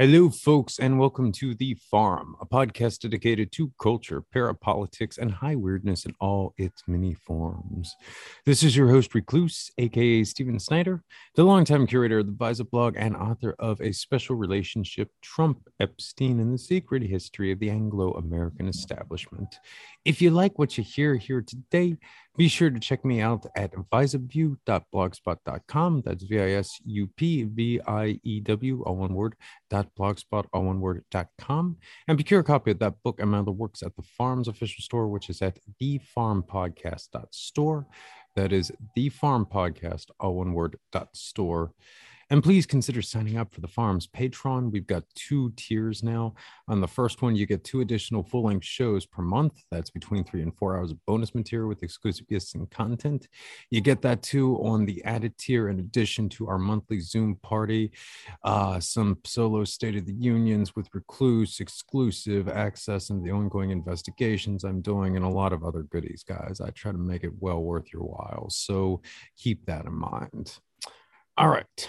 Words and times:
Hello, 0.00 0.28
folks, 0.28 0.80
and 0.80 0.98
welcome 0.98 1.30
to 1.30 1.54
The 1.54 1.78
Farm, 1.88 2.34
a 2.40 2.46
podcast 2.46 2.98
dedicated 2.98 3.52
to 3.52 3.70
culture, 3.80 4.24
parapolitics, 4.34 5.18
and 5.18 5.30
high 5.30 5.54
weirdness 5.54 6.04
in 6.04 6.16
all 6.20 6.52
its 6.58 6.82
many 6.88 7.14
forms. 7.14 7.94
This 8.44 8.64
is 8.64 8.76
your 8.76 8.88
host, 8.88 9.14
Recluse, 9.14 9.70
aka 9.78 10.24
Steven 10.24 10.58
Snyder, 10.58 11.04
the 11.36 11.44
longtime 11.44 11.86
curator 11.86 12.18
of 12.18 12.26
the 12.26 12.32
Visa 12.32 12.64
blog 12.64 12.96
and 12.98 13.14
author 13.14 13.54
of 13.60 13.80
A 13.80 13.92
Special 13.92 14.34
Relationship 14.34 15.10
Trump 15.22 15.68
Epstein 15.78 16.40
and 16.40 16.52
the 16.52 16.58
Secret 16.58 17.04
History 17.04 17.52
of 17.52 17.60
the 17.60 17.70
Anglo 17.70 18.14
American 18.14 18.66
Establishment. 18.66 19.54
If 20.04 20.20
you 20.20 20.32
like 20.32 20.58
what 20.58 20.76
you 20.76 20.82
hear 20.82 21.14
here 21.14 21.40
today, 21.40 21.98
be 22.36 22.48
sure 22.48 22.70
to 22.70 22.80
check 22.80 23.04
me 23.04 23.20
out 23.20 23.46
at 23.56 23.72
visupview.blogspot.com. 23.72 26.02
That's 26.04 26.24
V 26.24 26.40
I 26.40 26.50
S 26.52 26.80
U 26.84 27.08
P 27.16 27.44
V 27.44 27.80
I 27.86 28.18
E 28.24 28.40
W, 28.40 28.82
all 28.82 28.96
one 28.96 29.14
word, 29.14 29.36
dot 29.70 29.88
blogspot, 29.98 30.46
all 30.52 30.64
one 30.64 30.80
word, 30.80 31.04
dot 31.10 31.28
com. 31.38 31.76
And 32.08 32.18
procure 32.18 32.40
a 32.40 32.44
copy 32.44 32.72
of 32.72 32.80
that 32.80 33.02
book 33.04 33.20
and 33.20 33.30
my 33.30 33.38
other 33.38 33.52
works 33.52 33.82
at 33.82 33.96
the 33.96 34.02
Farm's 34.02 34.48
official 34.48 34.82
store, 34.82 35.08
which 35.08 35.30
is 35.30 35.40
at 35.42 35.58
thefarmpodcast.store. 35.80 37.86
That 38.36 38.52
is 38.52 38.72
the 38.96 39.10
Farm 39.10 39.46
Podcast, 39.46 40.06
all 40.18 40.34
one 40.34 40.54
word, 40.54 40.76
dot 40.90 41.16
store. 41.16 41.72
And 42.30 42.42
please 42.42 42.66
consider 42.66 43.02
signing 43.02 43.36
up 43.36 43.52
for 43.52 43.60
the 43.60 43.68
farm's 43.68 44.06
Patreon. 44.06 44.72
We've 44.72 44.86
got 44.86 45.04
two 45.14 45.52
tiers 45.56 46.02
now. 46.02 46.34
On 46.68 46.80
the 46.80 46.88
first 46.88 47.22
one, 47.22 47.36
you 47.36 47.46
get 47.46 47.64
two 47.64 47.80
additional 47.80 48.22
full 48.22 48.44
length 48.44 48.64
shows 48.64 49.06
per 49.06 49.22
month. 49.22 49.62
That's 49.70 49.90
between 49.90 50.24
three 50.24 50.42
and 50.42 50.56
four 50.56 50.76
hours 50.76 50.90
of 50.90 51.04
bonus 51.06 51.34
material 51.34 51.68
with 51.68 51.82
exclusive 51.82 52.26
guests 52.28 52.54
and 52.54 52.70
content. 52.70 53.28
You 53.70 53.80
get 53.80 54.02
that 54.02 54.22
too 54.22 54.56
on 54.56 54.86
the 54.86 55.04
added 55.04 55.36
tier, 55.38 55.68
in 55.68 55.78
addition 55.78 56.28
to 56.30 56.48
our 56.48 56.58
monthly 56.58 57.00
Zoom 57.00 57.36
party, 57.36 57.92
uh, 58.42 58.80
some 58.80 59.18
solo 59.24 59.64
State 59.64 59.96
of 59.96 60.06
the 60.06 60.14
Unions 60.14 60.74
with 60.74 60.88
Recluse, 60.94 61.60
exclusive 61.60 62.48
access 62.48 63.10
and 63.10 63.24
the 63.24 63.30
ongoing 63.30 63.70
investigations 63.70 64.64
I'm 64.64 64.80
doing, 64.80 65.16
and 65.16 65.24
a 65.24 65.28
lot 65.28 65.52
of 65.52 65.64
other 65.64 65.82
goodies, 65.82 66.24
guys. 66.26 66.60
I 66.60 66.70
try 66.70 66.92
to 66.92 66.98
make 66.98 67.24
it 67.24 67.32
well 67.38 67.62
worth 67.62 67.92
your 67.92 68.02
while. 68.02 68.46
So 68.50 69.02
keep 69.36 69.66
that 69.66 69.84
in 69.84 69.94
mind. 69.94 70.58
All 71.36 71.48
right. 71.48 71.88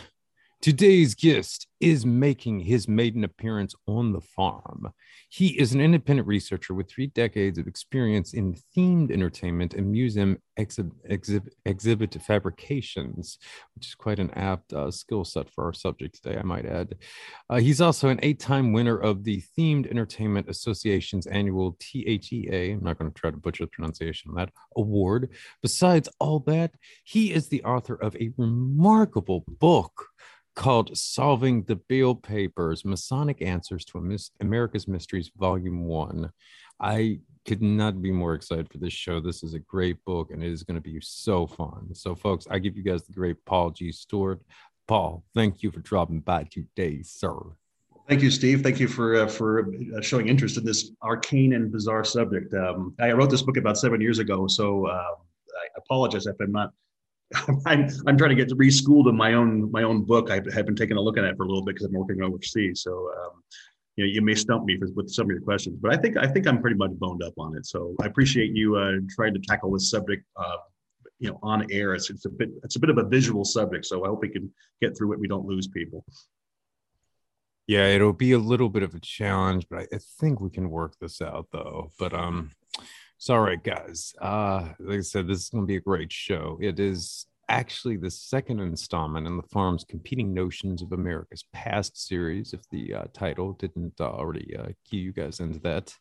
Today's 0.61 1.14
guest 1.14 1.67
is 1.80 2.06
making 2.06 2.61
his 2.61 2.88
maiden 2.88 3.23
appearance 3.23 3.75
on 3.86 4.14
the 4.14 4.22
farm. 4.22 4.92
He 5.30 5.50
is 5.59 5.73
an 5.73 5.81
independent 5.81 6.28
researcher 6.28 6.73
with 6.73 6.89
three 6.89 7.08
decades 7.08 7.59
of 7.59 7.67
experience 7.67 8.34
in 8.34 8.56
themed 8.76 9.11
entertainment 9.11 9.73
and 9.73 9.92
museum 9.92 10.39
exhib- 10.58 10.92
exhib- 11.09 11.50
exhibit 11.66 12.20
fabrications, 12.22 13.38
which 13.76 13.88
is 13.88 13.95
quite 13.95 14.17
an 14.17 14.31
apt 14.31 14.73
uh, 14.73 14.89
skill 14.89 15.23
set 15.23 15.52
for 15.52 15.66
our 15.66 15.73
subject 15.73 16.16
today, 16.16 16.39
I 16.39 16.44
might 16.44 16.66
add. 16.66 16.95
Uh, 17.50 17.58
he's 17.58 17.81
also 17.81 18.09
an 18.09 18.20
eight 18.23 18.39
time 18.39 18.73
winner 18.73 18.98
of 18.98 19.23
the 19.23 19.44
Themed 19.58 19.89
Entertainment 19.92 20.50
Association's 20.50 21.28
annual 21.28 21.78
THEA, 21.80 22.73
I'm 22.73 22.83
not 22.83 22.98
going 22.98 23.11
to 23.11 23.20
try 23.20 23.30
to 23.30 23.38
butcher 23.38 23.66
the 23.66 23.72
pronunciation 23.72 24.31
of 24.31 24.38
that 24.38 24.50
award. 24.76 25.30
Besides 25.61 26.09
all 26.20 26.39
that, 26.48 26.72
he 27.03 27.33
is 27.33 27.50
the 27.50 27.64
author 27.64 27.95
of 27.95 28.16
a 28.16 28.31
remarkable 28.38 29.44
book 29.48 30.08
called 30.56 30.98
Solving 30.98 31.64
the 31.64 31.75
Beale 31.75 32.16
Papers 32.16 32.86
Masonic 32.86 33.42
Answers 33.42 33.86
to 33.86 34.17
America's 34.39 34.88
Mysteries, 34.88 35.30
Volume 35.38 35.86
One. 35.86 36.31
I 36.80 37.20
could 37.45 37.61
not 37.61 38.02
be 38.02 38.11
more 38.11 38.34
excited 38.34 38.72
for 38.72 38.80
this 38.80 38.94
show. 38.94 39.20
This 39.20 39.44
is 39.44 39.53
a 39.53 39.59
great 39.59 40.03
book 40.06 40.31
and 40.31 40.44
it 40.44 40.52
is 40.52 40.64
going 40.64 40.76
to 40.76 40.81
be 40.81 41.00
so 41.02 41.45
fun. 41.45 41.94
So, 41.94 42.16
folks, 42.16 42.48
I 42.50 42.59
give 42.59 42.76
you 42.76 42.83
guys 42.83 43.03
the 43.03 43.14
great 43.14 43.44
Paul 43.45 43.70
G. 43.72 43.92
Stewart. 43.92 44.42
Paul, 44.88 45.23
thank 45.33 45.61
you 45.61 45.72
for 45.72 45.80
dropping 45.81 46.22
by 46.22 46.44
today, 46.44 47.02
sir. 47.03 47.38
Thank 48.08 48.22
you, 48.22 48.30
Steve. 48.30 48.61
Thank 48.61 48.80
you 48.80 48.88
for 48.88 49.16
uh, 49.16 49.28
for 49.28 49.72
uh, 49.98 50.02
showing 50.02 50.28
interest 50.28 50.58
in 50.58 50.64
this 50.64 50.92
arcane 51.02 51.53
and 51.53 51.72
bizarre 51.72 52.03
subject. 52.03 52.53
Um, 52.53 52.94
I 53.00 53.11
wrote 53.14 53.31
this 53.31 53.42
book 53.42 53.58
about 53.58 53.80
seven 53.80 54.00
years 54.00 54.20
ago, 54.20 54.45
so 54.45 54.86
uh, 54.86 54.92
I 54.92 55.67
apologize 55.78 56.27
if 56.27 56.36
I'm 56.39 56.52
not 56.52 56.72
I'm, 57.65 57.89
I'm 58.08 58.17
trying 58.17 58.36
to 58.36 58.36
get 58.36 58.55
reschooled 58.58 59.08
in 59.08 59.15
my 59.15 59.33
own 59.33 59.71
my 59.71 59.83
own 59.83 60.03
book. 60.03 60.30
I 60.30 60.36
have 60.53 60.65
been 60.65 60.75
taking 60.75 60.97
a 60.97 61.02
look 61.02 61.17
at 61.17 61.23
it 61.23 61.37
for 61.37 61.43
a 61.43 61.47
little 61.47 61.63
bit 61.63 61.75
because 61.75 61.87
I'm 61.87 61.93
working 61.93 62.21
overseas. 62.21 62.83
So 62.83 62.91
um, 62.91 63.43
you 63.95 64.05
know, 64.05 64.11
you 64.11 64.21
may 64.21 64.36
stump 64.36 64.65
me 64.65 64.77
for, 64.77 64.87
with 64.93 65.09
some 65.09 65.27
of 65.27 65.31
your 65.31 65.41
questions, 65.41 65.77
but 65.81 65.93
I 65.93 65.97
think 65.97 66.17
I 66.17 66.27
think 66.27 66.47
I'm 66.47 66.61
pretty 66.61 66.77
much 66.77 66.91
boned 66.93 67.23
up 67.23 67.33
on 67.37 67.55
it. 67.58 67.65
So 67.65 67.95
I 68.02 68.05
appreciate 68.05 68.52
you 68.52 68.75
uh, 68.75 68.93
trying 69.09 69.33
to 69.33 69.39
tackle 69.39 69.71
this 69.71 69.89
subject, 69.89 70.23
uh, 70.36 70.58
you 71.19 71.30
know, 71.30 71.39
on 71.41 71.65
air. 71.71 71.93
It's, 71.93 72.09
it's 72.09 72.25
a 72.25 72.30
bit 72.30 72.49
it's 72.63 72.75
a 72.75 72.80
bit 72.80 72.89
of 72.89 72.97
a 72.97 73.03
visual 73.03 73.45
subject, 73.45 73.86
so 73.86 74.03
I 74.05 74.09
hope 74.09 74.21
we 74.21 74.30
can 74.30 74.52
get 74.81 74.97
through 74.97 75.13
it. 75.13 75.19
We 75.19 75.27
don't 75.27 75.45
lose 75.45 75.67
people. 75.67 76.05
Yeah, 77.67 77.87
it'll 77.87 78.13
be 78.13 78.33
a 78.33 78.37
little 78.37 78.69
bit 78.69 78.83
of 78.83 78.93
a 78.93 78.99
challenge, 78.99 79.65
but 79.69 79.80
I, 79.80 79.95
I 79.95 79.99
think 80.19 80.39
we 80.39 80.52
can 80.52 80.69
work 80.69 80.95
this 80.99 81.21
out 81.21 81.47
though. 81.52 81.92
But 81.97 82.13
um, 82.13 82.52
so, 83.17 83.36
all 83.36 83.42
right, 83.42 83.64
guys. 83.64 84.14
Uh, 84.21 84.70
like 84.80 84.99
I 84.99 85.02
said, 85.02 85.27
this 85.27 85.43
is 85.43 85.49
going 85.49 85.64
to 85.64 85.67
be 85.67 85.77
a 85.77 85.81
great 85.81 86.11
show. 86.11 86.58
It 86.61 86.80
is 86.80 87.26
actually 87.49 87.98
the 87.98 88.09
second 88.09 88.59
installment 88.59 89.27
in 89.27 89.37
the 89.37 89.43
farm's 89.43 89.83
competing 89.83 90.33
notions 90.33 90.81
of 90.81 90.92
america's 90.92 91.45
past 91.54 92.08
series 92.08 92.54
if 92.54 92.61
the 92.71 92.93
uh, 92.93 93.04
title 93.14 93.54
didn't 93.54 93.93
uh, 93.99 94.05
already 94.05 94.55
uh, 94.58 94.67
key 94.89 94.98
you 94.98 95.11
guys 95.11 95.39
into 95.39 95.59
that 95.59 95.93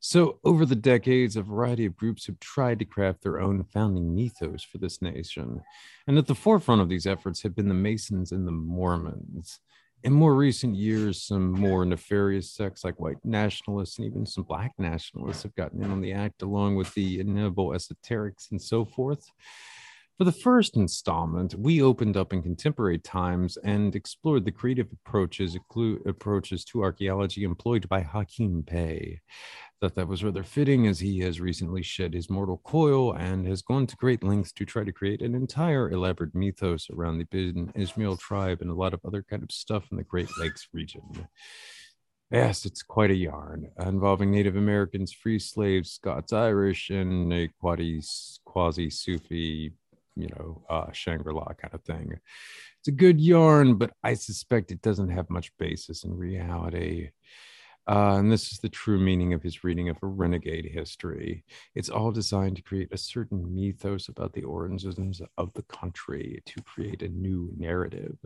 so 0.00 0.38
over 0.44 0.64
the 0.64 0.74
decades 0.74 1.36
a 1.36 1.42
variety 1.42 1.84
of 1.84 1.96
groups 1.96 2.26
have 2.26 2.38
tried 2.40 2.78
to 2.78 2.84
craft 2.84 3.22
their 3.22 3.40
own 3.40 3.62
founding 3.64 4.14
mythos 4.14 4.62
for 4.62 4.78
this 4.78 5.02
nation 5.02 5.60
and 6.06 6.16
at 6.16 6.26
the 6.26 6.34
forefront 6.34 6.80
of 6.80 6.88
these 6.88 7.06
efforts 7.06 7.42
have 7.42 7.54
been 7.54 7.68
the 7.68 7.74
masons 7.74 8.32
and 8.32 8.46
the 8.46 8.52
mormons 8.52 9.60
in 10.02 10.12
more 10.12 10.34
recent 10.34 10.76
years, 10.76 11.22
some 11.22 11.52
more 11.52 11.84
nefarious 11.84 12.50
sects 12.50 12.84
like 12.84 12.98
white 12.98 13.18
nationalists 13.24 13.98
and 13.98 14.06
even 14.06 14.24
some 14.24 14.44
black 14.44 14.72
nationalists 14.78 15.42
have 15.42 15.54
gotten 15.54 15.82
in 15.82 15.90
on 15.90 16.00
the 16.00 16.12
act, 16.12 16.42
along 16.42 16.76
with 16.76 16.92
the 16.94 17.20
inevitable 17.20 17.70
esoterics 17.70 18.50
and 18.50 18.60
so 18.60 18.84
forth. 18.84 19.30
For 20.20 20.24
the 20.24 20.32
first 20.32 20.76
installment, 20.76 21.54
we 21.54 21.80
opened 21.80 22.16
up 22.16 22.34
in 22.34 22.42
contemporary 22.42 22.98
times 22.98 23.56
and 23.64 23.94
explored 23.96 24.44
the 24.44 24.52
creative 24.52 24.88
approaches 24.92 25.56
approaches 26.04 26.62
to 26.66 26.82
archaeology 26.82 27.44
employed 27.44 27.88
by 27.88 28.02
Hakim 28.02 28.60
Bey. 28.60 29.20
Thought 29.80 29.94
that 29.94 30.08
was 30.08 30.22
rather 30.22 30.42
fitting 30.42 30.86
as 30.86 31.00
he 31.00 31.20
has 31.20 31.40
recently 31.40 31.82
shed 31.82 32.12
his 32.12 32.28
mortal 32.28 32.60
coil 32.64 33.14
and 33.14 33.46
has 33.46 33.62
gone 33.62 33.86
to 33.86 33.96
great 33.96 34.22
lengths 34.22 34.52
to 34.52 34.66
try 34.66 34.84
to 34.84 34.92
create 34.92 35.22
an 35.22 35.34
entire 35.34 35.90
elaborate 35.90 36.34
mythos 36.34 36.88
around 36.90 37.16
the 37.16 37.24
Ben 37.24 37.72
Ishmael 37.74 38.18
tribe 38.18 38.60
and 38.60 38.70
a 38.70 38.74
lot 38.74 38.92
of 38.92 39.00
other 39.06 39.22
kind 39.22 39.42
of 39.42 39.50
stuff 39.50 39.84
in 39.90 39.96
the 39.96 40.04
Great 40.04 40.28
Lakes 40.38 40.68
region. 40.74 41.26
Yes, 42.30 42.66
it's 42.66 42.82
quite 42.82 43.10
a 43.10 43.14
yarn 43.14 43.70
involving 43.84 44.30
Native 44.30 44.56
Americans, 44.56 45.12
free 45.12 45.38
slaves, 45.38 45.92
Scots 45.92 46.32
Irish, 46.32 46.90
and 46.90 47.32
a 47.32 47.48
quasi 47.58 48.90
Sufi 48.90 49.72
you 50.16 50.28
know, 50.28 50.62
uh, 50.68 50.92
Shangri 50.92 51.32
La 51.32 51.46
kind 51.54 51.74
of 51.74 51.82
thing. 51.82 52.18
It's 52.78 52.88
a 52.88 52.92
good 52.92 53.20
yarn, 53.20 53.76
but 53.76 53.92
I 54.02 54.14
suspect 54.14 54.70
it 54.70 54.82
doesn't 54.82 55.10
have 55.10 55.30
much 55.30 55.56
basis 55.58 56.04
in 56.04 56.16
reality. 56.16 57.10
Uh, 57.88 58.16
and 58.18 58.30
this 58.30 58.52
is 58.52 58.58
the 58.58 58.68
true 58.68 58.98
meaning 58.98 59.32
of 59.32 59.42
his 59.42 59.64
reading 59.64 59.88
of 59.88 59.96
a 60.02 60.06
renegade 60.06 60.66
history. 60.66 61.44
It's 61.74 61.88
all 61.88 62.12
designed 62.12 62.56
to 62.56 62.62
create 62.62 62.92
a 62.92 62.98
certain 62.98 63.54
mythos 63.54 64.08
about 64.08 64.32
the 64.32 64.44
origins 64.44 65.20
of 65.38 65.52
the 65.54 65.62
country 65.62 66.42
to 66.46 66.62
create 66.62 67.02
a 67.02 67.08
new 67.08 67.50
narrative. 67.56 68.16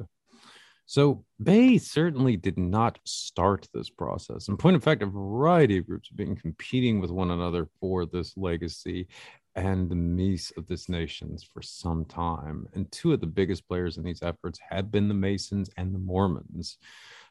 So 0.86 1.24
Bey 1.42 1.78
certainly 1.78 2.36
did 2.36 2.58
not 2.58 2.98
start 3.04 3.68
this 3.72 3.88
process. 3.88 4.48
In 4.48 4.56
point 4.58 4.76
of 4.76 4.84
fact, 4.84 5.02
a 5.02 5.06
variety 5.06 5.78
of 5.78 5.86
groups 5.86 6.08
have 6.08 6.16
been 6.16 6.36
competing 6.36 7.00
with 7.00 7.10
one 7.10 7.30
another 7.30 7.68
for 7.80 8.04
this 8.04 8.36
legacy 8.36 9.08
and 9.56 9.88
the 9.88 9.94
Mies 9.94 10.54
of 10.58 10.66
this 10.66 10.88
nations 10.88 11.42
for 11.42 11.62
some 11.62 12.04
time. 12.04 12.66
And 12.74 12.90
two 12.90 13.12
of 13.12 13.20
the 13.20 13.26
biggest 13.26 13.66
players 13.66 13.96
in 13.96 14.02
these 14.02 14.22
efforts 14.22 14.58
have 14.68 14.90
been 14.90 15.08
the 15.08 15.14
Masons 15.14 15.70
and 15.76 15.94
the 15.94 15.98
Mormons. 15.98 16.76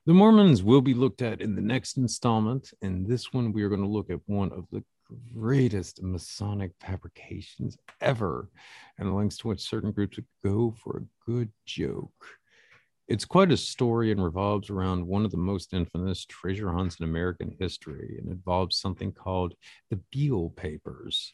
The 0.06 0.14
Mormons 0.14 0.64
will 0.64 0.82
be 0.82 0.94
looked 0.94 1.22
at 1.22 1.40
in 1.40 1.56
the 1.56 1.62
next 1.62 1.96
installment. 1.96 2.74
And 2.82 3.08
this 3.08 3.32
one, 3.32 3.54
we 3.54 3.64
are 3.64 3.70
going 3.70 3.82
to 3.82 3.88
look 3.88 4.10
at 4.10 4.20
one 4.26 4.52
of 4.52 4.66
the 4.70 4.84
greatest 5.34 6.04
Masonic 6.04 6.72
fabrications 6.82 7.78
ever, 8.02 8.50
and 8.98 9.08
the 9.08 9.14
lengths 9.14 9.38
to 9.38 9.48
which 9.48 9.62
certain 9.62 9.92
groups 9.92 10.18
would 10.18 10.26
go 10.44 10.76
for 10.84 10.98
a 10.98 11.32
good 11.32 11.50
joke. 11.66 12.12
It's 13.08 13.26
quite 13.26 13.52
a 13.52 13.58
story 13.58 14.12
and 14.12 14.24
revolves 14.24 14.70
around 14.70 15.08
one 15.08 15.24
of 15.24 15.32
the 15.32 15.38
most 15.38 15.74
infamous 15.74 16.26
treasure 16.26 16.72
hunts 16.72 17.00
in 17.00 17.06
American 17.06 17.56
history 17.60 18.18
and 18.20 18.30
involves 18.30 18.78
something 18.78 19.12
called 19.14 19.56
the 19.90 20.02
Beale 20.12 20.50
Papers. 20.56 21.32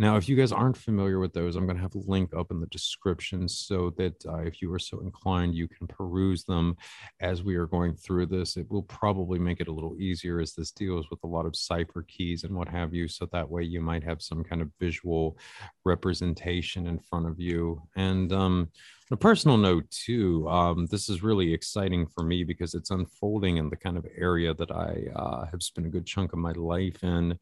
Now, 0.00 0.16
if 0.16 0.30
you 0.30 0.34
guys 0.34 0.50
aren't 0.50 0.78
familiar 0.78 1.18
with 1.18 1.34
those, 1.34 1.56
I'm 1.56 1.66
going 1.66 1.76
to 1.76 1.82
have 1.82 1.94
a 1.94 2.10
link 2.10 2.30
up 2.34 2.50
in 2.50 2.58
the 2.58 2.66
description 2.68 3.46
so 3.46 3.90
that 3.98 4.14
uh, 4.24 4.38
if 4.38 4.62
you 4.62 4.72
are 4.72 4.78
so 4.78 5.00
inclined, 5.00 5.54
you 5.54 5.68
can 5.68 5.86
peruse 5.86 6.42
them 6.42 6.78
as 7.20 7.42
we 7.42 7.54
are 7.56 7.66
going 7.66 7.92
through 7.92 8.24
this. 8.24 8.56
It 8.56 8.66
will 8.70 8.84
probably 8.84 9.38
make 9.38 9.60
it 9.60 9.68
a 9.68 9.72
little 9.72 10.00
easier 10.00 10.40
as 10.40 10.54
this 10.54 10.70
deals 10.70 11.10
with 11.10 11.18
a 11.22 11.26
lot 11.26 11.44
of 11.44 11.54
cipher 11.54 12.02
keys 12.08 12.44
and 12.44 12.56
what 12.56 12.66
have 12.66 12.94
you. 12.94 13.08
So 13.08 13.28
that 13.30 13.50
way 13.50 13.62
you 13.62 13.82
might 13.82 14.02
have 14.02 14.22
some 14.22 14.42
kind 14.42 14.62
of 14.62 14.70
visual 14.80 15.36
representation 15.84 16.86
in 16.86 16.98
front 16.98 17.26
of 17.26 17.38
you. 17.38 17.82
And 17.94 18.32
um, 18.32 18.70
a 19.10 19.18
personal 19.18 19.58
note, 19.58 19.84
too, 19.90 20.48
um, 20.48 20.86
this 20.86 21.10
is 21.10 21.22
really 21.22 21.52
exciting 21.52 22.06
for 22.06 22.22
me 22.22 22.42
because 22.42 22.72
it's 22.72 22.90
unfolding 22.90 23.58
in 23.58 23.68
the 23.68 23.76
kind 23.76 23.98
of 23.98 24.06
area 24.16 24.54
that 24.54 24.70
I 24.70 25.08
uh, 25.14 25.44
have 25.44 25.62
spent 25.62 25.86
a 25.86 25.90
good 25.90 26.06
chunk 26.06 26.32
of 26.32 26.38
my 26.38 26.52
life 26.52 27.04
in. 27.04 27.38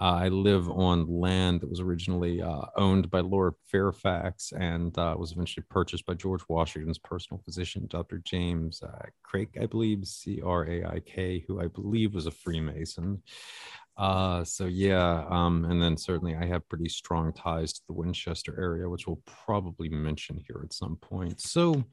Uh, 0.00 0.18
I 0.24 0.28
live 0.28 0.68
on 0.68 1.06
land 1.06 1.60
that 1.60 1.70
was 1.70 1.80
originally 1.80 2.42
uh, 2.42 2.62
owned 2.76 3.10
by 3.10 3.20
Lord 3.20 3.54
Fairfax 3.66 4.52
and 4.52 4.96
uh, 4.98 5.14
was 5.16 5.32
eventually 5.32 5.64
purchased 5.70 6.06
by 6.06 6.14
George 6.14 6.42
Washington's 6.48 6.98
personal 6.98 7.40
physician, 7.44 7.86
Dr. 7.88 8.18
James 8.24 8.82
uh, 8.82 9.06
Craik, 9.22 9.50
I 9.60 9.66
believe, 9.66 10.04
C 10.06 10.40
R 10.44 10.64
A 10.66 10.84
I 10.84 11.00
K, 11.00 11.44
who 11.46 11.60
I 11.60 11.68
believe 11.68 12.14
was 12.14 12.26
a 12.26 12.32
Freemason. 12.32 13.22
Uh, 13.96 14.42
so 14.42 14.64
yeah, 14.64 15.26
um, 15.28 15.66
and 15.66 15.80
then 15.80 15.96
certainly 15.96 16.34
I 16.34 16.46
have 16.46 16.68
pretty 16.68 16.88
strong 16.88 17.32
ties 17.32 17.74
to 17.74 17.80
the 17.86 17.92
Winchester 17.92 18.58
area, 18.58 18.88
which 18.88 19.06
we'll 19.06 19.20
probably 19.26 19.88
mention 19.88 20.42
here 20.46 20.62
at 20.64 20.72
some 20.72 20.96
point. 20.96 21.40
So 21.40 21.84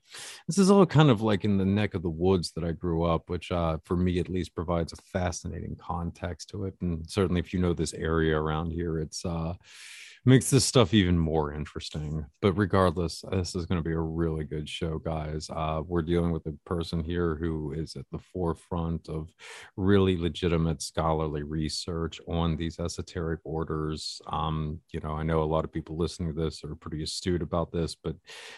this 0.48 0.58
is 0.58 0.72
all 0.72 0.86
kind 0.86 1.10
of 1.10 1.22
like 1.22 1.44
in 1.44 1.58
the 1.58 1.66
neck 1.66 1.94
of 1.96 2.02
the 2.02 2.10
woods 2.10 2.52
that 2.54 2.64
I 2.64 2.72
grew 2.72 3.04
up, 3.04 3.30
which 3.30 3.52
uh, 3.52 3.78
for 3.84 3.98
me 3.98 4.20
at 4.20 4.30
least 4.30 4.56
provides 4.56 4.94
a 4.94 5.02
fascinating 5.12 5.76
context 5.76 6.50
to 6.52 6.66
it. 6.66 6.76
And 6.82 7.10
certainly 7.10 7.42
if 7.42 7.54
you 7.54 7.60
know 7.60 7.74
this 7.74 7.94
area 7.94 8.40
around 8.40 8.72
here, 8.72 9.00
it's 9.00 9.26
uh 9.26 9.54
makes 10.26 10.50
this 10.50 10.66
stuff 10.66 10.94
even 10.94 11.18
more 11.18 11.54
interesting. 11.54 12.26
But 12.42 12.54
regardless, 12.54 13.24
this 13.32 13.56
is 13.56 13.66
going 13.66 13.82
to 13.82 13.88
be 13.88 13.96
a 13.96 14.00
really 14.00 14.44
good 14.44 14.68
show, 14.68 15.00
guys. 15.00 15.50
Uh, 15.50 15.82
we're 15.86 16.02
dealing 16.02 16.32
with 16.32 16.46
a 16.46 16.54
person 16.66 17.04
here 17.04 17.36
who 17.36 17.74
is 17.74 17.96
at 17.96 18.06
the 18.12 18.20
forefront 18.20 19.10
of 19.10 19.30
really 19.78 20.18
legitimate 20.18 20.82
scholarly 20.82 21.44
research 21.44 22.20
on 22.28 22.58
these 22.58 22.80
esoteric 22.80 23.40
orders. 23.44 24.22
Um, 24.28 24.80
you 24.92 25.00
know, 25.02 25.12
I 25.12 25.24
know 25.24 25.42
a 25.42 25.46
lot 25.46 25.66
of 25.66 25.72
people 25.72 25.98
listening 25.98 26.34
to 26.34 26.42
this 26.42 26.64
are 26.64 26.76
pretty 26.76 27.04
astute 27.04 27.42
about 27.42 27.72
this, 27.72 27.96
but 27.96 28.16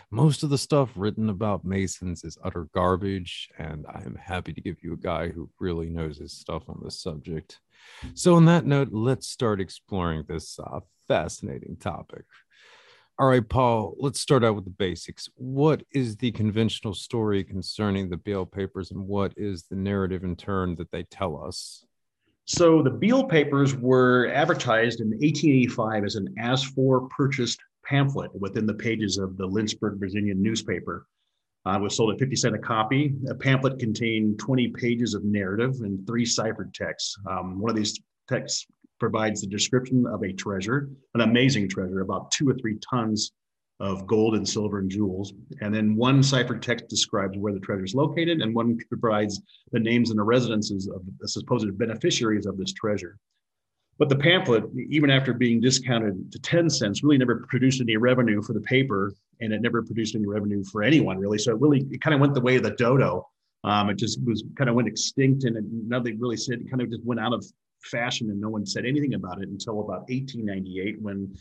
most 0.10 0.44
of 0.44 0.50
the 0.50 0.58
stuff 0.58 0.90
written 0.96 1.30
about 1.30 1.66
Masons 1.66 2.24
is 2.24 2.38
utter 2.44 2.68
garbage. 2.74 3.50
And 3.58 3.86
I 3.88 4.02
am 4.06 4.16
happy 4.16 4.54
to 4.54 4.62
give 4.62 4.78
you 4.82 4.94
a 4.94 4.98
guy 4.98 5.30
who 5.30 5.50
really 5.60 5.90
knows 5.90 6.18
his 6.18 6.34
stuff 6.34 6.64
on 6.68 6.80
this 6.84 7.02
subject. 7.02 7.60
So, 8.14 8.36
on 8.36 8.46
that 8.46 8.66
note, 8.66 8.90
let's 8.92 9.28
start 9.28 9.62
exploring 9.62 10.26
this 10.28 10.60
uh, 10.60 10.80
fascinating 11.12 11.76
topic. 11.76 12.24
All 13.20 13.28
right, 13.28 13.48
Paul, 13.48 13.96
let's 14.00 14.22
start 14.22 14.46
out 14.46 14.56
with 14.56 14.64
the 14.64 14.72
basics. 14.72 15.30
What 15.36 15.84
is 15.92 16.16
the 16.16 16.32
conventional 16.32 16.94
story 16.94 17.44
concerning 17.44 18.10
the 18.10 18.16
Beale 18.16 18.46
papers, 18.46 18.92
and 18.92 19.06
what 19.06 19.34
is 19.36 19.64
the 19.64 19.76
narrative 19.76 20.24
in 20.24 20.38
turn 20.38 20.76
that 20.76 20.90
they 20.90 21.04
tell 21.04 21.44
us? 21.44 21.86
So, 22.46 22.82
the 22.82 22.92
Beale 22.92 23.26
papers 23.26 23.76
were 23.76 24.32
advertised 24.34 25.02
in 25.02 25.10
1885 25.10 26.06
as 26.06 26.16
an 26.16 26.34
as 26.40 26.64
for 26.64 27.10
purchased 27.10 27.60
pamphlet 27.84 28.32
within 28.34 28.66
the 28.66 28.74
pages 28.74 29.18
of 29.18 29.36
the 29.36 29.46
Lynchburg, 29.46 30.00
Virginia 30.00 30.34
newspaper. 30.34 31.08
Uh, 31.66 31.78
was 31.80 31.98
sold 31.98 32.14
at 32.14 32.20
50 32.20 32.36
cent 32.38 32.56
a 32.56 32.60
copy. 32.60 33.14
A 33.30 33.36
pamphlet 33.36 33.80
contained 33.80 34.40
20 34.40 34.70
pages 34.70 35.14
of 35.14 35.26
narrative 35.26 35.76
and 35.82 36.08
three 36.08 36.26
ciphered 36.26 36.74
texts. 36.74 37.18
Um, 37.30 37.60
one 37.60 37.70
of 37.70 37.76
these 37.76 38.00
texts 38.30 38.66
provides 39.02 39.42
the 39.42 39.48
description 39.48 40.06
of 40.06 40.22
a 40.22 40.32
treasure, 40.32 40.88
an 41.16 41.22
amazing 41.22 41.68
treasure, 41.68 42.02
about 42.02 42.30
two 42.30 42.48
or 42.48 42.54
three 42.54 42.78
tons 42.88 43.32
of 43.80 44.06
gold 44.06 44.36
and 44.36 44.48
silver 44.48 44.78
and 44.78 44.92
jewels. 44.92 45.34
And 45.60 45.74
then 45.74 45.96
one 45.96 46.22
ciphered 46.22 46.62
text 46.62 46.88
describes 46.88 47.36
where 47.36 47.52
the 47.52 47.60
treasure 47.60 47.84
is 47.84 47.96
located, 47.96 48.42
and 48.42 48.54
one 48.54 48.78
provides 48.90 49.42
the 49.72 49.80
names 49.80 50.12
and 50.12 50.20
the 50.20 50.24
residences 50.24 50.88
of 50.88 51.02
the 51.20 51.28
supposed 51.28 51.76
beneficiaries 51.80 52.46
of 52.46 52.60
this 52.60 52.74
treasure. 52.74 53.18
But 53.98 54.10
the 54.10 54.18
pamphlet, 54.18 54.66
even 54.90 55.10
after 55.10 55.34
being 55.34 55.60
discounted 55.60 56.32
to 56.32 56.40
10 56.40 56.70
cents, 56.70 57.04
really 57.04 57.18
never 57.18 57.44
produced 57.50 57.82
any 57.82 57.98
revenue 57.98 58.44
for 58.44 58.54
the 58.54 58.62
paper, 58.62 59.16
and 59.40 59.52
it 59.52 59.64
never 59.64 59.82
produced 59.82 60.14
any 60.14 60.28
revenue 60.28 60.64
for 60.64 60.84
anyone, 60.84 61.18
really. 61.18 61.40
So 61.40 61.54
it 61.54 61.60
really, 61.60 61.88
it 61.90 62.02
kind 62.02 62.14
of 62.14 62.22
went 62.22 62.36
the 62.36 62.42
way 62.42 62.56
of 62.56 62.64
the 62.64 62.76
dodo. 62.76 63.28
Um, 63.64 63.90
it 63.90 63.98
just 63.98 64.24
was 64.24 64.44
kind 64.56 64.70
of 64.70 64.76
went 64.76 64.88
extinct, 64.88 65.44
and 65.46 65.90
nothing 65.90 66.20
really 66.20 66.38
said. 66.38 66.62
It 66.62 66.70
kind 66.70 66.84
of 66.84 66.92
just 66.92 67.04
went 67.04 67.20
out 67.20 67.34
of 67.34 67.44
fashion 67.84 68.30
and 68.30 68.40
no 68.40 68.50
one 68.50 68.66
said 68.66 68.86
anything 68.86 69.14
about 69.14 69.42
it 69.42 69.50
until 69.50 69.82
about 69.82 70.10
1898 70.10 71.02
when 71.02 71.34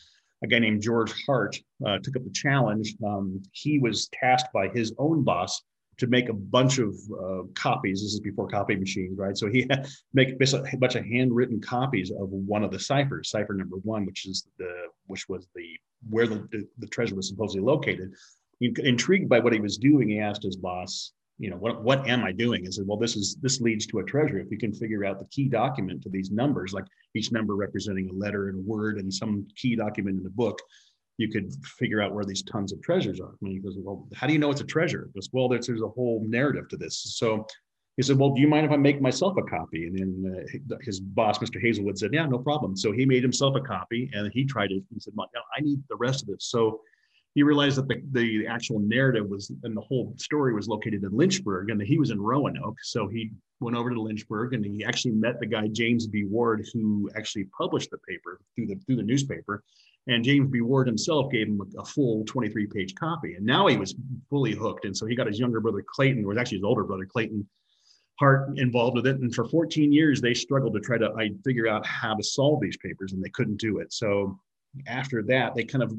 a 0.42 0.46
guy 0.46 0.58
named 0.58 0.82
George 0.82 1.12
Hart 1.26 1.60
uh, 1.86 1.98
took 1.98 2.16
up 2.16 2.24
the 2.24 2.30
challenge. 2.30 2.94
Um, 3.06 3.42
he 3.52 3.78
was 3.78 4.08
tasked 4.08 4.52
by 4.52 4.68
his 4.68 4.94
own 4.98 5.22
boss 5.22 5.62
to 5.98 6.06
make 6.06 6.30
a 6.30 6.34
bunch 6.34 6.78
of 6.78 6.94
uh, 7.12 7.42
copies. 7.54 8.00
This 8.00 8.14
is 8.14 8.20
before 8.20 8.48
copy 8.48 8.74
machines, 8.74 9.18
right? 9.18 9.36
So 9.36 9.48
he 9.48 9.66
had 9.68 9.86
make 10.14 10.30
a 10.30 10.76
bunch 10.78 10.94
of 10.94 11.04
handwritten 11.04 11.60
copies 11.60 12.10
of 12.10 12.30
one 12.30 12.64
of 12.64 12.70
the 12.70 12.78
ciphers, 12.78 13.30
cipher 13.30 13.52
number 13.52 13.76
one, 13.76 14.06
which 14.06 14.26
is 14.26 14.46
the 14.58 14.86
which 15.06 15.28
was 15.28 15.46
the 15.54 15.76
where 16.08 16.26
the, 16.26 16.66
the 16.78 16.86
treasure 16.86 17.14
was 17.14 17.28
supposedly 17.28 17.64
located. 17.64 18.12
Intrigued 18.60 19.28
by 19.28 19.40
what 19.40 19.52
he 19.52 19.60
was 19.60 19.76
doing, 19.76 20.08
he 20.08 20.20
asked 20.20 20.42
his 20.42 20.56
boss, 20.56 21.12
you 21.40 21.48
know, 21.48 21.56
what, 21.56 21.82
what 21.82 22.06
am 22.06 22.22
I 22.22 22.32
doing? 22.32 22.66
I 22.66 22.70
said, 22.70 22.86
well, 22.86 22.98
this 22.98 23.16
is, 23.16 23.36
this 23.40 23.62
leads 23.62 23.86
to 23.86 24.00
a 24.00 24.04
treasure. 24.04 24.38
If 24.38 24.50
you 24.50 24.58
can 24.58 24.74
figure 24.74 25.06
out 25.06 25.18
the 25.18 25.24
key 25.26 25.48
document 25.48 26.02
to 26.02 26.10
these 26.10 26.30
numbers, 26.30 26.74
like 26.74 26.84
each 27.16 27.32
number 27.32 27.56
representing 27.56 28.10
a 28.10 28.12
letter 28.12 28.50
and 28.50 28.58
a 28.58 28.62
word 28.62 28.98
and 28.98 29.12
some 29.12 29.48
key 29.56 29.74
document 29.74 30.18
in 30.18 30.22
the 30.22 30.30
book, 30.30 30.60
you 31.16 31.28
could 31.28 31.50
figure 31.64 32.02
out 32.02 32.14
where 32.14 32.26
these 32.26 32.42
tons 32.42 32.72
of 32.72 32.82
treasures 32.82 33.20
are. 33.20 33.32
And 33.40 33.52
he 33.52 33.58
goes, 33.58 33.76
well, 33.78 34.06
how 34.14 34.26
do 34.26 34.34
you 34.34 34.38
know 34.38 34.50
it's 34.50 34.60
a 34.60 34.64
treasure? 34.64 35.06
He 35.06 35.18
goes, 35.18 35.30
well, 35.32 35.48
there's, 35.48 35.66
there's 35.66 35.80
a 35.80 35.88
whole 35.88 36.22
narrative 36.28 36.68
to 36.68 36.76
this. 36.76 37.16
So 37.16 37.46
he 37.96 38.02
said, 38.02 38.18
well, 38.18 38.30
do 38.34 38.42
you 38.42 38.48
mind 38.48 38.66
if 38.66 38.72
I 38.72 38.76
make 38.76 39.00
myself 39.00 39.38
a 39.38 39.42
copy? 39.42 39.86
And 39.86 39.98
then 39.98 40.46
uh, 40.70 40.76
his 40.82 41.00
boss, 41.00 41.38
Mr. 41.38 41.58
Hazelwood 41.58 41.98
said, 41.98 42.10
yeah, 42.12 42.26
no 42.26 42.38
problem. 42.38 42.76
So 42.76 42.92
he 42.92 43.06
made 43.06 43.22
himself 43.22 43.56
a 43.56 43.60
copy 43.60 44.10
and 44.12 44.30
he 44.34 44.44
tried 44.44 44.72
it. 44.72 44.82
He 44.92 45.00
said, 45.00 45.14
I 45.18 45.60
need 45.62 45.82
the 45.88 45.96
rest 45.96 46.20
of 46.20 46.28
this. 46.28 46.44
So 46.50 46.82
he 47.34 47.42
realized 47.42 47.76
that 47.78 47.88
the, 47.88 48.02
the 48.12 48.46
actual 48.46 48.80
narrative 48.80 49.28
was 49.28 49.52
and 49.62 49.76
the 49.76 49.80
whole 49.80 50.14
story 50.18 50.52
was 50.52 50.68
located 50.68 51.04
in 51.04 51.12
Lynchburg 51.12 51.70
and 51.70 51.80
that 51.80 51.86
he 51.86 51.98
was 51.98 52.10
in 52.10 52.20
Roanoke. 52.20 52.78
So 52.82 53.06
he 53.06 53.30
went 53.60 53.76
over 53.76 53.90
to 53.90 54.00
Lynchburg 54.00 54.54
and 54.54 54.64
he 54.64 54.84
actually 54.84 55.12
met 55.12 55.38
the 55.38 55.46
guy 55.46 55.68
James 55.68 56.06
B. 56.06 56.24
Ward 56.24 56.66
who 56.72 57.08
actually 57.16 57.44
published 57.56 57.90
the 57.90 57.98
paper 57.98 58.40
through 58.54 58.66
the 58.66 58.76
through 58.86 58.96
the 58.96 59.02
newspaper. 59.02 59.62
And 60.06 60.24
James 60.24 60.50
B. 60.50 60.60
Ward 60.60 60.88
himself 60.88 61.30
gave 61.30 61.46
him 61.46 61.60
a, 61.60 61.80
a 61.80 61.84
full 61.84 62.24
23 62.24 62.66
page 62.66 62.94
copy. 62.94 63.34
And 63.34 63.46
now 63.46 63.68
he 63.68 63.76
was 63.76 63.94
fully 64.28 64.54
hooked. 64.54 64.84
And 64.84 64.96
so 64.96 65.06
he 65.06 65.14
got 65.14 65.26
his 65.26 65.38
younger 65.38 65.60
brother 65.60 65.84
Clayton, 65.86 66.24
or 66.24 66.28
was 66.28 66.38
actually 66.38 66.58
his 66.58 66.64
older 66.64 66.84
brother 66.84 67.04
Clayton 67.04 67.46
Hart 68.18 68.58
involved 68.58 68.96
with 68.96 69.06
it. 69.06 69.20
And 69.20 69.34
for 69.34 69.46
14 69.46 69.92
years, 69.92 70.20
they 70.20 70.34
struggled 70.34 70.74
to 70.74 70.80
try 70.80 70.98
to 70.98 71.12
I, 71.18 71.30
figure 71.44 71.68
out 71.68 71.86
how 71.86 72.14
to 72.14 72.22
solve 72.22 72.60
these 72.60 72.76
papers 72.78 73.12
and 73.12 73.22
they 73.22 73.30
couldn't 73.30 73.58
do 73.58 73.78
it. 73.78 73.92
So 73.92 74.38
after 74.86 75.22
that, 75.24 75.54
they 75.54 75.64
kind 75.64 75.82
of 75.82 75.92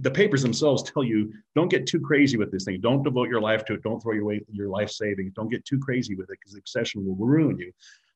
the 0.00 0.10
papers 0.10 0.42
themselves 0.42 0.82
tell 0.82 1.04
you 1.04 1.32
don't 1.54 1.70
get 1.70 1.86
too 1.86 2.00
crazy 2.00 2.36
with 2.36 2.50
this 2.50 2.64
thing. 2.64 2.80
Don't 2.80 3.02
devote 3.02 3.28
your 3.28 3.40
life 3.40 3.64
to 3.66 3.74
it. 3.74 3.82
Don't 3.82 4.00
throw 4.02 4.12
your 4.14 4.24
way, 4.24 4.40
your 4.50 4.68
life 4.68 4.90
savings. 4.90 5.32
Don't 5.34 5.50
get 5.50 5.64
too 5.64 5.78
crazy 5.78 6.14
with 6.14 6.30
it 6.30 6.38
because 6.38 6.52
the 6.52 6.58
obsession 6.58 7.06
will 7.06 7.14
ruin 7.14 7.58
you. 7.58 7.72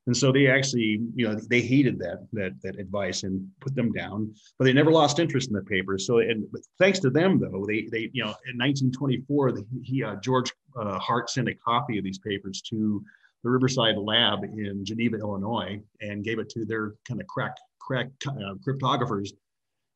And 0.07 0.17
so 0.17 0.33
they 0.33 0.47
actually, 0.49 1.01
you 1.15 1.29
know, 1.29 1.39
they 1.49 1.61
hated 1.61 1.99
that 2.01 2.27
that 2.33 2.53
that 2.63 2.79
advice 2.79 3.23
and 3.23 3.47
put 3.61 3.75
them 3.77 3.93
down, 3.93 4.35
but 4.59 4.65
they 4.65 4.73
never 4.73 4.91
lost 4.91 5.19
interest 5.19 5.49
in 5.49 5.55
the 5.55 5.63
papers. 5.63 6.07
So, 6.07 6.19
and 6.19 6.47
thanks 6.79 6.99
to 7.01 7.11
them, 7.11 7.39
though, 7.39 7.65
they 7.67 7.87
they 7.93 8.11
you 8.13 8.25
know, 8.25 8.35
in 8.49 8.59
1924, 8.59 9.53
the, 9.53 9.67
he 9.83 10.03
uh, 10.03 10.17
George 10.17 10.53
uh, 10.77 10.99
Hart 10.99 11.31
sent 11.31 11.49
a 11.49 11.55
copy 11.55 11.99
of 11.99 12.05
these 12.05 12.19
papers 12.19 12.63
to 12.63 13.05
the 13.45 13.51
Riverbank 13.51 13.99
Lab 13.99 14.43
in 14.45 14.85
Geneva, 14.85 15.19
Illinois, 15.19 15.81
and 16.01 16.25
gave 16.25 16.39
it 16.39 16.49
to 16.51 16.65
their 16.65 16.95
kind 17.07 17.21
of 17.21 17.27
crack 17.27 17.57
crack 17.79 18.09
uh, 18.27 18.55
cryptographers 18.67 19.31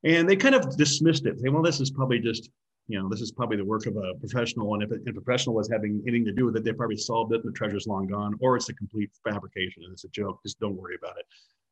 and 0.04 0.28
they 0.28 0.36
kind 0.36 0.54
of 0.54 0.76
dismissed 0.76 1.26
it. 1.26 1.40
Say, 1.40 1.48
well, 1.48 1.62
this 1.62 1.80
is 1.80 1.90
probably 1.90 2.18
just, 2.18 2.50
you 2.88 3.00
know, 3.00 3.08
this 3.08 3.20
is 3.20 3.32
probably 3.32 3.56
the 3.56 3.64
work 3.64 3.86
of 3.86 3.96
a 3.96 4.14
professional. 4.20 4.74
And 4.74 4.82
if 4.82 4.90
a 4.90 5.12
professional 5.12 5.54
was 5.54 5.68
having 5.70 6.02
anything 6.06 6.26
to 6.26 6.32
do 6.32 6.44
with 6.44 6.56
it, 6.56 6.64
they 6.64 6.72
probably 6.72 6.96
solved 6.96 7.32
it 7.32 7.42
and 7.44 7.52
the 7.52 7.56
treasure's 7.56 7.86
long 7.86 8.06
gone, 8.06 8.34
or 8.40 8.56
it's 8.56 8.68
a 8.68 8.74
complete 8.74 9.10
fabrication 9.26 9.82
and 9.84 9.92
it's 9.92 10.04
a 10.04 10.08
joke. 10.08 10.40
Just 10.42 10.60
don't 10.60 10.76
worry 10.76 10.96
about 10.96 11.18
it. 11.18 11.24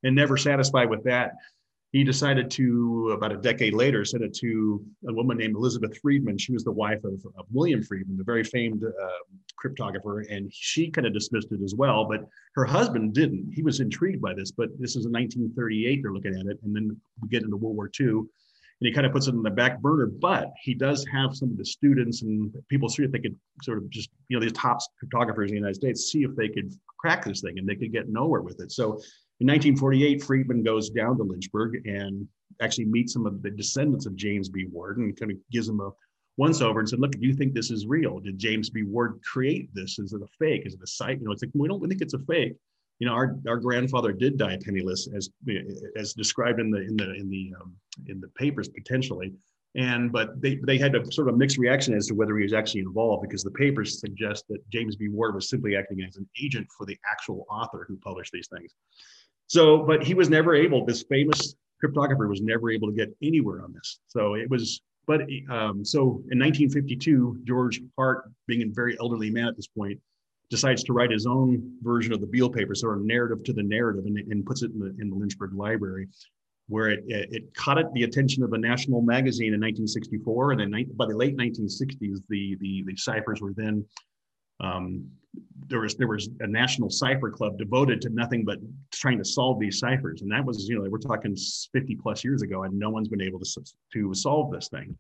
And 0.05 0.17
never 0.17 0.37
satisfied 0.37 0.91
with 0.91 1.05
that, 1.05 1.33
he 1.93 2.05
decided 2.05 2.51
to, 2.53 3.11
about 3.15 3.33
a 3.33 3.37
decade 3.37 3.75
later, 3.75 4.03
send 4.03 4.25
it 4.25 4.33
to 4.35 4.83
a 5.09 5.13
woman 5.13 5.37
named 5.37 5.55
Elizabeth 5.55 5.97
Friedman. 5.99 6.39
She 6.39 6.53
was 6.53 6.65
the 6.65 6.73
wife 6.73 7.05
of, 7.05 7.23
of 7.37 7.45
William 7.53 7.83
Friedman, 7.83 8.17
the 8.17 8.25
very 8.25 8.43
famed 8.43 8.83
uh, 8.83 9.09
cryptographer, 9.63 10.25
and 10.31 10.51
she 10.55 10.91
kind 10.91 11.07
of 11.07 11.13
dismissed 11.13 11.53
it 11.53 11.61
as 11.63 11.75
well. 11.75 12.07
But 12.07 12.27
her 12.55 12.65
husband 12.65 13.13
didn't. 13.13 13.53
He 13.53 13.63
was 13.63 13.81
intrigued 13.81 14.23
by 14.23 14.33
this, 14.33 14.51
but 14.53 14.71
this 14.79 14.97
is 14.97 15.05
in 15.05 15.13
1938. 15.13 16.03
They're 16.03 16.13
looking 16.15 16.35
at 16.35 16.47
it, 16.47 16.59
and 16.65 16.75
then 16.75 16.97
we 17.21 17.29
get 17.29 17.43
into 17.43 17.59
World 17.59 17.77
War 17.77 17.91
II, 18.01 18.07
and 18.07 18.27
he 18.81 18.91
kind 18.91 19.07
of 19.07 19.13
puts 19.13 19.27
it 19.29 19.35
in 19.35 19.43
the 19.43 19.51
back 19.51 19.79
burner. 19.83 20.07
But 20.07 20.51
he 20.63 20.73
does 20.73 21.05
have 21.13 21.37
some 21.37 21.51
of 21.51 21.59
the 21.59 21.65
students 21.65 22.23
and 22.23 22.51
people 22.69 22.89
see 22.89 23.05
if 23.05 23.13
they 23.13 23.19
could 23.19 23.37
sort 23.63 23.77
of 23.77 23.91
just, 23.91 24.09
you 24.29 24.37
know, 24.37 24.41
these 24.41 24.53
top 24.53 24.79
cryptographers 25.05 25.49
in 25.49 25.49
the 25.49 25.57
United 25.57 25.77
States 25.77 26.11
see 26.11 26.23
if 26.23 26.35
they 26.37 26.49
could 26.49 26.73
crack 26.99 27.23
this 27.27 27.43
thing, 27.43 27.59
and 27.59 27.69
they 27.69 27.77
could 27.77 27.93
get 27.93 28.09
nowhere 28.09 28.41
with 28.41 28.61
it. 28.63 28.73
So 28.73 28.99
in 29.43 29.49
1948, 29.49 30.23
Friedman 30.23 30.63
goes 30.63 30.89
down 30.89 31.17
to 31.17 31.25
Lynchburg 31.25 31.85
and 31.85 32.29
actually 32.61 32.85
meets 32.85 33.13
some 33.13 33.27
of 33.27 33.43
the 33.43 33.51
descendants 33.51 34.07
of 34.07 34.15
James 34.15 34.49
B. 34.49 34.67
Ward 34.71 34.99
and 34.99 35.19
kind 35.19 35.33
of 35.33 35.39
gives 35.51 35.67
them 35.67 35.81
a 35.81 35.91
once 36.37 36.63
over 36.63 36.79
and 36.79 36.89
said, 36.89 37.01
look, 37.01 37.11
do 37.11 37.27
you 37.27 37.35
think 37.35 37.53
this 37.53 37.73
is 37.73 37.85
real? 37.85 38.21
Did 38.21 38.39
James 38.39 38.71
B. 38.71 38.85
Ward 38.85 39.21
create 39.25 39.69
this? 39.75 39.99
Is 39.99 40.13
it 40.13 40.23
a 40.23 40.29
fake? 40.39 40.63
Is 40.65 40.75
it 40.75 40.81
a 40.85 40.87
site? 40.87 41.19
You 41.19 41.25
know, 41.25 41.33
it's 41.33 41.43
like, 41.43 41.51
we 41.55 41.67
don't 41.67 41.85
think 41.89 42.01
it's 42.01 42.15
a 42.15 42.21
fake. 42.21 42.55
You 43.01 43.09
know, 43.09 43.15
our, 43.15 43.37
our 43.49 43.57
grandfather 43.57 44.13
did 44.13 44.39
die 44.39 44.59
penniless 44.65 45.09
as, 45.13 45.29
as 45.97 46.15
described 46.15 46.61
in 46.61 46.71
the, 46.71 46.79
in 46.79 46.97
the, 46.97 47.13
in 47.15 47.29
the, 47.29 47.53
um, 47.61 47.75
in 48.07 48.21
the 48.21 48.29
papers 48.29 48.69
potentially. 48.69 49.33
And, 49.75 50.13
but 50.13 50.41
they, 50.41 50.61
they 50.65 50.79
had 50.79 50.95
a 50.95 51.11
sort 51.11 51.29
of 51.29 51.37
mixed 51.37 51.59
reaction 51.59 51.95
as 51.95 52.07
to 52.07 52.15
whether 52.15 52.37
he 52.37 52.45
was 52.45 52.53
actually 52.53 52.83
involved 52.83 53.23
because 53.23 53.43
the 53.43 53.51
papers 53.51 53.99
suggest 53.99 54.45
that 54.51 54.59
James 54.71 54.95
B. 54.95 55.09
Ward 55.09 55.35
was 55.35 55.49
simply 55.49 55.75
acting 55.75 56.01
as 56.09 56.17
an 56.17 56.29
agent 56.41 56.69
for 56.79 56.87
the 56.87 56.97
actual 57.11 57.45
author 57.51 57.87
who 57.89 57.97
published 57.97 58.31
these 58.33 58.49
things. 58.57 58.73
So, 59.53 59.85
but 59.85 60.03
he 60.03 60.15
was 60.15 60.31
never 60.31 60.55
able, 60.55 60.87
this 60.87 61.03
famous 61.03 61.55
cryptographer 61.85 62.27
was 62.27 62.41
never 62.41 62.71
able 62.71 62.89
to 62.89 62.95
get 62.95 63.15
anywhere 63.23 63.63
on 63.63 63.75
this. 63.75 64.01
So 64.09 64.33
it 64.33 64.49
was 64.49 64.81
but 65.07 65.21
um, 65.51 65.85
so 65.85 66.23
in 66.31 66.39
1952, 66.39 67.43
George 67.45 67.83
Hart, 67.99 68.31
being 68.47 68.63
a 68.63 68.73
very 68.73 68.97
elderly 68.99 69.29
man 69.29 69.49
at 69.49 69.57
this 69.57 69.67
point, 69.67 70.01
decides 70.49 70.83
to 70.85 70.95
write 70.95 71.11
his 71.11 71.27
own 71.27 71.77
version 71.83 72.15
of 72.15 72.23
the 72.23 72.27
Beale 72.27 72.49
paper, 72.49 72.75
sort 72.75 72.97
of 72.97 73.05
narrative 73.05 73.45
to 73.45 73.53
the 73.53 73.63
narrative, 73.63 74.07
and, 74.07 74.17
and 74.17 74.47
puts 74.47 74.63
it 74.63 74.71
in 74.71 74.79
the, 74.79 74.95
in 75.01 75.11
the 75.11 75.17
Lynchburg 75.17 75.53
Library, 75.53 76.09
where 76.69 76.89
it, 76.89 77.05
it, 77.07 77.29
it 77.31 77.55
caught 77.55 77.77
it, 77.77 77.93
the 77.93 78.05
attention 78.05 78.43
of 78.43 78.55
a 78.55 78.59
national 78.59 79.03
magazine 79.03 79.53
in 79.53 79.61
1964. 79.61 80.53
And 80.53 80.61
then 80.61 80.87
by 80.97 81.05
the 81.05 81.17
late 81.17 81.37
1960s, 81.37 82.23
the, 82.31 82.57
the, 82.59 82.85
the 82.87 82.97
ciphers 82.97 83.43
were 83.43 83.53
then 83.55 83.85
um, 84.63 85.05
there 85.69 85.81
was 85.81 85.95
there 85.95 86.09
was 86.09 86.29
a 86.41 86.47
national 86.47 86.91
cipher 86.91 87.31
club 87.31 87.59
devoted 87.59 88.01
to 88.03 88.11
nothing 88.11 88.45
but 88.45 88.59
trying 88.93 89.19
to 89.19 89.25
solve 89.25 89.59
these 89.59 89.79
ciphers. 89.79 90.23
And 90.23 90.31
that 90.31 90.45
was 90.45 90.69
you 90.69 90.79
know 90.79 90.89
we're 90.89 90.99
talking 90.99 91.37
50 91.73 91.97
plus 91.97 92.25
years 92.25 92.43
ago 92.43 92.65
and 92.65 92.79
no 92.79 92.91
one's 92.91 93.09
been 93.09 93.23
able 93.23 93.41
to 93.41 93.65
to 93.95 94.15
solve 94.15 94.53
this 94.53 94.69
thing. 94.69 94.97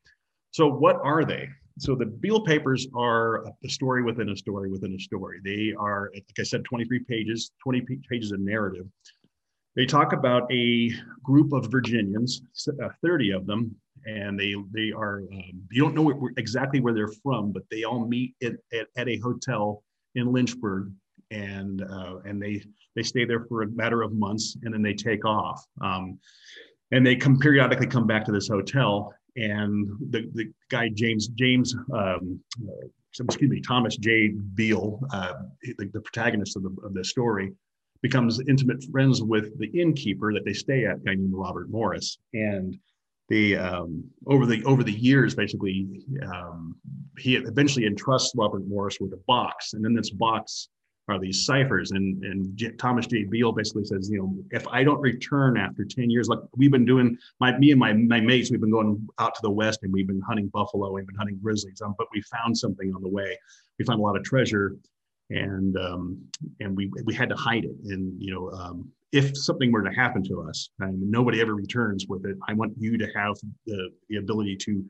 So 0.51 0.69
what 0.69 0.97
are 1.03 1.25
they? 1.25 1.49
So 1.79 1.95
the 1.95 2.07
Beale 2.07 2.43
papers 2.43 2.87
are 2.95 3.45
a 3.65 3.69
story 3.69 4.03
within 4.03 4.31
a 4.31 4.37
story 4.37 4.71
within 4.71 4.95
a 4.95 4.99
story. 4.99 5.41
They 5.45 5.75
are 5.79 6.11
like 6.15 6.25
i 6.39 6.43
said 6.43 6.65
23 6.65 7.01
pages 7.01 7.53
20 7.63 7.83
pages 8.09 8.33
of 8.33 8.41
narrative. 8.41 8.87
They 9.75 9.87
talk 9.87 10.13
about 10.13 10.51
a 10.53 10.91
group 11.23 11.53
of 11.53 11.71
virginians 11.71 12.43
uh, 12.83 12.89
30 13.03 13.31
of 13.33 13.47
them 13.47 13.75
and 14.07 14.39
they 14.39 14.55
they 14.73 14.93
are 14.93 15.23
um, 15.33 15.63
you 15.71 15.83
don't 15.83 15.95
know 15.95 16.29
exactly 16.37 16.81
where 16.81 16.95
they're 16.95 17.13
from 17.23 17.53
but 17.53 17.63
they 17.71 17.85
all 17.85 18.07
meet 18.07 18.35
at, 18.43 18.55
at, 18.73 18.87
at 18.97 19.09
a 19.09 19.19
hotel 19.19 19.83
in 20.15 20.33
Lynchburg, 20.33 20.93
and 21.31 21.83
uh, 21.83 22.19
and 22.25 22.43
they 22.43 22.63
they 22.95 23.03
stay 23.03 23.25
there 23.25 23.45
for 23.47 23.63
a 23.63 23.69
matter 23.69 24.03
of 24.03 24.13
months, 24.13 24.57
and 24.63 24.73
then 24.73 24.83
they 24.83 24.95
take 24.95 25.25
off. 25.25 25.65
Um, 25.81 26.19
and 26.91 27.07
they 27.07 27.17
come 27.17 27.39
periodically 27.39 27.87
come 27.87 28.07
back 28.07 28.25
to 28.27 28.33
this 28.33 28.49
hotel, 28.49 29.15
and 29.37 29.89
the 30.11 30.29
the 30.35 30.51
guy 30.71 30.91
James 30.93 31.29
James 31.29 31.75
um, 31.93 32.41
uh, 32.69 32.87
excuse 33.25 33.51
me 33.51 33.61
Thomas 33.61 33.97
J. 33.97 34.29
Beale, 34.55 35.01
uh, 35.13 35.35
the, 35.63 35.87
the, 35.93 36.01
protagonist 36.01 36.57
of 36.57 36.63
the 36.63 36.75
of 36.85 36.95
the 36.95 37.05
story, 37.05 37.53
becomes 38.03 38.41
intimate 38.49 38.83
friends 38.91 39.23
with 39.23 39.59
the 39.59 39.69
innkeeper 39.69 40.33
that 40.33 40.45
they 40.45 40.53
stay 40.53 40.85
at, 40.87 40.97
a 40.97 41.01
guy 41.01 41.15
named 41.15 41.33
Robert 41.35 41.71
Morris, 41.71 42.19
and 42.35 42.79
the 43.33 43.57
um, 43.57 44.05
over 44.27 44.45
the 44.45 44.63
over 44.65 44.85
the 44.85 44.93
years, 44.93 45.35
basically, 45.35 45.89
um, 46.35 46.77
he 47.19 47.37
eventually 47.37 47.87
entrusts 47.87 48.35
Robert 48.37 48.67
Morris 48.67 48.99
with 49.01 49.15
a 49.15 49.21
box, 49.27 49.73
and 49.73 49.87
in 49.87 49.95
this 49.95 50.11
box 50.11 50.69
are 51.09 51.19
these 51.19 51.47
ciphers. 51.47 51.93
And 51.93 52.23
and 52.25 52.55
J- 52.59 52.73
Thomas 52.73 53.07
J. 53.07 53.25
Beale 53.25 53.53
basically 53.53 53.87
says, 53.87 54.11
you 54.11 54.19
know, 54.19 54.35
if 54.51 54.69
I 54.69 54.85
don't 54.85 55.01
return 55.01 55.57
after 55.57 55.83
ten 55.83 56.11
years, 56.11 56.29
like 56.29 56.41
we've 56.59 56.71
been 56.71 56.85
doing, 56.85 57.17
my 57.41 57.57
me 57.59 57.71
and 57.71 57.81
my 57.81 57.95
my 57.95 58.21
mates, 58.21 58.51
we've 58.51 58.61
been 58.61 58.71
going 58.71 59.09
out 59.19 59.35
to 59.37 59.41
the 59.43 59.51
west, 59.51 59.81
and 59.83 59.91
we've 59.91 60.07
been 60.07 60.21
hunting 60.21 60.49
buffalo, 60.49 60.93
we've 60.93 61.07
been 61.07 61.17
hunting 61.17 61.39
grizzlies, 61.43 61.81
um, 61.83 61.95
but 61.97 62.09
we 62.13 62.21
found 62.23 62.57
something 62.59 62.93
on 62.95 63.01
the 63.01 63.09
way. 63.09 63.39
We 63.79 63.87
found 63.87 63.99
a 63.99 64.03
lot 64.03 64.15
of 64.15 64.25
treasure, 64.25 64.77
and 65.31 65.75
um, 65.79 66.21
and 66.61 66.77
we 66.77 66.91
we 67.05 67.15
had 67.15 67.31
to 67.31 67.37
hide 67.37 67.65
it. 67.65 67.77
And 67.85 68.13
you 68.21 68.35
know, 68.35 68.51
um, 68.51 68.93
if 69.13 69.37
something 69.37 69.71
were 69.71 69.83
to 69.83 69.93
happen 69.93 70.23
to 70.25 70.43
us 70.43 70.71
and 70.81 70.99
nobody 71.11 71.41
ever 71.41 71.55
returns 71.55 72.07
with 72.09 72.25
it, 72.25 72.37
I 72.49 72.55
want 72.55 72.73
you 72.79 72.97
to 72.97 73.07
have 73.15 73.37
the, 73.67 73.91
the 74.09 74.17
ability 74.17 74.57
to 74.63 74.85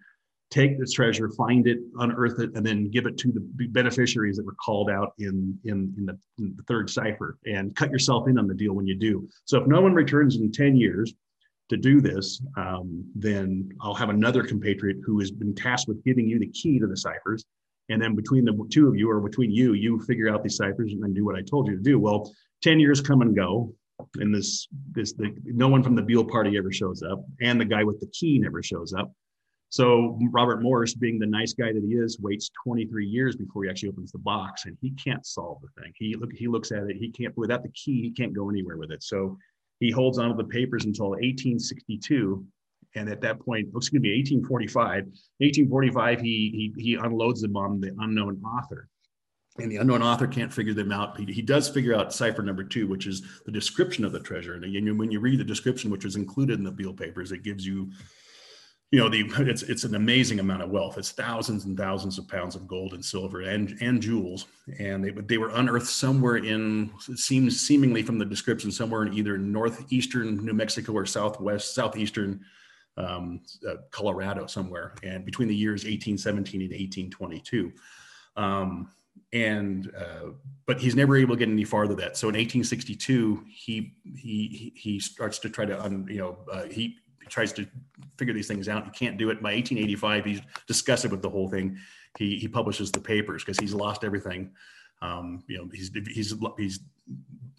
take 0.50 0.78
this 0.78 0.92
treasure, 0.92 1.30
find 1.30 1.66
it, 1.66 1.78
unearth 1.98 2.38
it, 2.38 2.50
and 2.54 2.64
then 2.64 2.90
give 2.90 3.06
it 3.06 3.16
to 3.16 3.32
the 3.32 3.66
beneficiaries 3.68 4.36
that 4.36 4.44
were 4.44 4.54
called 4.64 4.90
out 4.90 5.14
in, 5.18 5.58
in, 5.64 5.92
in, 5.96 6.06
the, 6.06 6.18
in 6.38 6.54
the 6.56 6.62
third 6.64 6.88
cipher 6.88 7.38
and 7.46 7.74
cut 7.74 7.90
yourself 7.90 8.28
in 8.28 8.38
on 8.38 8.46
the 8.46 8.54
deal 8.54 8.74
when 8.74 8.86
you 8.86 8.94
do. 8.94 9.28
So 9.46 9.60
if 9.60 9.66
no 9.66 9.80
one 9.80 9.94
returns 9.94 10.36
in 10.36 10.52
10 10.52 10.76
years 10.76 11.14
to 11.70 11.76
do 11.76 12.00
this, 12.00 12.40
um, 12.56 13.04
then 13.14 13.70
I'll 13.80 13.94
have 13.94 14.10
another 14.10 14.44
compatriot 14.44 14.98
who 15.04 15.18
has 15.20 15.30
been 15.30 15.54
tasked 15.54 15.88
with 15.88 16.04
giving 16.04 16.28
you 16.28 16.38
the 16.38 16.48
key 16.48 16.78
to 16.78 16.86
the 16.86 16.96
ciphers. 16.96 17.44
And 17.88 18.00
then 18.00 18.14
between 18.14 18.44
the 18.44 18.66
two 18.70 18.88
of 18.88 18.94
you 18.94 19.10
or 19.10 19.20
between 19.20 19.50
you, 19.50 19.72
you 19.72 20.00
figure 20.00 20.28
out 20.28 20.42
these 20.42 20.56
ciphers 20.56 20.92
and 20.92 21.02
then 21.02 21.14
do 21.14 21.24
what 21.24 21.34
I 21.34 21.42
told 21.42 21.66
you 21.66 21.76
to 21.76 21.82
do. 21.82 21.98
Well, 21.98 22.30
10 22.62 22.78
years 22.78 23.00
come 23.00 23.22
and 23.22 23.34
go 23.34 23.74
and 24.16 24.34
this 24.34 24.68
this 24.92 25.12
the 25.12 25.34
no 25.44 25.68
one 25.68 25.82
from 25.82 25.94
the 25.94 26.02
Beale 26.02 26.24
party 26.24 26.56
ever 26.58 26.72
shows 26.72 27.02
up, 27.02 27.24
and 27.40 27.60
the 27.60 27.64
guy 27.64 27.84
with 27.84 28.00
the 28.00 28.06
key 28.08 28.38
never 28.38 28.62
shows 28.62 28.92
up. 28.92 29.12
So 29.70 30.18
Robert 30.30 30.62
Morris, 30.62 30.94
being 30.94 31.18
the 31.18 31.26
nice 31.26 31.54
guy 31.54 31.72
that 31.72 31.82
he 31.82 31.94
is, 31.94 32.20
waits 32.20 32.50
23 32.62 33.06
years 33.06 33.36
before 33.36 33.64
he 33.64 33.70
actually 33.70 33.88
opens 33.88 34.12
the 34.12 34.18
box, 34.18 34.66
and 34.66 34.76
he 34.82 34.90
can't 34.90 35.24
solve 35.24 35.62
the 35.62 35.82
thing. 35.82 35.92
He 35.96 36.14
look 36.14 36.32
he 36.34 36.46
looks 36.46 36.72
at 36.72 36.84
it, 36.84 36.96
he 36.96 37.10
can't 37.10 37.36
without 37.36 37.62
the 37.62 37.70
key, 37.70 38.02
he 38.02 38.10
can't 38.10 38.34
go 38.34 38.50
anywhere 38.50 38.76
with 38.76 38.90
it. 38.90 39.02
So 39.02 39.38
he 39.80 39.90
holds 39.90 40.18
on 40.18 40.28
to 40.28 40.36
the 40.36 40.44
papers 40.44 40.84
until 40.84 41.10
1862, 41.10 42.44
and 42.94 43.08
at 43.08 43.22
that 43.22 43.40
point, 43.40 43.72
to 43.72 44.00
be 44.00 44.14
1845. 44.14 45.04
1845, 45.38 46.20
he 46.20 46.72
he 46.76 46.82
he 46.82 46.94
unloads 46.96 47.40
them 47.40 47.56
on 47.56 47.80
the 47.80 47.94
unknown 47.98 48.42
author 48.44 48.88
and 49.58 49.70
the 49.70 49.76
unknown 49.76 50.02
author 50.02 50.26
can't 50.26 50.52
figure 50.52 50.72
them 50.72 50.92
out. 50.92 51.18
He, 51.18 51.26
he, 51.26 51.42
does 51.42 51.68
figure 51.68 51.94
out 51.94 52.12
cipher 52.12 52.42
number 52.42 52.64
two, 52.64 52.86
which 52.86 53.06
is 53.06 53.22
the 53.44 53.52
description 53.52 54.04
of 54.04 54.12
the 54.12 54.20
treasure. 54.20 54.54
And 54.54 54.64
again, 54.64 54.96
when 54.96 55.10
you 55.10 55.20
read 55.20 55.38
the 55.38 55.44
description, 55.44 55.90
which 55.90 56.04
was 56.04 56.16
included 56.16 56.58
in 56.58 56.64
the 56.64 56.70
Beale 56.70 56.94
papers, 56.94 57.32
it 57.32 57.42
gives 57.42 57.66
you, 57.66 57.90
you 58.90 58.98
know, 58.98 59.10
the 59.10 59.24
it's 59.40 59.62
it's 59.62 59.84
an 59.84 59.94
amazing 59.94 60.40
amount 60.40 60.62
of 60.62 60.70
wealth. 60.70 60.96
It's 60.96 61.10
thousands 61.10 61.66
and 61.66 61.76
thousands 61.76 62.18
of 62.18 62.28
pounds 62.28 62.56
of 62.56 62.66
gold 62.66 62.94
and 62.94 63.04
silver 63.04 63.42
and 63.42 63.76
and 63.82 64.00
jewels. 64.00 64.46
And 64.78 65.04
they 65.04 65.10
they 65.10 65.38
were 65.38 65.50
unearthed 65.50 65.86
somewhere 65.86 66.36
in 66.36 66.90
seems 67.14 67.60
seemingly 67.60 68.02
from 68.02 68.18
the 68.18 68.24
description 68.24 68.70
somewhere 68.70 69.02
in 69.02 69.12
either 69.12 69.36
northeastern 69.36 70.42
New 70.44 70.54
Mexico 70.54 70.92
or 70.92 71.04
southwest 71.04 71.74
southeastern 71.74 72.40
um, 72.96 73.40
uh, 73.68 73.76
Colorado 73.90 74.46
somewhere, 74.46 74.94
and 75.02 75.24
between 75.26 75.48
the 75.48 75.56
years 75.56 75.84
1817 75.84 76.60
and 76.62 76.70
1822. 76.70 77.72
Um, 78.36 78.88
and 79.32 79.90
uh, 79.96 80.30
but 80.66 80.80
he's 80.80 80.94
never 80.94 81.16
able 81.16 81.34
to 81.34 81.38
get 81.38 81.48
any 81.48 81.64
farther 81.64 81.94
that. 81.96 82.16
So 82.16 82.28
in 82.28 82.34
1862 82.34 83.44
he 83.48 83.94
he 84.16 84.72
he 84.76 85.00
starts 85.00 85.38
to 85.40 85.50
try 85.50 85.64
to 85.64 85.82
un, 85.82 86.06
you 86.08 86.18
know 86.18 86.38
uh, 86.50 86.64
he 86.64 86.96
tries 87.28 87.52
to 87.54 87.66
figure 88.18 88.34
these 88.34 88.48
things 88.48 88.68
out. 88.68 88.84
He 88.84 88.90
can't 88.90 89.16
do 89.16 89.30
it. 89.30 89.42
By 89.42 89.54
1885 89.54 90.24
he's 90.24 90.40
disgusted 90.66 91.10
with 91.10 91.22
the 91.22 91.30
whole 91.30 91.48
thing. 91.48 91.78
He 92.18 92.38
he 92.38 92.48
publishes 92.48 92.92
the 92.92 93.00
papers 93.00 93.42
because 93.42 93.58
he's 93.58 93.74
lost 93.74 94.04
everything 94.04 94.52
um, 95.02 95.44
you 95.48 95.58
know 95.58 95.68
he's 95.74 95.90
he's 96.08 96.34
he's 96.56 96.80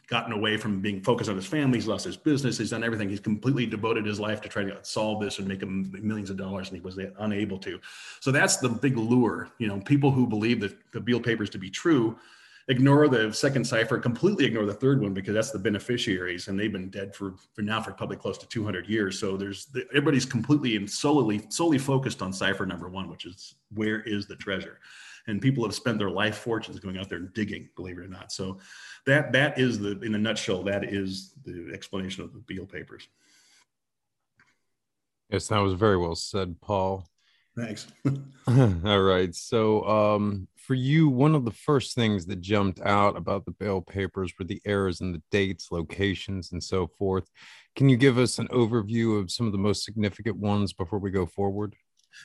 gotten 0.08 0.34
away 0.34 0.58
from 0.58 0.82
being 0.82 1.02
focused 1.02 1.30
on 1.30 1.36
his 1.36 1.46
family. 1.46 1.78
He's 1.78 1.88
lost 1.88 2.06
his 2.06 2.18
business. 2.18 2.58
He's 2.58 2.72
done 2.72 2.84
everything. 2.84 3.10
He's 3.10 3.20
completely 3.20 3.66
devoted 3.66 4.06
his 4.06 4.20
life 4.20 4.42
to 4.42 4.50
trying 4.50 4.68
to 4.68 4.78
solve 4.84 5.22
this 5.22 5.40
and 5.40 5.48
make 5.48 5.62
him 5.62 5.92
millions 6.02 6.30
of 6.30 6.38
dollars, 6.38 6.70
and 6.70 6.78
he 6.78 6.84
was 6.84 6.98
unable 7.20 7.58
to. 7.60 7.80
So 8.20 8.32
that's 8.32 8.58
the 8.58 8.70
big 8.70 8.98
lure. 8.98 9.50
You 9.60 9.68
know, 9.68 9.80
people 9.80 10.12
who 10.12 10.26
believe 10.26 10.60
that 10.62 10.76
the 10.92 11.00
Beale 11.00 11.20
papers 11.20 11.50
to 11.52 11.58
be 11.58 11.70
true 11.70 12.18
ignore 12.70 13.10
the 13.10 13.34
second 13.34 13.66
cipher, 13.66 13.98
completely 13.98 14.46
ignore 14.46 14.66
the 14.66 14.74
third 14.74 15.02
one 15.02 15.14
because 15.14 15.34
that's 15.34 15.52
the 15.52 15.60
beneficiaries, 15.60 16.48
and 16.48 16.58
they've 16.58 16.72
been 16.72 16.90
dead 16.90 17.14
for 17.16 17.36
for 17.54 17.62
now 17.62 17.82
for 17.82 17.92
probably 17.92 18.18
close 18.18 18.38
to 18.38 18.48
200 18.48 18.88
years. 18.88 19.20
So 19.20 19.36
there's 19.36 19.68
everybody's 19.90 20.26
completely 20.26 20.76
and 20.76 20.90
solely 20.90 21.46
solely 21.50 21.78
focused 21.78 22.22
on 22.22 22.32
cipher 22.32 22.66
number 22.66 22.90
one, 22.90 23.10
which 23.10 23.26
is 23.26 23.56
where 23.74 24.02
is 24.02 24.28
the 24.28 24.36
treasure 24.36 24.80
and 25.27 25.42
people 25.42 25.63
have 25.63 25.74
spent 25.74 25.98
their 25.98 26.10
life 26.10 26.38
fortunes 26.38 26.80
going 26.80 26.98
out 26.98 27.10
there 27.10 27.20
and 27.20 27.34
digging 27.34 27.70
believe 27.75 27.98
it 27.98 28.06
or 28.06 28.08
not. 28.08 28.32
So 28.32 28.60
that 29.06 29.32
that 29.34 29.60
is 29.60 29.80
the 29.80 30.00
in 30.01 30.15
a 30.15 30.18
nutshell 30.18 30.63
that 30.63 30.84
is 30.84 31.34
the 31.46 31.72
explanation 31.74 32.24
of 32.24 32.34
the 32.34 32.39
beale 32.39 32.65
papers. 32.65 33.08
Yes 35.30 35.48
that 35.48 35.60
was 35.60 35.74
very 35.74 35.98
well 35.98 36.15
said 36.15 36.60
paul. 36.62 37.08
Thanks. 37.56 37.88
All 38.48 39.01
right. 39.01 39.34
So 39.34 39.84
um 39.88 40.48
for 40.58 40.74
you 40.74 41.10
one 41.10 41.36
of 41.36 41.46
the 41.46 41.51
first 41.51 41.94
things 41.94 42.25
that 42.25 42.42
jumped 42.42 42.82
out 42.82 43.18
about 43.18 43.46
the 43.46 43.51
Beale 43.51 43.82
papers 43.82 44.34
were 44.39 44.46
the 44.46 44.62
errors 44.65 45.01
in 45.01 45.12
the 45.12 45.22
dates 45.30 45.72
locations 45.72 46.53
and 46.53 46.63
so 46.63 46.88
forth. 46.88 47.30
Can 47.75 47.89
you 47.89 47.98
give 47.98 48.18
us 48.18 48.39
an 48.39 48.48
overview 48.48 49.20
of 49.20 49.30
some 49.30 49.46
of 49.46 49.51
the 49.51 49.58
most 49.58 49.84
significant 49.84 50.38
ones 50.38 50.74
before 50.74 51.00
we 51.00 51.12
go 51.12 51.25
forward 51.25 51.75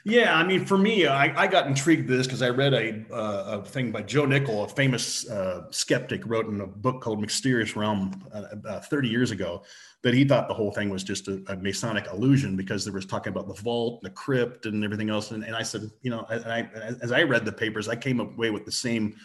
Yeah, 0.05 0.37
I 0.37 0.45
mean, 0.45 0.65
for 0.65 0.79
me, 0.79 1.07
I, 1.07 1.45
I 1.45 1.47
got 1.47 1.67
intrigued 1.67 2.09
this 2.09 2.27
because 2.27 2.43
I 2.43 2.51
read 2.51 2.75
a, 2.75 3.05
uh, 3.13 3.61
a 3.61 3.65
thing 3.65 3.91
by 3.91 4.03
Joe 4.03 4.27
Nickell, 4.27 4.65
a 4.65 4.69
famous 4.69 5.29
uh, 5.29 5.67
skeptic, 5.71 6.27
wrote 6.27 6.47
in 6.47 6.61
a 6.61 6.67
book 6.67 7.01
called 7.01 7.21
Mysterious 7.21 7.77
Realm 7.77 8.25
uh, 8.33 8.81
30 8.81 9.09
years 9.09 9.31
ago 9.31 9.63
that 10.03 10.15
he 10.15 10.25
thought 10.25 10.47
the 10.47 10.55
whole 10.55 10.71
thing 10.71 10.91
was 10.91 11.03
just 11.03 11.27
a, 11.29 11.43
a, 11.49 11.57
Masonic 11.57 12.07
illusion 12.13 12.57
because 12.57 12.85
there 12.85 12.95
was 12.95 13.05
talking 13.05 13.33
about 13.33 13.49
the 13.49 13.61
vault, 13.63 14.01
the 14.03 14.11
crypt, 14.11 14.67
and 14.67 14.85
everything 14.85 15.11
else. 15.11 15.33
And, 15.33 15.43
and 15.43 15.57
I 15.57 15.63
said, 15.63 15.91
you 16.03 16.11
know, 16.11 16.25
I, 16.29 16.69
as 17.03 17.11
I 17.11 17.23
read 17.23 17.45
the 17.45 17.53
papers, 17.53 17.89
I 17.89 17.97
came 17.97 18.21
away 18.21 18.51
with 18.51 18.65
the 18.65 18.73
same 18.73 19.17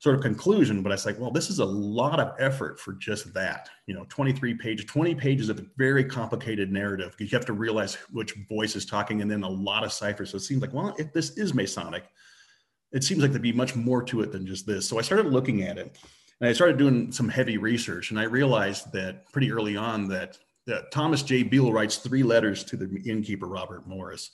sort 0.00 0.14
of 0.14 0.22
conclusion, 0.22 0.82
but 0.82 0.92
I 0.92 0.94
was 0.94 1.06
like, 1.06 1.18
well, 1.18 1.32
this 1.32 1.50
is 1.50 1.58
a 1.58 1.64
lot 1.64 2.20
of 2.20 2.32
effort 2.38 2.78
for 2.78 2.92
just 2.92 3.34
that. 3.34 3.68
You 3.86 3.94
know, 3.94 4.06
23 4.08 4.54
pages, 4.54 4.86
20 4.86 5.14
pages 5.16 5.48
of 5.48 5.58
a 5.58 5.66
very 5.76 6.04
complicated 6.04 6.70
narrative. 6.70 7.14
Because 7.16 7.32
you 7.32 7.36
have 7.36 7.46
to 7.46 7.52
realize 7.52 7.96
which 8.12 8.34
voice 8.48 8.76
is 8.76 8.86
talking, 8.86 9.22
and 9.22 9.30
then 9.30 9.42
a 9.42 9.48
lot 9.48 9.84
of 9.84 9.92
ciphers. 9.92 10.30
So 10.30 10.36
it 10.36 10.40
seems 10.40 10.62
like, 10.62 10.72
well, 10.72 10.94
if 10.98 11.12
this 11.12 11.36
is 11.36 11.52
Masonic, 11.52 12.04
it 12.92 13.02
seems 13.02 13.20
like 13.20 13.32
there'd 13.32 13.42
be 13.42 13.52
much 13.52 13.74
more 13.74 14.02
to 14.04 14.20
it 14.20 14.30
than 14.30 14.46
just 14.46 14.66
this. 14.66 14.88
So 14.88 14.98
I 14.98 15.02
started 15.02 15.32
looking 15.32 15.64
at 15.64 15.78
it, 15.78 15.98
and 16.40 16.48
I 16.48 16.52
started 16.52 16.78
doing 16.78 17.10
some 17.10 17.28
heavy 17.28 17.58
research, 17.58 18.10
and 18.10 18.20
I 18.20 18.24
realized 18.24 18.92
that 18.92 19.30
pretty 19.32 19.50
early 19.50 19.76
on 19.76 20.06
that, 20.08 20.38
that 20.66 20.92
Thomas 20.92 21.22
J. 21.22 21.42
Beale 21.42 21.72
writes 21.72 21.96
three 21.96 22.22
letters 22.22 22.62
to 22.64 22.76
the 22.76 23.02
innkeeper 23.04 23.46
Robert 23.46 23.86
Morris 23.88 24.30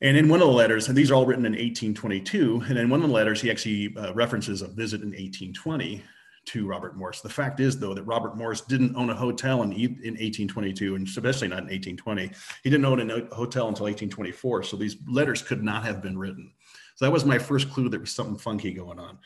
and 0.00 0.16
in 0.16 0.28
one 0.28 0.42
of 0.42 0.48
the 0.48 0.52
letters, 0.52 0.88
and 0.88 0.96
these 0.96 1.10
are 1.10 1.14
all 1.14 1.26
written 1.26 1.46
in 1.46 1.52
1822, 1.52 2.64
and 2.68 2.78
in 2.78 2.90
one 2.90 3.02
of 3.02 3.08
the 3.08 3.14
letters, 3.14 3.40
he 3.40 3.50
actually 3.50 3.94
uh, 3.96 4.12
references 4.12 4.62
a 4.62 4.68
visit 4.68 5.00
in 5.00 5.08
1820 5.08 6.02
to 6.46 6.66
Robert 6.66 6.96
Morris. 6.96 7.20
The 7.20 7.28
fact 7.28 7.60
is, 7.60 7.78
though, 7.78 7.92
that 7.92 8.04
Robert 8.04 8.36
Morris 8.36 8.60
didn't 8.60 8.94
own 8.94 9.10
a 9.10 9.14
hotel 9.14 9.62
in, 9.62 9.72
in 9.72 10.14
1822, 10.14 10.94
and 10.94 11.06
especially 11.06 11.48
not 11.48 11.60
in 11.60 11.68
1820. 11.68 12.30
He 12.62 12.70
didn't 12.70 12.84
own 12.84 13.00
a 13.10 13.34
hotel 13.34 13.68
until 13.68 13.84
1824. 13.84 14.62
So 14.62 14.76
these 14.76 14.96
letters 15.08 15.42
could 15.42 15.62
not 15.62 15.84
have 15.84 16.02
been 16.02 16.16
written. 16.16 16.52
So 16.94 17.04
that 17.04 17.10
was 17.10 17.24
my 17.24 17.38
first 17.38 17.70
clue 17.70 17.88
there 17.88 18.00
was 18.00 18.12
something 18.12 18.38
funky 18.38 18.72
going 18.72 18.98
on. 18.98 19.18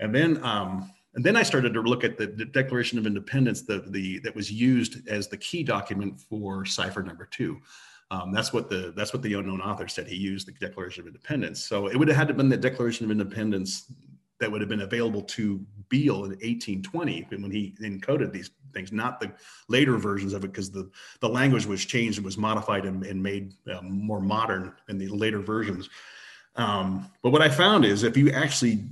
And 0.00 0.14
then, 0.14 0.42
um, 0.44 0.90
and 1.14 1.24
then 1.24 1.36
I 1.36 1.44
started 1.44 1.72
to 1.74 1.80
look 1.80 2.02
at 2.02 2.18
the, 2.18 2.26
the 2.26 2.44
Declaration 2.44 2.98
of 2.98 3.06
Independence, 3.06 3.62
the, 3.62 3.84
the, 3.88 4.18
that 4.20 4.34
was 4.34 4.50
used 4.50 5.06
as 5.08 5.28
the 5.28 5.36
key 5.36 5.62
document 5.62 6.20
for 6.28 6.64
cipher 6.64 7.02
number 7.02 7.28
two. 7.30 7.60
Um, 8.14 8.32
that's 8.32 8.52
what 8.52 8.68
the 8.68 8.92
that's 8.96 9.12
what 9.12 9.22
the 9.22 9.34
unknown 9.34 9.60
author 9.60 9.88
said. 9.88 10.06
He 10.06 10.16
used 10.16 10.46
the 10.46 10.52
Declaration 10.52 11.02
of 11.02 11.06
Independence. 11.08 11.64
So 11.64 11.88
it 11.88 11.96
would 11.96 12.08
have 12.08 12.16
had 12.16 12.28
to 12.28 12.34
been 12.34 12.48
the 12.48 12.56
Declaration 12.56 13.04
of 13.04 13.10
Independence 13.10 13.92
that 14.40 14.50
would 14.50 14.60
have 14.60 14.68
been 14.68 14.82
available 14.82 15.22
to 15.22 15.64
Beale 15.88 16.24
in 16.24 16.30
1820 16.30 17.26
when 17.30 17.50
he 17.50 17.74
encoded 17.80 18.32
these 18.32 18.50
things, 18.72 18.92
not 18.92 19.20
the 19.20 19.32
later 19.68 19.96
versions 19.96 20.32
of 20.32 20.44
it, 20.44 20.48
because 20.48 20.70
the, 20.70 20.90
the 21.20 21.28
language 21.28 21.66
was 21.66 21.84
changed 21.84 22.18
and 22.18 22.24
was 22.24 22.36
modified 22.36 22.84
and, 22.84 23.04
and 23.04 23.22
made 23.22 23.54
um, 23.72 24.04
more 24.04 24.20
modern 24.20 24.74
in 24.88 24.98
the 24.98 25.08
later 25.08 25.38
versions. 25.38 25.88
Um, 26.56 27.10
but 27.22 27.30
what 27.30 27.42
I 27.42 27.48
found 27.48 27.84
is 27.84 28.02
if 28.02 28.16
you 28.16 28.30
actually 28.30 28.84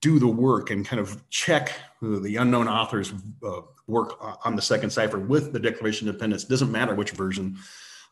do 0.00 0.18
the 0.18 0.28
work 0.28 0.70
and 0.70 0.86
kind 0.86 1.00
of 1.00 1.28
check 1.30 1.72
the 2.00 2.36
unknown 2.36 2.68
author's 2.68 3.12
uh, 3.44 3.60
work 3.86 4.14
on 4.46 4.56
the 4.56 4.62
second 4.62 4.90
cipher 4.90 5.18
with 5.18 5.52
the 5.52 5.58
Declaration 5.60 6.08
of 6.08 6.14
Independence, 6.14 6.44
doesn't 6.44 6.70
matter 6.70 6.94
which 6.94 7.10
version, 7.10 7.58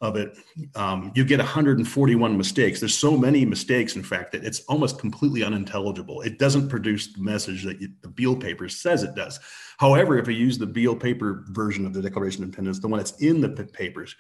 of 0.01 0.15
it, 0.17 0.37
um, 0.77 1.11
you 1.15 1.25
get 1.25 1.39
141 1.39 2.39
mistakes. 2.39 2.79
There's 2.79 2.97
so 2.97 3.17
many 3.17 3.45
mistakes, 3.45 3.97
in 3.97 4.03
fact, 4.03 4.33
that 4.33 4.45
it's 4.45 4.61
almost 4.67 4.99
completely 4.99 5.43
unintelligible. 5.43 6.23
It 6.23 6.39
doesn't 6.39 6.69
produce 6.69 7.13
the 7.13 7.21
message 7.21 7.65
that 7.65 7.81
you, 7.81 7.89
the 8.03 8.09
Beale 8.09 8.37
paper 8.37 8.69
says 8.69 9.03
it 9.03 9.17
does. 9.17 9.41
However, 9.79 10.17
if 10.17 10.29
you 10.29 10.35
use 10.35 10.57
the 10.57 10.67
Beale 10.67 10.95
paper 10.95 11.45
version 11.49 11.85
of 11.85 11.93
the 11.93 12.03
Declaration 12.03 12.43
of 12.43 12.47
Independence, 12.47 12.79
the 12.79 12.89
one 12.89 12.99
that's 12.99 13.21
in 13.21 13.41
the 13.41 13.49
papers, 13.49 14.15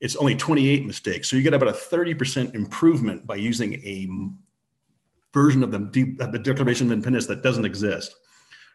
it's 0.00 0.16
only 0.16 0.36
28 0.36 0.86
mistakes. 0.86 1.28
So 1.28 1.36
you 1.36 1.42
get 1.42 1.54
about 1.54 1.68
a 1.68 1.72
30% 1.72 2.54
improvement 2.54 3.26
by 3.26 3.36
using 3.36 3.74
a 3.74 4.08
version 5.32 5.64
of 5.64 5.72
the, 5.72 6.16
of 6.20 6.30
the 6.30 6.38
Declaration 6.38 6.86
of 6.86 6.92
Independence 6.92 7.26
that 7.26 7.42
doesn't 7.42 7.64
exist. 7.64 8.14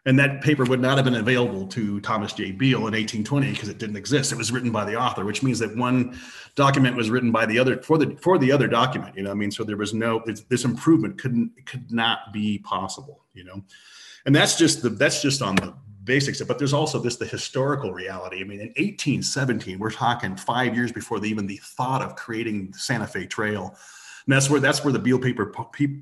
And 0.06 0.18
that 0.18 0.41
paper 0.41 0.63
would 0.63 0.79
not 0.79 0.98
have 0.98 1.06
been 1.06 1.15
available 1.15 1.68
to 1.68 2.00
Thomas 2.00 2.32
J. 2.32 2.51
Beale 2.51 2.79
in 2.79 2.94
1820 2.94 3.51
because 3.51 3.70
it 3.70 3.77
didn't 3.77 3.98
exist. 3.98 4.32
It 4.32 4.38
was 4.38 4.51
written 4.51 4.72
by 4.72 4.86
the 4.86 4.96
author, 4.96 5.25
which 5.25 5.44
means 5.44 5.60
that 5.60 5.75
one 5.75 6.18
document 6.56 6.96
was 6.96 7.10
written 7.10 7.32
by 7.32 7.46
the 7.46 7.60
other 7.60 7.82
for 7.82 7.98
the 7.98 8.18
for 8.22 8.38
the 8.38 8.51
other 8.51 8.68
document. 8.68 9.15
You 9.18 9.24
know, 9.24 9.32
I 9.32 9.34
mean, 9.34 9.51
so 9.51 9.63
there 9.63 9.77
was 9.77 9.94
no 9.94 10.24
this 10.50 10.63
improvement 10.63 11.20
couldn't 11.20 11.51
could 11.65 11.91
not 11.91 12.32
be 12.32 12.60
possible. 12.60 13.25
You 13.34 13.44
know, 13.44 13.63
and 14.25 14.36
that's 14.36 14.58
just 14.58 14.82
the 14.82 14.89
that's 14.89 15.22
just 15.22 15.41
on 15.41 15.56
the 15.56 15.74
basics. 16.06 16.41
But 16.41 16.58
there's 16.58 16.74
also 16.74 17.00
this 17.00 17.18
the 17.18 17.25
historical 17.25 17.94
reality. 17.94 18.41
I 18.41 18.44
mean, 18.44 18.62
in 18.62 18.68
1817, 18.68 19.79
we're 19.79 19.91
talking 19.91 20.36
five 20.36 20.75
years 20.75 20.91
before 20.91 21.20
the, 21.20 21.29
even 21.29 21.46
the 21.46 21.58
thought 21.58 22.01
of 22.01 22.15
creating 22.15 22.72
the 22.72 22.79
Santa 22.79 23.06
Fe 23.06 23.25
Trail 23.25 23.77
and 24.30 24.36
that's 24.36 24.48
where 24.48 24.60
that's 24.60 24.84
where 24.84 24.94
the 24.94 25.00
Beale 25.00 25.18
paper 25.18 25.52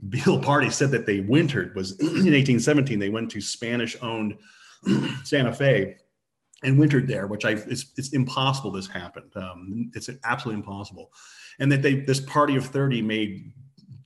Beale 0.10 0.42
party 0.42 0.70
said 0.70 0.92
that 0.92 1.06
they 1.06 1.22
wintered 1.22 1.74
was 1.78 1.92
in 2.02 2.08
1817. 2.08 3.00
They 3.00 3.08
went 3.08 3.32
to 3.32 3.40
Spanish-owned 3.40 4.38
Santa 5.24 5.54
Fe 5.54 5.96
and 6.62 6.78
wintered 6.78 7.08
there, 7.08 7.28
which 7.28 7.46
I 7.46 7.52
it's, 7.52 7.94
it's 7.96 8.12
impossible 8.12 8.70
this 8.70 8.86
happened. 8.86 9.32
Um, 9.38 9.92
it's 9.96 10.10
absolutely 10.26 10.60
impossible, 10.60 11.10
and 11.60 11.72
that 11.72 11.82
they 11.82 12.02
this 12.02 12.20
party 12.20 12.58
of 12.58 12.66
30 12.66 13.02
made 13.02 13.54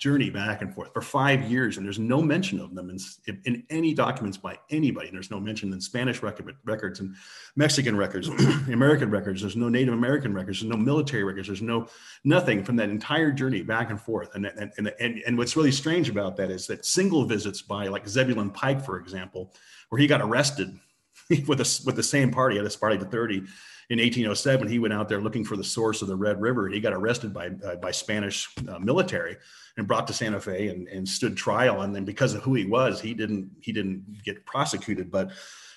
journey 0.01 0.31
back 0.31 0.63
and 0.63 0.73
forth 0.73 0.91
for 0.93 1.01
five 1.01 1.43
years, 1.43 1.77
and 1.77 1.85
there's 1.85 1.99
no 1.99 2.23
mention 2.23 2.59
of 2.59 2.73
them 2.73 2.89
in, 2.89 3.41
in 3.45 3.63
any 3.69 3.93
documents 3.93 4.35
by 4.35 4.57
anybody. 4.71 5.07
And 5.07 5.15
there's 5.15 5.29
no 5.29 5.39
mention 5.39 5.71
in 5.71 5.79
Spanish 5.79 6.23
record, 6.23 6.55
records 6.65 6.99
and 6.99 7.15
Mexican 7.55 7.95
records, 7.95 8.27
American 8.73 9.11
records. 9.11 9.41
There's 9.41 9.55
no 9.55 9.69
Native 9.69 9.93
American 9.93 10.33
records. 10.33 10.59
There's 10.59 10.71
no 10.71 10.77
military 10.77 11.23
records. 11.23 11.47
There's 11.47 11.61
no 11.61 11.87
nothing 12.23 12.63
from 12.63 12.77
that 12.77 12.89
entire 12.89 13.31
journey 13.31 13.61
back 13.61 13.91
and 13.91 14.01
forth. 14.01 14.33
And 14.33 14.47
and 14.47 14.73
and 14.77 14.91
and, 14.99 15.21
and 15.27 15.37
what's 15.37 15.55
really 15.55 15.71
strange 15.71 16.09
about 16.09 16.35
that 16.37 16.49
is 16.49 16.65
that 16.65 16.83
single 16.83 17.23
visits 17.25 17.61
by 17.61 17.87
like 17.87 18.07
Zebulon 18.07 18.49
Pike, 18.49 18.83
for 18.83 18.97
example, 18.97 19.53
where 19.89 20.01
he 20.01 20.07
got 20.07 20.21
arrested 20.21 20.79
with 21.47 21.61
a, 21.61 21.81
with 21.85 21.95
the 21.95 22.03
same 22.03 22.31
party 22.31 22.57
at 22.57 22.63
his 22.63 22.75
party 22.75 22.97
to 22.97 23.05
30 23.05 23.43
in 23.91 23.99
1807, 23.99 24.69
he 24.69 24.79
went 24.79 24.93
out 24.93 25.09
there 25.09 25.19
looking 25.19 25.43
for 25.43 25.57
the 25.57 25.63
source 25.65 26.01
of 26.01 26.07
the 26.07 26.15
Red 26.15 26.39
River. 26.39 26.69
He 26.69 26.79
got 26.79 26.93
arrested 26.93 27.33
by 27.33 27.47
uh, 27.47 27.75
by 27.75 27.91
Spanish 27.91 28.47
uh, 28.69 28.79
military 28.79 29.35
and 29.75 29.85
brought 29.85 30.07
to 30.07 30.13
Santa 30.13 30.39
Fe 30.39 30.69
and, 30.69 30.87
and 30.87 31.05
stood 31.05 31.35
trial. 31.35 31.81
And 31.81 31.93
then 31.93 32.05
because 32.05 32.33
of 32.33 32.41
who 32.41 32.53
he 32.53 32.63
was, 32.63 33.01
he 33.01 33.13
didn't 33.13 33.51
he 33.59 33.73
didn't 33.73 34.23
get 34.23 34.45
prosecuted. 34.45 35.11
But 35.11 35.31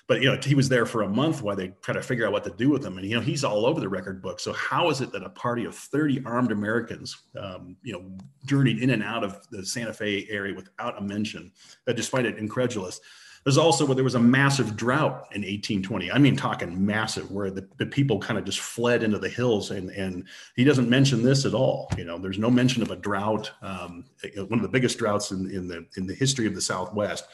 but 0.07 0.21
you 0.21 0.31
know 0.31 0.39
he 0.41 0.55
was 0.55 0.69
there 0.69 0.85
for 0.85 1.01
a 1.01 1.09
month 1.09 1.41
while 1.41 1.57
they 1.57 1.73
try 1.81 1.93
to 1.93 2.01
figure 2.01 2.25
out 2.25 2.31
what 2.31 2.45
to 2.45 2.51
do 2.51 2.69
with 2.69 2.85
him. 2.85 2.97
And 2.97 3.05
you 3.05 3.17
know 3.17 3.21
he's 3.21 3.43
all 3.43 3.65
over 3.65 3.81
the 3.81 3.89
record 3.89 4.21
book. 4.21 4.39
So 4.39 4.53
how 4.53 4.89
is 4.89 5.01
it 5.01 5.11
that 5.11 5.23
a 5.23 5.29
party 5.29 5.65
of 5.65 5.75
30 5.75 6.23
armed 6.25 6.53
Americans, 6.53 7.17
um, 7.37 7.75
you 7.83 7.91
know, 7.91 8.17
journeyed 8.45 8.81
in 8.81 8.91
and 8.91 9.03
out 9.03 9.25
of 9.25 9.45
the 9.49 9.65
Santa 9.65 9.91
Fe 9.91 10.25
area 10.29 10.55
without 10.55 10.97
a 10.97 11.01
mention? 11.01 11.51
Uh, 11.85 11.91
despite 11.91 12.25
it 12.25 12.37
incredulous. 12.37 13.01
There's 13.45 13.59
also 13.59 13.85
where 13.85 13.93
there 13.93 14.03
was 14.03 14.15
a 14.15 14.19
massive 14.19 14.75
drought 14.75 15.27
in 15.31 15.41
1820. 15.41 16.11
I 16.11 16.17
mean, 16.17 16.35
talking 16.35 16.83
massive, 16.83 17.29
where 17.29 17.51
the, 17.51 17.69
the 17.77 17.85
people 17.85 18.17
kind 18.17 18.39
of 18.39 18.45
just 18.45 18.59
fled 18.59 19.03
into 19.03 19.19
the 19.19 19.29
hills. 19.29 19.69
And, 19.69 19.91
and 19.91 20.25
he 20.55 20.63
doesn't 20.63 20.89
mention 20.89 21.21
this 21.21 21.45
at 21.45 21.53
all. 21.53 21.87
You 21.95 22.05
know, 22.05 22.17
there's 22.17 22.39
no 22.39 22.49
mention 22.49 22.81
of 22.81 22.89
a 22.89 22.95
drought, 22.95 23.51
um, 23.61 24.03
one 24.35 24.59
of 24.59 24.63
the 24.63 24.67
biggest 24.67 24.97
droughts 24.97 25.29
in, 25.29 25.51
in, 25.51 25.67
the, 25.67 25.85
in 25.95 26.07
the 26.07 26.15
history 26.15 26.47
of 26.47 26.55
the 26.55 26.61
Southwest. 26.61 27.25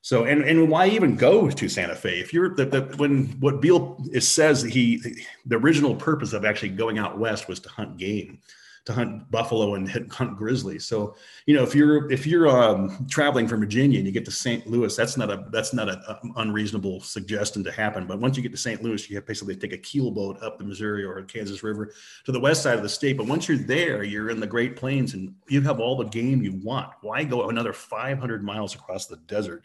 So, 0.00 0.24
and, 0.24 0.42
and 0.42 0.70
why 0.70 0.88
even 0.88 1.16
go 1.16 1.50
to 1.50 1.68
Santa 1.68 1.96
Fe? 1.96 2.18
If 2.18 2.32
you're 2.32 2.54
the, 2.54 2.64
the 2.64 2.80
when 2.96 3.26
what 3.38 3.60
Beale 3.60 4.02
says 4.20 4.62
he, 4.62 5.00
the 5.44 5.56
original 5.56 5.94
purpose 5.94 6.32
of 6.32 6.46
actually 6.46 6.70
going 6.70 6.98
out 6.98 7.18
west 7.18 7.46
was 7.46 7.60
to 7.60 7.68
hunt 7.68 7.98
game 7.98 8.40
to 8.84 8.92
hunt 8.92 9.30
buffalo 9.30 9.74
and 9.74 9.88
hunt 10.10 10.36
grizzly. 10.36 10.78
So, 10.78 11.14
you 11.46 11.54
know, 11.54 11.62
if 11.62 11.74
you're 11.74 12.10
if 12.10 12.26
you're 12.26 12.48
um, 12.48 13.06
traveling 13.08 13.46
from 13.46 13.60
Virginia 13.60 13.98
and 13.98 14.06
you 14.06 14.12
get 14.12 14.24
to 14.24 14.32
St. 14.32 14.66
Louis, 14.66 14.94
that's 14.96 15.16
not 15.16 15.30
a 15.30 15.46
that's 15.52 15.72
not 15.72 15.88
an 15.88 16.32
unreasonable 16.36 17.00
suggestion 17.00 17.62
to 17.62 17.70
happen. 17.70 18.06
But 18.06 18.18
once 18.18 18.36
you 18.36 18.42
get 18.42 18.50
to 18.52 18.58
St. 18.58 18.82
Louis, 18.82 19.08
you 19.08 19.16
have 19.16 19.26
basically 19.26 19.54
take 19.54 19.72
a 19.72 19.78
keel 19.78 20.10
boat 20.10 20.42
up 20.42 20.58
the 20.58 20.64
Missouri 20.64 21.04
or 21.04 21.22
Kansas 21.22 21.62
River 21.62 21.92
to 22.24 22.32
the 22.32 22.40
west 22.40 22.62
side 22.62 22.76
of 22.76 22.82
the 22.82 22.88
state. 22.88 23.16
But 23.16 23.26
once 23.26 23.48
you're 23.48 23.58
there, 23.58 24.02
you're 24.02 24.30
in 24.30 24.40
the 24.40 24.46
Great 24.48 24.74
Plains 24.74 25.14
and 25.14 25.32
you 25.48 25.60
have 25.62 25.78
all 25.78 25.96
the 25.96 26.04
game 26.04 26.42
you 26.42 26.60
want. 26.64 26.90
Why 27.02 27.22
go 27.22 27.50
another 27.50 27.72
500 27.72 28.42
miles 28.42 28.74
across 28.74 29.06
the 29.06 29.16
desert 29.28 29.62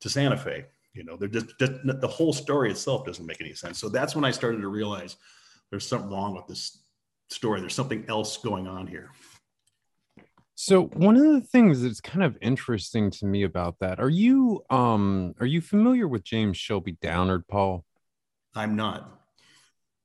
to 0.00 0.10
Santa 0.10 0.36
Fe? 0.36 0.66
You 0.92 1.04
know, 1.04 1.16
they're 1.16 1.28
just, 1.28 1.58
just 1.58 1.72
the 1.84 2.08
whole 2.08 2.32
story 2.32 2.70
itself 2.70 3.06
doesn't 3.06 3.24
make 3.24 3.40
any 3.40 3.54
sense. 3.54 3.78
So 3.78 3.88
that's 3.88 4.14
when 4.14 4.24
I 4.24 4.30
started 4.30 4.60
to 4.60 4.68
realize 4.68 5.16
there's 5.70 5.86
something 5.86 6.10
wrong 6.10 6.34
with 6.34 6.46
this 6.46 6.78
story. 7.28 7.60
There's 7.60 7.74
something 7.74 8.04
else 8.08 8.36
going 8.36 8.66
on 8.66 8.86
here. 8.86 9.10
So 10.54 10.86
one 10.86 11.16
of 11.16 11.22
the 11.22 11.40
things 11.40 11.82
that's 11.82 12.00
kind 12.00 12.24
of 12.24 12.36
interesting 12.40 13.10
to 13.12 13.26
me 13.26 13.44
about 13.44 13.76
that, 13.80 14.00
are 14.00 14.10
you 14.10 14.64
um 14.70 15.34
are 15.38 15.46
you 15.46 15.60
familiar 15.60 16.08
with 16.08 16.24
James 16.24 16.56
Shelby 16.56 16.98
Downard, 17.00 17.46
Paul? 17.46 17.84
I'm 18.54 18.74
not. 18.74 19.18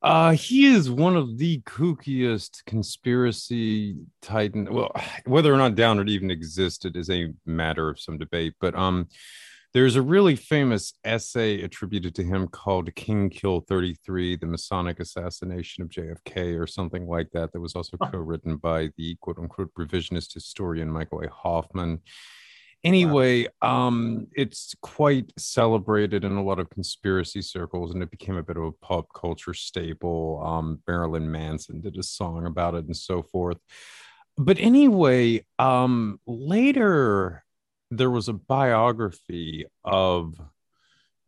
Uh, 0.03 0.31
he 0.33 0.65
is 0.65 0.91
one 0.91 1.15
of 1.15 1.37
the 1.37 1.61
kookiest 1.61 2.65
conspiracy 2.65 3.95
titan. 4.21 4.71
Well, 4.71 4.91
whether 5.25 5.53
or 5.53 5.57
not 5.57 5.75
Downard 5.75 6.09
even 6.09 6.29
existed 6.29 6.97
is 6.97 7.09
a 7.09 7.33
matter 7.45 7.89
of 7.89 7.99
some 7.99 8.17
debate. 8.17 8.53
But 8.59 8.75
um, 8.75 9.07
there's 9.73 9.95
a 9.95 10.01
really 10.01 10.35
famous 10.35 10.93
essay 11.03 11.61
attributed 11.61 12.13
to 12.15 12.23
him 12.23 12.47
called 12.47 12.93
King 12.95 13.29
Kill 13.29 13.61
33, 13.61 14.35
the 14.35 14.45
Masonic 14.45 14.99
assassination 14.99 15.81
of 15.81 15.89
JFK, 15.89 16.59
or 16.59 16.67
something 16.67 17.07
like 17.07 17.31
that, 17.31 17.51
that 17.51 17.59
was 17.59 17.75
also 17.75 17.97
co 17.97 18.19
written 18.19 18.57
by 18.57 18.89
the 18.97 19.15
quote 19.19 19.39
unquote 19.39 19.73
revisionist 19.73 20.33
historian 20.33 20.91
Michael 20.91 21.21
A. 21.21 21.29
Hoffman. 21.29 22.01
Anyway, 22.83 23.47
wow. 23.61 23.87
um, 23.87 24.27
it's 24.33 24.75
quite 24.81 25.31
celebrated 25.37 26.23
in 26.23 26.33
a 26.33 26.43
lot 26.43 26.59
of 26.59 26.69
conspiracy 26.69 27.41
circles, 27.41 27.93
and 27.93 28.03
it 28.03 28.11
became 28.11 28.35
a 28.37 28.43
bit 28.43 28.57
of 28.57 28.63
a 28.63 28.71
pop 28.73 29.07
culture 29.15 29.53
staple. 29.53 30.43
Um, 30.45 30.81
Marilyn 30.87 31.31
Manson 31.31 31.81
did 31.81 31.97
a 31.97 32.03
song 32.03 32.45
about 32.45 32.75
it 32.75 32.85
and 32.85 32.95
so 32.95 33.23
forth. 33.23 33.57
But 34.37 34.59
anyway, 34.59 35.45
um, 35.57 36.19
later 36.27 37.43
there 37.97 38.09
was 38.09 38.27
a 38.27 38.33
biography 38.33 39.65
of 39.83 40.39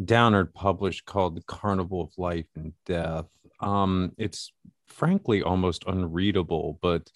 Downard 0.04 0.54
published 0.54 1.06
called 1.06 1.36
The 1.36 1.44
Carnival 1.44 2.02
of 2.02 2.18
Life 2.18 2.48
and 2.56 2.74
Death. 2.86 3.28
Um, 3.60 4.12
it's 4.18 4.52
frankly 4.88 5.42
almost 5.42 5.86
unreadable, 5.88 6.80
but 6.82 7.10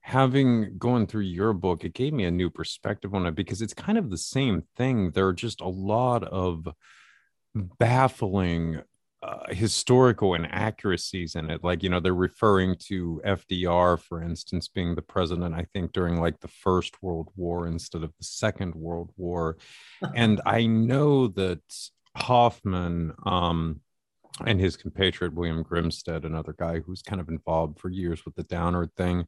having 0.00 0.78
gone 0.78 1.06
through 1.06 1.22
your 1.22 1.52
book, 1.52 1.84
it 1.84 1.94
gave 1.94 2.12
me 2.12 2.24
a 2.24 2.30
new 2.30 2.50
perspective 2.50 3.14
on 3.14 3.26
it 3.26 3.34
because 3.34 3.62
it's 3.62 3.74
kind 3.74 3.98
of 3.98 4.10
the 4.10 4.18
same 4.18 4.62
thing. 4.76 5.10
There 5.10 5.26
are 5.26 5.34
just 5.34 5.60
a 5.60 5.68
lot 5.68 6.24
of 6.24 6.68
baffling 7.54 8.82
uh, 9.28 9.52
historical 9.52 10.32
inaccuracies 10.32 11.34
in 11.34 11.50
it. 11.50 11.62
Like, 11.62 11.82
you 11.82 11.90
know, 11.90 12.00
they're 12.00 12.14
referring 12.14 12.76
to 12.86 13.20
FDR, 13.26 14.00
for 14.00 14.22
instance, 14.22 14.68
being 14.68 14.94
the 14.94 15.02
president, 15.02 15.54
I 15.54 15.66
think, 15.74 15.92
during 15.92 16.18
like 16.18 16.40
the 16.40 16.48
First 16.48 17.02
World 17.02 17.28
War 17.36 17.66
instead 17.66 18.02
of 18.02 18.12
the 18.18 18.24
Second 18.24 18.74
World 18.74 19.10
War. 19.18 19.58
and 20.14 20.40
I 20.46 20.64
know 20.64 21.28
that 21.28 21.60
Hoffman, 22.16 23.12
um, 23.26 23.80
and 24.46 24.58
his 24.58 24.78
compatriot 24.78 25.34
William 25.34 25.62
Grimstad, 25.62 26.24
another 26.24 26.54
guy 26.58 26.80
who's 26.80 27.02
kind 27.02 27.20
of 27.20 27.28
involved 27.28 27.80
for 27.80 27.90
years 27.90 28.24
with 28.24 28.34
the 28.34 28.44
Downard 28.44 28.94
thing, 28.96 29.26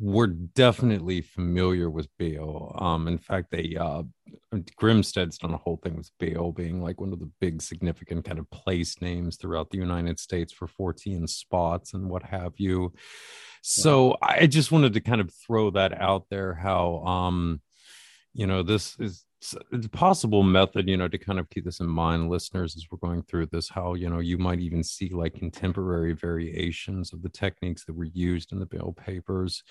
were 0.00 0.28
definitely 0.28 1.20
familiar 1.20 1.90
with 1.90 2.08
Beale. 2.18 2.76
Um, 2.78 3.08
in 3.08 3.18
fact, 3.18 3.50
they 3.50 3.76
uh, 3.78 4.02
Grimstad's 4.80 5.38
done 5.38 5.54
a 5.54 5.58
whole 5.58 5.78
thing 5.82 5.96
with 5.96 6.10
Beale 6.18 6.52
being 6.52 6.82
like 6.82 7.00
one 7.00 7.12
of 7.12 7.18
the 7.18 7.30
big 7.40 7.60
significant 7.60 8.24
kind 8.24 8.38
of 8.38 8.50
place 8.50 9.00
names 9.00 9.36
throughout 9.36 9.70
the 9.70 9.78
United 9.78 10.20
States 10.20 10.52
for 10.52 10.66
14 10.66 11.26
spots 11.26 11.94
and 11.94 12.08
what 12.08 12.22
have 12.22 12.52
you. 12.58 12.92
So 13.62 14.16
I 14.22 14.46
just 14.46 14.70
wanted 14.70 14.92
to 14.94 15.00
kind 15.00 15.20
of 15.20 15.32
throw 15.34 15.70
that 15.70 16.00
out 16.00 16.26
there. 16.30 16.54
How 16.54 16.98
um, 17.04 17.60
you 18.34 18.46
know 18.46 18.62
this 18.62 18.96
is 19.00 19.24
it's 19.40 19.86
a 19.86 19.90
possible 19.90 20.42
method 20.42 20.88
you 20.88 20.96
know 20.96 21.08
to 21.08 21.18
kind 21.18 21.38
of 21.38 21.48
keep 21.50 21.64
this 21.64 21.80
in 21.80 21.86
mind 21.86 22.28
listeners 22.28 22.74
as 22.76 22.86
we're 22.90 22.98
going 22.98 23.22
through 23.22 23.46
this 23.46 23.68
how 23.68 23.94
you 23.94 24.10
know 24.10 24.18
you 24.18 24.36
might 24.36 24.58
even 24.58 24.82
see 24.82 25.10
like 25.10 25.34
contemporary 25.34 26.12
variations 26.12 27.12
of 27.12 27.22
the 27.22 27.28
techniques 27.28 27.84
that 27.84 27.94
were 27.94 28.04
used 28.04 28.52
in 28.52 28.58
the 28.58 28.66
Beale 28.66 28.94
papers 28.96 29.62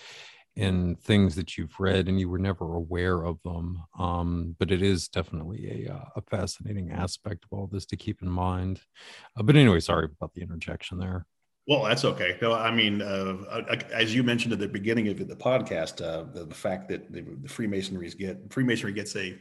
and 0.56 1.00
things 1.00 1.36
that 1.36 1.58
you've 1.58 1.80
read 1.80 2.08
and 2.08 2.20
you 2.20 2.28
were 2.28 2.40
never 2.40 2.74
aware 2.74 3.24
of 3.24 3.38
them. 3.44 3.78
Um, 4.00 4.56
but 4.58 4.72
it 4.72 4.82
is 4.82 5.08
definitely 5.08 5.86
a, 5.86 5.94
uh, 5.94 6.06
a 6.16 6.22
fascinating 6.22 6.92
aspect 6.92 7.46
of 7.46 7.56
all 7.56 7.68
this 7.68 7.86
to 7.88 7.96
keep 7.96 8.24
in 8.24 8.30
mind. 8.30 8.82
Uh, 9.38 9.44
but 9.44 9.56
anyway 9.56 9.80
sorry 9.80 10.06
about 10.06 10.34
the 10.34 10.42
interjection 10.42 10.98
there 10.98 11.28
well, 11.68 11.84
that's 11.84 12.06
okay. 12.06 12.38
No, 12.42 12.54
I 12.54 12.72
mean, 12.72 13.02
uh, 13.02 13.36
as 13.92 14.16
you 14.16 14.24
mentioned 14.24 14.54
at 14.54 14.60
the 14.60 14.68
beginning 14.70 15.10
of 15.10 15.18
the 15.18 15.36
podcast, 15.36 16.02
uh, 16.02 16.24
the, 16.34 16.46
the, 16.46 16.56
fact 16.56 16.88
that 16.90 17.12
the, 17.12 17.22
the 17.22 17.50
Freemasonries 17.50 18.16
Freemasonry 18.50 18.94
gets 18.94 19.16
a 19.18 19.38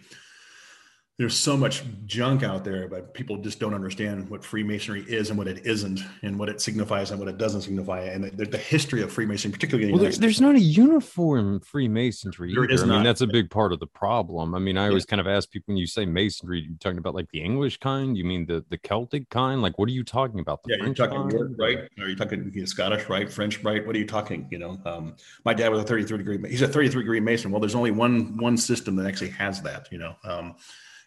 there's 1.18 1.34
so 1.34 1.56
much 1.56 1.82
junk 2.04 2.42
out 2.42 2.62
there, 2.62 2.88
but 2.88 3.14
people 3.14 3.38
just 3.38 3.58
don't 3.58 3.72
understand 3.72 4.28
what 4.28 4.44
Freemasonry 4.44 5.02
is 5.08 5.30
and 5.30 5.38
what 5.38 5.48
it 5.48 5.64
isn't, 5.64 6.00
and 6.22 6.38
what 6.38 6.50
it 6.50 6.60
signifies 6.60 7.10
and 7.10 7.18
what 7.18 7.26
it 7.26 7.38
doesn't 7.38 7.62
signify, 7.62 8.00
and 8.02 8.24
the, 8.24 8.44
the 8.44 8.58
history 8.58 9.00
of 9.00 9.10
Freemasonry, 9.10 9.52
particularly. 9.52 9.90
well, 9.90 10.02
there's, 10.02 10.18
there's, 10.18 10.42
not 10.42 10.56
a 10.56 10.60
uniform 10.60 11.60
Freemasonry. 11.60 12.52
There 12.52 12.70
either. 12.70 12.84
I 12.84 12.86
mean, 12.86 13.02
that's 13.02 13.22
a 13.22 13.26
big 13.26 13.48
part 13.50 13.72
of 13.72 13.80
the 13.80 13.86
problem. 13.86 14.54
I 14.54 14.58
mean, 14.58 14.76
I 14.76 14.88
always 14.88 15.04
yeah. 15.04 15.10
kind 15.16 15.20
of 15.20 15.26
ask 15.26 15.50
people 15.50 15.72
when 15.72 15.78
you 15.78 15.86
say 15.86 16.04
Masonry, 16.04 16.60
you're 16.60 16.76
talking 16.78 16.98
about 16.98 17.14
like 17.14 17.30
the 17.30 17.40
English 17.40 17.78
kind? 17.78 18.14
You 18.16 18.24
mean 18.24 18.44
the 18.44 18.62
the 18.68 18.76
Celtic 18.76 19.30
kind? 19.30 19.62
Like, 19.62 19.78
what 19.78 19.88
are 19.88 19.92
you 19.92 20.04
talking 20.04 20.40
about? 20.40 20.62
The 20.64 20.72
yeah, 20.72 20.84
French 20.84 20.98
you're 20.98 21.08
talking 21.08 21.30
York, 21.30 21.50
right? 21.58 21.78
Are 21.98 22.08
you 22.08 22.16
talking 22.16 22.52
you 22.52 22.60
know, 22.60 22.66
Scottish, 22.66 23.08
right? 23.08 23.32
French, 23.32 23.64
right? 23.64 23.86
What 23.86 23.96
are 23.96 23.98
you 23.98 24.06
talking? 24.06 24.46
You 24.50 24.58
know, 24.58 24.78
um, 24.84 25.16
my 25.46 25.54
dad 25.54 25.70
was 25.70 25.80
a 25.80 25.84
33 25.84 26.18
degree. 26.18 26.50
He's 26.50 26.60
a 26.60 26.68
33 26.68 27.04
degree 27.04 27.20
Mason. 27.20 27.50
Well, 27.50 27.60
there's 27.60 27.74
only 27.74 27.90
one 27.90 28.36
one 28.36 28.58
system 28.58 28.96
that 28.96 29.06
actually 29.06 29.30
has 29.30 29.62
that. 29.62 29.88
You 29.90 29.96
know. 29.96 30.14
Um, 30.22 30.56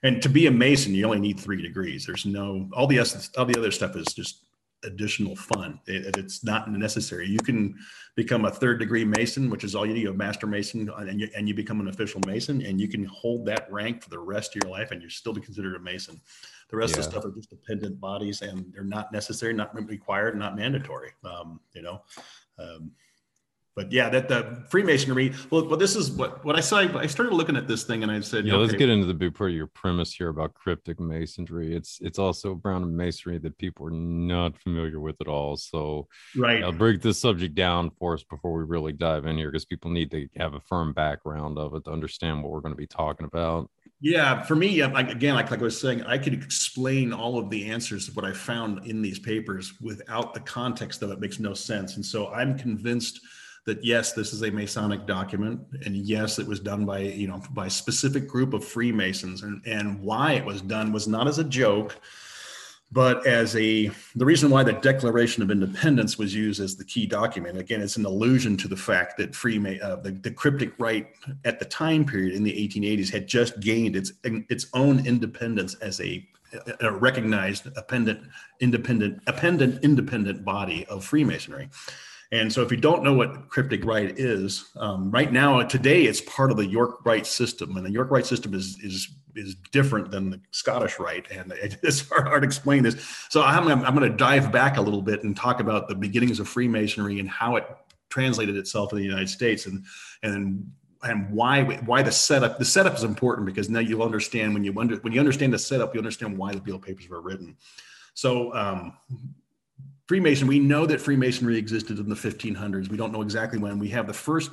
and 0.03 0.21
to 0.21 0.29
be 0.29 0.47
a 0.47 0.51
mason 0.51 0.93
you 0.93 1.05
only 1.05 1.19
need 1.19 1.39
three 1.39 1.61
degrees. 1.61 2.05
There's 2.05 2.25
no 2.25 2.69
all 2.73 2.87
the 2.87 2.97
essence, 2.97 3.29
all 3.37 3.45
the 3.45 3.57
other 3.57 3.71
stuff 3.71 3.95
is 3.95 4.13
just 4.13 4.45
additional 4.85 5.35
fun. 5.35 5.79
It, 5.87 6.15
it's 6.17 6.43
not 6.43 6.71
necessary. 6.71 7.27
You 7.27 7.39
can 7.39 7.75
become 8.15 8.45
a 8.45 8.51
third 8.51 8.79
degree 8.79 9.03
mason 9.03 9.49
which 9.49 9.63
is 9.63 9.75
all 9.75 9.85
you 9.85 9.93
need 9.93 10.07
a 10.07 10.13
master 10.13 10.47
mason 10.47 10.89
and 10.97 11.19
you, 11.19 11.29
and 11.35 11.47
you 11.47 11.53
become 11.53 11.79
an 11.79 11.89
official 11.89 12.21
mason 12.25 12.65
and 12.65 12.79
you 12.79 12.87
can 12.87 13.05
hold 13.05 13.45
that 13.45 13.71
rank 13.71 14.03
for 14.03 14.09
the 14.09 14.19
rest 14.19 14.55
of 14.55 14.63
your 14.63 14.71
life 14.71 14.91
and 14.91 15.01
you're 15.01 15.09
still 15.09 15.33
considered 15.33 15.75
a 15.75 15.79
mason. 15.79 16.19
The 16.69 16.77
rest 16.77 16.93
yeah. 16.93 16.99
of 16.99 17.05
the 17.05 17.11
stuff 17.11 17.25
are 17.25 17.35
just 17.35 17.49
dependent 17.49 17.99
bodies 17.99 18.41
and 18.41 18.71
they're 18.73 18.83
not 18.83 19.11
necessary 19.11 19.53
not 19.53 19.75
required 19.87 20.37
not 20.37 20.55
mandatory 20.55 21.11
um, 21.23 21.59
you 21.73 21.81
know 21.81 22.01
um, 22.57 22.91
but 23.75 23.91
yeah, 23.91 24.09
that 24.09 24.27
the 24.27 24.63
Freemasonry. 24.69 25.33
Well, 25.49 25.67
well, 25.67 25.77
this 25.77 25.95
is 25.95 26.11
what 26.11 26.43
what 26.43 26.57
I 26.57 26.59
saw. 26.59 26.77
I 26.77 27.07
started 27.07 27.33
looking 27.33 27.55
at 27.55 27.67
this 27.67 27.83
thing, 27.83 28.03
and 28.03 28.11
I 28.11 28.19
said, 28.19 28.45
"Yeah, 28.45 28.53
okay. 28.53 28.61
let's 28.61 28.73
get 28.73 28.89
into 28.89 29.05
the 29.05 29.13
big 29.13 29.35
part 29.35 29.51
of 29.51 29.55
your 29.55 29.67
premise 29.67 30.13
here 30.13 30.29
about 30.29 30.53
cryptic 30.53 30.99
masonry. 30.99 31.75
It's 31.75 31.99
it's 32.01 32.19
also 32.19 32.55
brown 32.55 32.95
masonry 32.95 33.37
that 33.37 33.57
people 33.57 33.87
are 33.87 33.91
not 33.91 34.57
familiar 34.57 34.99
with 34.99 35.15
at 35.21 35.27
all. 35.27 35.55
So, 35.55 36.07
right, 36.35 36.63
I'll 36.63 36.71
break 36.71 37.01
this 37.01 37.19
subject 37.19 37.55
down 37.55 37.91
for 37.99 38.13
us 38.13 38.23
before 38.23 38.57
we 38.57 38.63
really 38.63 38.93
dive 38.93 39.25
in 39.25 39.37
here, 39.37 39.51
because 39.51 39.65
people 39.65 39.91
need 39.91 40.11
to 40.11 40.27
have 40.37 40.55
a 40.55 40.59
firm 40.59 40.93
background 40.93 41.57
of 41.57 41.73
it 41.75 41.85
to 41.85 41.91
understand 41.91 42.43
what 42.43 42.51
we're 42.51 42.61
going 42.61 42.73
to 42.73 42.77
be 42.77 42.87
talking 42.87 43.25
about. 43.25 43.69
Yeah, 44.01 44.43
for 44.43 44.55
me, 44.55 44.79
again, 44.79 45.35
like, 45.35 45.51
like 45.51 45.59
I 45.59 45.63
was 45.63 45.79
saying, 45.79 46.03
I 46.03 46.17
could 46.17 46.33
explain 46.33 47.11
all 47.11 47.37
of 47.37 47.49
the 47.49 47.69
answers 47.69 48.07
of 48.07 48.15
what 48.15 48.23
I 48.23 48.31
found 48.31 48.85
in 48.85 49.01
these 49.01 49.19
papers 49.19 49.73
without 49.81 50.33
the 50.33 50.39
context 50.39 51.01
of 51.01 51.11
it 51.11 51.19
makes 51.19 51.37
no 51.37 51.53
sense. 51.53 51.97
And 51.97 52.05
so 52.05 52.29
I'm 52.29 52.57
convinced 52.57 53.19
that 53.69 53.85
yes, 53.85 54.13
this 54.13 54.33
is 54.33 54.41
a 54.41 54.49
Masonic 54.49 55.05
document, 55.05 55.61
and 55.85 55.95
yes, 55.95 56.39
it 56.39 56.47
was 56.47 56.59
done 56.59 56.85
by 56.85 56.99
you 56.99 57.27
know 57.27 57.41
by 57.51 57.67
a 57.67 57.69
specific 57.69 58.27
group 58.27 58.53
of 58.53 58.65
Freemasons, 58.65 59.43
and 59.43 59.61
and 59.65 60.01
why 60.01 60.33
it 60.33 60.43
was 60.43 60.61
done 60.61 60.91
was 60.91 61.07
not 61.07 61.27
as 61.27 61.37
a 61.37 61.43
joke, 61.43 61.95
but 62.91 63.25
as 63.27 63.55
a 63.55 63.91
the 64.15 64.25
reason 64.25 64.49
why 64.49 64.63
the 64.63 64.73
Declaration 64.73 65.43
of 65.43 65.51
Independence 65.51 66.17
was 66.17 66.33
used 66.33 66.59
as 66.59 66.77
the 66.77 66.83
key 66.83 67.05
document. 67.05 67.59
Again, 67.59 67.79
it's 67.81 67.97
an 67.97 68.05
allusion 68.05 68.57
to 68.57 68.67
the 68.67 68.75
fact 68.75 69.17
that 69.17 69.33
Freema 69.33 69.81
uh, 69.83 69.97
the, 69.97 70.11
the 70.13 70.31
cryptic 70.31 70.73
rite 70.79 71.09
at 71.45 71.59
the 71.59 71.65
time 71.65 72.05
period 72.05 72.33
in 72.33 72.43
the 72.43 72.67
1880s 72.67 73.11
had 73.11 73.27
just 73.27 73.59
gained 73.59 73.95
its 73.95 74.13
its 74.23 74.65
own 74.73 75.05
independence 75.05 75.75
as 75.75 76.01
a 76.01 76.27
a 76.79 76.91
recognized 76.91 77.67
appendant 77.77 78.19
independent 78.61 79.21
appendant 79.27 79.83
independent 79.83 80.43
body 80.43 80.87
of 80.87 81.05
Freemasonry. 81.05 81.69
And 82.31 82.53
so, 82.53 82.61
if 82.61 82.69
you 82.69 82.77
don't 82.77 83.03
know 83.03 83.13
what 83.13 83.49
cryptic 83.49 83.83
rite 83.83 84.19
is, 84.19 84.69
um, 84.77 85.09
right 85.09 85.31
now, 85.31 85.63
today, 85.63 86.03
it's 86.03 86.21
part 86.21 86.51
of 86.51 86.57
the 86.57 86.65
York 86.65 87.03
Rite 87.03 87.25
system, 87.25 87.75
and 87.75 87.83
the 87.83 87.91
York 87.91 88.11
Rite 88.11 88.27
system 88.27 88.53
is 88.53 88.77
is 88.83 89.09
is 89.35 89.55
different 89.71 90.11
than 90.11 90.29
the 90.29 90.41
Scottish 90.51 90.99
Rite, 90.99 91.25
and 91.31 91.51
it's 91.81 92.07
hard, 92.07 92.27
hard 92.27 92.43
to 92.43 92.45
explain 92.45 92.83
this. 92.83 93.25
So, 93.29 93.41
I'm 93.41 93.67
I'm 93.67 93.95
going 93.95 94.09
to 94.09 94.15
dive 94.15 94.51
back 94.51 94.77
a 94.77 94.81
little 94.81 95.01
bit 95.01 95.23
and 95.23 95.35
talk 95.35 95.59
about 95.59 95.87
the 95.87 95.95
beginnings 95.95 96.39
of 96.39 96.47
Freemasonry 96.47 97.19
and 97.19 97.27
how 97.27 97.55
it 97.55 97.65
translated 98.09 98.57
itself 98.57 98.91
in 98.91 98.99
the 98.99 99.05
United 99.05 99.29
States, 99.29 99.65
and 99.65 99.83
and 100.21 100.71
and 101.01 101.31
why 101.31 101.63
why 101.85 102.03
the 102.03 102.11
setup 102.11 102.59
the 102.59 102.65
setup 102.65 102.93
is 102.93 103.03
important 103.03 103.47
because 103.47 103.69
now 103.71 103.79
you'll 103.79 104.03
understand 104.03 104.53
when 104.53 104.63
you 104.63 104.73
under, 104.77 104.97
when 104.97 105.13
you 105.13 105.19
understand 105.19 105.53
the 105.53 105.59
setup 105.59 105.95
you 105.95 105.99
understand 105.99 106.37
why 106.37 106.51
the 106.51 106.59
Beale 106.59 106.77
papers 106.77 107.07
were 107.07 107.21
written 107.21 107.55
so 108.13 108.53
um, 108.53 108.93
Freemason, 110.09 110.47
we 110.47 110.57
know 110.57 110.87
that 110.87 110.99
Freemasonry 110.99 111.55
existed 111.55 111.99
in 111.99 112.09
the 112.09 112.15
1500s. 112.15 112.89
We 112.89 112.97
don't 112.97 113.11
know 113.11 113.21
exactly 113.21 113.59
when. 113.59 113.77
We 113.77 113.89
have 113.89 114.07
the 114.07 114.13
first 114.13 114.49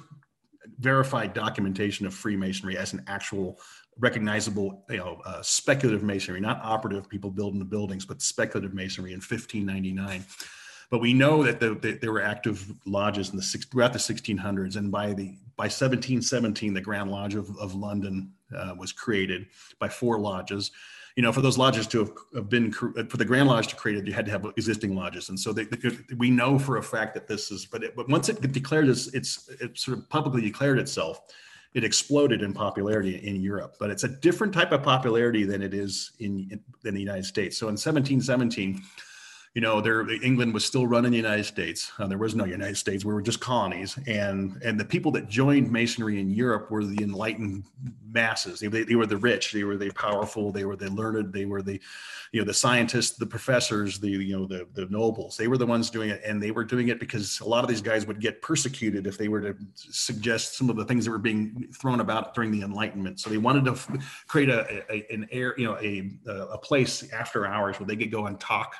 verified 0.81 1.33
documentation 1.33 2.05
of 2.07 2.12
Freemasonry 2.12 2.77
as 2.77 2.92
an 2.92 3.03
actual 3.07 3.59
recognizable, 3.99 4.85
you 4.90 4.99
know, 4.99 5.23
uh, 5.25 5.40
speculative 5.40 6.03
masonry, 6.03 6.40
not 6.40 6.61
operative 6.62 7.09
people 7.09 7.31
building 7.31 7.59
the 7.59 7.64
buildings, 7.64 8.05
but 8.05 8.21
speculative 8.21 8.75
masonry 8.75 9.14
in 9.14 9.21
1599. 9.21 10.27
But 10.90 11.01
we 11.01 11.14
know 11.14 11.42
that 11.45 11.59
the, 11.59 11.75
the, 11.77 11.92
there 12.03 12.12
were 12.12 12.21
active 12.21 12.71
lodges 12.85 13.31
in 13.31 13.37
the 13.37 13.42
six, 13.42 13.64
throughout 13.64 13.95
the 13.95 13.99
1600s, 13.99 14.77
and 14.77 14.92
by 14.92 15.14
the 15.14 15.38
by 15.57 15.64
1717, 15.64 16.75
the 16.75 16.83
Grand 16.83 17.11
Lodge 17.11 17.35
of, 17.35 17.49
of 17.57 17.75
London 17.75 18.31
uh, 18.55 18.75
was 18.77 18.92
created 18.92 19.47
by 19.79 19.88
four 19.88 20.19
lodges 20.19 20.71
you 21.16 21.22
know, 21.22 21.33
for 21.33 21.40
those 21.40 21.57
lodges 21.57 21.87
to 21.88 21.98
have, 21.98 22.12
have 22.35 22.48
been 22.50 22.70
for 22.70 23.16
the 23.16 23.24
Grand 23.24 23.48
Lodge 23.48 23.68
to 23.68 23.76
create 23.76 23.98
it, 23.98 24.07
you 24.07 24.12
had 24.12 24.26
to 24.26 24.31
have 24.31 24.44
existing 24.57 24.94
lodges, 24.94 25.31
and 25.31 25.40
so 25.40 25.52
they, 25.52 25.64
they, 25.64 25.90
we 26.16 26.31
know 26.31 26.59
for 26.59 26.76
a 26.76 26.83
fact 26.83 27.14
that 27.14 27.26
this 27.26 27.50
is. 27.50 27.64
But 27.64 27.83
it, 27.83 27.96
but 27.96 28.09
once 28.09 28.29
it 28.29 28.40
declared 28.52 28.88
its, 28.88 29.09
it's 29.14 29.48
it 29.61 29.79
sort 29.79 29.98
of 29.98 30.09
publicly 30.11 30.42
declared 30.42 30.79
itself 30.79 31.22
it 31.76 31.85
exploded 31.85 32.40
in 32.40 32.55
popularity 32.55 33.16
in 33.16 33.42
Europe, 33.42 33.76
but 33.79 33.90
it's 33.90 34.02
a 34.02 34.09
different 34.09 34.52
type 34.55 34.72
of 34.72 34.83
popularity 34.83 35.44
than 35.44 35.61
it 35.61 35.74
is 35.74 36.12
in, 36.20 36.48
in, 36.50 36.61
in 36.87 36.94
the 36.94 37.00
United 37.00 37.26
States. 37.26 37.59
So 37.59 37.66
in 37.66 37.72
1717, 37.72 38.81
you 39.57 39.62
know, 39.62 39.81
there 39.81 40.07
England 40.23 40.53
was 40.53 40.66
still 40.66 40.87
running 40.87 41.12
the 41.12 41.16
United 41.16 41.45
States. 41.45 41.90
Uh, 41.99 42.07
there 42.07 42.19
was 42.19 42.35
no 42.35 42.45
United 42.45 42.77
States. 42.77 43.07
We 43.07 43.14
were 43.14 43.23
just 43.23 43.40
colonies, 43.40 43.99
and 44.07 44.61
and 44.62 44.79
the 44.79 44.85
people 44.85 45.11
that 45.12 45.31
joined 45.31 45.73
Masonry 45.73 46.21
in 46.21 46.29
Europe 46.29 46.71
were 46.71 46.85
the 46.85 47.03
enlightened 47.03 47.64
masses. 48.12 48.61
They, 48.61 48.66
they, 48.66 48.83
they, 48.83 48.97
were 48.97 49.07
the 49.07 49.16
rich. 49.16 49.53
They 49.53 49.64
were 49.64 49.79
the 49.79 49.90
powerful. 49.92 50.53
They 50.53 50.66
were 50.66 50.77
the 50.77 50.90
learned. 50.90 51.33
They 51.33 51.47
were 51.47 51.62
the, 51.62 51.81
you 52.33 52.40
know, 52.40 52.45
the 52.45 52.53
scientists, 52.53 53.16
the 53.16 53.25
professors, 53.25 53.99
the 53.99 54.11
you 54.11 54.37
know 54.37 54.45
the 54.45 54.66
the 54.75 54.85
nobles. 54.90 55.38
They 55.38 55.49
were 55.49 55.57
the 55.57 55.64
ones 55.64 55.88
doing 55.88 56.11
it, 56.11 56.21
and 56.23 56.42
they 56.42 56.51
were 56.51 56.64
doing 56.64 56.88
it 56.88 57.01
because 57.01 57.40
a 57.40 57.49
lot 57.49 57.64
of 57.64 57.69
these 57.71 57.81
guys 57.81 58.07
would 58.07 58.21
get 58.21 58.42
persecuted 58.42 59.07
if 59.07 59.16
they 59.16 59.29
were 59.29 59.40
to 59.40 59.57
suggest 59.75 60.59
some 60.59 60.69
of 60.69 60.77
the 60.77 60.85
things 60.85 61.07
that 61.07 61.12
were 61.12 61.16
being 61.16 61.66
thrown 61.73 62.01
about 62.01 62.35
during 62.35 62.51
the 62.51 62.61
Enlightenment. 62.61 63.21
So 63.21 63.31
they 63.31 63.38
wanted 63.38 63.64
to 63.64 63.71
f- 63.71 64.27
create 64.27 64.51
a, 64.51 64.85
a, 64.92 65.07
an 65.11 65.27
air, 65.33 65.55
you 65.57 65.64
know, 65.64 65.79
a 65.79 66.11
a 66.53 66.59
place 66.59 67.11
after 67.11 67.47
hours 67.47 67.81
where 67.81 67.87
they 67.87 67.97
could 67.97 68.11
go 68.11 68.27
and 68.27 68.38
talk 68.38 68.75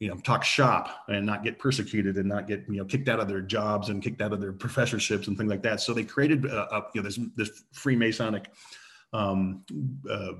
you 0.00 0.08
know 0.08 0.16
talk 0.16 0.44
shop 0.44 1.04
and 1.08 1.24
not 1.24 1.44
get 1.44 1.58
persecuted 1.58 2.16
and 2.16 2.28
not 2.28 2.46
get 2.46 2.64
you 2.68 2.76
know 2.76 2.84
kicked 2.84 3.08
out 3.08 3.20
of 3.20 3.28
their 3.28 3.40
jobs 3.40 3.88
and 3.88 4.02
kicked 4.02 4.20
out 4.20 4.32
of 4.32 4.40
their 4.40 4.52
professorships 4.52 5.28
and 5.28 5.36
things 5.36 5.50
like 5.50 5.62
that. 5.62 5.80
So 5.80 5.94
they 5.94 6.04
created 6.04 6.44
a, 6.46 6.84
you 6.94 7.02
know 7.02 7.08
this 7.08 7.18
this 7.36 7.64
freemasonic 7.74 8.46
um, 9.12 9.64
uh, 10.10 10.32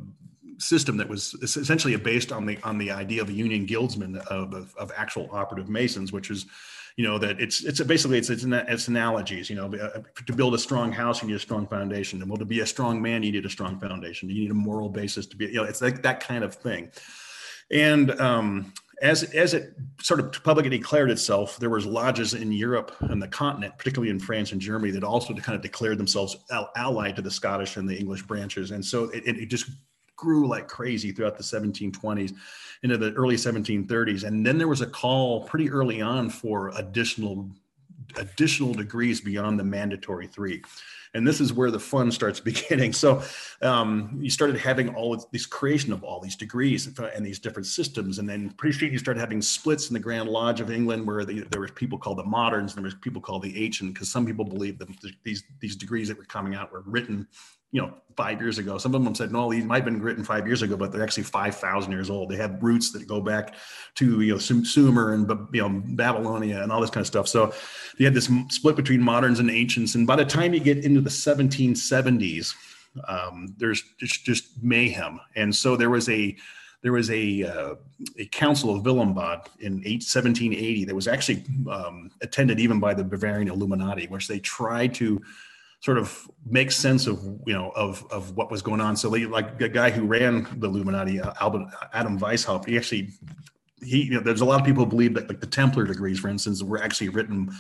system 0.59 0.97
that 0.97 1.09
was 1.09 1.35
essentially 1.43 1.97
based 1.97 2.33
on 2.33 2.47
the 2.47 2.59
on 2.63 2.79
the 2.79 2.91
idea 2.91 3.23
of 3.23 3.29
a 3.29 3.33
union 3.33 3.67
guildsman 3.67 4.17
of, 4.31 4.55
of, 4.55 4.75
of 4.77 4.93
actual 4.97 5.29
operative 5.33 5.69
masons 5.69 6.13
which 6.13 6.31
is 6.31 6.47
you 6.97 7.05
know 7.05 7.19
that 7.19 7.41
it's 7.41 7.65
it's 7.65 7.81
basically 7.83 8.19
it's, 8.19 8.31
it's 8.31 8.45
it's 8.45 8.89
analogies 8.89 9.51
you 9.51 9.57
know 9.57 9.67
uh, 9.67 10.01
to 10.27 10.33
build 10.33 10.55
a 10.55 10.59
strong 10.59 10.93
house 10.93 11.23
you 11.23 11.29
need 11.29 11.35
a 11.35 11.41
strong 11.41 11.67
foundation. 11.67 12.21
And 12.21 12.31
well 12.31 12.39
to 12.39 12.45
be 12.45 12.61
a 12.61 12.67
strong 12.67 13.03
man 13.03 13.23
you 13.23 13.33
need 13.33 13.47
a 13.47 13.51
strong 13.51 13.79
foundation. 13.81 14.29
You 14.29 14.43
need 14.43 14.51
a 14.51 14.55
moral 14.55 14.89
basis 14.89 15.27
to 15.27 15.37
be 15.37 15.47
you 15.47 15.55
know 15.55 15.65
it's 15.65 15.83
like 15.83 16.03
that 16.03 16.21
kind 16.21 16.45
of 16.45 16.55
thing. 16.55 16.91
And 17.71 18.13
um, 18.21 18.73
as 19.03 19.23
as 19.35 19.55
it 19.55 19.75
sort 20.01 20.21
of 20.21 20.45
publicly 20.45 20.71
declared 20.71 21.11
itself, 21.11 21.59
there 21.59 21.71
was 21.71 21.87
lodges 21.87 22.35
in 22.35 22.53
Europe 22.53 22.95
and 23.01 23.23
the 23.23 23.29
continent, 23.29 23.77
particularly 23.79 24.11
in 24.11 24.21
France 24.21 24.53
and 24.53 24.61
Germany, 24.61 24.93
that 24.93 25.05
also 25.05 25.35
kind 25.35 25.57
of 25.57 25.63
declared 25.63 25.99
themselves 25.99 26.37
allied 26.77 27.17
to 27.17 27.23
the 27.23 27.31
Scottish 27.31 27.77
and 27.77 27.89
the 27.89 27.97
English 27.97 28.23
branches, 28.23 28.71
and 28.71 28.85
so 28.85 29.05
it, 29.11 29.23
it 29.27 29.47
just 29.47 29.71
grew 30.17 30.47
like 30.47 30.69
crazy 30.69 31.13
throughout 31.13 31.37
the 31.37 31.43
1720s 31.43 32.33
into 32.83 32.97
the 32.97 33.13
early 33.13 33.37
1730s, 33.37 34.25
and 34.25 34.47
then 34.47 34.59
there 34.59 34.69
was 34.69 34.81
a 34.81 34.87
call 34.87 35.45
pretty 35.45 35.71
early 35.71 36.01
on 36.01 36.31
for 36.31 36.69
additional 36.77 37.51
additional 38.17 38.75
degrees 38.75 39.21
beyond 39.21 39.59
the 39.59 39.65
mandatory 39.65 40.27
three 40.27 40.63
and 41.15 41.27
this 41.27 41.41
is 41.41 41.53
where 41.53 41.71
the 41.71 41.81
fun 41.81 42.11
starts 42.11 42.41
beginning. 42.53 42.93
So 42.93 43.23
um, 43.63 44.19
you 44.21 44.31
started 44.31 44.57
having 44.57 44.95
all 44.95 45.15
of 45.15 45.25
this 45.31 45.47
creation 45.47 45.93
of 45.93 46.03
all 46.05 46.21
these 46.21 46.37
degrees 46.37 46.87
and 46.99 47.25
these 47.25 47.39
different 47.39 47.67
systems, 47.67 48.19
and 48.19 48.29
then 48.29 48.51
pretty 48.51 48.79
soon 48.79 48.93
you 48.93 48.99
started 48.99 49.21
having 49.21 49.41
splits 49.41 49.89
in 49.89 49.95
the 49.95 50.01
Grand 50.01 50.29
Lodge 50.29 50.61
of 50.61 50.71
England, 50.71 51.07
where 51.07 51.25
the, 51.25 51.41
there 51.51 51.61
were 51.61 51.69
people 51.69 51.99
called 51.99 52.19
the 52.19 52.25
moderns, 52.25 52.73
and 52.73 52.79
there 52.79 52.85
was 52.85 52.95
people 52.95 53.21
called 53.21 53.43
the 53.43 53.65
ancient, 53.65 53.95
because 53.95 54.11
some 54.11 54.27
people 54.27 54.45
believed 54.45 54.79
that 54.81 54.89
these 55.23 55.45
these 55.61 55.77
degrees 55.77 56.09
that 56.09 56.19
were 56.19 56.25
coming 56.25 56.55
out 56.55 56.73
were 56.73 56.83
written 56.87 57.27
you 57.75 57.83
know, 57.83 57.93
five 58.17 58.41
years 58.41 58.59
ago. 58.59 58.79
Some 58.79 58.95
of 58.95 59.03
them 59.03 59.17
said, 59.17 59.33
no, 59.33 59.51
these 59.51 59.65
might 59.65 59.79
have 59.79 59.85
been 59.85 60.01
written 60.01 60.23
five 60.23 60.47
years 60.47 60.63
ago, 60.63 60.77
but 60.77 60.93
they're 60.93 61.03
actually 61.03 61.25
5,000 61.25 61.91
years 61.91 62.09
old. 62.09 62.29
They 62.29 62.37
have 62.37 62.63
roots 62.63 62.93
that 62.93 63.09
go 63.09 63.21
back 63.21 63.57
to, 63.97 64.21
you 64.21 64.35
know, 64.35 64.39
Sumer 64.39 65.13
and, 65.13 65.29
you 65.53 65.61
know, 65.61 65.83
Babylonia 65.85 66.63
and 66.63 66.71
all 66.71 66.81
this 66.81 66.91
kind 66.91 67.03
of 67.03 67.09
stuff. 67.09 67.27
So 67.27 67.53
you 67.99 68.05
had 68.07 68.15
this 68.15 68.31
split 68.51 68.77
between 68.77 69.03
moderns 69.03 69.41
and 69.41 69.51
ancients. 69.51 69.97
And 69.97 70.07
by 70.07 70.15
the 70.15 70.25
time 70.25 70.55
you 70.55 70.61
get 70.61 70.85
into 70.85 71.01
the 71.01 71.11
1770s, 71.11 72.55
um, 73.09 73.53
there's 73.59 73.83
just, 73.99 74.25
just 74.25 74.63
mayhem. 74.63 75.19
And 75.35 75.53
so 75.53 75.75
there 75.75 75.91
was 75.91 76.09
a, 76.09 76.37
there 76.83 76.93
was 76.93 77.11
a, 77.11 77.43
uh, 77.43 77.75
a 78.21 78.27
council 78.27 78.73
of 78.73 78.85
Wilhelmsbad 78.85 79.49
in 79.59 79.83
1780 79.83 80.85
that 80.85 80.95
was 80.95 81.09
actually 81.09 81.43
um, 81.69 82.13
attended 82.21 82.61
even 82.61 82.79
by 82.79 82.95
the 82.95 83.03
Bavarian 83.03 83.49
Illuminati, 83.49 84.07
which 84.07 84.29
they 84.29 84.39
tried 84.39 84.95
to 84.95 85.21
sort 85.85 85.99
of 85.99 86.27
make 86.47 86.73
sense 86.73 87.07
of 87.07 87.23
you 87.47 87.53
know 87.53 87.71
of 87.77 88.07
of 88.11 88.35
what 88.37 88.51
was 88.51 88.63
going 88.63 88.81
on. 88.81 88.97
So 88.97 89.11
like 89.11 89.59
the 89.59 89.69
guy 89.69 89.91
who 89.91 90.07
ran 90.07 90.47
the 90.59 90.67
Illuminati, 90.67 91.21
uh, 91.21 91.35
Albert 91.43 91.67
Adam 91.93 92.19
Weishaupt, 92.19 92.65
he 92.65 92.79
actually 92.79 93.11
he 93.83 94.05
you 94.05 94.15
know 94.15 94.21
there's 94.21 94.41
a 94.41 94.47
lot 94.47 94.59
of 94.59 94.67
people 94.67 94.87
believe 94.87 95.13
that 95.15 95.29
like 95.29 95.41
the 95.41 95.47
Templar 95.47 95.85
degrees, 95.85 96.19
for 96.19 96.29
instance, 96.29 96.63
were 96.63 96.83
actually 96.83 97.11
written 97.11 97.53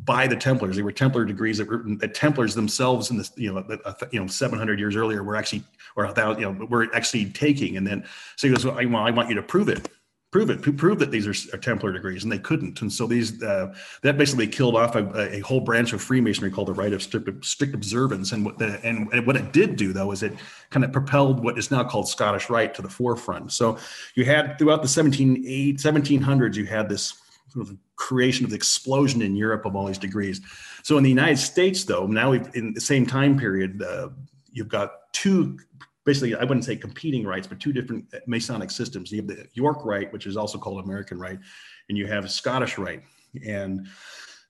by 0.00 0.26
the 0.26 0.34
Templars. 0.34 0.74
They 0.74 0.82
were 0.82 0.90
Templar 0.90 1.24
degrees 1.24 1.58
that 1.58 1.68
were 1.68 1.84
the 1.86 2.08
Templars 2.08 2.56
themselves 2.56 3.12
in 3.12 3.16
this 3.16 3.30
you 3.36 3.52
know 3.52 3.64
you 4.10 4.18
know 4.18 4.26
700 4.26 4.80
years 4.80 4.96
earlier 4.96 5.22
were 5.22 5.36
actually 5.36 5.62
or 5.94 6.06
a 6.06 6.12
thousand 6.12 6.42
you 6.42 6.52
know 6.52 6.66
were 6.66 6.88
actually 6.92 7.26
taking. 7.26 7.76
And 7.76 7.86
then 7.86 8.04
so 8.34 8.48
he 8.48 8.52
goes, 8.52 8.66
well, 8.66 8.76
I 8.78 9.10
want 9.12 9.28
you 9.28 9.36
to 9.36 9.42
prove 9.44 9.68
it 9.68 9.88
prove 10.30 10.48
it, 10.50 10.62
prove 10.76 10.98
that 11.00 11.10
these 11.10 11.26
are, 11.26 11.56
Templar 11.58 11.92
degrees, 11.92 12.22
and 12.22 12.32
they 12.32 12.38
couldn't. 12.38 12.80
And 12.82 12.92
so 12.92 13.06
these 13.06 13.42
uh, 13.42 13.74
that 14.02 14.16
basically 14.16 14.46
killed 14.46 14.76
off 14.76 14.94
a, 14.94 15.36
a, 15.36 15.40
whole 15.40 15.60
branch 15.60 15.92
of 15.92 16.00
Freemasonry 16.00 16.50
called 16.50 16.68
the 16.68 16.72
Rite 16.72 16.92
of 16.92 17.02
Strict, 17.02 17.44
strict 17.44 17.74
Observance. 17.74 18.32
And 18.32 18.44
what 18.44 18.58
the, 18.58 18.80
and, 18.84 19.12
and, 19.12 19.26
what 19.26 19.36
it 19.36 19.52
did 19.52 19.76
do 19.76 19.92
though 19.92 20.12
is 20.12 20.22
it 20.22 20.32
kind 20.70 20.84
of 20.84 20.92
propelled 20.92 21.42
what 21.42 21.58
is 21.58 21.70
now 21.70 21.82
called 21.82 22.08
Scottish 22.08 22.48
Rite 22.48 22.74
to 22.74 22.82
the 22.82 22.88
forefront. 22.88 23.52
So 23.52 23.78
you 24.14 24.24
had 24.24 24.58
throughout 24.58 24.82
the 24.82 24.88
17, 24.88 25.76
1700s, 25.76 26.54
you 26.54 26.66
had 26.66 26.88
this 26.88 27.14
sort 27.48 27.68
of 27.68 27.76
creation 27.96 28.44
of 28.44 28.50
the 28.50 28.56
explosion 28.56 29.22
in 29.22 29.34
Europe 29.34 29.66
of 29.66 29.74
all 29.74 29.86
these 29.86 29.98
degrees. 29.98 30.40
So 30.84 30.96
in 30.96 31.02
the 31.02 31.10
United 31.10 31.38
States, 31.38 31.84
though, 31.84 32.06
now 32.06 32.30
we've 32.30 32.48
in 32.54 32.72
the 32.72 32.80
same 32.80 33.04
time 33.04 33.38
period, 33.38 33.82
uh, 33.82 34.10
you've 34.52 34.68
got 34.68 35.12
two 35.12 35.58
basically, 36.04 36.34
I 36.34 36.44
wouldn't 36.44 36.64
say 36.64 36.76
competing 36.76 37.24
rites, 37.24 37.46
but 37.46 37.60
two 37.60 37.72
different 37.72 38.06
Masonic 38.26 38.70
systems. 38.70 39.12
You 39.12 39.18
have 39.18 39.26
the 39.26 39.46
York 39.52 39.84
Rite, 39.84 40.12
which 40.12 40.26
is 40.26 40.36
also 40.36 40.58
called 40.58 40.84
American 40.84 41.18
Rite, 41.18 41.40
and 41.88 41.98
you 41.98 42.06
have 42.06 42.30
Scottish 42.30 42.78
Rite. 42.78 43.02
And 43.46 43.86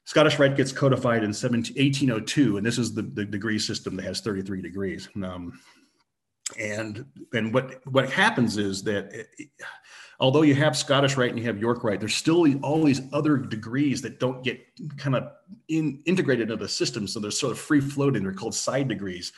Scottish 0.04 0.38
Rite 0.38 0.56
gets 0.56 0.72
codified 0.72 1.22
in 1.22 1.32
17, 1.32 1.74
1802, 1.74 2.56
and 2.56 2.66
this 2.66 2.78
is 2.78 2.94
the, 2.94 3.02
the 3.02 3.24
degree 3.24 3.58
system 3.58 3.96
that 3.96 4.04
has 4.04 4.20
33 4.20 4.62
degrees. 4.62 5.08
Um, 5.22 5.58
and 6.58 7.04
and 7.32 7.54
what 7.54 7.80
what 7.86 8.10
happens 8.10 8.56
is 8.56 8.82
that 8.82 9.12
it, 9.12 9.50
although 10.18 10.42
you 10.42 10.54
have 10.56 10.76
Scottish 10.76 11.16
Rite 11.16 11.30
and 11.30 11.38
you 11.38 11.44
have 11.44 11.58
York 11.60 11.84
Rite, 11.84 12.00
there's 12.00 12.16
still 12.16 12.44
all 12.64 12.82
these 12.82 13.02
other 13.12 13.36
degrees 13.36 14.02
that 14.02 14.18
don't 14.18 14.42
get 14.42 14.60
kind 14.96 15.14
of 15.14 15.30
in, 15.68 16.02
integrated 16.06 16.50
into 16.50 16.56
the 16.56 16.68
system. 16.68 17.06
So 17.06 17.20
they're 17.20 17.30
sort 17.30 17.52
of 17.52 17.58
free 17.58 17.80
floating. 17.80 18.24
They're 18.24 18.32
called 18.32 18.54
side 18.54 18.88
degrees 18.88 19.32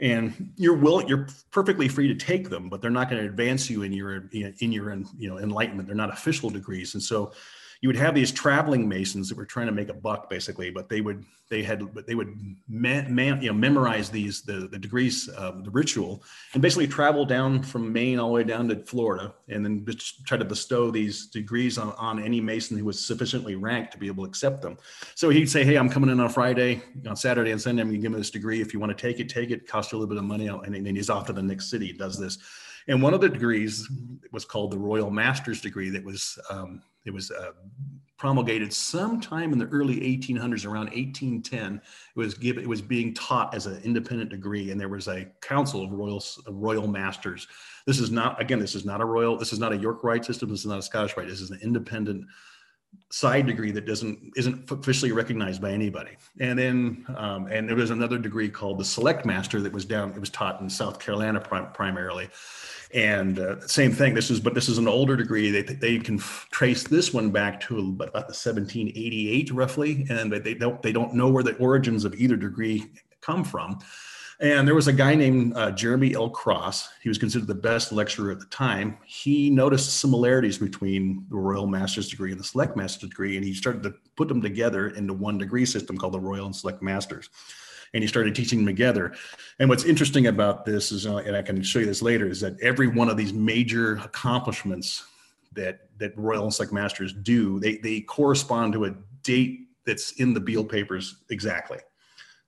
and 0.00 0.52
you're 0.56 0.76
will 0.76 1.02
you're 1.04 1.28
perfectly 1.50 1.88
free 1.88 2.08
to 2.08 2.14
take 2.14 2.50
them 2.50 2.68
but 2.68 2.82
they're 2.82 2.90
not 2.90 3.08
going 3.08 3.22
to 3.22 3.28
advance 3.28 3.70
you 3.70 3.82
in 3.82 3.92
your 3.92 4.28
in 4.32 4.72
your 4.72 4.94
you 5.16 5.28
know 5.28 5.38
enlightenment. 5.38 5.86
They're 5.86 5.96
not 5.96 6.12
official 6.12 6.50
degrees. 6.50 6.94
And 6.94 7.02
so 7.02 7.32
you 7.84 7.88
would 7.88 7.96
have 7.96 8.14
these 8.14 8.32
traveling 8.32 8.88
masons 8.88 9.28
that 9.28 9.36
were 9.36 9.44
trying 9.44 9.66
to 9.66 9.72
make 9.72 9.90
a 9.90 9.92
buck 9.94 10.30
basically 10.30 10.70
but 10.70 10.88
they 10.88 11.02
would 11.02 11.22
they 11.50 11.62
had 11.62 11.82
they 12.06 12.14
would 12.14 12.34
man, 12.66 13.14
man, 13.14 13.42
you 13.42 13.48
know 13.48 13.52
memorize 13.52 14.08
these 14.08 14.40
the, 14.40 14.68
the 14.72 14.78
degrees 14.78 15.28
of 15.28 15.64
the 15.64 15.70
ritual 15.70 16.22
and 16.54 16.62
basically 16.62 16.86
travel 16.86 17.26
down 17.26 17.62
from 17.62 17.92
maine 17.92 18.18
all 18.18 18.28
the 18.28 18.34
way 18.36 18.42
down 18.42 18.66
to 18.66 18.76
florida 18.86 19.34
and 19.50 19.62
then 19.62 19.86
try 20.24 20.38
to 20.38 20.46
bestow 20.46 20.90
these 20.90 21.26
degrees 21.26 21.76
on, 21.76 21.92
on 21.98 22.22
any 22.22 22.40
mason 22.40 22.78
who 22.78 22.86
was 22.86 22.98
sufficiently 22.98 23.54
ranked 23.54 23.92
to 23.92 23.98
be 23.98 24.06
able 24.06 24.24
to 24.24 24.30
accept 24.30 24.62
them. 24.62 24.78
So 25.14 25.28
he'd 25.28 25.50
say 25.50 25.62
hey 25.62 25.76
i'm 25.76 25.90
coming 25.90 26.08
in 26.08 26.20
on 26.20 26.30
friday 26.30 26.82
on 27.06 27.16
saturday 27.16 27.50
and 27.50 27.60
sunday 27.60 27.82
i'm 27.82 27.90
to 27.90 27.98
give 27.98 28.12
me 28.12 28.16
this 28.16 28.30
degree. 28.30 28.62
If 28.62 28.72
you 28.72 28.80
want 28.80 28.96
to 28.96 29.06
take 29.06 29.20
it 29.20 29.28
take 29.28 29.50
it. 29.50 29.68
Cost 29.68 29.92
you 29.92 29.98
a 29.98 30.00
little 30.00 30.14
bit 30.14 30.18
of 30.18 30.24
money 30.24 30.46
and 30.46 30.74
then 30.74 30.96
he's 30.96 31.10
off 31.10 31.26
to 31.26 31.34
the 31.34 31.42
next 31.42 31.68
city 31.68 31.92
does 31.92 32.18
this 32.18 32.38
and 32.88 33.02
one 33.02 33.14
of 33.14 33.20
the 33.20 33.28
degrees 33.28 33.88
was 34.32 34.44
called 34.44 34.70
the 34.70 34.78
royal 34.78 35.10
master's 35.10 35.60
degree 35.60 35.90
that 35.90 36.04
was 36.04 36.38
um, 36.50 36.82
it 37.04 37.12
was 37.12 37.30
uh, 37.30 37.50
promulgated 38.16 38.72
sometime 38.72 39.52
in 39.52 39.58
the 39.58 39.66
early 39.66 39.96
1800s, 40.00 40.64
around 40.64 40.86
1810. 40.86 41.76
It 41.76 41.82
was 42.18 42.34
given, 42.34 42.62
it 42.62 42.68
was 42.68 42.80
being 42.80 43.12
taught 43.12 43.54
as 43.54 43.66
an 43.66 43.82
independent 43.82 44.30
degree, 44.30 44.70
and 44.70 44.80
there 44.80 44.88
was 44.88 45.08
a 45.08 45.26
council 45.42 45.84
of 45.84 45.92
royal 45.92 46.22
royal 46.48 46.86
masters. 46.86 47.46
This 47.86 47.98
is 48.00 48.10
not 48.10 48.40
again, 48.40 48.58
this 48.58 48.74
is 48.74 48.84
not 48.84 49.00
a 49.00 49.04
royal, 49.04 49.36
this 49.36 49.52
is 49.52 49.58
not 49.58 49.72
a 49.72 49.76
York 49.76 50.02
Rite 50.02 50.24
system, 50.24 50.48
this 50.48 50.60
is 50.60 50.66
not 50.66 50.78
a 50.78 50.82
Scottish 50.82 51.16
Rite. 51.16 51.28
This 51.28 51.40
is 51.40 51.50
an 51.50 51.60
independent 51.62 52.24
side 53.10 53.46
degree 53.46 53.70
that 53.70 53.86
doesn't 53.86 54.32
isn't 54.36 54.70
officially 54.70 55.12
recognized 55.12 55.60
by 55.60 55.70
anybody. 55.70 56.12
And 56.40 56.58
then 56.58 57.06
um, 57.16 57.46
and 57.46 57.68
there 57.68 57.76
was 57.76 57.90
another 57.90 58.18
degree 58.18 58.48
called 58.48 58.78
the 58.78 58.84
Select 58.84 59.24
Master 59.24 59.60
that 59.60 59.72
was 59.72 59.84
down. 59.84 60.10
It 60.10 60.20
was 60.20 60.30
taught 60.30 60.60
in 60.60 60.68
South 60.68 60.98
Carolina 60.98 61.40
prim- 61.40 61.72
primarily 61.72 62.30
and 62.94 63.40
uh, 63.40 63.60
same 63.66 63.92
thing 63.92 64.14
this 64.14 64.30
is 64.30 64.38
but 64.40 64.54
this 64.54 64.68
is 64.68 64.78
an 64.78 64.86
older 64.86 65.16
degree 65.16 65.50
they, 65.50 65.62
they 65.62 65.98
can 65.98 66.16
f- 66.16 66.46
trace 66.52 66.84
this 66.84 67.12
one 67.12 67.30
back 67.30 67.60
to 67.60 67.78
about 67.78 68.12
the 68.12 68.18
1788 68.18 69.50
roughly 69.50 70.06
and 70.08 70.32
they 70.32 70.54
don't 70.54 70.80
they 70.80 70.92
don't 70.92 71.12
know 71.12 71.28
where 71.28 71.42
the 71.42 71.56
origins 71.56 72.04
of 72.04 72.14
either 72.14 72.36
degree 72.36 72.86
come 73.20 73.42
from 73.42 73.78
and 74.40 74.66
there 74.66 74.74
was 74.74 74.88
a 74.88 74.92
guy 74.92 75.14
named 75.14 75.56
uh, 75.56 75.70
jeremy 75.70 76.14
l. 76.14 76.30
Cross. 76.30 76.88
He 77.02 77.08
was 77.08 77.18
considered 77.18 77.46
the 77.46 77.54
best 77.54 77.92
lecturer 77.92 78.30
at 78.30 78.40
the 78.40 78.46
time. 78.46 78.98
He 79.04 79.50
noticed 79.50 80.00
similarities 80.00 80.58
between 80.58 81.26
the 81.28 81.36
royal 81.36 81.66
master's 81.66 82.08
degree 82.08 82.30
and 82.32 82.40
the 82.40 82.44
select 82.44 82.76
master's 82.76 83.08
degree 83.08 83.36
and 83.36 83.44
he 83.44 83.54
started 83.54 83.82
to 83.84 83.94
put 84.16 84.28
them 84.28 84.42
together 84.42 84.88
into 84.88 85.12
one 85.12 85.38
degree 85.38 85.64
system 85.64 85.96
called 85.96 86.14
the 86.14 86.20
royal 86.20 86.46
and 86.46 86.56
select 86.56 86.82
masters. 86.82 87.30
And 87.92 88.02
he 88.02 88.08
started 88.08 88.34
teaching 88.34 88.58
them 88.60 88.66
together. 88.66 89.14
And 89.60 89.68
what's 89.68 89.84
interesting 89.84 90.26
about 90.26 90.64
this 90.64 90.90
is, 90.90 91.06
uh, 91.06 91.18
and 91.18 91.36
I 91.36 91.42
can 91.42 91.62
show 91.62 91.78
you 91.78 91.86
this 91.86 92.02
later, 92.02 92.26
is 92.26 92.40
that 92.40 92.60
every 92.60 92.88
one 92.88 93.08
of 93.08 93.16
these 93.16 93.32
major 93.32 93.98
accomplishments 93.98 95.04
that 95.52 95.88
that 95.98 96.16
Royal 96.18 96.42
and 96.42 96.52
Select 96.52 96.72
Masters 96.72 97.12
do, 97.12 97.60
they 97.60 97.76
they 97.76 98.00
correspond 98.00 98.72
to 98.72 98.86
a 98.86 98.94
date 99.22 99.68
that's 99.86 100.12
in 100.12 100.34
the 100.34 100.40
Beale 100.40 100.64
papers 100.64 101.22
exactly 101.30 101.78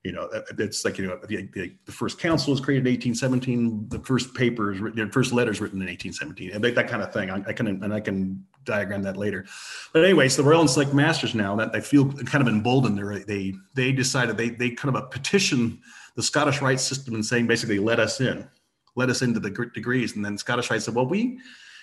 you 0.06 0.12
know, 0.12 0.28
uh, 0.34 0.42
it's 0.58 0.84
like, 0.84 0.98
you 0.98 1.06
know, 1.06 1.18
the, 1.26 1.48
the, 1.52 1.72
the, 1.84 1.92
first 1.92 2.18
council 2.18 2.52
was 2.52 2.60
created 2.60 2.86
in 2.86 2.92
1817, 2.92 3.88
the 3.88 3.98
first 4.00 4.32
papers, 4.34 4.78
the 4.94 5.10
first 5.12 5.32
letters 5.32 5.60
written 5.60 5.82
in 5.82 5.88
1817, 5.88 6.52
and 6.52 6.62
that 6.64 6.88
kind 6.88 7.02
of 7.02 7.12
thing. 7.12 7.30
I, 7.30 7.42
I, 7.48 7.52
can, 7.52 7.66
and 7.66 7.92
I 7.92 8.00
can 8.00 8.44
diagram 8.64 9.02
that 9.02 9.16
later. 9.16 9.44
But 9.92 10.04
anyway 10.04 10.16
anyways, 10.16 10.36
the 10.36 10.42
Royal 10.42 10.60
and 10.60 10.70
Select 10.70 10.94
Masters 10.94 11.34
now 11.34 11.56
that 11.56 11.72
they 11.72 11.80
feel 11.80 12.10
kind 12.12 12.46
of 12.46 12.48
emboldened, 12.48 12.98
they 12.98 13.24
they 13.24 13.54
they 13.74 13.92
decided 13.92 14.36
they 14.36 14.50
they 14.50 14.70
kind 14.70 14.94
of 14.94 15.02
a 15.02 15.06
petition 15.06 15.80
the 16.14 16.22
Scottish 16.22 16.62
Rite 16.62 16.80
system 16.80 17.14
and 17.14 17.24
saying 17.24 17.46
basically 17.46 17.78
let 17.78 18.00
us 18.00 18.20
in, 18.20 18.48
let 18.94 19.10
us 19.10 19.22
into 19.22 19.38
the 19.38 19.50
degrees. 19.74 20.16
And 20.16 20.24
then 20.24 20.38
Scottish 20.38 20.70
Rite 20.70 20.82
said, 20.82 20.94
well, 20.94 21.06
we 21.06 21.38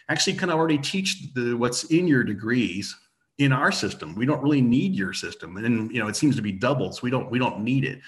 actually 0.09 0.33
kind 0.33 0.51
of 0.51 0.57
already 0.57 0.79
teach 0.79 1.33
the 1.33 1.53
what's 1.53 1.86
in 1.86 2.07
your 2.07 2.23
degrees 2.23 2.95
in 3.38 3.52
our 3.52 3.72
system. 3.72 4.15
We 4.15 4.26
don't 4.26 4.41
really 4.41 4.62
need 4.62 4.93
your 4.93 5.13
system, 5.13 5.58
and 5.58 5.91
you 5.91 6.00
know 6.00 6.08
it 6.08 6.15
seems 6.15 6.36
to 6.36 6.41
be 6.41 6.52
doubled, 6.52 6.96
so 6.96 7.02
we 7.04 7.10
don't 7.10 7.30
we 7.32 7.39
don't 7.39 7.62
need 7.62 7.84
it. 7.86 8.02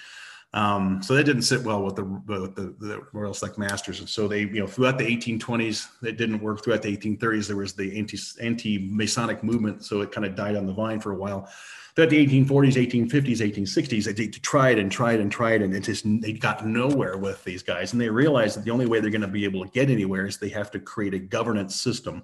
Um, 0.52 1.02
so 1.02 1.14
that 1.14 1.24
didn't 1.24 1.42
sit 1.42 1.62
well 1.62 1.82
with 1.82 1.96
the, 1.96 2.04
with 2.04 2.54
the, 2.54 2.74
the 2.78 3.02
Royal 3.12 3.34
Select 3.34 3.58
Masters, 3.58 4.00
and 4.00 4.08
so 4.08 4.26
they 4.26 4.40
you 4.40 4.60
know 4.60 4.66
throughout 4.66 4.96
the 4.96 5.04
1820s 5.04 5.88
it 6.02 6.16
didn't 6.16 6.40
work. 6.40 6.64
Throughout 6.64 6.82
the 6.82 6.96
1830s 6.96 7.46
there 7.46 7.56
was 7.56 7.74
the 7.74 7.98
anti 7.98 8.18
anti 8.40 8.88
Masonic 8.90 9.42
movement, 9.42 9.84
so 9.84 10.00
it 10.00 10.12
kind 10.12 10.24
of 10.24 10.34
died 10.34 10.56
on 10.56 10.66
the 10.66 10.72
vine 10.72 11.00
for 11.00 11.12
a 11.12 11.16
while. 11.16 11.48
Throughout 11.94 12.10
the 12.10 12.26
1840s, 12.26 13.06
1850s, 13.06 13.38
1860s, 13.38 14.16
they 14.16 14.28
tried 14.28 14.78
and 14.78 14.92
tried 14.92 15.18
and 15.18 15.32
tried, 15.32 15.62
and 15.62 15.74
it 15.74 15.80
just 15.80 16.04
they 16.20 16.32
got 16.32 16.66
nowhere 16.66 17.16
with 17.16 17.42
these 17.42 17.62
guys, 17.62 17.92
and 17.92 18.00
they 18.00 18.10
realized 18.10 18.56
that 18.56 18.64
the 18.64 18.70
only 18.70 18.86
way 18.86 19.00
they're 19.00 19.10
going 19.10 19.22
to 19.22 19.26
be 19.26 19.44
able 19.44 19.64
to 19.64 19.70
get 19.70 19.90
anywhere 19.90 20.26
is 20.26 20.36
they 20.36 20.50
have 20.50 20.70
to 20.70 20.78
create 20.78 21.14
a 21.14 21.18
governance 21.18 21.74
system 21.74 22.22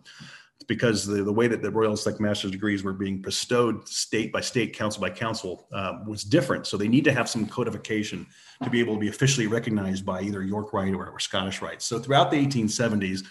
because 0.62 1.06
the, 1.06 1.22
the 1.22 1.32
way 1.32 1.48
that 1.48 1.62
the 1.62 1.70
Royal 1.70 1.96
Select 1.96 2.20
Master's 2.20 2.50
degrees 2.50 2.82
were 2.82 2.92
being 2.92 3.20
bestowed 3.20 3.88
state 3.88 4.32
by 4.32 4.40
state, 4.40 4.74
council 4.74 5.00
by 5.00 5.10
council, 5.10 5.66
uh, 5.72 5.98
was 6.06 6.24
different. 6.24 6.66
So 6.66 6.76
they 6.76 6.88
need 6.88 7.04
to 7.04 7.12
have 7.12 7.28
some 7.28 7.46
codification 7.46 8.26
to 8.62 8.70
be 8.70 8.80
able 8.80 8.94
to 8.94 9.00
be 9.00 9.08
officially 9.08 9.46
recognized 9.46 10.04
by 10.04 10.22
either 10.22 10.42
York 10.42 10.72
Rite 10.72 10.94
or, 10.94 11.08
or 11.08 11.20
Scottish 11.20 11.62
Rite. 11.62 11.82
So 11.82 11.98
throughout 11.98 12.30
the 12.30 12.44
1870s, 12.44 13.24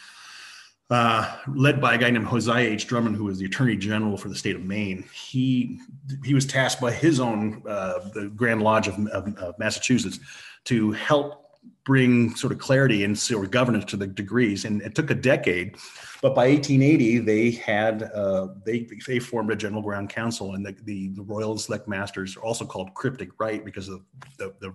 uh, 0.91 1.38
led 1.56 1.80
by 1.80 1.96
a 1.96 1.98
guy 1.98 2.10
named 2.10 2.28
Josiah 2.30 2.67
H. 2.67 2.86
Drummond, 2.86 3.15
who 3.15 3.24
was 3.24 3.39
the 3.39 3.46
Attorney 3.46 3.78
General 3.78 4.17
for 4.17 4.28
the 4.28 4.36
state 4.36 4.58
of 4.58 4.63
Maine, 4.63 5.06
he 5.13 5.80
he 6.26 6.34
was 6.34 6.46
tasked 6.46 6.82
by 6.82 6.91
his 6.91 7.22
own 7.22 7.63
uh, 7.65 8.00
the 8.13 8.30
Grand 8.36 8.62
Lodge 8.62 8.89
of, 8.89 9.00
of, 9.08 9.34
of 9.38 9.58
Massachusetts 9.58 10.20
to 10.65 10.91
help 10.91 11.41
bring 11.84 12.36
sort 12.36 12.54
of 12.54 12.60
clarity 12.60 13.04
and 13.04 13.17
sort 13.17 13.44
of 13.44 13.52
governance 13.52 13.86
to 13.86 13.98
the 13.98 14.08
degrees. 14.08 14.65
And 14.65 14.82
it 14.82 14.94
took 14.94 15.10
a 15.10 15.15
decade, 15.15 15.78
but 16.22 16.36
by 16.36 16.50
1880 16.50 17.20
they 17.20 17.52
had 17.52 18.04
uh, 18.04 18.50
they 18.65 18.88
they 19.08 19.20
formed 19.20 19.52
a 19.52 19.56
general 19.56 19.82
grand 19.82 20.10
council, 20.10 20.54
and 20.54 20.65
the 20.65 20.76
the, 20.84 21.10
the 21.10 21.24
Royal 21.24 21.58
Select 21.58 21.88
Masters 21.88 22.38
are 22.38 22.41
also 22.41 22.65
called 22.65 22.94
cryptic 22.94 23.30
rite 23.39 23.65
because 23.65 23.89
of 23.89 24.04
the 24.38 24.54
the, 24.60 24.74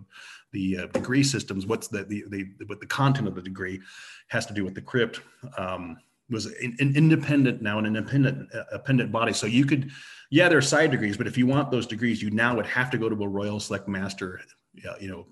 the 0.53 0.79
uh, 0.79 0.87
degree 0.88 1.23
systems. 1.23 1.66
What's 1.66 1.88
the 1.88 2.05
the 2.05 2.25
the 2.29 2.47
what 2.66 2.81
the 2.81 2.87
content 2.87 3.29
of 3.29 3.35
the 3.35 3.42
degree 3.42 3.81
has 4.29 4.47
to 4.47 4.55
do 4.55 4.64
with 4.64 4.75
the 4.75 4.83
crypt. 4.83 5.21
Um, 5.57 5.99
was 6.29 6.47
an, 6.47 6.77
an, 6.81 6.97
independent 6.97 7.62
now 7.62 7.79
an 7.79 7.87
independent 7.87 8.53
uh, 8.53 8.64
independent 8.73 9.12
body 9.12 9.33
so 9.33 9.47
you 9.47 9.64
could 9.64 9.90
yeah 10.31 10.49
there 10.49 10.59
are 10.59 10.62
side 10.62 10.90
degrees 10.90 11.16
but 11.16 11.29
if 11.29 11.38
you 11.38 11.47
want 11.47 11.71
those 11.71 11.87
degrees 11.87 12.21
you 12.21 12.31
now 12.31 12.57
would 12.57 12.66
have 12.66 12.90
to 12.90 12.99
go 12.99 13.09
to 13.09 13.23
a 13.23 13.29
royal 13.29 13.61
select 13.61 13.87
master 13.87 14.40
Uh, 14.89 14.95
you 15.01 15.09
know, 15.09 15.27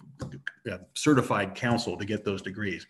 uh, 0.73 0.79
certified 0.95 1.55
council 1.55 1.97
to 1.97 2.05
get 2.05 2.25
those 2.25 2.43
degrees. 2.43 2.87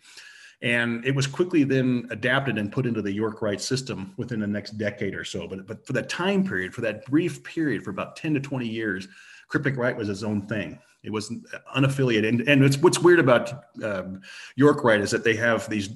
And 0.61 1.05
it 1.05 1.13
was 1.13 1.27
quickly 1.27 1.63
then 1.63 2.07
adapted 2.11 2.57
and 2.57 2.71
put 2.71 2.85
into 2.85 3.01
the 3.01 3.11
York 3.11 3.41
Rite 3.41 3.61
system 3.61 4.13
within 4.17 4.39
the 4.39 4.47
next 4.47 4.77
decade 4.77 5.13
or 5.13 5.23
so. 5.23 5.47
But, 5.47 5.67
but 5.67 5.85
for 5.85 5.93
that 5.93 6.09
time 6.09 6.47
period, 6.47 6.73
for 6.73 6.81
that 6.81 7.05
brief 7.05 7.43
period, 7.43 7.83
for 7.83 7.89
about 7.89 8.15
10 8.15 8.35
to 8.35 8.39
20 8.39 8.67
years, 8.67 9.07
Cryptic 9.47 9.77
Rite 9.77 9.97
was 9.97 10.09
its 10.09 10.23
own 10.23 10.47
thing. 10.47 10.79
It 11.03 11.11
was 11.11 11.31
uh, 11.31 11.57
unaffiliated. 11.77 12.27
And, 12.27 12.41
and 12.47 12.63
it's, 12.63 12.77
what's 12.77 12.99
weird 12.99 13.19
about 13.19 13.65
um, 13.83 14.21
York 14.55 14.83
Rite 14.83 15.01
is 15.01 15.11
that 15.11 15.23
they 15.23 15.35
have 15.35 15.69
these 15.69 15.89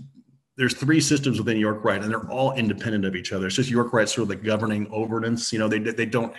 there's 0.55 0.73
three 0.73 0.99
systems 0.99 1.37
within 1.37 1.57
York 1.57 1.85
Rite, 1.85 2.01
and 2.01 2.11
they're 2.11 2.29
all 2.29 2.51
independent 2.51 3.05
of 3.05 3.15
each 3.15 3.31
other. 3.31 3.47
It's 3.47 3.55
just 3.55 3.69
York 3.69 3.93
Rite 3.93 4.09
sort 4.09 4.23
of 4.23 4.27
the 4.27 4.35
governing 4.35 4.87
ordinance. 4.87 5.53
You 5.53 5.59
know, 5.59 5.69
they 5.69 5.79
they 5.79 6.05
don't 6.05 6.35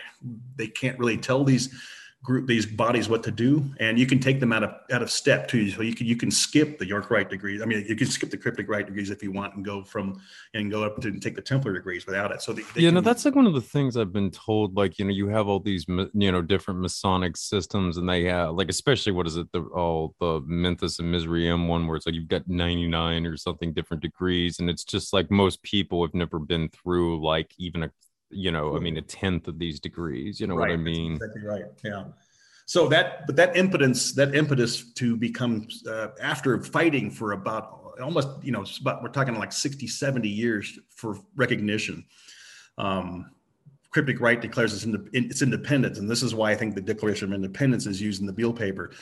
they 0.57 0.67
can't 0.67 0.99
really 0.99 1.17
tell 1.17 1.43
these 1.43 1.75
group 2.23 2.47
these 2.47 2.67
bodies 2.67 3.09
what 3.09 3.23
to 3.23 3.31
do 3.31 3.65
and 3.81 3.99
you 3.99 4.05
can 4.05 4.19
take 4.19 4.41
them 4.41 4.53
out 4.53 4.63
of 4.63 4.75
out 4.93 5.01
of 5.01 5.11
step 5.11 5.49
too. 5.49 5.71
So 5.71 5.81
you 5.81 5.95
can 5.95 6.07
you 6.07 6.17
can 6.17 6.31
skip 6.31 6.79
the 6.79 6.87
york 6.87 7.11
rite 7.11 7.31
degrees. 7.31 7.63
I 7.63 7.65
mean 7.65 7.85
you 7.89 7.97
can 7.97 8.09
skip 8.09 8.31
the 8.31 8.37
cryptic 8.37 8.69
rite 8.69 8.87
degrees 8.87 9.09
if 9.09 9.23
you 9.23 9.33
want 9.33 9.55
and 9.55 9.65
go 9.65 9.83
from 9.83 10.21
and 10.53 10.71
go 10.71 10.85
up 10.85 11.01
to 11.01 11.19
take 11.19 11.35
the 11.35 11.41
templar 11.41 11.73
degrees 11.73 12.05
without 12.05 12.31
it. 12.31 12.43
So 12.43 12.53
they, 12.53 12.63
they 12.75 12.83
yeah 12.83 12.89
can, 12.89 12.97
no 12.97 13.01
that's 13.01 13.25
like 13.25 13.35
one 13.35 13.47
of 13.47 13.55
the 13.55 13.61
things 13.61 13.97
i've 13.97 14.13
been 14.13 14.31
told 14.31 14.77
like 14.77 14.99
you 14.99 15.07
know 15.07 15.13
you 15.13 15.29
have 15.29 15.49
all 15.49 15.61
these 15.61 15.87
you 15.89 16.33
know 16.33 16.43
different 16.43 16.81
masonic 16.81 17.39
systems 17.39 17.97
and 17.97 18.09
they 18.09 18.25
have 18.25 18.55
like 18.55 18.69
especially 18.69 19.13
what 19.13 19.27
is 19.27 19.37
it 19.37 19.51
the 19.53 19.63
all 19.75 20.15
the 20.21 20.43
Memphis 20.47 20.99
and 20.99 21.11
Mizraim 21.11 21.69
one 21.69 21.87
where 21.87 21.97
it's 21.97 22.05
like 22.05 22.15
you've 22.15 22.29
got 22.29 22.47
99 22.47 23.25
or 23.25 23.37
something 23.37 23.73
different 23.73 24.03
degrees 24.03 24.59
and 24.59 24.69
it's 24.69 24.85
just 24.85 25.15
like 25.15 25.31
most 25.31 25.63
people 25.63 26.05
have 26.05 26.15
never 26.15 26.39
been 26.39 26.69
through 26.69 27.25
like 27.25 27.55
even 27.57 27.85
a 27.85 27.91
you 28.31 28.53
know, 28.53 28.77
I 28.77 28.81
mean, 28.81 28.97
a 28.97 29.03
tenth 29.03 29.49
of 29.49 29.59
these 29.59 29.81
degrees. 29.81 30.41
You 30.41 30.47
know 30.47 30.55
right. 30.55 30.71
what 30.71 30.75
I 30.75 30.77
mean? 30.77 31.19
That's 31.19 31.37
exactly 31.37 31.49
right. 31.49 31.65
Yeah. 31.85 32.05
So 32.67 32.89
that, 32.89 33.27
but 33.27 33.35
that 33.37 33.57
impotence, 33.57 34.13
that 34.13 34.35
impetus 34.35 34.93
to 34.93 35.17
become 35.17 35.67
uh, 35.89 36.09
after 36.23 36.63
fighting 36.63 37.11
for 37.11 37.33
about 37.33 37.95
almost, 38.01 38.29
you 38.43 38.53
know, 38.53 38.65
about 38.81 39.03
we're 39.03 39.09
talking 39.09 39.37
like 39.37 39.53
60, 39.53 39.87
70 39.87 40.29
years 40.29 40.79
for 40.95 41.19
recognition. 41.35 42.05
Um, 42.79 43.33
Cryptic 43.91 44.21
Rite 44.21 44.41
declares 44.41 44.73
its, 44.73 44.85
ind- 44.85 45.11
its 45.13 45.43
independence, 45.43 45.99
and 45.99 46.09
this 46.09 46.23
is 46.23 46.33
why 46.33 46.53
I 46.53 46.55
think 46.55 46.77
the 46.77 46.81
Declaration 46.81 47.29
of 47.29 47.35
Independence 47.35 47.87
is 47.87 48.01
used 48.01 48.21
in 48.21 48.27
the 48.27 48.33
Beale 48.33 48.53
paper. 48.53 48.93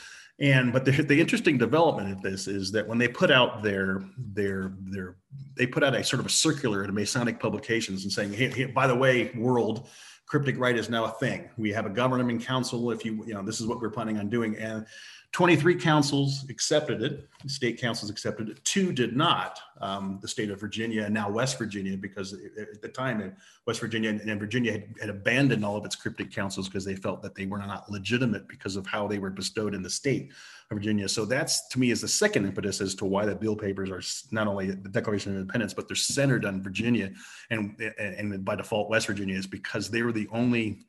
And 0.41 0.71
but 0.71 0.85
the, 0.85 0.91
the 0.91 1.19
interesting 1.19 1.57
development 1.57 2.11
of 2.11 2.21
this 2.21 2.47
is 2.47 2.71
that 2.71 2.87
when 2.87 2.97
they 2.97 3.07
put 3.07 3.29
out 3.29 3.61
their 3.61 4.03
their 4.17 4.73
their 4.79 5.17
they 5.57 5.67
put 5.67 5.83
out 5.83 5.93
a 5.93 6.03
sort 6.03 6.21
of 6.21 6.25
a 6.25 6.29
circular 6.29 6.83
in 6.83 6.93
Masonic 6.93 7.39
publications 7.39 8.03
and 8.03 8.11
saying, 8.11 8.33
hey, 8.33 8.49
hey, 8.49 8.65
by 8.65 8.87
the 8.87 8.95
way, 8.95 9.31
world, 9.35 9.89
cryptic 10.25 10.57
rite 10.57 10.77
is 10.77 10.89
now 10.89 11.05
a 11.05 11.11
thing. 11.11 11.49
We 11.57 11.71
have 11.73 11.85
a 11.85 11.89
governing 11.89 12.39
council. 12.39 12.91
If 12.91 13.03
you 13.03 13.25
you 13.25 13.33
know 13.33 13.43
this 13.43 13.59
is 13.59 13.67
what 13.67 13.81
we're 13.81 13.89
planning 13.89 14.17
on 14.17 14.29
doing, 14.29 14.55
and 14.55 14.85
23 15.31 15.75
councils 15.75 16.43
accepted 16.49 17.03
it. 17.03 17.29
State 17.45 17.79
councils 17.79 18.09
accepted 18.09 18.49
it. 18.49 18.63
Two 18.65 18.91
did 18.91 19.15
not. 19.15 19.59
Um, 19.79 20.17
the 20.21 20.27
state 20.27 20.49
of 20.49 20.59
Virginia 20.59 21.03
and 21.03 21.13
now 21.13 21.29
West 21.29 21.59
Virginia, 21.59 21.95
because 21.95 22.33
at 22.33 22.81
the 22.81 22.89
time 22.89 23.35
West 23.67 23.79
Virginia 23.79 24.09
and 24.09 24.39
Virginia 24.39 24.71
had, 24.71 24.95
had 24.99 25.09
abandoned 25.09 25.63
all 25.63 25.77
of 25.77 25.85
its 25.85 25.95
cryptic 25.95 26.31
councils 26.31 26.67
because 26.67 26.83
they 26.83 26.95
felt 26.95 27.21
that 27.21 27.35
they 27.35 27.45
were 27.45 27.59
not 27.59 27.89
legitimate 27.91 28.47
because 28.47 28.75
of 28.75 28.87
how 28.87 29.07
they 29.07 29.19
were 29.19 29.29
bestowed 29.29 29.75
in 29.75 29.83
the 29.83 29.89
state 29.89 30.31
of 30.71 30.77
Virginia. 30.77 31.07
So 31.07 31.25
that's 31.25 31.67
to 31.69 31.79
me 31.79 31.91
is 31.91 32.01
the 32.01 32.07
second 32.07 32.45
impetus 32.45 32.81
as 32.81 32.95
to 32.95 33.05
why 33.05 33.25
the 33.25 33.35
Beale 33.35 33.55
papers 33.55 33.91
are 33.91 34.01
not 34.33 34.47
only 34.47 34.71
the 34.71 34.89
Declaration 34.89 35.31
of 35.31 35.37
Independence, 35.37 35.75
but 35.75 35.87
they're 35.87 35.95
centered 35.95 36.43
on 36.43 36.63
Virginia 36.63 37.11
and 37.51 37.79
and 37.99 38.43
by 38.43 38.55
default 38.55 38.89
West 38.89 39.05
Virginia 39.05 39.37
is 39.37 39.47
because 39.47 39.89
they 39.89 40.01
were 40.01 40.11
the 40.11 40.27
only 40.31 40.79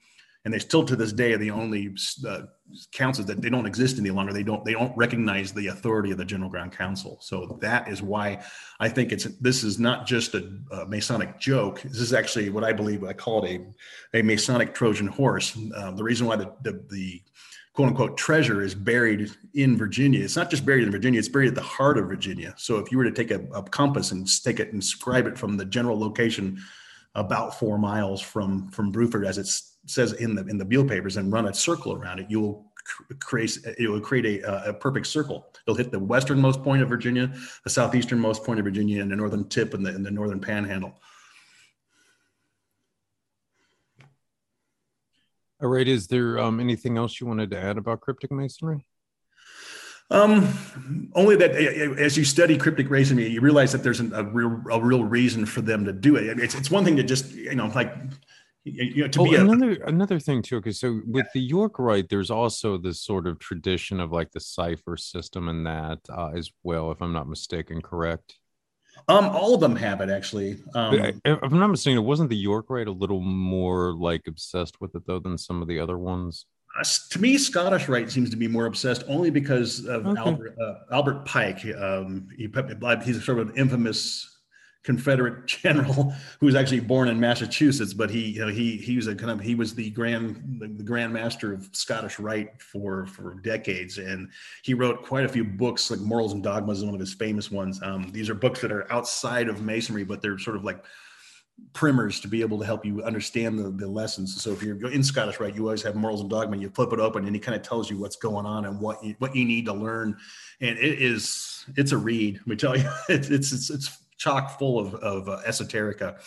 and 0.44 0.54
they 0.54 0.58
still 0.58 0.84
to 0.84 0.96
this 0.96 1.12
day 1.12 1.32
are 1.32 1.38
the 1.38 1.50
only 1.50 1.94
uh, 2.26 2.42
councils 2.92 3.26
that 3.26 3.42
they 3.42 3.50
don't 3.50 3.66
exist 3.66 3.98
any 3.98 4.10
longer. 4.10 4.32
They 4.32 4.42
don't 4.42 4.64
they 4.64 4.72
don't 4.72 4.96
recognize 4.96 5.52
the 5.52 5.66
authority 5.66 6.12
of 6.12 6.18
the 6.18 6.24
General 6.24 6.50
Grand 6.50 6.72
Council. 6.72 7.18
So 7.20 7.58
that 7.60 7.88
is 7.88 8.00
why 8.00 8.42
I 8.78 8.88
think 8.88 9.12
it's 9.12 9.24
this 9.24 9.62
is 9.62 9.78
not 9.78 10.06
just 10.06 10.34
a, 10.34 10.50
a 10.72 10.86
Masonic 10.86 11.38
joke. 11.38 11.82
This 11.82 12.00
is 12.00 12.14
actually 12.14 12.48
what 12.48 12.64
I 12.64 12.72
believe 12.72 13.04
I 13.04 13.12
call 13.12 13.44
it 13.44 13.60
a 14.14 14.18
a 14.20 14.22
Masonic 14.22 14.74
Trojan 14.74 15.08
horse. 15.08 15.56
Um, 15.56 15.96
the 15.96 16.04
reason 16.04 16.26
why 16.26 16.36
the, 16.36 16.52
the 16.62 16.82
the 16.88 17.22
quote 17.74 17.88
unquote 17.88 18.16
treasure 18.16 18.62
is 18.62 18.74
buried 18.74 19.30
in 19.54 19.76
Virginia. 19.76 20.24
It's 20.24 20.36
not 20.36 20.50
just 20.50 20.64
buried 20.64 20.84
in 20.84 20.90
Virginia, 20.90 21.18
it's 21.18 21.28
buried 21.28 21.48
at 21.48 21.54
the 21.54 21.60
heart 21.60 21.98
of 21.98 22.06
Virginia. 22.06 22.54
So 22.56 22.78
if 22.78 22.90
you 22.90 22.98
were 22.98 23.04
to 23.04 23.12
take 23.12 23.30
a, 23.30 23.40
a 23.54 23.62
compass 23.62 24.12
and 24.12 24.26
take 24.42 24.58
it 24.58 24.72
and 24.72 24.82
scribe 24.82 25.26
it 25.26 25.38
from 25.38 25.58
the 25.58 25.66
general 25.66 25.98
location 25.98 26.60
about 27.14 27.58
four 27.58 27.76
miles 27.76 28.20
from 28.20 28.70
from 28.70 28.90
Buford 28.90 29.26
as 29.26 29.36
it's 29.36 29.69
says 29.90 30.12
in 30.14 30.34
the 30.34 30.46
in 30.46 30.58
the 30.58 30.64
Beale 30.64 30.84
papers 30.84 31.16
and 31.16 31.32
run 31.32 31.48
a 31.48 31.54
circle 31.54 31.94
around 31.94 32.18
it, 32.20 32.26
you 32.30 32.40
will 32.40 32.72
create 33.18 33.58
it 33.78 33.88
will 33.88 34.00
create 34.00 34.44
a, 34.44 34.70
a 34.70 34.72
perfect 34.72 35.06
circle. 35.06 35.46
It'll 35.66 35.76
hit 35.76 35.90
the 35.90 35.98
westernmost 35.98 36.62
point 36.62 36.82
of 36.82 36.88
Virginia, 36.88 37.32
the 37.64 37.70
southeasternmost 37.70 38.44
point 38.44 38.58
of 38.58 38.64
Virginia, 38.64 39.02
and 39.02 39.10
the 39.10 39.16
northern 39.16 39.48
tip 39.48 39.74
and 39.74 39.84
the, 39.84 39.90
and 39.90 40.04
the 40.04 40.10
northern 40.10 40.40
panhandle. 40.40 40.94
All 45.62 45.68
right. 45.68 45.86
Is 45.86 46.06
there 46.06 46.38
um, 46.38 46.58
anything 46.58 46.96
else 46.96 47.20
you 47.20 47.26
wanted 47.26 47.50
to 47.50 47.58
add 47.60 47.76
about 47.76 48.00
cryptic 48.00 48.32
masonry? 48.32 48.86
Um, 50.12 51.10
only 51.14 51.36
that 51.36 51.52
as 51.52 52.16
you 52.16 52.24
study 52.24 52.56
cryptic 52.56 52.90
masonry, 52.90 53.28
you 53.28 53.40
realize 53.40 53.70
that 53.72 53.84
there's 53.84 54.00
an, 54.00 54.12
a 54.12 54.24
real 54.24 54.60
a 54.72 54.82
real 54.82 55.04
reason 55.04 55.46
for 55.46 55.60
them 55.60 55.84
to 55.84 55.92
do 55.92 56.16
it. 56.16 56.40
It's 56.40 56.54
it's 56.54 56.70
one 56.70 56.84
thing 56.84 56.96
to 56.96 57.04
just 57.04 57.32
you 57.32 57.54
know 57.54 57.68
like 57.68 57.94
you 58.64 59.02
know, 59.02 59.08
to 59.08 59.20
oh, 59.20 59.24
be 59.24 59.34
a, 59.36 59.40
another 59.40 59.72
another 59.84 60.18
thing 60.18 60.42
too. 60.42 60.56
Okay, 60.56 60.72
so 60.72 61.00
with 61.06 61.26
the 61.32 61.40
York 61.40 61.78
Rite, 61.78 62.08
there's 62.08 62.30
also 62.30 62.76
this 62.76 63.02
sort 63.02 63.26
of 63.26 63.38
tradition 63.38 64.00
of 64.00 64.12
like 64.12 64.30
the 64.32 64.40
cipher 64.40 64.96
system 64.96 65.48
and 65.48 65.66
that 65.66 65.98
uh, 66.10 66.30
as 66.34 66.50
well, 66.62 66.90
if 66.92 67.00
I'm 67.00 67.12
not 67.12 67.28
mistaken. 67.28 67.80
Correct. 67.80 68.36
Um, 69.08 69.26
all 69.26 69.54
of 69.54 69.60
them 69.60 69.76
have 69.76 70.00
it 70.00 70.10
actually. 70.10 70.62
Um, 70.74 71.00
I- 71.00 71.14
if 71.24 71.38
I'm 71.42 71.58
not 71.58 71.68
mistaken, 71.68 71.98
it 71.98 72.02
wasn't 72.02 72.28
the 72.28 72.36
York 72.36 72.66
Rite 72.68 72.88
a 72.88 72.92
little 72.92 73.20
more 73.20 73.94
like 73.94 74.22
obsessed 74.26 74.80
with 74.80 74.94
it 74.94 75.06
though 75.06 75.20
than 75.20 75.38
some 75.38 75.62
of 75.62 75.68
the 75.68 75.78
other 75.78 75.96
ones. 75.96 76.46
Uh, 76.78 76.84
to 77.10 77.20
me, 77.20 77.36
Scottish 77.36 77.88
Rite 77.88 78.10
seems 78.10 78.30
to 78.30 78.36
be 78.36 78.46
more 78.46 78.66
obsessed 78.66 79.02
only 79.08 79.30
because 79.30 79.86
of 79.86 80.06
Okay. 80.06 80.20
Albert, 80.20 80.56
uh, 80.60 80.74
Albert 80.92 81.24
Pike. 81.24 81.64
Um, 81.76 82.28
he, 82.36 82.48
he's 83.04 83.24
sort 83.24 83.38
of 83.38 83.48
an 83.48 83.56
infamous 83.56 84.29
Confederate 84.82 85.46
general 85.46 86.14
who 86.38 86.46
was 86.46 86.54
actually 86.54 86.80
born 86.80 87.08
in 87.08 87.20
Massachusetts, 87.20 87.92
but 87.92 88.10
he, 88.10 88.30
you 88.30 88.40
know, 88.40 88.48
he 88.48 88.76
he 88.76 88.96
was 88.96 89.06
a 89.06 89.14
kind 89.14 89.30
of 89.30 89.40
he 89.40 89.54
was 89.54 89.74
the 89.74 89.90
grand 89.90 90.58
the, 90.58 90.82
grand 90.82 91.12
master 91.12 91.52
of 91.52 91.68
Scottish 91.72 92.18
Rite 92.18 92.60
for 92.60 93.06
for 93.06 93.34
decades, 93.42 93.98
and 93.98 94.28
he 94.62 94.74
wrote 94.74 95.04
quite 95.04 95.24
a 95.24 95.28
few 95.28 95.44
books 95.44 95.90
like 95.90 96.00
Morals 96.00 96.32
and 96.32 96.42
Dogmas 96.42 96.78
is 96.78 96.84
one 96.84 96.94
of 96.94 97.00
his 97.00 97.14
famous 97.14 97.50
ones. 97.50 97.80
Um, 97.82 98.10
these 98.12 98.30
are 98.30 98.34
books 98.34 98.60
that 98.60 98.72
are 98.72 98.90
outside 98.92 99.48
of 99.48 99.62
Masonry, 99.62 100.04
but 100.04 100.22
they're 100.22 100.38
sort 100.38 100.56
of 100.56 100.64
like 100.64 100.84
primers 101.72 102.20
to 102.20 102.28
be 102.28 102.40
able 102.40 102.58
to 102.58 102.64
help 102.64 102.84
you 102.84 103.02
understand 103.02 103.58
the, 103.58 103.70
the 103.70 103.86
lessons. 103.86 104.42
So 104.42 104.50
if 104.52 104.62
you're 104.62 104.90
in 104.90 105.02
Scottish 105.02 105.38
Rite, 105.40 105.54
you 105.54 105.64
always 105.64 105.82
have 105.82 105.94
morals 105.94 106.20
and 106.20 106.30
dogma. 106.30 106.56
You 106.56 106.70
flip 106.70 106.92
it 106.92 107.00
open, 107.00 107.26
and 107.26 107.34
he 107.34 107.40
kind 107.40 107.54
of 107.54 107.62
tells 107.62 107.90
you 107.90 107.98
what's 107.98 108.16
going 108.16 108.46
on 108.46 108.64
and 108.64 108.80
what 108.80 109.02
you, 109.04 109.14
what 109.18 109.36
you 109.36 109.44
need 109.44 109.66
to 109.66 109.72
learn. 109.72 110.16
And 110.60 110.78
it 110.78 111.02
is 111.02 111.64
it's 111.76 111.92
a 111.92 111.98
read. 111.98 112.38
Let 112.38 112.46
me 112.46 112.56
tell 112.56 112.76
you, 112.76 112.90
it's 113.08 113.28
it's 113.28 113.52
it's, 113.52 113.70
it's 113.70 113.98
chock 114.20 114.58
full 114.58 114.78
of 114.78 114.94
of 114.94 115.28
uh, 115.28 115.40
esoterica. 115.46 116.20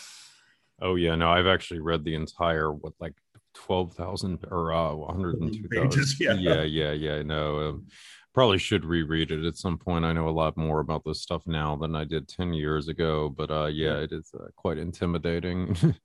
Oh 0.81 0.95
yeah, 0.95 1.15
no, 1.15 1.29
I've 1.29 1.47
actually 1.47 1.79
read 1.79 2.03
the 2.03 2.15
entire 2.15 2.73
what 2.73 2.93
like 2.99 3.13
twelve 3.53 3.93
thousand 3.93 4.39
or 4.51 4.73
uh, 4.73 4.93
one 4.93 5.15
hundred 5.15 5.39
and 5.39 5.53
two. 5.53 5.69
Pages, 5.69 6.19
yeah. 6.19 6.33
yeah, 6.33 6.63
yeah, 6.63 6.91
yeah. 6.91 7.21
No, 7.21 7.69
um, 7.69 7.87
probably 8.33 8.57
should 8.57 8.83
reread 8.83 9.31
it 9.31 9.45
at 9.45 9.55
some 9.55 9.77
point. 9.77 10.03
I 10.03 10.11
know 10.11 10.27
a 10.27 10.31
lot 10.31 10.57
more 10.57 10.79
about 10.79 11.03
this 11.05 11.21
stuff 11.21 11.43
now 11.45 11.77
than 11.77 11.95
I 11.95 12.03
did 12.03 12.27
ten 12.27 12.53
years 12.53 12.89
ago, 12.89 13.29
but 13.29 13.51
uh, 13.51 13.67
yeah, 13.67 13.97
it 13.99 14.11
is 14.11 14.31
uh, 14.37 14.47
quite 14.57 14.77
intimidating. 14.77 15.77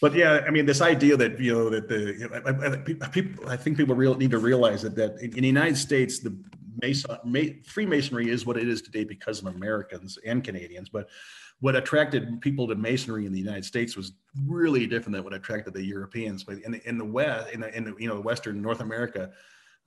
But 0.00 0.14
yeah, 0.14 0.44
I 0.46 0.50
mean, 0.50 0.64
this 0.64 0.80
idea 0.80 1.16
that 1.16 1.40
you 1.40 1.52
know 1.52 1.70
that 1.70 1.88
the 1.88 3.08
people, 3.10 3.48
I 3.48 3.56
think 3.56 3.76
people 3.76 3.96
real, 3.96 4.14
need 4.14 4.30
to 4.30 4.38
realize 4.38 4.82
that 4.82 4.94
that 4.94 5.20
in 5.20 5.32
the 5.32 5.46
United 5.46 5.76
States, 5.76 6.20
the 6.20 6.38
Mason, 6.80 7.16
Ma, 7.24 7.40
Freemasonry 7.64 8.30
is 8.30 8.46
what 8.46 8.56
it 8.56 8.68
is 8.68 8.82
today 8.82 9.04
because 9.04 9.40
of 9.40 9.46
Americans 9.46 10.18
and 10.24 10.42
Canadians. 10.42 10.88
But 10.88 11.08
what 11.60 11.76
attracted 11.76 12.40
people 12.40 12.68
to 12.68 12.74
Masonry 12.74 13.26
in 13.26 13.32
the 13.32 13.38
United 13.38 13.64
States 13.64 13.96
was 13.96 14.12
really 14.46 14.86
different 14.86 15.14
than 15.14 15.24
what 15.24 15.34
attracted 15.34 15.74
the 15.74 15.84
Europeans. 15.84 16.44
But 16.44 16.58
in 16.58 16.72
the, 16.72 16.88
in 16.88 16.98
the 16.98 17.04
West, 17.04 17.52
in 17.52 17.60
the, 17.60 17.76
in 17.76 17.84
the 17.84 17.94
you 17.98 18.08
know 18.08 18.20
Western 18.20 18.62
North 18.62 18.80
America, 18.80 19.30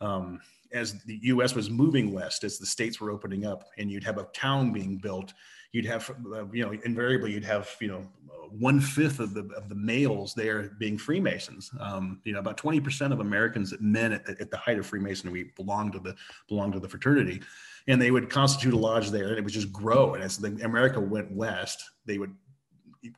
um, 0.01 0.39
as 0.73 1.03
the 1.03 1.19
U.S. 1.23 1.55
was 1.55 1.69
moving 1.69 2.11
west, 2.11 2.43
as 2.43 2.57
the 2.57 2.65
states 2.65 2.99
were 2.99 3.11
opening 3.11 3.45
up, 3.45 3.65
and 3.77 3.91
you'd 3.91 4.03
have 4.03 4.17
a 4.17 4.23
town 4.33 4.71
being 4.71 4.97
built, 4.97 5.33
you'd 5.71 5.85
have 5.85 6.09
uh, 6.33 6.45
you 6.51 6.63
know 6.63 6.73
invariably 6.85 7.31
you'd 7.31 7.43
have 7.43 7.69
you 7.79 7.87
know 7.87 8.07
one 8.57 8.81
fifth 8.81 9.19
of 9.19 9.33
the 9.33 9.49
of 9.55 9.69
the 9.69 9.75
males 9.75 10.33
there 10.33 10.71
being 10.77 10.97
Freemasons. 10.97 11.71
Um, 11.79 12.21
you 12.23 12.33
know, 12.33 12.39
about 12.39 12.57
twenty 12.57 12.79
percent 12.79 13.13
of 13.13 13.19
Americans, 13.19 13.73
men 13.79 14.11
at 14.11 14.25
the, 14.25 14.35
at 14.39 14.51
the 14.51 14.57
height 14.57 14.77
of 14.77 14.85
Freemasonry, 14.85 15.51
belonged 15.55 15.93
to 15.93 15.99
the 15.99 16.15
belonged 16.47 16.73
to 16.73 16.79
the 16.79 16.89
fraternity, 16.89 17.41
and 17.87 18.01
they 18.01 18.11
would 18.11 18.29
constitute 18.29 18.73
a 18.73 18.77
lodge 18.77 19.09
there, 19.09 19.29
and 19.29 19.37
it 19.37 19.43
would 19.43 19.53
just 19.53 19.71
grow. 19.71 20.15
And 20.15 20.23
as 20.23 20.37
the, 20.37 20.59
America 20.63 20.99
went 20.99 21.31
west, 21.31 21.83
they 22.05 22.17
would 22.17 22.35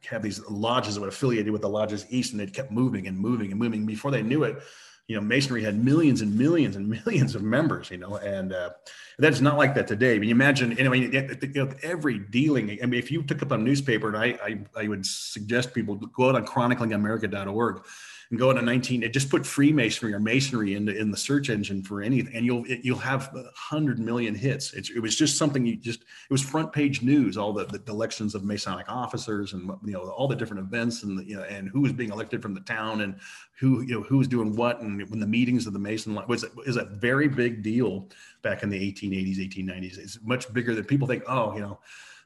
have 0.06 0.22
these 0.22 0.40
lodges 0.48 0.96
that 0.96 1.02
were 1.02 1.10
affiliated 1.10 1.52
with 1.52 1.62
the 1.62 1.70
lodges 1.70 2.06
east, 2.10 2.32
and 2.32 2.40
they 2.40 2.48
kept 2.48 2.72
moving 2.72 3.08
and 3.08 3.18
moving 3.18 3.52
and 3.52 3.60
moving. 3.60 3.86
Before 3.86 4.12
they 4.12 4.22
knew 4.22 4.44
it, 4.44 4.62
you 5.08 5.16
know, 5.16 5.22
Masonry 5.22 5.64
had 5.64 5.84
millions 5.84 6.22
and 6.22 6.38
millions 6.38 6.76
and 6.76 6.88
millions 7.06 7.36
of 7.36 7.44
members. 7.44 7.92
You 7.92 7.98
know, 7.98 8.18
and 8.18 8.54
uh, 8.54 8.72
that's 9.20 9.42
not 9.42 9.58
like 9.58 9.76
that 9.76 9.88
today. 9.88 10.16
I 10.16 10.20
mean, 10.20 10.30
imagine, 10.30 10.76
I 10.80 10.88
mean, 10.90 11.12
you 11.12 11.66
know, 11.66 11.70
every 11.84 12.20
dealing. 12.20 12.80
I 12.82 12.86
mean, 12.86 13.00
if 13.00 13.12
you 13.12 13.24
took 13.24 13.42
up 13.42 13.52
a 13.52 13.58
newspaper, 13.58 14.08
and 14.08 14.18
I, 14.18 14.38
I, 14.44 14.84
I 14.84 14.88
would 14.88 15.06
suggest 15.06 15.74
people 15.74 15.96
go 15.96 16.30
out 16.30 16.36
on 16.36 16.46
chroniclingamerica.org 16.46 17.84
and 18.30 18.40
go 18.40 18.50
into 18.50 18.62
19 18.62 19.04
and 19.04 19.14
just 19.14 19.30
put 19.30 19.46
Freemasonry 19.46 20.14
or 20.14 20.20
Masonry 20.20 20.76
in 20.76 20.86
the, 20.86 20.98
in 20.98 21.12
the 21.12 21.18
search 21.18 21.50
engine 21.50 21.84
for 21.84 22.02
anything, 22.02 22.36
and 22.36 22.46
you'll 22.46 22.64
it, 22.66 22.82
you'll 22.84 22.98
have 22.98 23.34
a 23.36 23.46
hundred 23.56 24.00
million 24.00 24.36
hits. 24.36 24.74
It's, 24.74 24.90
it 24.90 25.00
was 25.00 25.16
just 25.16 25.38
something 25.38 25.66
you 25.66 25.76
just 25.76 26.02
it 26.02 26.32
was 26.32 26.42
front 26.42 26.72
page 26.72 27.02
news. 27.02 27.38
All 27.38 27.54
the, 27.54 27.66
the 27.66 27.92
elections 27.92 28.36
of 28.36 28.44
Masonic 28.44 28.86
officers 28.90 29.54
and 29.54 29.72
you 29.84 29.94
know 29.94 30.10
all 30.10 30.28
the 30.28 30.36
different 30.36 30.62
events 30.62 31.04
and 31.04 31.26
you 31.28 31.36
know 31.36 31.44
and 31.44 31.70
who 31.70 31.82
was 31.82 31.94
being 31.94 32.12
elected 32.12 32.42
from 32.42 32.54
the 32.54 32.62
town 32.62 33.02
and 33.02 33.16
who 33.60 33.82
you 33.82 33.96
know 33.96 34.02
who 34.02 34.18
was 34.18 34.28
doing 34.28 34.56
what 34.56 34.82
and 34.82 35.10
when 35.10 35.20
the 35.20 35.28
meetings 35.28 35.68
of 35.68 35.74
the 35.74 35.80
Mason 35.80 36.16
was 36.28 36.46
is 36.66 36.78
a 36.78 36.86
very 36.86 37.28
big 37.28 37.64
deal 37.64 38.10
back 38.42 38.64
in 38.64 38.70
the 38.70 38.80
1880s 38.80 39.38
1890s. 39.38 39.98
It's 39.98 40.20
much 40.24 40.52
bigger 40.54 40.74
than 40.76 40.86
people 40.86 41.08
think. 41.08 41.24
Oh, 41.28 41.54
you 41.54 41.62
know 41.62 41.80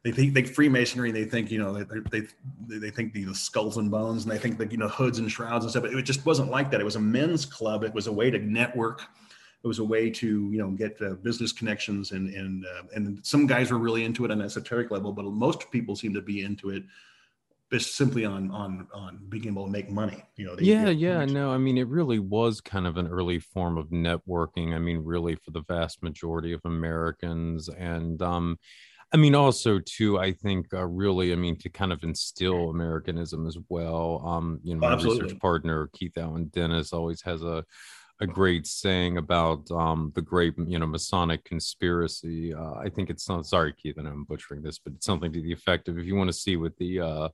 they 0.04 0.12
think 0.12 0.34
think 0.34 0.48
Freemasonry. 0.48 1.12
They 1.12 1.26
think 1.26 1.52
you 1.52 1.60
know 1.60 1.74
they 1.74 2.00
they 2.12 2.28
they 2.80 2.90
think 2.90 3.14
the 3.14 3.34
skulls 3.34 3.78
and 3.78 3.90
bones, 3.90 4.24
and 4.24 4.32
they 4.32 4.38
think 4.38 4.58
that 4.60 4.72
you 4.72 4.78
know 4.78 4.88
hoods 4.88 5.20
and 5.20 5.32
shrouds 5.32 5.66
and 5.66 5.72
stuff. 5.72 5.84
But 5.84 5.94
it 5.94 6.04
just 6.04 6.26
wasn't 6.26 6.50
like 6.50 6.72
that. 6.72 6.80
It 6.80 6.86
was 6.86 6.96
a 6.96 7.02
men's 7.02 7.46
club. 7.46 7.84
It 7.84 7.94
was 7.94 8.08
a 8.08 8.12
way 8.12 8.30
to 8.30 8.40
network. 8.40 9.02
It 9.64 9.68
was 9.68 9.80
a 9.80 9.84
way 9.84 10.10
to 10.12 10.28
you 10.52 10.58
know 10.60 10.70
get 10.72 11.02
uh, 11.02 11.16
business 11.16 11.52
connections, 11.52 12.12
and 12.12 12.34
and 12.34 12.66
uh, 12.66 12.84
and 12.96 13.26
some 13.26 13.48
guys 13.48 13.72
were 13.72 13.80
really 13.80 14.06
into 14.06 14.24
it 14.24 14.32
on 14.32 14.40
an 14.40 14.46
esoteric 14.46 14.92
level, 14.92 15.12
but 15.12 15.26
most 15.26 15.70
people 15.72 15.96
seem 15.96 16.14
to 16.14 16.22
be 16.22 16.42
into 16.42 16.70
it 16.70 16.84
just 17.72 17.96
simply 17.96 18.24
on 18.24 18.50
on 18.52 18.88
on 18.94 19.20
being 19.30 19.48
able 19.48 19.66
to 19.66 19.72
make 19.72 19.90
money. 19.90 20.24
You 20.36 20.46
know. 20.46 20.56
they- 20.56 20.64
yeah 20.64 20.90
yeah 20.90 21.26
no 21.26 21.52
i 21.52 21.58
mean 21.58 21.78
it 21.78 21.88
really 21.88 22.20
was 22.20 22.62
kind 22.62 22.88
of 22.88 22.98
an 22.98 23.08
early 23.08 23.40
form 23.40 23.78
of 23.78 23.90
networking 23.90 24.74
i 24.74 24.80
mean 24.80 25.04
really 25.04 25.36
for 25.36 25.52
the 25.52 25.62
vast 25.62 26.02
majority 26.02 26.54
of 26.54 26.62
americans 26.64 27.68
and 27.68 28.22
um 28.22 28.58
i 29.14 29.18
mean 29.18 29.36
also 29.36 29.80
too 29.80 30.20
i 30.20 30.32
think 30.32 30.74
uh, 30.74 30.86
really 30.86 31.32
i 31.32 31.36
mean 31.36 31.58
to 31.58 31.70
kind 31.70 31.92
of 31.92 32.04
instill 32.04 32.70
americanism 32.70 33.48
as 33.48 33.58
well 33.70 34.22
um 34.26 34.60
you 34.64 34.74
know 34.74 34.82
my 34.82 34.94
Absolutely. 34.94 35.24
research 35.24 35.40
partner 35.40 35.90
keith 35.94 36.18
allen 36.18 36.46
dennis 36.54 36.94
always 36.94 37.22
has 37.22 37.42
a 37.44 37.64
a 38.20 38.28
great 38.28 38.66
saying 38.66 39.18
about 39.18 39.70
um, 39.72 40.12
the 40.16 40.22
great, 40.22 40.56
you 40.58 40.80
know, 40.80 40.88
Masonic 40.88 41.44
conspiracy. 41.44 42.54
Uh, 42.54 42.74
I 42.74 42.90
think 42.90 43.10
it's 43.10 43.30
not. 43.30 43.46
Sorry, 43.46 43.74
Keith, 43.74 43.98
and 43.98 44.08
I'm 44.08 44.24
butchering 44.24 44.64
this, 44.64 44.80
but 44.80 44.94
it's 44.94 45.06
something 45.06 45.32
to 45.32 45.42
the 45.42 45.52
effect 45.52 45.88
of 45.88 45.98
if 46.00 46.06
you 46.06 46.16
want 46.16 46.30
to 46.30 46.34
see 46.34 46.58
what 46.58 46.76
the 46.78 47.00
uh, 47.00 47.30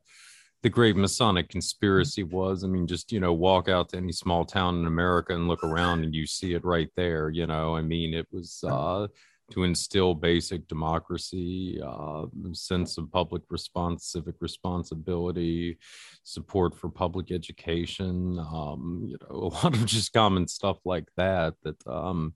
the 0.61 0.69
great 0.69 0.95
Masonic 0.97 1.49
conspiracy 1.49 2.23
was. 2.23 2.63
I 2.63 2.67
mean, 2.67 2.85
just 2.85 3.11
you 3.11 3.19
know, 3.21 3.33
walk 3.33 3.69
out 3.69 3.89
to 3.89 3.97
any 3.97 4.11
small 4.11 4.43
town 4.43 4.79
in 4.79 4.85
America 4.85 5.33
and 5.33 5.47
look 5.47 5.63
around, 5.63 6.03
and 6.03 6.13
you 6.13 6.25
see 6.25 6.53
it 6.53 6.65
right 6.65 6.89
there. 6.97 7.29
You 7.29 7.47
know, 7.47 7.75
I 7.75 7.81
mean, 7.81 8.13
it 8.13 8.27
was 8.31 8.61
uh, 8.67 9.07
to 9.51 9.63
instill 9.63 10.15
basic 10.15 10.67
democracy, 10.67 11.79
uh, 11.85 12.25
sense 12.53 12.97
of 12.97 13.11
public 13.11 13.41
response, 13.49 14.07
civic 14.07 14.35
responsibility, 14.39 15.77
support 16.23 16.75
for 16.75 16.89
public 16.89 17.31
education. 17.31 18.39
Um, 18.39 19.03
you 19.05 19.17
know, 19.21 19.35
a 19.35 19.49
lot 19.49 19.75
of 19.75 19.85
just 19.85 20.13
common 20.13 20.47
stuff 20.47 20.77
like 20.85 21.07
that. 21.17 21.55
That, 21.63 21.87
um, 21.87 22.33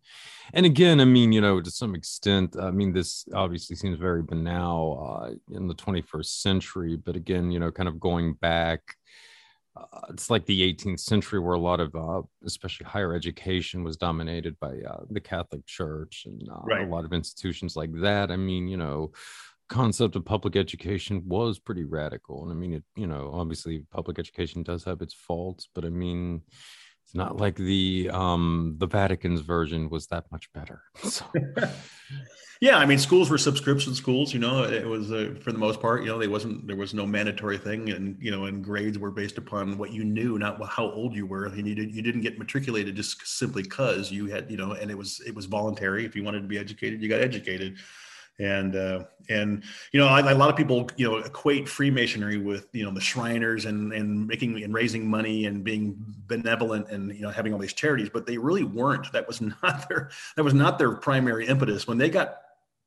and 0.53 0.65
again, 0.65 0.99
I 0.99 1.05
mean, 1.05 1.31
you 1.31 1.41
know, 1.41 1.61
to 1.61 1.71
some 1.71 1.95
extent, 1.95 2.55
I 2.59 2.71
mean, 2.71 2.93
this 2.93 3.25
obviously 3.33 3.75
seems 3.75 3.97
very 3.97 4.21
banal 4.21 5.21
uh, 5.23 5.55
in 5.55 5.67
the 5.67 5.75
21st 5.75 6.41
century, 6.41 6.97
but 6.97 7.15
again, 7.15 7.51
you 7.51 7.59
know, 7.59 7.71
kind 7.71 7.89
of 7.89 7.99
going 7.99 8.33
back 8.33 8.81
uh, 9.93 10.01
it's 10.09 10.29
like 10.29 10.45
the 10.45 10.61
18th 10.61 10.99
century 10.99 11.39
where 11.39 11.55
a 11.55 11.59
lot 11.59 11.79
of 11.79 11.95
uh, 11.95 12.21
especially 12.45 12.85
higher 12.85 13.13
education 13.13 13.83
was 13.83 13.97
dominated 13.97 14.59
by 14.59 14.73
uh, 14.87 15.03
the 15.09 15.19
catholic 15.19 15.65
church 15.65 16.23
and 16.25 16.41
uh, 16.49 16.59
Right. 16.63 16.87
a 16.87 16.91
lot 16.91 17.05
of 17.05 17.13
institutions 17.13 17.75
like 17.75 17.91
that 18.01 18.31
i 18.31 18.35
mean 18.37 18.67
you 18.67 18.77
know 18.77 19.11
concept 19.69 20.15
of 20.15 20.23
public 20.23 20.55
education 20.55 21.21
was 21.25 21.59
pretty 21.59 21.83
radical 21.83 22.43
and 22.43 22.51
i 22.51 22.55
mean 22.55 22.73
it 22.73 22.83
you 22.95 23.07
know 23.07 23.31
obviously 23.33 23.83
public 23.91 24.17
education 24.17 24.63
does 24.63 24.83
have 24.85 25.01
its 25.01 25.13
faults 25.13 25.67
but 25.75 25.83
i 25.83 25.89
mean 25.89 26.41
it's 27.07 27.15
not 27.15 27.37
like 27.37 27.55
the 27.55 28.09
um 28.11 28.75
the 28.79 28.85
vatican's 28.85 29.39
version 29.39 29.89
was 29.89 30.07
that 30.07 30.29
much 30.29 30.51
better 30.51 30.83
so 31.03 31.25
Yeah, 32.59 32.77
I 32.77 32.87
mean, 32.87 32.97
schools 32.97 33.29
were 33.29 33.37
subscription 33.37 33.93
schools. 33.93 34.33
You 34.33 34.39
know, 34.39 34.63
it 34.63 34.85
was 34.85 35.11
uh, 35.11 35.35
for 35.41 35.51
the 35.51 35.59
most 35.59 35.79
part. 35.79 36.01
You 36.01 36.07
know, 36.07 36.17
they 36.17 36.27
wasn't 36.27 36.65
there 36.65 36.75
was 36.75 36.93
no 36.93 37.05
mandatory 37.05 37.57
thing, 37.57 37.91
and 37.91 38.17
you 38.19 38.31
know, 38.31 38.45
and 38.45 38.63
grades 38.63 38.97
were 38.97 39.11
based 39.11 39.37
upon 39.37 39.77
what 39.77 39.91
you 39.91 40.03
knew, 40.03 40.39
not 40.39 40.59
how 40.67 40.89
old 40.91 41.13
you 41.15 41.27
were. 41.27 41.45
And 41.45 41.67
you 41.67 41.75
did 41.75 41.93
you 41.93 42.01
didn't 42.01 42.21
get 42.21 42.39
matriculated 42.39 42.95
just 42.95 43.27
simply 43.27 43.61
because 43.61 44.11
you 44.11 44.25
had 44.25 44.49
you 44.49 44.57
know, 44.57 44.71
and 44.71 44.89
it 44.89 44.97
was 44.97 45.21
it 45.27 45.35
was 45.35 45.45
voluntary. 45.45 46.03
If 46.03 46.15
you 46.15 46.23
wanted 46.23 46.41
to 46.41 46.47
be 46.47 46.57
educated, 46.57 47.01
you 47.01 47.09
got 47.09 47.21
educated. 47.21 47.77
And 48.39 48.75
uh, 48.75 49.05
and 49.29 49.63
you 49.91 49.99
know, 49.99 50.07
I, 50.07 50.31
a 50.31 50.35
lot 50.35 50.49
of 50.49 50.55
people 50.55 50.89
you 50.95 51.09
know 51.09 51.17
equate 51.17 51.67
Freemasonry 51.67 52.37
with 52.37 52.67
you 52.71 52.83
know 52.83 52.91
the 52.91 53.01
Shriners 53.01 53.65
and 53.65 53.91
and 53.93 54.27
making 54.27 54.63
and 54.63 54.73
raising 54.73 55.09
money 55.09 55.45
and 55.45 55.63
being 55.63 55.95
benevolent 56.27 56.89
and 56.89 57.15
you 57.15 57.21
know 57.21 57.31
having 57.31 57.53
all 57.53 57.59
these 57.59 57.73
charities, 57.73 58.09
but 58.09 58.27
they 58.27 58.37
really 58.37 58.63
weren't. 58.63 59.11
That 59.11 59.27
was 59.27 59.41
not 59.63 59.89
their 59.89 60.11
that 60.35 60.43
was 60.43 60.53
not 60.53 60.77
their 60.77 60.93
primary 60.93 61.47
impetus. 61.47 61.87
When 61.87 61.97
they 61.97 62.09
got 62.09 62.37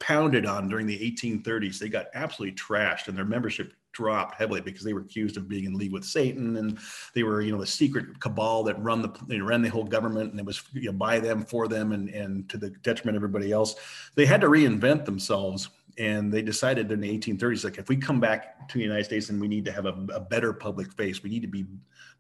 pounded 0.01 0.47
on 0.47 0.69
during 0.69 0.87
the 0.87 0.99
1830s. 0.99 1.79
They 1.79 1.89
got 1.89 2.07
absolutely 2.15 2.57
trashed 2.57 3.07
and 3.07 3.17
their 3.17 3.25
membership 3.25 3.75
dropped 3.93 4.37
heavily 4.37 4.61
because 4.61 4.85
they 4.85 4.93
were 4.93 5.01
accused 5.01 5.37
of 5.37 5.49
being 5.49 5.65
in 5.65 5.75
league 5.75 5.93
with 5.93 6.05
Satan 6.05 6.57
and 6.57 6.79
they 7.15 7.23
were, 7.23 7.41
you 7.43 7.53
know, 7.53 7.61
the 7.61 7.67
secret 7.67 8.21
cabal 8.21 8.63
that 8.65 8.81
run 8.83 9.03
the 9.03 9.37
know, 9.39 9.45
ran 9.45 9.63
the 9.63 9.69
whole 9.69 9.85
government 9.85 10.31
and 10.31 10.39
it 10.39 10.47
was 10.47 10.63
you 10.73 10.87
know, 10.87 10.93
by 10.93 11.19
them 11.19 11.45
for 11.45 11.69
them 11.69 11.93
and 11.93 12.09
and 12.11 12.49
to 12.49 12.57
the 12.57 12.71
detriment 12.83 13.17
of 13.17 13.21
everybody 13.21 13.53
else. 13.53 13.75
They 14.15 14.27
had 14.27 14.41
to 14.43 14.49
reinvent 14.49 15.05
themselves 15.05 15.69
and 15.99 16.33
they 16.33 16.43
decided 16.43 16.91
in 16.91 17.01
the 17.01 17.19
1830s 17.19 17.65
like 17.65 17.79
if 17.79 17.89
we 17.89 17.97
come 17.97 18.21
back 18.21 18.69
to 18.69 18.79
the 18.79 18.85
United 18.85 19.05
States 19.05 19.29
and 19.29 19.41
we 19.41 19.49
need 19.49 19.65
to 19.65 19.73
have 19.73 19.87
a, 19.87 20.07
a 20.15 20.21
better 20.21 20.53
public 20.53 20.93
face, 20.95 21.23
we 21.23 21.31
need 21.31 21.43
to 21.43 21.49
be 21.49 21.67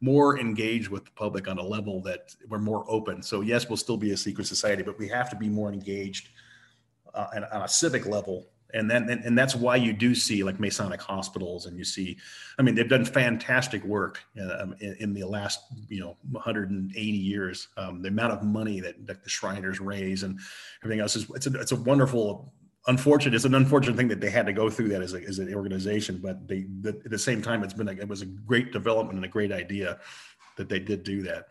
more 0.00 0.38
engaged 0.38 0.88
with 0.88 1.04
the 1.04 1.10
public 1.12 1.46
on 1.46 1.58
a 1.58 1.62
level 1.62 2.02
that 2.02 2.34
we're 2.48 2.58
more 2.58 2.84
open. 2.88 3.22
So 3.22 3.42
yes, 3.42 3.68
we'll 3.68 3.76
still 3.76 3.96
be 3.96 4.12
a 4.12 4.16
secret 4.16 4.46
society, 4.46 4.82
but 4.82 4.98
we 4.98 5.08
have 5.08 5.30
to 5.30 5.36
be 5.36 5.48
more 5.48 5.72
engaged 5.72 6.30
uh, 7.14 7.26
on 7.52 7.62
a 7.62 7.68
civic 7.68 8.06
level 8.06 8.46
and 8.74 8.90
then 8.90 9.08
and, 9.08 9.24
and, 9.24 9.38
that's 9.38 9.54
why 9.54 9.76
you 9.76 9.92
do 9.92 10.14
see 10.14 10.42
like 10.42 10.60
masonic 10.60 11.00
hospitals 11.00 11.66
and 11.66 11.76
you 11.76 11.84
see 11.84 12.16
i 12.58 12.62
mean 12.62 12.74
they've 12.74 12.88
done 12.88 13.04
fantastic 13.04 13.82
work 13.84 14.20
um, 14.58 14.74
in, 14.80 14.96
in, 15.00 15.14
the 15.14 15.24
last 15.24 15.60
you 15.88 16.00
know 16.00 16.16
180 16.30 17.00
years 17.00 17.68
um, 17.76 18.02
the 18.02 18.08
amount 18.08 18.32
of 18.32 18.42
money 18.42 18.80
that, 18.80 19.06
that, 19.06 19.22
the 19.22 19.30
shriners 19.30 19.80
raise 19.80 20.22
and 20.22 20.38
everything 20.82 21.00
else 21.00 21.16
is 21.16 21.30
it's 21.34 21.46
a, 21.46 21.60
it's 21.60 21.72
a 21.72 21.76
wonderful 21.76 22.52
unfortunate 22.86 23.34
it's 23.34 23.44
an 23.44 23.54
unfortunate 23.54 23.96
thing 23.96 24.08
that 24.08 24.20
they 24.20 24.30
had 24.30 24.46
to 24.46 24.52
go 24.52 24.70
through 24.70 24.88
that 24.88 25.02
as, 25.02 25.14
a, 25.14 25.22
as 25.22 25.38
an 25.38 25.52
organization 25.54 26.18
but 26.22 26.46
they 26.48 26.66
the, 26.80 26.90
at 27.04 27.10
the 27.10 27.18
same 27.18 27.42
time 27.42 27.62
it's 27.62 27.74
been 27.74 27.88
a, 27.88 27.92
it 27.92 28.08
was 28.08 28.22
a 28.22 28.26
great 28.26 28.72
development 28.72 29.16
and 29.16 29.24
a 29.24 29.28
great 29.28 29.52
idea 29.52 29.98
that 30.56 30.68
they 30.68 30.78
did 30.78 31.04
do 31.04 31.22
that 31.22 31.48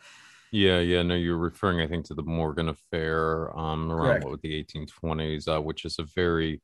yeah, 0.51 0.79
yeah. 0.79 1.03
No, 1.03 1.15
you're 1.15 1.37
referring, 1.37 1.81
I 1.81 1.87
think, 1.87 2.05
to 2.05 2.13
the 2.13 2.23
Morgan 2.23 2.69
affair 2.69 3.55
um, 3.57 3.91
around 3.91 4.23
what, 4.23 4.41
the 4.41 4.63
1820s, 4.63 5.47
uh, 5.47 5.61
which 5.61 5.85
is 5.85 5.99
a 5.99 6.03
very 6.03 6.61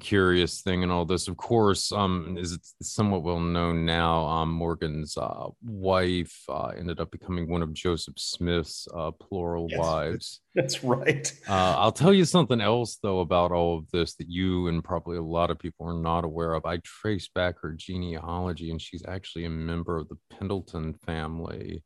curious 0.00 0.62
thing 0.62 0.82
and 0.82 0.92
all 0.92 1.04
this. 1.04 1.28
Of 1.28 1.36
course 1.36 1.92
um 1.92 2.36
is 2.38 2.52
it 2.52 2.60
somewhat 2.82 3.22
well 3.22 3.40
known 3.40 3.84
now 3.84 4.24
um 4.26 4.50
morgan's 4.50 5.16
uh 5.16 5.46
wife 5.62 6.42
uh 6.48 6.68
ended 6.68 7.00
up 7.00 7.10
becoming 7.10 7.48
one 7.48 7.62
of 7.62 7.72
joseph 7.72 8.18
smith's 8.18 8.86
uh 8.94 9.10
plural 9.10 9.66
yes, 9.68 9.78
wives. 9.78 10.40
that's 10.54 10.84
right. 10.84 11.32
Uh 11.48 11.74
i'll 11.78 11.92
tell 11.92 12.12
you 12.12 12.24
something 12.24 12.60
else 12.60 12.98
though 13.02 13.20
about 13.20 13.52
all 13.52 13.78
of 13.78 13.90
this 13.90 14.14
that 14.16 14.28
you 14.28 14.68
and 14.68 14.84
probably 14.84 15.16
a 15.16 15.22
lot 15.22 15.50
of 15.50 15.58
people 15.58 15.86
are 15.86 16.00
not 16.00 16.24
aware 16.24 16.54
of. 16.54 16.64
I 16.64 16.78
traced 16.84 17.34
back 17.34 17.56
her 17.62 17.72
genealogy 17.72 18.70
and 18.70 18.80
she's 18.80 19.02
actually 19.06 19.44
a 19.44 19.50
member 19.50 19.98
of 19.98 20.08
the 20.08 20.18
pendleton 20.30 20.94
family 20.94 21.82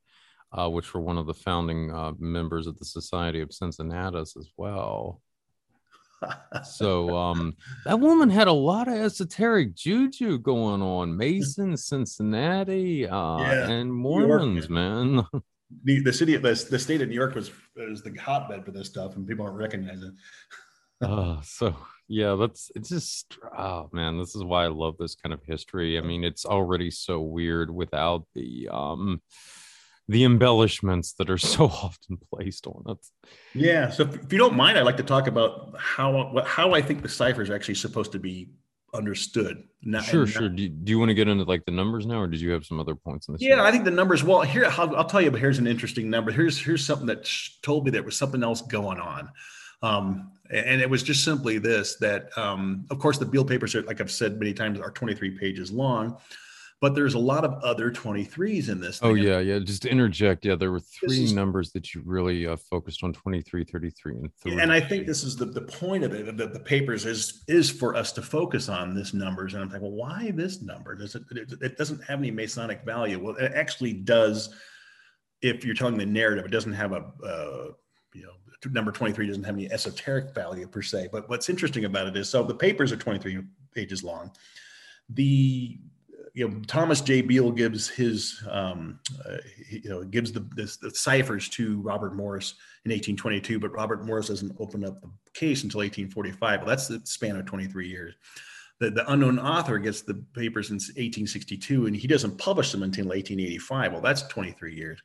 uh, 0.52 0.68
which 0.68 0.92
were 0.92 1.00
one 1.00 1.16
of 1.16 1.26
the 1.26 1.34
founding 1.34 1.90
uh, 1.90 2.12
members 2.18 2.66
of 2.66 2.78
the 2.78 2.84
society 2.84 3.40
of 3.40 3.52
cincinnatus 3.52 4.36
as 4.36 4.48
well 4.56 5.22
so 6.64 7.16
um 7.16 7.54
that 7.84 7.98
woman 7.98 8.30
had 8.30 8.48
a 8.48 8.52
lot 8.52 8.88
of 8.88 8.94
esoteric 8.94 9.74
juju 9.74 10.38
going 10.38 10.82
on 10.82 11.16
mason 11.16 11.76
cincinnati 11.76 13.06
uh 13.06 13.38
yeah, 13.38 13.68
and 13.68 13.92
mormons 13.92 14.68
man. 14.68 15.24
the, 15.84 16.00
the 16.02 16.12
city 16.12 16.34
of 16.34 16.42
the, 16.42 16.66
the 16.70 16.78
state 16.78 17.00
of 17.00 17.08
new 17.08 17.14
york 17.14 17.34
was 17.34 17.50
was 17.76 18.02
the 18.02 18.14
hotbed 18.18 18.64
for 18.64 18.70
this 18.70 18.88
stuff 18.88 19.16
and 19.16 19.26
people 19.26 19.44
aren't 19.44 19.56
recognizing 19.58 20.08
it. 20.08 20.14
Uh, 21.02 21.40
so 21.42 21.74
yeah 22.06 22.36
that's 22.36 22.70
it's 22.76 22.88
just 22.88 23.36
oh 23.58 23.90
man 23.92 24.16
this 24.16 24.36
is 24.36 24.44
why 24.44 24.62
i 24.62 24.68
love 24.68 24.94
this 24.98 25.16
kind 25.16 25.32
of 25.32 25.42
history. 25.42 25.98
I 25.98 26.00
mean 26.00 26.22
it's 26.22 26.46
already 26.46 26.92
so 26.92 27.20
weird 27.20 27.74
without 27.74 28.24
the 28.36 28.68
um 28.70 29.20
the 30.08 30.24
embellishments 30.24 31.14
that 31.14 31.30
are 31.30 31.38
so 31.56 31.66
often 31.66 32.18
placed 32.32 32.66
on 32.66 32.82
it. 32.88 32.98
Yeah. 33.54 33.90
So 33.90 34.04
if 34.04 34.32
you 34.32 34.38
don't 34.38 34.56
mind, 34.56 34.78
I'd 34.78 34.84
like 34.84 34.96
to 34.98 35.02
talk 35.02 35.26
about 35.26 35.74
how 35.78 36.42
how 36.44 36.72
I 36.74 36.82
think 36.82 37.02
the 37.02 37.08
cipher 37.08 37.42
is 37.42 37.50
actually 37.50 37.76
supposed 37.76 38.12
to 38.12 38.18
be 38.18 38.50
understood. 38.94 39.64
Not, 39.84 40.04
sure, 40.04 40.26
sure. 40.26 40.48
do, 40.48 40.62
you, 40.62 40.68
do 40.68 40.90
you 40.90 40.98
want 40.98 41.08
to 41.08 41.14
get 41.14 41.26
into 41.26 41.44
like 41.44 41.64
the 41.64 41.72
numbers 41.72 42.06
now, 42.06 42.20
or 42.20 42.26
did 42.26 42.40
you 42.40 42.50
have 42.50 42.64
some 42.64 42.78
other 42.78 42.94
points 42.94 43.26
in 43.26 43.34
this? 43.34 43.42
Yeah, 43.42 43.62
I 43.62 43.70
think 43.70 43.84
the 43.84 43.90
numbers. 43.90 44.22
Well, 44.22 44.42
here 44.42 44.66
I'll, 44.66 44.94
I'll, 44.96 45.04
tell 45.04 45.20
you. 45.20 45.30
But 45.30 45.40
here's 45.40 45.58
an 45.58 45.66
interesting 45.66 46.10
number. 46.10 46.30
Here's 46.30 46.58
here's 46.58 46.84
something 46.84 47.06
that 47.06 47.28
told 47.62 47.84
me 47.84 47.90
there 47.90 48.02
was 48.02 48.16
something 48.16 48.42
else 48.42 48.60
going 48.62 49.00
on. 49.00 49.30
Um, 49.82 50.32
and 50.52 50.80
it 50.80 50.88
was 50.88 51.02
just 51.02 51.24
simply 51.24 51.58
this 51.58 51.96
that 51.96 52.36
um, 52.36 52.86
of 52.90 52.98
course 52.98 53.18
the 53.18 53.24
Beale 53.24 53.44
papers 53.44 53.74
are 53.74 53.82
like 53.82 54.00
i've 54.00 54.10
said 54.10 54.38
many 54.38 54.52
times 54.52 54.78
are 54.78 54.90
23 54.90 55.38
pages 55.38 55.72
long 55.72 56.18
but 56.82 56.96
there's 56.96 57.14
a 57.14 57.18
lot 57.18 57.44
of 57.44 57.52
other 57.62 57.92
23s 57.92 58.68
in 58.68 58.80
this. 58.80 58.98
Oh, 59.02 59.14
thing. 59.14 59.24
Oh 59.24 59.30
yeah, 59.30 59.38
yeah. 59.38 59.60
Just 59.60 59.82
to 59.82 59.88
interject, 59.88 60.44
yeah, 60.44 60.56
there 60.56 60.72
were 60.72 60.80
three 60.80 61.22
is, 61.22 61.32
numbers 61.32 61.70
that 61.72 61.94
you 61.94 62.02
really 62.04 62.44
uh, 62.48 62.56
focused 62.56 63.04
on: 63.04 63.12
23, 63.12 63.62
33, 63.62 64.14
and 64.16 64.34
3. 64.42 64.58
And 64.58 64.72
I 64.72 64.80
think 64.80 65.06
this 65.06 65.22
is 65.22 65.36
the, 65.36 65.44
the 65.44 65.60
point 65.60 66.02
of 66.02 66.12
it. 66.12 66.36
The, 66.36 66.48
the 66.48 66.58
papers 66.58 67.06
is 67.06 67.44
is 67.46 67.70
for 67.70 67.94
us 67.94 68.10
to 68.12 68.22
focus 68.22 68.68
on 68.68 68.96
this 68.96 69.14
numbers. 69.14 69.54
And 69.54 69.62
I'm 69.62 69.70
like, 69.70 69.80
well, 69.80 69.92
why 69.92 70.32
this 70.34 70.60
number? 70.60 70.96
Does 70.96 71.14
it, 71.14 71.22
it? 71.30 71.52
It 71.62 71.78
doesn't 71.78 72.02
have 72.02 72.18
any 72.18 72.32
Masonic 72.32 72.84
value. 72.84 73.22
Well, 73.22 73.36
it 73.36 73.52
actually 73.54 73.92
does. 73.92 74.52
If 75.40 75.64
you're 75.64 75.76
telling 75.76 75.96
the 75.96 76.04
narrative, 76.04 76.44
it 76.44 76.50
doesn't 76.50 76.72
have 76.72 76.90
a 76.90 77.04
uh, 77.24 77.68
you 78.12 78.24
know 78.24 78.32
number 78.72 78.90
23 78.90 79.28
doesn't 79.28 79.44
have 79.44 79.54
any 79.54 79.70
esoteric 79.70 80.34
value 80.34 80.66
per 80.66 80.82
se. 80.82 81.10
But 81.12 81.28
what's 81.28 81.48
interesting 81.48 81.84
about 81.84 82.08
it 82.08 82.16
is 82.16 82.28
so 82.28 82.42
the 82.42 82.56
papers 82.56 82.90
are 82.90 82.96
23 82.96 83.40
pages 83.72 84.02
long. 84.02 84.32
The 85.08 85.78
you 86.34 86.48
know, 86.48 86.60
Thomas 86.66 87.00
J. 87.00 87.20
Beale 87.20 87.50
gives 87.50 87.88
his, 87.88 88.42
um, 88.50 88.98
uh, 89.28 89.36
you 89.68 89.90
know, 89.90 90.02
gives 90.02 90.32
the, 90.32 90.40
this, 90.54 90.78
the 90.78 90.90
ciphers 90.90 91.48
to 91.50 91.80
Robert 91.82 92.14
Morris 92.14 92.54
in 92.84 92.90
1822, 92.90 93.58
but 93.58 93.72
Robert 93.72 94.06
Morris 94.06 94.28
doesn't 94.28 94.56
open 94.58 94.84
up 94.84 95.00
the 95.02 95.10
case 95.34 95.62
until 95.62 95.80
1845. 95.80 96.60
Well, 96.60 96.68
that's 96.68 96.88
the 96.88 97.00
span 97.04 97.36
of 97.36 97.44
23 97.44 97.86
years. 97.86 98.14
The, 98.80 98.90
the 98.90 99.10
unknown 99.12 99.38
author 99.38 99.78
gets 99.78 100.02
the 100.02 100.14
papers 100.34 100.70
in 100.70 100.76
1862, 100.76 101.86
and 101.86 101.94
he 101.94 102.06
doesn't 102.06 102.38
publish 102.38 102.72
them 102.72 102.82
until 102.82 103.06
1885. 103.06 103.92
Well, 103.92 104.00
that's 104.00 104.22
23 104.22 104.74
years. 104.74 105.02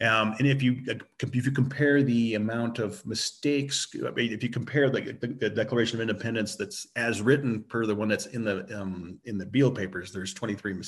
Um, 0.00 0.36
and 0.38 0.46
if 0.46 0.62
you 0.62 0.76
if 1.20 1.46
you 1.46 1.50
compare 1.50 2.04
the 2.04 2.36
amount 2.36 2.78
of 2.78 3.04
mistakes, 3.04 3.88
if 3.92 4.42
you 4.44 4.48
compare 4.48 4.90
the, 4.90 5.00
the, 5.00 5.26
the, 5.26 5.50
Declaration 5.50 5.96
of 5.96 6.02
Independence 6.02 6.54
that's 6.54 6.86
as 6.94 7.20
written 7.20 7.64
per 7.64 7.84
the 7.84 7.96
one 7.96 8.06
that's 8.06 8.26
in 8.26 8.44
the 8.44 8.80
um, 8.80 9.18
in 9.24 9.38
the 9.38 9.46
Beale 9.46 9.72
papers, 9.72 10.12
there's 10.12 10.32
23 10.32 10.80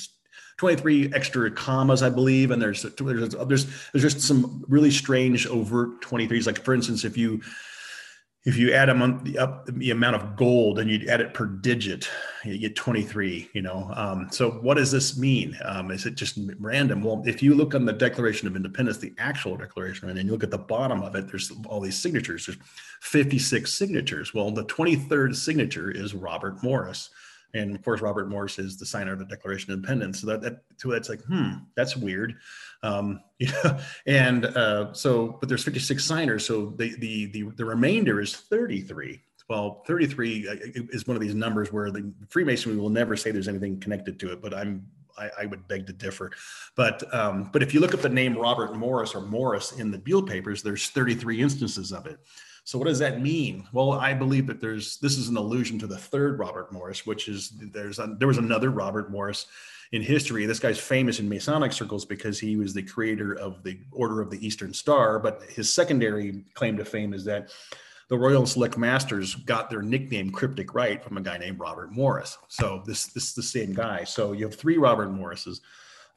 23 0.57 1.13
extra 1.13 1.51
commas, 1.51 2.03
I 2.03 2.09
believe, 2.09 2.51
and 2.51 2.61
there's 2.61 2.83
there's 2.83 3.35
there's 3.35 3.65
there's 3.91 4.13
just 4.13 4.21
some 4.21 4.63
really 4.69 4.91
strange 4.91 5.45
overt 5.45 6.01
23s. 6.01 6.45
Like 6.45 6.63
for 6.63 6.73
instance, 6.73 7.03
if 7.03 7.17
you 7.17 7.41
if 8.43 8.57
you 8.57 8.73
add 8.73 8.89
them 8.89 9.23
the, 9.23 9.37
up 9.37 9.67
the 9.67 9.91
amount 9.91 10.15
of 10.15 10.35
gold 10.35 10.79
and 10.79 10.89
you 10.89 11.07
add 11.07 11.21
it 11.21 11.33
per 11.33 11.45
digit, 11.45 12.09
you 12.43 12.57
get 12.57 12.75
23, 12.75 13.49
you 13.53 13.61
know. 13.61 13.91
Um, 13.95 14.29
so 14.31 14.49
what 14.49 14.77
does 14.77 14.91
this 14.91 15.15
mean? 15.15 15.55
Um, 15.63 15.91
is 15.91 16.07
it 16.07 16.15
just 16.15 16.39
random? 16.59 17.03
Well, 17.03 17.21
if 17.27 17.43
you 17.43 17.53
look 17.53 17.75
on 17.75 17.85
the 17.85 17.93
Declaration 17.93 18.47
of 18.47 18.55
Independence, 18.55 18.97
the 18.97 19.13
actual 19.19 19.57
declaration, 19.57 20.09
and 20.09 20.25
you 20.25 20.31
look 20.31 20.43
at 20.43 20.49
the 20.49 20.57
bottom 20.57 21.03
of 21.03 21.15
it, 21.15 21.27
there's 21.27 21.51
all 21.67 21.79
these 21.79 21.99
signatures. 21.99 22.47
There's 22.47 22.57
56 23.01 23.71
signatures. 23.71 24.33
Well, 24.33 24.49
the 24.49 24.65
23rd 24.65 25.35
signature 25.35 25.91
is 25.91 26.15
Robert 26.15 26.63
Morris. 26.63 27.11
And 27.53 27.75
of 27.75 27.83
course, 27.83 28.01
Robert 28.01 28.29
Morris 28.29 28.57
is 28.59 28.77
the 28.77 28.85
signer 28.85 29.13
of 29.13 29.19
the 29.19 29.25
Declaration 29.25 29.71
of 29.71 29.77
Independence. 29.77 30.21
So 30.21 30.27
that, 30.27 30.41
that 30.41 30.63
so 30.77 30.89
that's 30.89 31.09
like, 31.09 31.21
hmm, 31.25 31.51
that's 31.75 31.97
weird. 31.97 32.35
Um, 32.83 33.21
know, 33.39 33.79
and 34.05 34.45
uh, 34.45 34.93
so, 34.93 35.37
but 35.39 35.49
there's 35.49 35.63
56 35.63 36.03
signers, 36.03 36.45
so 36.45 36.73
the 36.77 36.95
the 36.97 37.25
the, 37.27 37.43
the 37.55 37.65
remainder 37.65 38.21
is 38.21 38.35
33. 38.35 39.21
Well, 39.49 39.83
33 39.85 40.47
uh, 40.47 40.55
is 40.91 41.07
one 41.07 41.17
of 41.17 41.21
these 41.21 41.35
numbers 41.35 41.73
where 41.73 41.91
the 41.91 42.13
Freemasonry 42.29 42.77
will 42.77 42.89
never 42.89 43.17
say 43.17 43.31
there's 43.31 43.49
anything 43.49 43.79
connected 43.79 44.19
to 44.21 44.31
it, 44.31 44.41
but 44.41 44.53
I'm 44.53 44.85
I, 45.17 45.29
I 45.41 45.45
would 45.45 45.67
beg 45.67 45.87
to 45.87 45.93
differ. 45.93 46.31
But 46.75 47.13
um, 47.13 47.49
but 47.51 47.61
if 47.61 47.73
you 47.73 47.79
look 47.79 47.93
up 47.93 48.01
the 48.01 48.09
name 48.09 48.37
Robert 48.37 48.75
Morris 48.75 49.13
or 49.13 49.21
Morris 49.21 49.73
in 49.73 49.91
the 49.91 49.97
Beale 49.97 50.23
papers, 50.23 50.63
there's 50.63 50.87
33 50.89 51.41
instances 51.41 51.91
of 51.91 52.05
it. 52.05 52.19
So 52.63 52.77
what 52.77 52.87
does 52.87 52.99
that 52.99 53.21
mean? 53.21 53.67
Well, 53.73 53.93
I 53.93 54.13
believe 54.13 54.47
that 54.47 54.61
there's 54.61 54.97
this 54.97 55.17
is 55.17 55.29
an 55.29 55.37
allusion 55.37 55.79
to 55.79 55.87
the 55.87 55.97
third 55.97 56.39
Robert 56.39 56.71
Morris, 56.71 57.05
which 57.05 57.27
is 57.27 57.51
there's 57.73 57.99
a, 57.99 58.15
there 58.19 58.27
was 58.27 58.37
another 58.37 58.69
Robert 58.69 59.11
Morris 59.11 59.47
in 59.91 60.01
history. 60.01 60.45
This 60.45 60.59
guy's 60.59 60.79
famous 60.79 61.19
in 61.19 61.27
Masonic 61.27 61.73
circles 61.73 62.05
because 62.05 62.39
he 62.39 62.55
was 62.55 62.73
the 62.73 62.83
creator 62.83 63.33
of 63.33 63.61
the 63.63 63.79
Order 63.91 64.21
of 64.21 64.29
the 64.29 64.45
Eastern 64.45 64.73
Star. 64.73 65.19
But 65.19 65.43
his 65.43 65.71
secondary 65.71 66.45
claim 66.53 66.77
to 66.77 66.85
fame 66.85 67.13
is 67.13 67.25
that 67.25 67.51
the 68.07 68.17
Royal 68.17 68.45
Select 68.45 68.77
Masters 68.77 69.35
got 69.35 69.69
their 69.69 69.81
nickname 69.81 70.31
Cryptic 70.31 70.73
Rite 70.73 71.03
from 71.03 71.17
a 71.17 71.21
guy 71.21 71.37
named 71.37 71.59
Robert 71.59 71.91
Morris. 71.91 72.37
So 72.47 72.83
this 72.85 73.07
this 73.07 73.29
is 73.29 73.33
the 73.33 73.43
same 73.43 73.73
guy. 73.73 74.03
So 74.03 74.33
you 74.33 74.45
have 74.45 74.55
three 74.55 74.77
Robert 74.77 75.11
Morrises. 75.11 75.61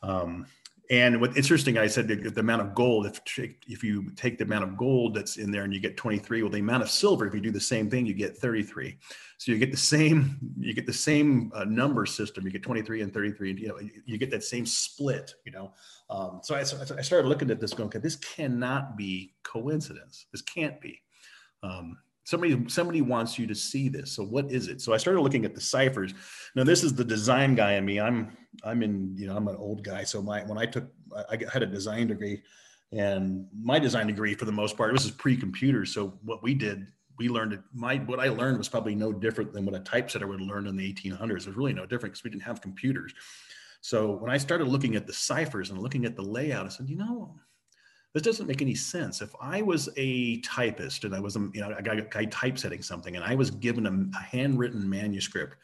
Um, 0.02 0.46
and 0.90 1.18
what's 1.20 1.36
interesting, 1.36 1.78
I 1.78 1.86
said 1.86 2.08
the, 2.08 2.16
the, 2.16 2.40
amount 2.40 2.60
of 2.60 2.74
gold, 2.74 3.06
if, 3.06 3.20
if 3.66 3.82
you 3.82 4.10
take 4.16 4.36
the 4.36 4.44
amount 4.44 4.64
of 4.64 4.76
gold 4.76 5.14
that's 5.14 5.38
in 5.38 5.50
there 5.50 5.64
and 5.64 5.72
you 5.72 5.80
get 5.80 5.96
23, 5.96 6.42
well, 6.42 6.50
the 6.50 6.58
amount 6.58 6.82
of 6.82 6.90
silver, 6.90 7.26
if 7.26 7.34
you 7.34 7.40
do 7.40 7.50
the 7.50 7.60
same 7.60 7.88
thing, 7.88 8.04
you 8.04 8.12
get 8.12 8.36
33. 8.36 8.98
So 9.38 9.50
you 9.50 9.58
get 9.58 9.70
the 9.70 9.78
same, 9.78 10.38
you 10.58 10.74
get 10.74 10.84
the 10.84 10.92
same 10.92 11.50
uh, 11.54 11.64
number 11.64 12.04
system. 12.04 12.44
You 12.44 12.50
get 12.50 12.62
23 12.62 13.00
and 13.00 13.14
33, 13.14 13.50
and 13.50 13.58
you 13.58 13.68
know, 13.68 13.78
you 14.04 14.18
get 14.18 14.30
that 14.30 14.44
same 14.44 14.66
split, 14.66 15.34
you 15.46 15.52
know. 15.52 15.72
Um, 16.10 16.40
so 16.42 16.54
I, 16.54 16.60
I, 16.60 17.02
started 17.02 17.28
looking 17.28 17.50
at 17.50 17.60
this 17.60 17.72
going, 17.72 17.88
okay, 17.88 17.98
this 17.98 18.16
cannot 18.16 18.96
be 18.96 19.34
coincidence. 19.42 20.26
This 20.32 20.42
can't 20.42 20.80
be. 20.82 21.00
Um, 21.62 21.96
somebody 22.24 22.68
somebody 22.68 23.02
wants 23.02 23.38
you 23.38 23.46
to 23.46 23.54
see 23.54 23.88
this. 23.88 24.12
So 24.12 24.24
what 24.24 24.50
is 24.50 24.68
it? 24.68 24.80
So 24.80 24.92
i 24.92 24.96
started 24.96 25.20
looking 25.20 25.44
at 25.44 25.54
the 25.54 25.60
ciphers. 25.60 26.14
Now 26.54 26.64
this 26.64 26.82
is 26.82 26.94
the 26.94 27.04
design 27.04 27.54
guy 27.54 27.74
in 27.74 27.84
me. 27.84 28.00
I'm 28.00 28.36
i'm 28.64 28.82
in 28.82 29.14
you 29.16 29.26
know 29.26 29.36
i'm 29.36 29.48
an 29.48 29.56
old 29.56 29.84
guy. 29.84 30.04
So 30.04 30.20
my 30.20 30.42
when 30.44 30.58
i 30.58 30.66
took 30.66 30.86
i 31.30 31.38
had 31.52 31.62
a 31.62 31.66
design 31.66 32.08
degree 32.08 32.42
and 32.92 33.46
my 33.58 33.78
design 33.78 34.06
degree 34.06 34.34
for 34.34 34.46
the 34.46 34.52
most 34.52 34.76
part 34.76 34.92
this 34.92 35.04
is 35.04 35.10
pre-computer. 35.10 35.84
So 35.84 36.18
what 36.24 36.42
we 36.42 36.54
did 36.54 36.86
we 37.16 37.28
learned 37.28 37.52
it. 37.52 37.60
My 37.72 37.98
what 37.98 38.18
i 38.18 38.28
learned 38.28 38.58
was 38.58 38.68
probably 38.68 38.94
no 38.94 39.12
different 39.12 39.52
than 39.52 39.64
what 39.64 39.74
a 39.74 39.80
typesetter 39.80 40.26
would 40.26 40.40
learn 40.40 40.66
in 40.66 40.76
the 40.76 40.92
1800s 40.92 41.30
it 41.42 41.46
was 41.46 41.56
really 41.56 41.74
no 41.74 41.86
different 41.86 42.14
because 42.14 42.24
we 42.24 42.30
didn't 42.30 42.42
have 42.42 42.60
computers. 42.60 43.14
So 43.82 44.12
when 44.12 44.30
i 44.30 44.38
started 44.38 44.66
looking 44.66 44.96
at 44.96 45.06
the 45.06 45.12
ciphers 45.12 45.70
and 45.70 45.78
looking 45.78 46.06
at 46.06 46.16
the 46.16 46.22
layout 46.22 46.64
i 46.64 46.70
said 46.70 46.88
you 46.88 46.96
know 46.96 47.36
this 48.14 48.22
doesn't 48.22 48.46
make 48.46 48.62
any 48.62 48.76
sense. 48.76 49.20
If 49.20 49.34
I 49.40 49.60
was 49.60 49.88
a 49.96 50.40
typist 50.40 51.04
and 51.04 51.14
I 51.14 51.20
was 51.20 51.34
a, 51.36 51.50
you 51.52 51.60
know, 51.60 51.74
a 51.76 51.82
guy, 51.82 52.00
guy 52.00 52.24
typesetting 52.26 52.80
something 52.80 53.16
and 53.16 53.24
I 53.24 53.34
was 53.34 53.50
given 53.50 53.86
a, 53.86 54.18
a 54.18 54.22
handwritten 54.22 54.88
manuscript, 54.88 55.56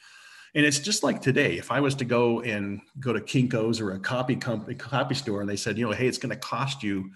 and 0.57 0.67
it's 0.67 0.81
just 0.81 1.05
like 1.05 1.23
today, 1.23 1.59
if 1.59 1.71
I 1.71 1.81
was 1.81 1.95
to 1.97 2.05
go 2.05 2.41
and 2.41 2.81
go 2.99 3.13
to 3.13 3.21
Kinko's 3.21 3.81
or 3.81 3.93
a 3.93 4.01
copy 4.01 4.35
company, 4.35 4.75
copy 4.75 5.15
store, 5.15 5.41
and 5.41 5.49
they 5.49 5.55
said, 5.55 5.79
you 5.79 5.87
know, 5.87 5.93
hey, 5.93 6.09
it's 6.09 6.19
going 6.19 6.35
to 6.35 6.41
cost 6.41 6.83
you 6.83 7.13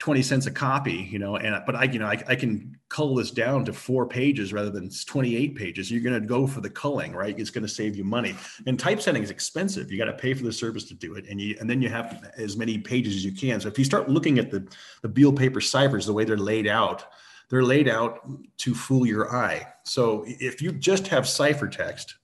20 0.00 0.22
cents 0.22 0.46
a 0.46 0.50
copy, 0.50 1.08
you 1.10 1.18
know, 1.18 1.36
and 1.36 1.62
but 1.66 1.76
I, 1.76 1.84
you 1.84 1.98
know, 1.98 2.06
I, 2.06 2.16
I 2.26 2.34
can 2.34 2.74
cull 2.88 3.14
this 3.14 3.30
down 3.30 3.66
to 3.66 3.72
four 3.72 4.06
pages 4.06 4.50
rather 4.50 4.70
than 4.70 4.88
28 4.90 5.54
pages. 5.54 5.90
You're 5.90 6.02
going 6.02 6.18
to 6.20 6.26
go 6.26 6.46
for 6.46 6.62
the 6.62 6.70
culling, 6.70 7.12
right? 7.12 7.38
It's 7.38 7.50
going 7.50 7.66
to 7.66 7.68
save 7.68 7.96
you 7.96 8.02
money. 8.02 8.34
And 8.66 8.78
typesetting 8.78 9.22
is 9.22 9.30
expensive. 9.30 9.92
You 9.92 9.98
got 9.98 10.06
to 10.06 10.14
pay 10.14 10.32
for 10.32 10.42
the 10.42 10.52
service 10.52 10.84
to 10.84 10.94
do 10.94 11.14
it. 11.14 11.26
And 11.28 11.38
you, 11.38 11.54
and 11.60 11.68
then 11.68 11.82
you 11.82 11.90
have 11.90 12.32
as 12.38 12.56
many 12.56 12.78
pages 12.78 13.14
as 13.14 13.24
you 13.26 13.32
can. 13.32 13.60
So 13.60 13.68
if 13.68 13.78
you 13.78 13.84
start 13.84 14.08
looking 14.08 14.38
at 14.38 14.50
the, 14.50 14.66
the 15.02 15.08
Beale 15.08 15.34
paper 15.34 15.60
ciphers, 15.60 16.06
the 16.06 16.14
way 16.14 16.24
they're 16.24 16.38
laid 16.38 16.66
out, 16.66 17.04
they're 17.50 17.62
laid 17.62 17.88
out 17.88 18.26
to 18.58 18.74
fool 18.74 19.04
your 19.04 19.34
eye. 19.34 19.66
So 19.84 20.24
if 20.26 20.62
you 20.62 20.72
just 20.72 21.08
have 21.08 21.24
ciphertext, 21.24 22.14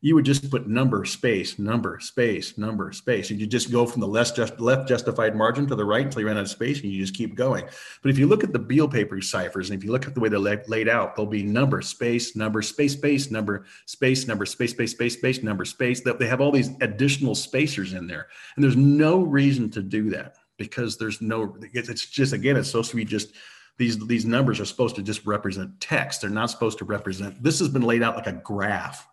you 0.00 0.14
would 0.14 0.24
just 0.24 0.48
put 0.48 0.68
number, 0.68 1.04
space, 1.04 1.58
number, 1.58 1.98
space, 1.98 2.56
number, 2.56 2.92
space. 2.92 3.30
And 3.30 3.40
you 3.40 3.48
just 3.48 3.72
go 3.72 3.84
from 3.84 4.00
the 4.00 4.06
left, 4.06 4.36
just, 4.36 4.60
left 4.60 4.88
justified 4.88 5.34
margin 5.34 5.66
to 5.66 5.74
the 5.74 5.84
right 5.84 6.04
until 6.04 6.20
you 6.20 6.28
run 6.28 6.36
out 6.36 6.42
of 6.42 6.50
space 6.50 6.80
and 6.80 6.92
you 6.92 7.00
just 7.00 7.16
keep 7.16 7.34
going. 7.34 7.64
But 8.02 8.10
if 8.10 8.18
you 8.18 8.28
look 8.28 8.44
at 8.44 8.52
the 8.52 8.60
Beale 8.60 8.86
paper 8.86 9.20
ciphers 9.20 9.70
and 9.70 9.78
if 9.78 9.84
you 9.84 9.90
look 9.90 10.06
at 10.06 10.14
the 10.14 10.20
way 10.20 10.28
they're 10.28 10.38
laid 10.38 10.88
out, 10.88 11.16
there'll 11.16 11.28
be 11.28 11.42
number, 11.42 11.82
space, 11.82 12.36
number, 12.36 12.62
space, 12.62 12.92
space, 12.92 13.32
number, 13.32 13.64
space, 13.86 14.28
number, 14.28 14.46
space, 14.46 14.70
space, 14.70 14.92
space, 14.92 15.14
space, 15.14 15.42
number, 15.42 15.64
space. 15.64 16.00
They 16.00 16.28
have 16.28 16.40
all 16.40 16.52
these 16.52 16.70
additional 16.80 17.34
spacers 17.34 17.92
in 17.92 18.06
there. 18.06 18.28
And 18.54 18.62
there's 18.62 18.76
no 18.76 19.22
reason 19.22 19.68
to 19.70 19.82
do 19.82 20.10
that 20.10 20.36
because 20.58 20.96
there's 20.96 21.20
no, 21.20 21.56
it's 21.72 22.06
just, 22.06 22.32
again, 22.32 22.56
it's 22.56 22.70
supposed 22.70 22.90
to 22.90 22.96
be 22.96 23.04
just, 23.04 23.32
these 23.78 24.04
these 24.08 24.24
numbers 24.24 24.58
are 24.58 24.64
supposed 24.64 24.96
to 24.96 25.02
just 25.02 25.24
represent 25.24 25.80
text 25.80 26.22
they're 26.22 26.30
not 26.30 26.50
supposed 26.50 26.78
to 26.78 26.84
represent 26.84 27.40
this 27.44 27.60
has 27.60 27.68
been 27.68 27.82
laid 27.82 28.02
out 28.02 28.16
like 28.16 28.26
a 28.26 28.32
graph 28.32 29.06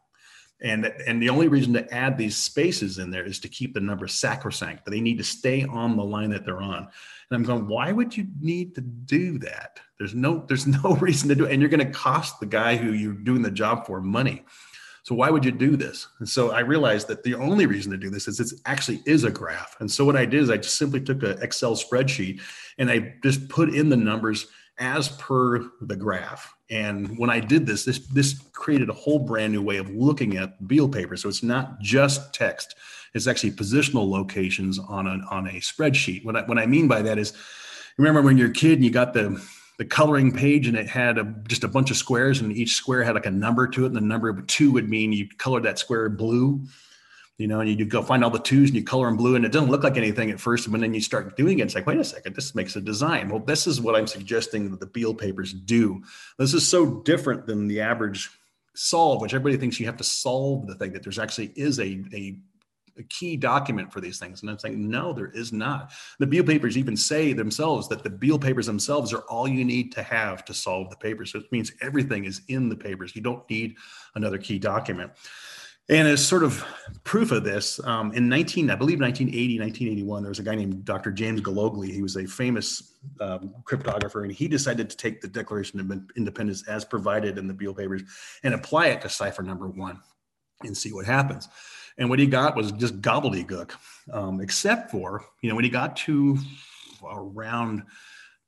and, 0.62 0.86
and 1.06 1.22
the 1.22 1.30
only 1.30 1.48
reason 1.48 1.74
to 1.74 1.94
add 1.94 2.18
these 2.18 2.38
spaces 2.38 2.98
in 2.98 3.12
there 3.12 3.26
is 3.26 3.40
to 3.42 3.50
keep 3.50 3.74
the 3.74 3.82
number 3.82 4.08
sacrosanct, 4.08 4.86
but 4.86 4.92
they 4.92 5.02
need 5.02 5.18
to 5.18 5.24
stay 5.24 5.64
on 5.66 5.98
the 5.98 6.04
line 6.04 6.30
that 6.30 6.46
they're 6.46 6.62
on. 6.62 6.88
And 7.30 7.38
I'm 7.38 7.44
going, 7.44 7.68
why 7.68 7.92
would 7.92 8.16
you 8.16 8.28
need 8.40 8.74
to 8.76 8.82
do 8.82 9.38
that? 9.40 9.80
There's 10.00 10.16
no, 10.16 10.46
there's 10.48 10.68
no 10.84 10.96
reason 10.96 11.30
to 11.30 11.36
do 11.36 11.46
it. 11.46 11.52
And 11.52 11.62
you're 11.62 11.70
going 11.70 11.86
to 11.86 11.92
cost 11.92 12.40
the 12.40 12.46
guy 12.46 12.78
who 12.78 12.92
you're 12.92 13.14
doing 13.14 13.42
the 13.42 13.52
job 13.52 13.86
for 13.86 14.02
money. 14.02 14.46
So 15.04 15.14
why 15.14 15.30
would 15.30 15.46
you 15.46 15.52
do 15.52 15.76
this? 15.76 16.08
And 16.18 16.28
so 16.28 16.50
I 16.50 16.62
realized 16.62 17.08
that 17.10 17.22
the 17.22 17.36
only 17.36 17.68
reason 17.68 17.92
to 17.92 17.98
do 17.98 18.10
this 18.10 18.28
is 18.28 18.40
it 18.40 18.60
actually 18.66 19.04
is 19.06 19.24
a 19.24 19.30
graph. 19.30 19.76
And 19.80 19.92
so 19.92 20.04
what 20.04 20.16
I 20.16 20.26
did 20.26 20.42
is 20.42 20.50
I 20.50 20.58
just 20.58 20.78
simply 20.78 21.00
took 21.00 21.22
an 21.22 21.38
Excel 21.44 21.76
spreadsheet 21.76 22.42
and 22.80 22.90
I 22.90 23.14
just 23.22 23.48
put 23.48 23.70
in 23.70 23.90
the 23.90 23.98
numbers 23.98 24.48
as 24.78 25.10
per 25.10 25.66
the 25.82 25.96
graph. 25.96 26.54
And 26.70 27.18
when 27.18 27.30
I 27.30 27.40
did 27.40 27.66
this, 27.66 27.86
this 27.86 28.00
this 28.08 28.34
created 28.54 28.90
a 28.90 28.94
whole 28.94 29.20
brand 29.20 29.54
new 29.54 29.62
way 29.62 29.78
of 29.78 29.90
looking 29.90 30.38
at 30.38 30.68
Beale 30.68 30.90
paper. 30.90 31.16
So 31.16 31.30
it's 31.30 31.44
not 31.44 31.80
just 31.80 32.34
text; 32.34 32.76
it's 33.14 33.28
actually 33.28 33.52
positional 33.52 34.10
locations 34.10 34.80
on 34.80 35.08
a 35.08 35.20
on 35.30 35.48
a 35.48 35.60
spreadsheet. 35.60 36.26
What 36.26 36.36
I, 36.36 36.42
what 36.44 36.58
I 36.58 36.66
mean 36.66 36.88
by 36.88 37.02
that 37.04 37.18
is, 37.18 37.34
remember 37.98 38.22
when 38.22 38.38
you're 38.38 38.50
a 38.50 38.54
kid 38.54 38.74
and 38.74 38.84
you 38.84 38.92
got 38.92 39.14
the 39.14 39.42
the 39.78 39.86
coloring 39.86 40.32
page 40.32 40.68
and 40.68 40.78
it 40.78 40.88
had 40.88 41.18
a, 41.18 41.24
just 41.48 41.64
a 41.64 41.68
bunch 41.68 41.92
of 41.92 41.98
squares 41.98 42.40
and 42.40 42.56
each 42.56 42.76
square 42.76 43.04
had 43.04 43.16
like 43.16 43.26
a 43.26 43.32
number 43.32 43.68
to 43.68 43.84
it 43.84 43.88
and 43.88 43.96
the 43.96 44.02
number 44.02 44.42
two 44.44 44.72
would 44.72 44.90
mean 44.90 45.12
you 45.12 45.28
colored 45.38 45.64
that 45.64 45.78
square 45.78 46.08
blue 46.08 46.66
you 47.38 47.48
know, 47.48 47.60
and 47.60 47.70
you 47.70 47.86
go 47.86 48.02
find 48.02 48.24
all 48.24 48.30
the 48.30 48.40
twos 48.40 48.70
and 48.70 48.78
you 48.78 48.84
color 48.84 49.08
them 49.08 49.18
blue 49.18 49.36
and 49.36 49.44
it 49.44 49.52
doesn't 49.52 49.70
look 49.70 49.84
like 49.84 49.98
anything 49.98 50.32
at 50.32 50.40
first. 50.40 50.72
But 50.72 50.80
then 50.80 50.94
you 50.94 51.02
start 51.02 51.36
doing 51.36 51.60
it, 51.60 51.64
it's 51.64 51.76
like, 51.76 51.86
wait 51.86 52.00
a 52.00 52.04
second, 52.04 52.36
this 52.36 52.56
makes 52.56 52.76
a 52.76 52.82
design. 52.82 53.30
Well, 53.30 53.42
this 53.42 53.68
is 53.68 53.82
what 53.82 53.96
I'm 53.96 54.08
suggesting 54.08 54.72
that 54.72 54.80
the 54.80 54.86
Beale 54.86 55.14
papers 55.14 55.54
do. 55.54 56.02
This 56.40 56.54
is 56.54 56.68
so 56.68 57.02
different 57.02 57.46
than 57.46 57.68
the 57.68 57.82
average 57.82 58.30
solve, 58.74 59.22
which 59.22 59.34
everybody 59.34 59.58
thinks 59.58 59.80
you 59.80 59.86
have 59.86 59.98
to 59.98 60.04
solve 60.04 60.68
the 60.68 60.76
thing, 60.76 60.94
that 60.94 61.04
there's 61.04 61.20
actually 61.20 61.52
is 61.56 61.80
a, 61.80 62.04
a, 62.14 62.38
a 62.98 63.04
key 63.04 63.36
document 63.36 63.92
for 63.92 64.00
these 64.00 64.18
things. 64.18 64.42
And 64.42 64.50
I'm 64.50 64.60
saying, 64.60 64.90
no, 64.90 65.12
there 65.12 65.32
is 65.32 65.52
not. 65.52 65.92
The 66.20 66.28
Beale 66.28 66.44
papers 66.44 66.78
even 66.78 66.96
say 66.96 67.34
themselves 67.34 67.90
that 67.90 68.04
the 68.04 68.10
Beale 68.10 68.40
papers 68.40 68.66
themselves 68.66 69.14
are 69.14 69.24
all 69.30 69.48
you 69.48 69.66
need 69.66 69.92
to 69.94 70.04
have 70.04 70.46
to 70.46 70.54
solve 70.54 70.90
the 70.90 70.96
paper. 70.96 71.26
So 71.26 71.40
it 71.40 71.52
means 71.52 71.74
everything 71.82 72.24
is 72.24 72.42
in 72.48 72.70
the 72.70 72.78
papers. 72.78 73.14
You 73.14 73.22
don't 73.22 73.50
need 73.50 73.76
another 74.16 74.38
key 74.38 74.60
document. 74.60 75.12
And 75.88 76.08
as 76.08 76.26
sort 76.26 76.44
of 76.44 76.66
proof 77.04 77.32
of 77.32 77.44
this, 77.44 77.80
um, 77.84 78.12
in 78.14 78.28
19, 78.28 78.72
I 78.72 78.76
believe 78.76 79.00
1980, 79.00 79.60
1981, 79.60 80.24
there 80.24 80.30
was 80.30 80.40
a 80.40 80.44
guy 80.44 80.56
named 80.56 80.84
Dr. 80.84 81.12
James 81.12 81.42
Gillogly. 81.42 81.92
He 81.92 82.02
was 82.02 82.16
a 82.16 82.26
famous 82.26 82.96
um, 83.22 83.54
cryptographer, 83.64 84.24
and 84.24 84.32
he 84.32 84.48
decided 84.48 84.90
to 84.90 84.98
take 84.98 85.22
the 85.22 85.28
Declaration 85.28 85.80
of 85.80 85.92
Independence 86.18 86.68
as 86.68 86.84
provided 86.84 87.38
in 87.38 87.48
the 87.48 87.54
Beale 87.54 87.76
Papers 87.76 88.02
and 88.44 88.56
apply 88.56 88.88
it 88.88 89.02
to 89.02 89.10
cipher 89.10 89.44
number 89.44 89.68
one 89.68 90.02
and 90.64 90.76
see 90.76 90.92
what 90.92 91.06
happens. 91.06 91.48
And 92.00 92.10
what 92.10 92.18
he 92.18 92.26
got 92.26 92.56
was 92.56 92.72
just 92.72 93.00
gobbledygook, 93.02 93.72
um, 94.12 94.42
except 94.42 94.90
for, 94.90 95.24
you 95.42 95.50
know, 95.50 95.56
when 95.56 95.66
he 95.66 95.70
got 95.70 95.96
to 95.98 96.40
around 97.08 97.84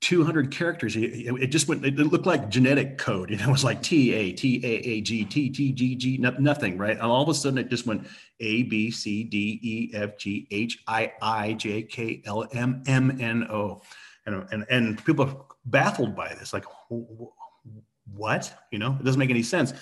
200 0.01 0.51
characters. 0.51 0.95
It 0.95 1.47
just 1.47 1.67
went, 1.67 1.83
it 1.85 1.95
looked 1.95 2.25
like 2.25 2.49
genetic 2.49 2.97
code. 2.97 3.29
You 3.29 3.37
know, 3.37 3.49
it 3.49 3.51
was 3.51 3.63
like 3.63 3.81
T 3.81 4.13
A 4.13 4.31
T 4.31 4.61
A 4.63 4.67
A 4.67 5.01
G 5.01 5.25
T 5.25 5.49
T 5.49 5.71
G 5.71 5.95
G, 5.95 6.17
nothing, 6.17 6.77
right? 6.77 6.91
And 6.91 7.01
all 7.01 7.23
of 7.23 7.29
a 7.29 7.33
sudden 7.33 7.57
it 7.57 7.69
just 7.69 7.85
went 7.85 8.07
A, 8.39 8.63
B, 8.63 8.91
C, 8.91 9.23
D, 9.23 9.59
E, 9.61 9.91
F, 9.95 10.17
G, 10.17 10.47
H, 10.51 10.79
I, 10.87 11.13
I, 11.21 11.53
J, 11.53 11.83
K, 11.83 12.21
L, 12.25 12.47
M, 12.53 12.83
M, 12.87 13.17
N, 13.19 13.47
O. 13.49 13.81
And, 14.25 14.45
and, 14.51 14.65
and 14.69 15.05
people 15.05 15.25
are 15.25 15.37
baffled 15.65 16.15
by 16.15 16.33
this, 16.35 16.53
like, 16.53 16.65
what? 18.13 18.53
You 18.71 18.79
know, 18.79 18.97
it 18.99 19.03
doesn't 19.03 19.19
make 19.19 19.29
any 19.29 19.43
sense. 19.43 19.73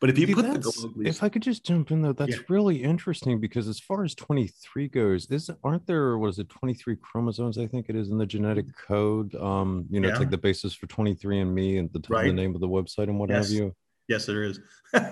But 0.00 0.10
if 0.10 0.18
you 0.18 0.26
See, 0.26 0.34
put 0.34 0.62
the 0.62 0.92
if 1.04 1.22
I 1.22 1.28
could 1.28 1.42
just 1.42 1.64
jump 1.64 1.90
in 1.90 2.02
though, 2.02 2.12
that's 2.12 2.36
yeah. 2.36 2.42
really 2.48 2.82
interesting 2.82 3.40
because 3.40 3.68
as 3.68 3.80
far 3.80 4.04
as 4.04 4.14
23 4.14 4.88
goes, 4.88 5.26
is 5.30 5.50
aren't 5.62 5.86
there 5.86 6.18
was 6.18 6.38
it 6.38 6.48
23 6.48 6.96
chromosomes? 6.96 7.58
I 7.58 7.66
think 7.66 7.86
it 7.88 7.96
is 7.96 8.10
in 8.10 8.18
the 8.18 8.26
genetic 8.26 8.66
code. 8.76 9.34
Um, 9.36 9.86
you 9.90 10.00
know, 10.00 10.08
yeah. 10.08 10.14
it's 10.14 10.20
like 10.20 10.30
the 10.30 10.38
basis 10.38 10.74
for 10.74 10.86
23 10.86 11.40
and 11.40 11.54
me 11.54 11.78
and 11.78 11.92
the, 11.92 12.02
right. 12.08 12.26
the 12.26 12.32
name 12.32 12.54
of 12.54 12.60
the 12.60 12.68
website 12.68 13.04
and 13.04 13.18
what 13.18 13.30
yes. 13.30 13.48
have 13.48 13.56
you. 13.56 13.74
Yes, 14.06 14.26
there 14.26 14.42
is. 14.42 14.60
yeah, 14.94 15.10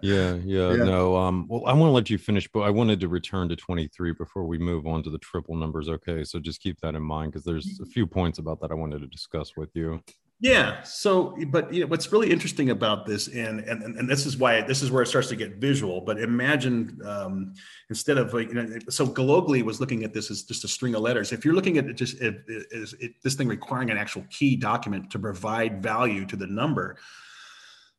yeah, 0.00 0.34
yeah, 0.44 0.76
no. 0.76 1.16
Um, 1.16 1.46
well, 1.48 1.64
I 1.66 1.74
want 1.74 1.90
to 1.90 1.92
let 1.92 2.08
you 2.08 2.16
finish, 2.16 2.48
but 2.52 2.60
I 2.60 2.70
wanted 2.70 2.98
to 3.00 3.08
return 3.08 3.48
to 3.50 3.56
23 3.56 4.14
before 4.14 4.44
we 4.44 4.56
move 4.56 4.86
on 4.86 5.02
to 5.02 5.10
the 5.10 5.18
triple 5.18 5.54
numbers. 5.54 5.88
Okay, 5.88 6.24
so 6.24 6.38
just 6.38 6.62
keep 6.62 6.80
that 6.80 6.94
in 6.94 7.02
mind 7.02 7.32
because 7.32 7.44
there's 7.44 7.78
a 7.80 7.86
few 7.86 8.06
points 8.06 8.38
about 8.38 8.60
that 8.60 8.70
I 8.70 8.74
wanted 8.74 9.00
to 9.00 9.06
discuss 9.06 9.54
with 9.56 9.68
you. 9.74 10.02
Yeah. 10.42 10.82
So, 10.82 11.36
but 11.50 11.72
you 11.72 11.82
know, 11.82 11.86
what's 11.86 12.10
really 12.10 12.32
interesting 12.32 12.70
about 12.70 13.06
this, 13.06 13.28
and 13.28 13.60
and 13.60 13.96
and 13.96 14.10
this 14.10 14.26
is 14.26 14.36
why 14.36 14.60
this 14.60 14.82
is 14.82 14.90
where 14.90 15.00
it 15.04 15.06
starts 15.06 15.28
to 15.28 15.36
get 15.36 15.58
visual. 15.58 16.00
But 16.00 16.20
imagine 16.20 16.98
um, 17.06 17.54
instead 17.90 18.18
of 18.18 18.34
you 18.34 18.52
know, 18.52 18.78
so 18.90 19.06
Gillogly 19.06 19.62
was 19.62 19.78
looking 19.78 20.02
at 20.02 20.12
this 20.12 20.32
as 20.32 20.42
just 20.42 20.64
a 20.64 20.68
string 20.68 20.96
of 20.96 21.02
letters. 21.02 21.30
If 21.30 21.44
you're 21.44 21.54
looking 21.54 21.78
at 21.78 21.86
it 21.86 21.94
just 21.94 22.20
it, 22.20 22.42
it, 22.48 22.66
it, 22.98 23.12
this 23.22 23.36
thing 23.36 23.46
requiring 23.46 23.92
an 23.92 23.96
actual 23.96 24.24
key 24.30 24.56
document 24.56 25.12
to 25.12 25.20
provide 25.20 25.80
value 25.80 26.26
to 26.26 26.34
the 26.34 26.48
number, 26.48 26.96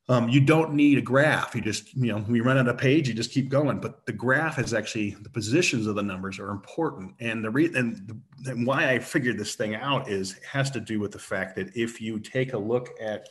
um, 0.09 0.27
you 0.27 0.41
don't 0.41 0.73
need 0.73 0.97
a 0.97 1.01
graph. 1.01 1.55
You 1.55 1.61
just, 1.61 1.95
you 1.95 2.11
know, 2.11 2.19
when 2.19 2.35
you 2.35 2.43
run 2.43 2.57
out 2.57 2.67
of 2.67 2.77
page, 2.77 3.07
you 3.07 3.13
just 3.13 3.31
keep 3.31 3.47
going. 3.49 3.79
But 3.79 4.05
the 4.05 4.11
graph 4.11 4.59
is 4.59 4.73
actually 4.73 5.11
the 5.21 5.29
positions 5.29 5.87
of 5.87 5.95
the 5.95 6.03
numbers 6.03 6.39
are 6.39 6.49
important. 6.51 7.13
And 7.19 7.43
the 7.43 7.49
reason 7.49 8.23
and 8.45 8.67
why 8.67 8.89
I 8.89 8.99
figured 8.99 9.37
this 9.37 9.55
thing 9.55 9.75
out 9.75 10.09
is 10.09 10.35
has 10.49 10.69
to 10.71 10.81
do 10.81 10.99
with 10.99 11.11
the 11.11 11.19
fact 11.19 11.55
that 11.55 11.75
if 11.75 12.01
you 12.01 12.19
take 12.19 12.53
a 12.53 12.57
look 12.57 12.89
at, 12.99 13.29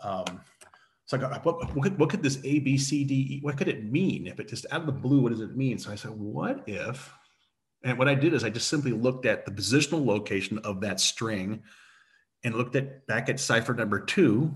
um, 0.00 0.40
it's 1.02 1.12
like 1.12 1.44
what, 1.44 1.74
what, 1.74 1.82
could, 1.82 1.98
what 1.98 2.10
could 2.10 2.22
this 2.22 2.38
A 2.44 2.60
B 2.60 2.78
C 2.78 3.02
D 3.02 3.14
E 3.14 3.38
what 3.42 3.56
could 3.56 3.68
it 3.68 3.90
mean 3.90 4.26
if 4.26 4.38
it 4.38 4.48
just 4.48 4.66
out 4.70 4.80
of 4.80 4.86
the 4.86 4.92
blue? 4.92 5.20
What 5.20 5.30
does 5.32 5.40
it 5.40 5.56
mean? 5.56 5.78
So 5.78 5.90
I 5.90 5.96
said, 5.96 6.12
what 6.12 6.62
if? 6.68 7.12
And 7.82 7.98
what 7.98 8.08
I 8.08 8.14
did 8.14 8.32
is 8.32 8.44
I 8.44 8.50
just 8.50 8.68
simply 8.68 8.92
looked 8.92 9.26
at 9.26 9.44
the 9.44 9.52
positional 9.52 10.04
location 10.04 10.58
of 10.58 10.80
that 10.82 11.00
string, 11.00 11.62
and 12.44 12.54
looked 12.54 12.76
at 12.76 13.06
back 13.08 13.28
at 13.28 13.40
cipher 13.40 13.74
number 13.74 13.98
two 13.98 14.54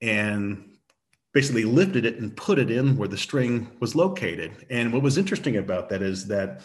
and 0.00 0.76
basically 1.32 1.64
lifted 1.64 2.06
it 2.06 2.18
and 2.18 2.36
put 2.36 2.58
it 2.58 2.70
in 2.70 2.96
where 2.96 3.08
the 3.08 3.18
string 3.18 3.70
was 3.80 3.94
located. 3.94 4.66
And 4.70 4.92
what 4.92 5.02
was 5.02 5.18
interesting 5.18 5.58
about 5.58 5.88
that 5.90 6.02
is 6.02 6.26
that 6.28 6.62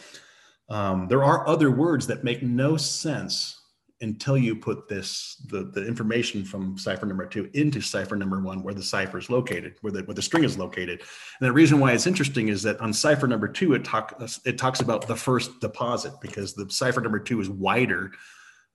um, 0.69 1.07
there 1.09 1.23
are 1.23 1.45
other 1.47 1.71
words 1.71 2.07
that 2.07 2.23
make 2.23 2.41
no 2.41 2.77
sense 2.77 3.61
until 4.01 4.37
you 4.37 4.55
put 4.55 4.87
this 4.87 5.45
the, 5.49 5.63
the 5.63 5.85
information 5.85 6.43
from 6.43 6.77
cipher 6.77 7.05
number 7.05 7.25
two 7.25 7.49
into 7.53 7.81
cipher 7.81 8.15
number 8.15 8.39
one 8.41 8.63
where 8.63 8.73
the 8.73 8.81
cipher 8.81 9.19
is 9.19 9.29
located 9.29 9.75
where 9.81 9.93
the, 9.93 10.01
where 10.03 10.15
the 10.15 10.21
string 10.21 10.43
is 10.43 10.57
located 10.57 10.99
and 10.99 11.47
the 11.47 11.51
reason 11.51 11.79
why 11.79 11.91
it's 11.91 12.07
interesting 12.07 12.47
is 12.47 12.63
that 12.63 12.79
on 12.81 12.91
cipher 12.91 13.27
number 13.27 13.47
two 13.47 13.73
it 13.73 13.85
talk 13.85 14.19
it 14.45 14.57
talks 14.57 14.81
about 14.81 15.07
the 15.07 15.15
first 15.15 15.59
deposit 15.59 16.13
because 16.21 16.53
the 16.53 16.67
cipher 16.69 17.01
number 17.01 17.19
two 17.19 17.39
is 17.39 17.49
wider 17.49 18.11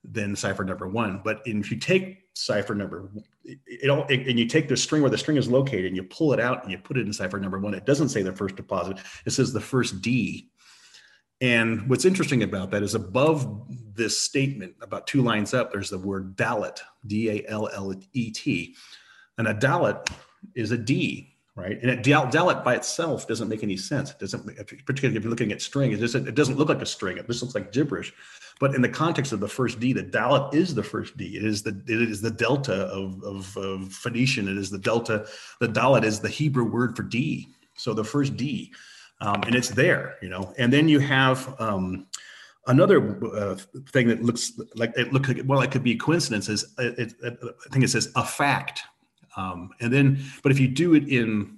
than 0.09 0.35
cipher 0.35 0.63
number 0.63 0.87
one. 0.87 1.21
But 1.23 1.41
if 1.45 1.69
you 1.71 1.77
take 1.77 2.23
cipher 2.33 2.75
number 2.75 3.09
it, 3.43 3.59
it, 3.65 4.05
it, 4.09 4.27
and 4.27 4.39
you 4.39 4.45
take 4.45 4.67
the 4.67 4.77
string 4.77 5.01
where 5.01 5.11
the 5.11 5.17
string 5.17 5.37
is 5.37 5.49
located 5.49 5.85
and 5.85 5.95
you 5.95 6.03
pull 6.03 6.33
it 6.33 6.39
out 6.39 6.63
and 6.63 6.71
you 6.71 6.77
put 6.77 6.97
it 6.97 7.05
in 7.05 7.11
cipher 7.11 7.39
number 7.39 7.57
one 7.57 7.73
it 7.73 7.85
doesn't 7.85 8.09
say 8.09 8.21
the 8.21 8.33
first 8.33 8.55
deposit. 8.55 8.97
It 9.25 9.31
says 9.31 9.53
the 9.53 9.61
first 9.61 10.01
d. 10.01 10.49
And 11.39 11.87
what's 11.87 12.05
interesting 12.05 12.41
about 12.41 12.71
that 12.71 12.81
is 12.81 12.95
above 12.95 13.67
this 13.93 14.19
statement, 14.19 14.73
about 14.81 15.05
two 15.05 15.21
lines 15.21 15.53
up, 15.53 15.71
there's 15.71 15.91
the 15.91 15.99
word 15.99 16.35
Dalet, 16.35 16.79
D 17.05 17.29
A 17.29 17.45
L 17.47 17.69
L 17.73 17.93
E 18.13 18.31
T. 18.31 18.75
And 19.37 19.47
a 19.47 19.53
Dalet 19.53 20.09
is 20.55 20.71
a 20.71 20.77
D, 20.77 21.36
right? 21.57 21.77
And 21.81 21.91
a 21.91 21.97
Dalet 21.97 22.63
by 22.63 22.75
itself 22.75 23.27
doesn't 23.27 23.49
make 23.49 23.63
any 23.63 23.75
sense. 23.75 24.11
It 24.11 24.19
doesn't, 24.19 24.45
particularly 24.85 25.17
if 25.17 25.23
you're 25.23 25.29
looking 25.29 25.51
at 25.51 25.61
string, 25.61 25.91
it 25.91 25.97
doesn't, 25.97 26.27
it 26.27 26.35
doesn't 26.35 26.55
look 26.55 26.69
like 26.69 26.81
a 26.81 26.85
string. 26.85 27.17
It 27.17 27.27
just 27.27 27.41
looks 27.41 27.55
like 27.55 27.73
gibberish. 27.73 28.13
But 28.59 28.73
in 28.73 28.81
the 28.81 28.89
context 28.89 29.33
of 29.33 29.41
the 29.41 29.47
first 29.49 29.79
D, 29.79 29.91
the 29.91 30.03
Dalet 30.03 30.53
is 30.53 30.73
the 30.73 30.83
first 30.83 31.17
D. 31.17 31.35
It 31.35 31.43
is 31.43 31.61
the 31.63 31.81
it 31.87 32.01
is 32.01 32.21
the 32.21 32.31
delta 32.31 32.85
of, 32.85 33.21
of, 33.23 33.57
of 33.57 33.91
Phoenician. 33.91 34.47
It 34.47 34.57
is 34.57 34.69
the 34.69 34.79
delta. 34.79 35.27
The 35.59 35.67
Dalet 35.67 36.03
is 36.03 36.21
the 36.21 36.29
Hebrew 36.29 36.63
word 36.63 36.95
for 36.95 37.03
D. 37.03 37.49
So 37.75 37.93
the 37.93 38.03
first 38.03 38.37
D 38.37 38.71
um, 39.21 39.41
and 39.43 39.55
it's 39.55 39.69
there, 39.69 40.17
you 40.21 40.29
know. 40.29 40.53
And 40.57 40.71
then 40.71 40.87
you 40.87 40.99
have 40.99 41.59
um, 41.59 42.07
another 42.67 43.25
uh, 43.35 43.55
thing 43.89 44.07
that 44.07 44.23
looks 44.23 44.59
like 44.75 44.93
it 44.95 45.11
look 45.11 45.27
like, 45.27 45.41
well, 45.45 45.61
it 45.61 45.71
could 45.71 45.83
be 45.83 45.95
coincidences. 45.95 46.73
It, 46.77 47.13
it, 47.23 47.39
I 47.43 47.69
think 47.71 47.83
it 47.83 47.89
says 47.89 48.11
a 48.15 48.23
fact, 48.23 48.81
um, 49.37 49.69
and 49.79 49.93
then 49.93 50.19
but 50.43 50.51
if 50.51 50.59
you 50.59 50.67
do 50.67 50.93
it 50.93 51.07
in 51.07 51.57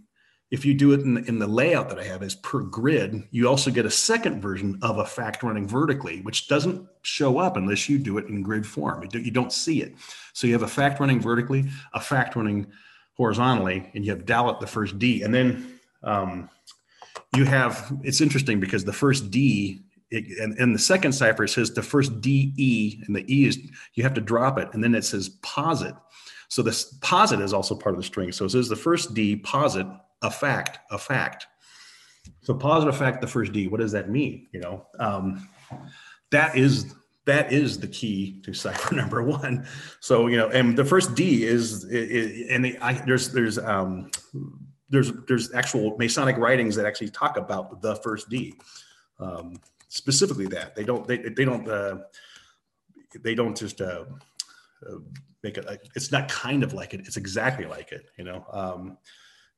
if 0.52 0.66
you 0.66 0.74
do 0.74 0.94
it 0.94 1.02
in, 1.02 1.18
in 1.26 1.38
the 1.38 1.48
layout 1.48 1.90
that 1.90 2.00
I 2.00 2.04
have 2.04 2.24
as 2.24 2.34
per 2.36 2.62
grid, 2.62 3.24
you 3.30 3.48
also 3.48 3.70
get 3.70 3.86
a 3.86 3.92
second 3.92 4.42
version 4.42 4.80
of 4.82 4.98
a 4.98 5.06
fact 5.06 5.44
running 5.44 5.68
vertically, 5.68 6.22
which 6.22 6.48
doesn't 6.48 6.88
show 7.04 7.38
up 7.38 7.56
unless 7.56 7.88
you 7.88 8.00
do 8.00 8.18
it 8.18 8.26
in 8.26 8.42
grid 8.42 8.66
form. 8.66 9.08
You 9.14 9.32
don't 9.32 9.54
see 9.54 9.82
it. 9.84 9.94
So 10.34 10.48
you 10.48 10.54
have 10.54 10.64
a 10.64 10.68
fact 10.68 11.00
running 11.00 11.22
vertically, 11.22 11.70
a 11.94 12.00
fact 12.00 12.36
running 12.36 12.66
horizontally, 13.16 13.92
and 13.94 14.04
you 14.04 14.12
have 14.12 14.26
Dalet 14.26 14.60
the 14.60 14.68
first 14.68 14.98
D. 14.98 15.22
And 15.22 15.34
then 15.34 15.80
um, 16.04 16.50
you 17.36 17.46
have 17.46 17.92
it's 18.04 18.22
interesting 18.22 18.60
because 18.60 18.84
the 18.84 18.94
first 18.94 19.30
D 19.30 19.84
it, 20.10 20.40
and, 20.40 20.58
and 20.58 20.74
the 20.74 20.80
second 20.80 21.12
cipher 21.12 21.46
says 21.46 21.72
the 21.72 21.84
first 21.84 22.22
D 22.22 22.54
E 22.58 23.04
and 23.06 23.16
the 23.16 23.24
E 23.32 23.46
is 23.46 23.60
you 23.94 24.02
have 24.02 24.16
to 24.16 24.22
drop 24.22 24.58
it 24.58 24.70
and 24.74 24.84
then 24.84 24.96
it 24.96 25.04
says 25.04 25.30
posit. 25.44 25.94
So 26.50 26.62
this 26.62 26.98
posit 27.02 27.40
is 27.40 27.54
also 27.54 27.76
part 27.76 27.96
of 27.96 28.02
the 28.02 28.06
string. 28.06 28.32
So 28.32 28.46
it 28.46 28.50
says 28.50 28.68
the 28.68 28.76
first 28.76 29.14
D 29.14 29.36
posit 29.38 29.88
a 30.22 30.30
fact 30.30 30.80
a 30.92 30.98
fact. 30.98 31.48
So 32.42 32.54
posit 32.54 32.90
a 32.90 32.94
fact 32.94 33.22
the 33.22 33.28
first 33.28 33.54
D. 33.54 33.68
What 33.68 33.80
does 33.80 33.92
that 33.94 34.10
mean? 34.10 34.48
You 34.52 34.60
know 34.60 34.88
um, 35.00 35.48
that 36.32 36.58
is 36.58 36.94
that 37.26 37.54
is 37.54 37.80
the 37.80 37.88
key 37.88 38.42
to 38.44 38.54
cipher 38.54 38.96
number 39.02 39.24
one. 39.24 39.66
So 40.00 40.28
you 40.28 40.38
know, 40.38 40.50
and 40.50 40.78
the 40.78 40.86
first 40.86 41.16
D 41.16 41.46
is, 41.46 41.84
is 41.86 42.50
and 42.50 42.66
the, 42.66 42.78
I, 42.80 42.94
there's 42.94 43.32
there's 43.32 43.60
um, 43.60 44.10
there's 44.90 45.12
there's 45.28 45.54
actual 45.54 45.96
Masonic 45.98 46.38
writings 46.38 46.76
that 46.76 46.86
actually 46.86 47.10
talk 47.10 47.38
about 47.38 47.82
the 47.82 47.96
first 47.98 48.30
D, 48.30 48.56
um, 49.20 49.60
specifically 49.88 50.48
that 50.48 50.76
they 50.76 50.84
don't 50.84 51.08
they 51.08 51.18
they 51.18 51.46
don't 51.46 51.68
uh, 51.70 52.00
they 53.22 53.36
don't 53.36 53.56
just 53.56 53.80
uh, 53.82 54.06
make 55.44 55.58
it. 55.58 55.66
Like, 55.66 55.82
it's 55.96 56.12
not 56.12 56.28
kind 56.30 56.64
of 56.64 56.74
like 56.74 56.94
it. 56.94 57.02
It's 57.02 57.18
exactly 57.18 57.66
like 57.66 57.92
it. 57.92 58.06
You 58.18 58.26
know, 58.26 58.46
um, 58.52 58.98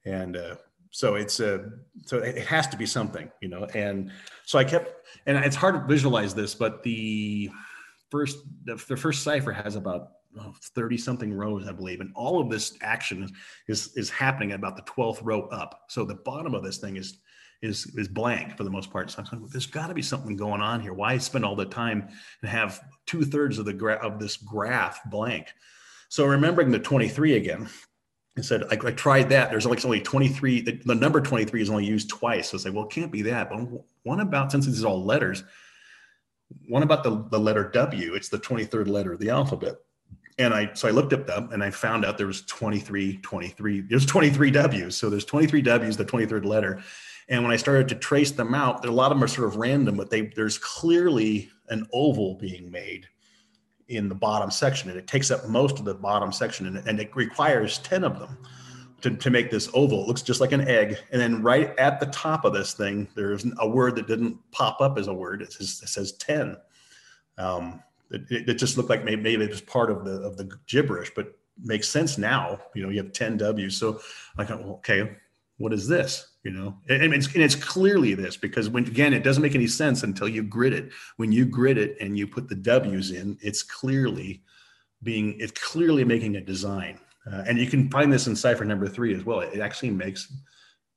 and 0.05 0.37
uh, 0.37 0.55
so 0.91 1.15
it's 1.15 1.39
uh, 1.39 1.59
so 2.05 2.17
it 2.17 2.45
has 2.45 2.67
to 2.67 2.77
be 2.77 2.85
something. 2.85 3.31
You 3.41 3.49
know, 3.49 3.65
and 3.73 4.11
so 4.45 4.59
I 4.59 4.63
kept 4.63 5.07
and 5.25 5.37
it's 5.37 5.55
hard 5.55 5.75
to 5.75 5.81
visualize 5.81 6.33
this, 6.33 6.55
but 6.55 6.83
the 6.83 7.49
first 8.09 8.37
the, 8.65 8.75
the 8.87 8.97
first 8.97 9.23
cipher 9.23 9.51
has 9.51 9.75
about 9.75 10.09
30 10.75 10.97
something 10.97 11.33
rows, 11.33 11.67
I 11.67 11.71
believe. 11.71 11.99
And 11.99 12.11
all 12.15 12.39
of 12.39 12.49
this 12.49 12.77
action 12.81 13.29
is, 13.67 13.91
is 13.95 14.09
happening 14.09 14.51
at 14.51 14.59
about 14.59 14.75
the 14.75 14.83
12th 14.83 15.19
row 15.21 15.47
up. 15.47 15.81
So 15.89 16.05
the 16.05 16.15
bottom 16.15 16.55
of 16.55 16.63
this 16.63 16.77
thing 16.77 16.97
is, 16.97 17.19
is, 17.61 17.85
is 17.95 18.07
blank 18.07 18.57
for 18.57 18.63
the 18.63 18.69
most 18.69 18.91
part. 18.91 19.11
So 19.11 19.19
I'm 19.19 19.25
saying, 19.25 19.47
there's 19.51 19.65
got 19.65 19.87
to 19.87 19.93
be 19.93 20.01
something 20.01 20.35
going 20.35 20.61
on 20.61 20.81
here. 20.81 20.93
Why 20.93 21.17
spend 21.17 21.45
all 21.45 21.55
the 21.55 21.65
time 21.65 22.09
and 22.41 22.49
have 22.49 22.81
two 23.05 23.23
thirds 23.23 23.57
of 23.57 23.65
the 23.65 23.73
gra- 23.73 23.99
of 24.01 24.19
this 24.19 24.37
graph 24.37 24.99
blank? 25.09 25.47
So 26.09 26.25
remembering 26.25 26.71
the 26.71 26.79
23 26.79 27.37
again, 27.37 27.69
I 28.37 28.41
said, 28.41 28.63
I, 28.71 28.77
I 28.83 28.91
tried 28.91 29.29
that. 29.29 29.51
There's 29.51 29.65
like 29.65 29.83
only 29.85 30.01
23, 30.01 30.61
the, 30.61 30.81
the, 30.85 30.95
number 30.95 31.21
23 31.21 31.61
is 31.61 31.69
only 31.69 31.85
used 31.85 32.09
twice. 32.09 32.49
So 32.49 32.57
I 32.57 32.61
say, 32.61 32.69
well, 32.69 32.85
it 32.85 32.91
can't 32.91 33.11
be 33.11 33.21
that. 33.23 33.49
But 33.49 33.59
one 34.03 34.21
about, 34.21 34.51
since 34.51 34.65
these 34.65 34.83
are 34.83 34.87
all 34.87 35.03
letters, 35.03 35.43
one 36.67 36.83
about 36.83 37.03
the, 37.03 37.25
the 37.29 37.39
letter 37.39 37.69
W, 37.69 38.13
it's 38.15 38.29
the 38.29 38.39
23rd 38.39 38.87
letter 38.87 39.13
of 39.13 39.19
the 39.19 39.29
alphabet 39.29 39.75
and 40.37 40.53
I 40.53 40.71
so 40.73 40.87
I 40.87 40.91
looked 40.91 41.13
up 41.13 41.27
them 41.27 41.49
and 41.51 41.63
I 41.63 41.69
found 41.69 42.05
out 42.05 42.17
there 42.17 42.27
was 42.27 42.41
23, 42.43 43.17
23, 43.17 43.81
there's 43.81 44.05
23 44.05 44.51
W's. 44.51 44.95
So 44.95 45.09
there's 45.09 45.25
23 45.25 45.61
W's, 45.61 45.97
the 45.97 46.05
23rd 46.05 46.45
letter. 46.45 46.81
And 47.31 47.43
when 47.43 47.51
I 47.51 47.55
started 47.55 47.87
to 47.89 47.95
trace 47.95 48.31
them 48.31 48.53
out, 48.53 48.85
a 48.85 48.91
lot 48.91 49.11
of 49.11 49.17
them 49.17 49.23
are 49.23 49.27
sort 49.27 49.47
of 49.47 49.55
random, 49.55 49.95
but 49.95 50.09
they 50.09 50.27
there's 50.35 50.57
clearly 50.57 51.49
an 51.69 51.87
oval 51.93 52.35
being 52.35 52.69
made 52.69 53.07
in 53.87 54.09
the 54.09 54.15
bottom 54.15 54.51
section. 54.51 54.89
And 54.89 54.99
it 54.99 55.07
takes 55.07 55.31
up 55.31 55.47
most 55.47 55.79
of 55.79 55.85
the 55.85 55.93
bottom 55.93 56.31
section 56.31 56.67
and, 56.67 56.85
and 56.87 56.99
it 56.99 57.15
requires 57.15 57.77
10 57.79 58.03
of 58.03 58.19
them 58.19 58.37
to, 59.01 59.15
to 59.15 59.29
make 59.29 59.49
this 59.49 59.69
oval. 59.73 60.03
It 60.03 60.07
looks 60.07 60.21
just 60.21 60.41
like 60.41 60.51
an 60.51 60.67
egg. 60.67 60.97
And 61.11 61.21
then 61.21 61.41
right 61.41 61.77
at 61.79 61.99
the 62.01 62.05
top 62.07 62.43
of 62.43 62.53
this 62.53 62.73
thing, 62.73 63.07
there's 63.15 63.45
a 63.59 63.67
word 63.67 63.95
that 63.95 64.07
didn't 64.07 64.37
pop 64.51 64.81
up 64.81 64.97
as 64.97 65.07
a 65.07 65.13
word. 65.13 65.41
It 65.41 65.53
says, 65.53 65.81
it 65.83 65.89
says 65.89 66.11
10. 66.13 66.57
Um, 67.37 67.81
it, 68.11 68.49
it 68.49 68.53
just 68.55 68.75
looked 68.75 68.89
like 68.89 69.05
maybe, 69.05 69.21
maybe 69.21 69.45
it 69.45 69.49
was 69.49 69.61
part 69.61 69.89
of 69.89 70.03
the 70.03 70.21
of 70.21 70.35
the 70.35 70.51
gibberish, 70.67 71.11
but 71.15 71.37
makes 71.63 71.87
sense 71.87 72.17
now. 72.17 72.59
You 72.75 72.83
know, 72.83 72.89
you 72.89 73.01
have 73.01 73.13
10 73.13 73.37
W's. 73.37 73.77
So 73.77 74.01
I 74.37 74.43
well, 74.43 74.75
okay, 74.75 75.17
what 75.57 75.71
is 75.71 75.87
this? 75.87 76.30
You 76.43 76.51
know, 76.51 76.77
and 76.89 77.13
it's, 77.13 77.27
and 77.33 77.43
it's 77.43 77.53
clearly 77.53 78.15
this 78.15 78.35
because 78.35 78.67
when 78.67 78.85
again, 78.85 79.13
it 79.13 79.23
doesn't 79.23 79.43
make 79.43 79.53
any 79.53 79.67
sense 79.67 80.01
until 80.01 80.27
you 80.27 80.41
grid 80.41 80.73
it. 80.73 80.91
When 81.17 81.31
you 81.31 81.45
grid 81.45 81.77
it 81.77 81.97
and 82.01 82.17
you 82.17 82.25
put 82.25 82.49
the 82.49 82.55
W's 82.55 83.11
in, 83.11 83.37
it's 83.41 83.61
clearly 83.61 84.41
being 85.03 85.39
it's 85.39 85.51
clearly 85.51 86.03
making 86.03 86.37
a 86.37 86.41
design. 86.41 86.99
Uh, 87.31 87.43
and 87.47 87.59
you 87.59 87.67
can 87.67 87.91
find 87.91 88.11
this 88.11 88.25
in 88.25 88.35
cipher 88.35 88.65
number 88.65 88.87
three 88.87 89.13
as 89.13 89.23
well. 89.23 89.41
It 89.41 89.59
actually 89.59 89.91
makes 89.91 90.33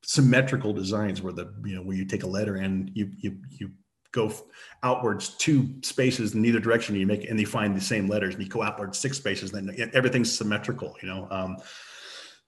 symmetrical 0.03 0.72
designs 0.72 1.22
where 1.22 1.32
the 1.32 1.53
you 1.64 1.74
know 1.74 1.82
where 1.82 1.97
you 1.97 2.05
take 2.05 2.22
a 2.22 2.26
letter 2.26 2.57
and 2.57 2.90
you 2.95 3.11
you 3.18 3.36
you 3.51 3.70
go 4.12 4.32
outwards 4.82 5.30
two 5.38 5.68
spaces 5.82 6.34
in 6.34 6.45
either 6.45 6.61
direction 6.61 6.95
you 6.95 7.07
make 7.07 7.28
and 7.28 7.40
you 7.40 7.47
find 7.47 7.76
the 7.76 7.80
same 7.80 8.07
letters 8.07 8.34
and 8.34 8.45
you 8.45 8.49
go 8.49 8.62
outwards 8.62 8.97
six 8.97 9.16
spaces 9.16 9.51
then 9.51 9.74
everything's 9.92 10.32
symmetrical 10.36 10.95
you 11.03 11.09
know 11.09 11.26
um, 11.30 11.57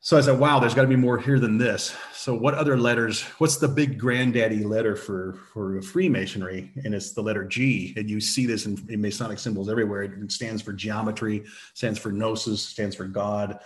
so 0.06 0.16
i 0.16 0.20
said 0.20 0.38
wow 0.38 0.60
there's 0.60 0.72
got 0.72 0.82
to 0.82 0.88
be 0.88 0.94
more 0.94 1.18
here 1.18 1.40
than 1.40 1.58
this. 1.58 1.92
So 2.14 2.32
what 2.32 2.54
other 2.54 2.76
letters 2.78 3.22
what's 3.38 3.56
the 3.56 3.66
big 3.66 3.98
granddaddy 3.98 4.62
letter 4.62 4.94
for 4.94 5.40
for 5.52 5.82
freemasonry? 5.82 6.70
And 6.84 6.94
it's 6.94 7.10
the 7.10 7.22
letter 7.22 7.42
g. 7.44 7.92
And 7.96 8.08
you 8.08 8.20
see 8.20 8.46
this 8.46 8.66
in, 8.66 8.78
in 8.88 9.00
masonic 9.00 9.40
symbols 9.40 9.68
everywhere. 9.68 10.04
It 10.04 10.30
stands 10.30 10.62
for 10.62 10.72
geometry 10.72 11.44
stands 11.74 11.98
for 11.98 12.12
gnosis 12.12 12.62
stands 12.62 12.94
for 12.94 13.06
god. 13.06 13.58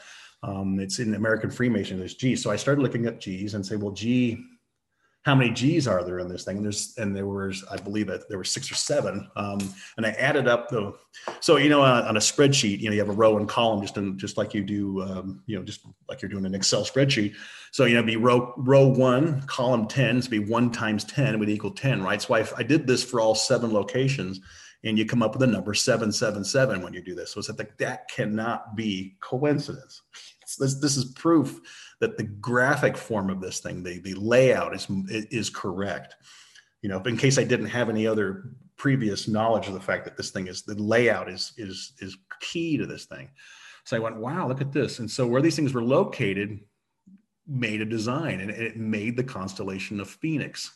Um, 0.43 0.80
it's 0.80 0.99
in 0.99 1.14
american 1.14 1.51
freemason 1.51 1.99
there's 1.99 2.14
g. 2.14 2.34
So 2.36 2.51
i 2.51 2.57
started 2.57 2.80
looking 2.80 3.05
at 3.05 3.20
g's 3.20 3.53
and 3.53 3.64
say 3.64 3.76
well 3.76 3.93
g 3.93 4.43
how 5.23 5.35
many 5.35 5.51
G's 5.51 5.87
are 5.87 6.03
there 6.03 6.18
in 6.18 6.29
this 6.29 6.45
thing? 6.45 6.57
And 6.57 6.64
there's 6.64 6.95
and 6.97 7.14
there 7.14 7.27
was, 7.27 7.62
I 7.71 7.77
believe 7.77 8.07
that 8.07 8.29
there 8.29 8.39
were 8.39 8.45
six 8.45 8.71
or 8.71 8.75
seven. 8.75 9.29
Um, 9.37 9.59
and 9.99 10.07
I 10.07 10.11
added 10.11 10.49
up 10.49 10.71
the, 10.71 10.95
so 11.41 11.57
you 11.57 11.68
know, 11.68 11.83
on, 11.83 12.05
on, 12.05 12.16
a 12.16 12.21
spreadsheet, 12.21 12.81
you 12.81 12.89
know, 12.89 12.95
you 12.95 13.01
have 13.01 13.11
a 13.11 13.12
row 13.12 13.37
and 13.37 13.47
column 13.47 13.83
just 13.83 13.99
in 13.99 14.18
just 14.18 14.39
like 14.39 14.55
you 14.55 14.64
do, 14.64 15.03
um, 15.03 15.43
you 15.47 15.59
know, 15.59 15.62
just 15.62 15.81
like 16.09 16.23
you're 16.23 16.31
doing 16.31 16.47
an 16.47 16.55
Excel 16.55 16.85
spreadsheet. 16.85 17.35
So 17.71 17.85
you 17.85 17.97
know, 17.97 18.03
be 18.03 18.16
row 18.16 18.55
row 18.57 18.87
one, 18.87 19.43
column 19.43 19.87
ten, 19.89 20.23
to 20.23 20.31
be 20.31 20.39
one 20.39 20.71
times 20.71 21.05
ten 21.05 21.39
would 21.39 21.51
equal 21.51 21.73
ten, 21.73 22.03
right? 22.03 22.23
So 22.23 22.35
I, 22.35 22.47
I 22.57 22.62
did 22.62 22.87
this 22.87 23.05
for 23.05 23.21
all 23.21 23.35
seven 23.35 23.75
locations, 23.75 24.41
and 24.85 24.99
you 24.99 25.05
come 25.05 25.23
up 25.23 25.35
with 25.35 25.43
a 25.43 25.47
number 25.47 25.75
seven 25.75 26.12
seven 26.12 26.45
seven 26.45 26.81
when 26.81 26.95
you 26.95 27.03
do 27.03 27.14
this. 27.14 27.33
So 27.33 27.41
it's 27.41 27.49
like 27.51 27.77
that 27.77 28.09
cannot 28.09 28.75
be 28.75 29.16
coincidence. 29.21 30.01
This, 30.59 30.81
this 30.81 30.97
is 30.97 31.05
proof 31.12 31.61
that 32.01 32.16
the 32.16 32.24
graphic 32.24 32.96
form 32.96 33.30
of 33.30 33.40
this 33.40 33.61
thing, 33.61 33.82
the, 33.82 33.98
the 34.01 34.14
layout 34.14 34.74
is, 34.74 34.86
is 35.09 35.51
correct. 35.51 36.16
You 36.82 36.88
know, 36.88 37.01
in 37.01 37.16
case 37.16 37.38
I 37.38 37.44
didn't 37.44 37.66
have 37.66 37.90
any 37.90 38.07
other 38.07 38.51
previous 38.76 39.28
knowledge 39.28 39.68
of 39.68 39.74
the 39.74 39.80
fact 39.80 40.05
that 40.07 40.16
this 40.16 40.30
thing 40.30 40.46
is, 40.46 40.62
the 40.62 40.74
layout 40.74 41.28
is, 41.28 41.53
is, 41.59 41.92
is 41.98 42.16
key 42.40 42.78
to 42.78 42.86
this 42.86 43.05
thing. 43.05 43.28
So 43.84 43.96
I 43.96 44.01
went, 44.01 44.16
wow, 44.16 44.48
look 44.48 44.62
at 44.62 44.72
this. 44.72 44.98
And 44.98 45.11
so 45.11 45.26
where 45.26 45.42
these 45.42 45.57
things 45.57 45.74
were 45.74 45.82
located 45.82 46.61
made 47.46 47.80
a 47.80 47.84
design 47.84 48.40
and 48.40 48.51
it 48.51 48.76
made 48.76 49.16
the 49.16 49.24
constellation 49.24 50.01
of 50.01 50.09
Phoenix 50.09 50.70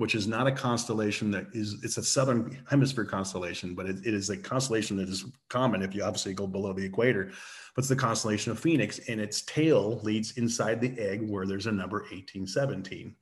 which 0.00 0.14
is 0.14 0.26
not 0.26 0.46
a 0.46 0.52
constellation 0.52 1.30
that 1.30 1.44
is 1.52 1.76
it's 1.82 1.98
a 1.98 2.02
southern 2.02 2.58
hemisphere 2.70 3.04
constellation 3.04 3.74
but 3.74 3.84
it, 3.84 3.96
it 3.98 4.14
is 4.14 4.30
a 4.30 4.36
constellation 4.36 4.96
that 4.96 5.10
is 5.10 5.26
common 5.50 5.82
if 5.82 5.94
you 5.94 6.02
obviously 6.02 6.32
go 6.32 6.46
below 6.46 6.72
the 6.72 6.82
equator. 6.82 7.30
But 7.74 7.82
it's 7.82 7.88
the 7.90 7.96
constellation 7.96 8.50
of 8.50 8.58
phoenix 8.58 8.98
and 9.10 9.20
its 9.20 9.42
tail 9.42 10.00
leads 10.02 10.38
inside 10.38 10.80
the 10.80 10.98
egg 10.98 11.28
where 11.28 11.44
there's 11.44 11.66
a 11.66 11.72
number 11.72 11.98
1817 11.98 13.14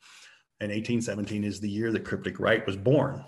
and 0.60 0.70
1817 0.70 1.42
is 1.42 1.58
the 1.58 1.68
year 1.68 1.90
that 1.90 2.04
cryptic 2.04 2.38
Rite 2.38 2.64
was 2.64 2.76
born. 2.76 3.24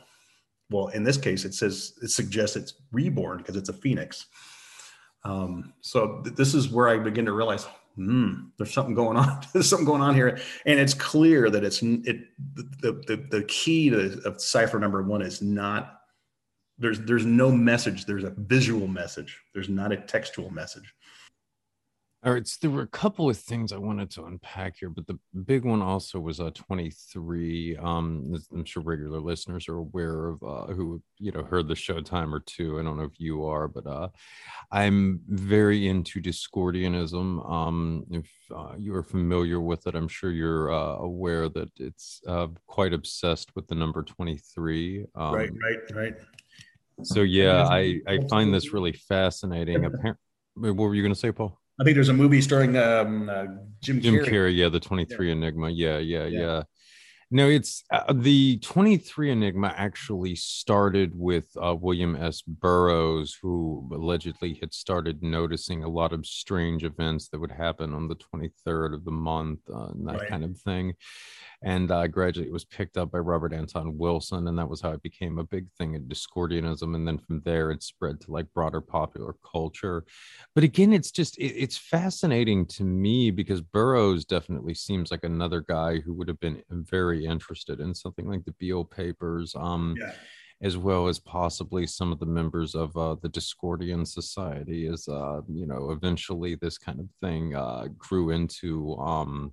Well 0.71 0.87
in 0.89 1.03
this 1.03 1.17
case 1.17 1.45
it 1.45 1.55
says 1.55 1.95
it 2.03 2.11
suggests 2.11 2.55
it's 2.55 2.75
reborn 2.93 3.39
because 3.39 3.57
it's 3.57 3.69
a 3.69 3.73
phoenix. 3.73 4.27
Um, 5.25 5.73
so 5.81 6.23
th- 6.23 6.37
this 6.37 6.55
is 6.55 6.69
where 6.69 6.89
i 6.89 6.97
begin 6.99 7.27
to 7.27 7.33
realize 7.33 7.67
hmm, 7.97 8.35
there's 8.57 8.73
something 8.73 8.95
going 8.95 9.17
on. 9.17 9.43
there's 9.53 9.69
something 9.69 9.87
going 9.87 10.03
on 10.03 10.15
here, 10.15 10.39
and 10.67 10.81
it's 10.81 10.95
clear 10.95 11.51
that 11.51 11.65
it's 11.65 11.83
it. 11.83 12.27
The 12.83 12.93
the 13.07 13.27
the 13.31 13.45
key 13.45 13.91
to 13.91 14.21
of 14.25 14.41
cipher 14.41 14.79
number 14.79 15.03
one 15.03 15.23
is 15.23 15.43
not 15.43 16.01
there's 16.81 16.99
there's 17.01 17.27
no 17.27 17.53
message. 17.53 18.07
There's 18.07 18.25
a 18.25 18.31
visual 18.31 18.89
message. 18.89 19.39
There's 19.55 19.69
not 19.69 19.93
a 19.93 19.99
textual 19.99 20.51
message. 20.51 20.95
All 22.23 22.35
right, 22.35 22.47
so 22.47 22.59
there 22.61 22.71
were 22.71 22.83
a 22.83 22.87
couple 22.87 23.31
of 23.31 23.39
things 23.39 23.73
I 23.73 23.79
wanted 23.79 24.11
to 24.11 24.27
unpack 24.27 24.77
here, 24.79 24.91
but 24.91 25.07
the 25.07 25.19
big 25.47 25.65
one 25.65 25.81
also 25.81 26.21
was 26.21 26.39
uh 26.39 26.51
23. 26.51 27.79
Um, 27.79 28.35
I'm 28.53 28.67
sure 28.67 28.83
regular 28.83 29.21
listeners 29.21 29.71
are 29.71 29.79
aware 29.79 30.29
of 30.29 30.43
uh, 30.43 30.67
who 30.75 31.01
you 31.19 31.33
know 31.33 31.43
heard 31.43 31.67
the 31.67 31.75
show 31.75 32.03
time 32.03 32.35
or 32.35 32.41
two. 32.41 32.79
I 32.79 32.83
don't 32.83 32.99
know 32.99 33.05
if 33.05 33.19
you 33.19 33.47
are, 33.47 33.69
but 33.69 33.87
uh, 33.87 34.09
I'm 34.71 35.21
very 35.29 35.89
into 35.89 36.21
Discordianism. 36.21 37.51
Um, 37.51 38.05
if 38.11 38.31
uh, 38.55 38.75
you 38.77 38.95
are 38.97 39.03
familiar 39.03 39.59
with 39.59 39.87
it, 39.87 39.95
I'm 39.95 40.09
sure 40.09 40.31
you're 40.31 40.71
uh, 40.71 40.97
aware 40.97 41.49
that 41.49 41.71
it's 41.77 42.21
uh, 42.27 42.49
quite 42.67 42.93
obsessed 42.93 43.57
with 43.57 43.67
the 43.67 43.75
number 43.75 44.03
23. 44.03 45.07
Um, 45.15 45.35
right, 45.35 45.51
right, 45.63 45.95
right. 45.95 46.15
So 47.03 47.23
yeah, 47.23 47.67
I 47.67 48.01
I 48.07 48.19
find 48.29 48.53
this 48.53 48.75
really 48.75 48.93
fascinating. 48.93 49.87
Apparently, 49.87 50.19
what 50.55 50.77
were 50.77 50.95
you 50.95 51.03
going 51.03 51.15
to 51.15 51.19
say, 51.19 51.33
Paul? 51.33 51.57
I 51.81 51.85
think 51.85 51.95
there's 51.95 52.11
a 52.11 52.15
movie 52.15 52.43
starring 52.43 52.77
um, 52.77 53.31
uh, 53.31 53.47
Jim 53.81 54.03
Jim 54.03 54.17
Carrey. 54.17 54.29
Carrey. 54.29 54.57
Yeah, 54.57 54.69
the 54.69 54.81
23 54.81 55.27
yeah. 55.27 55.33
Enigma. 55.33 55.71
Yeah, 55.71 55.97
yeah, 55.97 56.27
yeah, 56.27 56.41
yeah. 56.41 56.63
No, 57.33 57.49
it's 57.49 57.85
uh, 57.93 58.13
the 58.13 58.59
23 58.59 59.31
Enigma 59.31 59.73
actually 59.77 60.35
started 60.35 61.13
with 61.15 61.47
uh, 61.63 61.77
William 61.77 62.17
S. 62.17 62.43
Burroughs, 62.43 63.39
who 63.41 63.89
allegedly 63.93 64.59
had 64.61 64.75
started 64.75 65.23
noticing 65.23 65.85
a 65.85 65.89
lot 65.89 66.13
of 66.13 66.27
strange 66.27 66.83
events 66.83 67.29
that 67.29 67.39
would 67.39 67.53
happen 67.53 67.95
on 67.95 68.09
the 68.09 68.17
23rd 68.17 68.95
of 68.95 69.05
the 69.05 69.13
month 69.13 69.61
uh, 69.73 69.91
and 69.91 70.09
that 70.09 70.19
right. 70.19 70.29
kind 70.29 70.45
of 70.45 70.59
thing 70.59 70.95
and 71.63 71.91
uh, 71.91 72.07
gradually 72.07 72.47
it 72.47 72.53
was 72.53 72.65
picked 72.65 72.97
up 72.97 73.11
by 73.11 73.19
Robert 73.19 73.53
Anton 73.53 73.99
Wilson, 73.99 74.49
and 74.49 74.59
that 74.59 74.69
was 74.69 74.81
how 74.81 74.93
it 74.93 75.03
became 75.03 75.39
a 75.39 75.45
big 75.45 75.67
thing 75.77 75.95
in 75.95 76.07
Discordianism, 76.07 76.95
and 76.95 77.07
then 77.07 77.19
from 77.19 77.43
there 77.45 77.71
it 77.71 77.83
spread 77.83 78.21
to 78.23 78.31
like 78.31 78.47
broader 78.55 78.81
popular 78.81 79.35
culture. 79.51 80.05
But 80.55 80.65
again, 80.65 80.93
it's 80.93 81.11
just 81.11 81.37
it, 81.39 81.55
it's 81.57 81.77
fascinating 81.77 82.65
to 82.67 82.85
me 82.85 83.31
because 83.31 83.61
Burroughs 83.61 84.25
definitely 84.25 84.75
seems 84.75 85.11
like 85.11 85.25
another 85.25 85.61
guy 85.61 86.01
who 86.01 86.15
would 86.15 86.29
have 86.29 86.41
been 86.41 86.63
very 86.71 87.20
interested 87.27 87.81
in 87.81 87.95
something 87.95 88.29
like 88.29 88.45
the 88.45 88.53
Beale 88.53 88.85
Papers. 88.85 89.55
Um, 89.57 89.97
yeah 89.99 90.13
as 90.63 90.77
well 90.77 91.09
as 91.09 91.19
possibly 91.19 91.87
some 91.87 92.13
of 92.13 92.19
the 92.19 92.27
members 92.27 92.75
of 92.75 92.95
uh, 92.97 93.17
the 93.23 93.31
Discordian 93.31 94.07
Society, 94.07 94.87
as 94.87 95.09
uh, 95.09 95.41
you 95.49 95.67
know, 95.67 95.91
eventually 95.91 96.55
this 96.55 96.77
kind 96.77 97.01
of 97.01 97.09
thing 97.23 97.55
uh, 97.55 97.87
grew 97.97 98.31
into 98.31 98.95
um, 98.97 99.53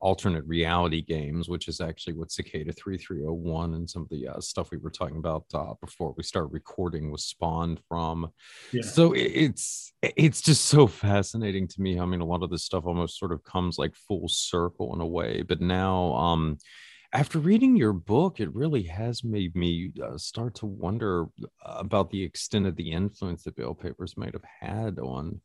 alternate 0.00 0.44
reality 0.46 1.02
games, 1.02 1.48
which 1.48 1.68
is 1.68 1.80
actually 1.80 2.14
what 2.14 2.30
Cicada 2.30 2.72
3301 2.72 3.74
and 3.74 3.88
some 3.88 4.02
of 4.02 4.08
the 4.08 4.28
uh, 4.28 4.40
stuff 4.40 4.70
we 4.70 4.78
were 4.78 4.90
talking 4.90 5.16
about 5.16 5.44
uh, 5.54 5.74
before 5.80 6.14
we 6.16 6.22
start 6.22 6.50
recording 6.50 7.10
was 7.10 7.24
spawned 7.24 7.80
from. 7.88 8.30
Yeah. 8.72 8.82
So 8.82 9.12
it's 9.12 9.92
it's 10.02 10.40
just 10.40 10.66
so 10.66 10.86
fascinating 10.86 11.66
to 11.68 11.80
me. 11.80 11.98
I 11.98 12.06
mean, 12.06 12.20
a 12.20 12.26
lot 12.26 12.42
of 12.42 12.50
this 12.50 12.64
stuff 12.64 12.86
almost 12.86 13.18
sort 13.18 13.32
of 13.32 13.42
comes 13.44 13.78
like 13.78 13.94
full 13.94 14.28
circle 14.28 14.94
in 14.94 15.00
a 15.00 15.06
way. 15.06 15.42
But 15.42 15.60
now, 15.60 16.14
um, 16.14 16.58
after 17.12 17.38
reading 17.38 17.76
your 17.76 17.94
book, 17.94 18.38
it 18.38 18.54
really 18.54 18.82
has 18.82 19.24
made 19.24 19.56
me 19.56 19.92
uh, 20.02 20.18
start 20.18 20.54
to 20.56 20.66
wonder 20.66 21.26
about 21.64 22.10
the 22.10 22.22
extent 22.22 22.66
of 22.66 22.76
the 22.76 22.92
influence 22.92 23.44
that 23.44 23.56
Beale 23.56 23.74
Papers 23.74 24.16
might 24.16 24.34
have 24.34 24.44
had 24.60 24.98
on 24.98 25.40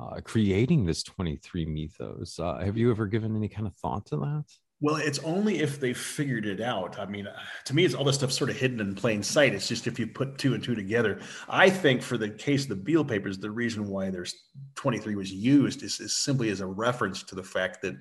uh, 0.00 0.20
creating 0.22 0.84
this 0.84 1.02
23 1.02 1.66
mythos. 1.66 2.38
Uh, 2.38 2.58
have 2.58 2.76
you 2.76 2.90
ever 2.90 3.06
given 3.06 3.36
any 3.36 3.48
kind 3.48 3.66
of 3.66 3.74
thought 3.76 4.06
to 4.06 4.16
that? 4.16 4.44
Well, 4.82 4.96
it's 4.96 5.18
only 5.20 5.60
if 5.60 5.78
they 5.78 5.92
figured 5.92 6.46
it 6.46 6.60
out. 6.60 6.98
I 6.98 7.04
mean, 7.04 7.28
to 7.66 7.74
me, 7.74 7.84
it's 7.84 7.94
all 7.94 8.04
this 8.04 8.16
stuff 8.16 8.32
sort 8.32 8.48
of 8.48 8.56
hidden 8.56 8.80
in 8.80 8.94
plain 8.94 9.22
sight. 9.22 9.52
It's 9.52 9.68
just 9.68 9.86
if 9.86 9.98
you 9.98 10.06
put 10.06 10.38
two 10.38 10.54
and 10.54 10.64
two 10.64 10.74
together. 10.74 11.20
I 11.50 11.68
think 11.68 12.00
for 12.00 12.16
the 12.16 12.30
case 12.30 12.62
of 12.62 12.70
the 12.70 12.76
Beale 12.76 13.04
papers, 13.04 13.38
the 13.38 13.50
reason 13.50 13.88
why 13.88 14.08
there's 14.08 14.34
23 14.76 15.16
was 15.16 15.30
used 15.30 15.82
is, 15.82 16.00
is 16.00 16.16
simply 16.16 16.48
as 16.48 16.60
a 16.62 16.66
reference 16.66 17.22
to 17.24 17.34
the 17.34 17.42
fact 17.42 17.82
that 17.82 17.96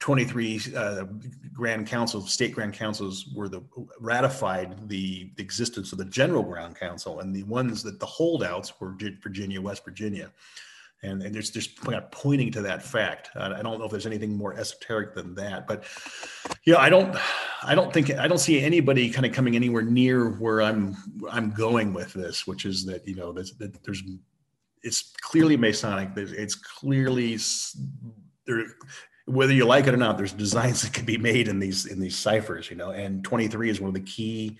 23 0.00 0.60
uh, 0.74 1.04
grand 1.52 1.86
councils, 1.86 2.32
state 2.32 2.54
grand 2.54 2.72
councils, 2.72 3.32
were 3.34 3.48
the 3.48 3.62
ratified 4.00 4.88
the, 4.88 5.30
existence 5.38 5.92
of 5.92 5.98
the 5.98 6.04
general 6.04 6.42
grand 6.42 6.76
council, 6.76 7.20
and 7.20 7.34
the 7.34 7.42
ones 7.44 7.82
that 7.82 7.98
the 7.98 8.06
holdouts 8.06 8.78
were 8.80 8.96
Virginia, 9.22 9.60
West 9.60 9.84
Virginia 9.84 10.30
and, 11.02 11.22
and 11.22 11.34
there's 11.34 11.50
just 11.50 11.80
kind 11.80 11.96
of 11.96 12.10
pointing 12.10 12.50
to 12.52 12.62
that 12.62 12.82
fact. 12.82 13.30
I 13.36 13.62
don't 13.62 13.78
know 13.78 13.84
if 13.84 13.90
there's 13.90 14.06
anything 14.06 14.36
more 14.36 14.54
esoteric 14.58 15.14
than 15.14 15.34
that, 15.34 15.66
but 15.66 15.84
yeah, 16.64 16.78
I 16.78 16.88
don't, 16.88 17.16
I 17.62 17.74
don't 17.74 17.92
think 17.92 18.10
I 18.10 18.26
don't 18.26 18.38
see 18.38 18.60
anybody 18.62 19.10
kind 19.10 19.26
of 19.26 19.32
coming 19.32 19.56
anywhere 19.56 19.82
near 19.82 20.30
where 20.30 20.62
I'm 20.62 20.96
I'm 21.30 21.50
going 21.50 21.92
with 21.92 22.12
this, 22.12 22.46
which 22.46 22.64
is 22.64 22.84
that 22.86 23.06
you 23.06 23.14
know 23.14 23.32
there's 23.32 23.54
that 23.58 23.82
there's 23.84 24.02
it's 24.82 25.12
clearly 25.20 25.56
Masonic. 25.56 26.10
It's 26.16 26.54
clearly 26.54 27.38
there 28.46 28.64
whether 29.26 29.52
you 29.52 29.64
like 29.64 29.86
it 29.86 29.94
or 29.94 29.98
not. 29.98 30.16
There's 30.16 30.32
designs 30.32 30.82
that 30.82 30.92
can 30.92 31.04
be 31.04 31.18
made 31.18 31.48
in 31.48 31.58
these 31.58 31.86
in 31.86 32.00
these 32.00 32.16
ciphers, 32.16 32.70
you 32.70 32.76
know, 32.76 32.92
and 32.92 33.22
23 33.24 33.70
is 33.70 33.80
one 33.80 33.88
of 33.88 33.94
the 33.94 34.00
key 34.00 34.58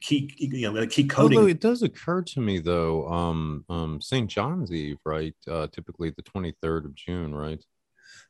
key 0.00 0.32
you 0.38 0.72
know 0.72 0.86
key 0.86 1.04
coding. 1.04 1.38
Although 1.38 1.50
it 1.50 1.60
does 1.60 1.82
occur 1.82 2.22
to 2.22 2.40
me 2.40 2.58
though 2.58 3.08
um 3.08 3.64
um 3.68 4.00
st 4.00 4.30
john's 4.30 4.72
eve 4.72 4.98
right 5.04 5.34
uh 5.48 5.66
typically 5.68 6.10
the 6.10 6.22
23rd 6.22 6.84
of 6.86 6.94
june 6.94 7.34
right? 7.34 7.64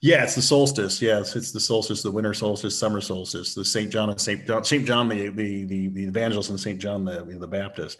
Yeah 0.00 0.22
it's 0.22 0.34
the 0.34 0.42
solstice. 0.42 1.00
Yes 1.00 1.36
it's 1.36 1.52
the 1.52 1.60
solstice 1.60 2.02
the 2.02 2.10
winter 2.10 2.34
solstice 2.34 2.78
summer 2.78 3.00
solstice 3.00 3.54
the 3.54 3.64
st 3.64 3.90
john 3.90 4.10
and 4.10 4.20
st 4.20 4.46
john 4.46 4.64
st 4.64 4.86
john 4.86 5.08
the 5.08 5.28
the 5.28 5.64
the, 5.64 5.88
the 5.88 6.04
evangelist 6.04 6.50
and 6.50 6.60
st 6.60 6.80
john 6.80 7.04
the 7.04 7.24
the 7.38 7.46
baptist 7.46 7.98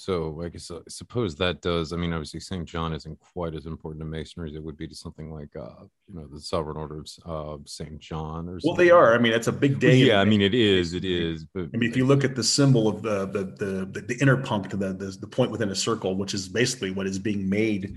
so 0.00 0.40
I 0.42 0.48
guess 0.48 0.70
uh, 0.70 0.78
I 0.78 0.88
suppose 0.88 1.36
that 1.36 1.60
does. 1.60 1.92
I 1.92 1.96
mean, 1.96 2.14
obviously, 2.14 2.40
St. 2.40 2.64
John 2.64 2.94
isn't 2.94 3.20
quite 3.20 3.54
as 3.54 3.66
important 3.66 4.00
to 4.00 4.06
Masonry 4.06 4.48
as 4.48 4.56
it 4.56 4.62
would 4.62 4.78
be 4.78 4.88
to 4.88 4.94
something 4.94 5.30
like, 5.30 5.54
uh, 5.54 5.84
you 6.08 6.14
know, 6.14 6.26
the 6.26 6.40
Sovereign 6.40 6.78
Order 6.78 7.04
of 7.26 7.60
uh, 7.60 7.62
St. 7.66 7.98
John. 8.00 8.48
Or 8.48 8.58
Something. 8.58 8.60
well, 8.64 8.76
they 8.76 8.90
are. 8.90 9.14
I 9.14 9.18
mean, 9.18 9.34
it's 9.34 9.48
a 9.48 9.52
big 9.52 9.78
day. 9.78 9.96
Yeah, 9.96 10.22
I 10.22 10.24
mean, 10.24 10.40
it 10.40 10.54
is. 10.54 10.94
It 10.94 11.04
is. 11.04 11.44
But 11.44 11.68
I 11.74 11.76
mean, 11.76 11.90
if 11.90 11.98
you 11.98 12.06
look 12.06 12.24
at 12.24 12.34
the 12.34 12.42
symbol 12.42 12.88
of 12.88 13.02
the 13.02 13.26
the 13.26 13.44
the, 13.92 14.00
the 14.00 14.16
inner 14.22 14.38
punct, 14.38 14.70
the, 14.70 14.94
the 14.94 15.16
the 15.20 15.26
point 15.26 15.50
within 15.50 15.68
a 15.68 15.74
circle, 15.74 16.16
which 16.16 16.32
is 16.32 16.48
basically 16.48 16.92
what 16.92 17.06
is 17.06 17.18
being 17.18 17.48
made. 17.48 17.94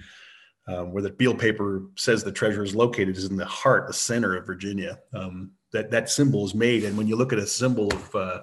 Um, 0.66 0.94
where 0.94 1.04
the 1.04 1.10
Beale 1.10 1.36
paper 1.36 1.88
says 1.98 2.24
the 2.24 2.32
treasure 2.32 2.64
is 2.64 2.74
located 2.74 3.18
is 3.18 3.26
in 3.26 3.36
the 3.36 3.44
heart, 3.44 3.86
the 3.86 3.94
center 3.94 4.38
of 4.38 4.46
Virginia. 4.46 4.98
Um, 5.14 5.52
that 5.74 5.92
that 5.92 6.10
symbol 6.10 6.46
is 6.46 6.56
made, 6.56 6.86
and 6.86 6.98
when 6.98 7.08
you 7.08 7.18
look 7.18 7.34
at 7.34 7.40
a 7.40 7.48
symbol 7.48 7.92
of 7.92 8.16
uh, 8.16 8.42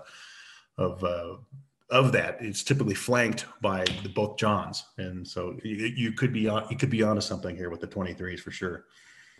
of 0.76 1.02
uh, 1.02 1.36
of 1.90 2.12
that, 2.12 2.38
it's 2.40 2.62
typically 2.62 2.94
flanked 2.94 3.46
by 3.60 3.84
the, 4.02 4.08
both 4.08 4.36
Johns, 4.36 4.84
and 4.98 5.26
so 5.26 5.58
you, 5.62 5.86
you 5.86 6.12
could 6.12 6.32
be 6.32 6.48
on 6.48 6.66
you 6.70 6.76
could 6.76 6.90
be 6.90 7.02
onto 7.02 7.20
something 7.20 7.56
here 7.56 7.70
with 7.70 7.80
the 7.80 7.88
23s 7.88 8.40
for 8.40 8.50
sure. 8.50 8.86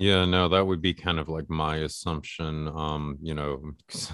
Yeah, 0.01 0.25
no, 0.25 0.49
that 0.49 0.67
would 0.67 0.81
be 0.81 0.95
kind 0.95 1.21
of 1.21 1.29
like 1.29 1.51
my 1.51 1.77
assumption. 1.77 2.69
Um, 2.69 3.19
you 3.21 3.35
know, 3.35 3.73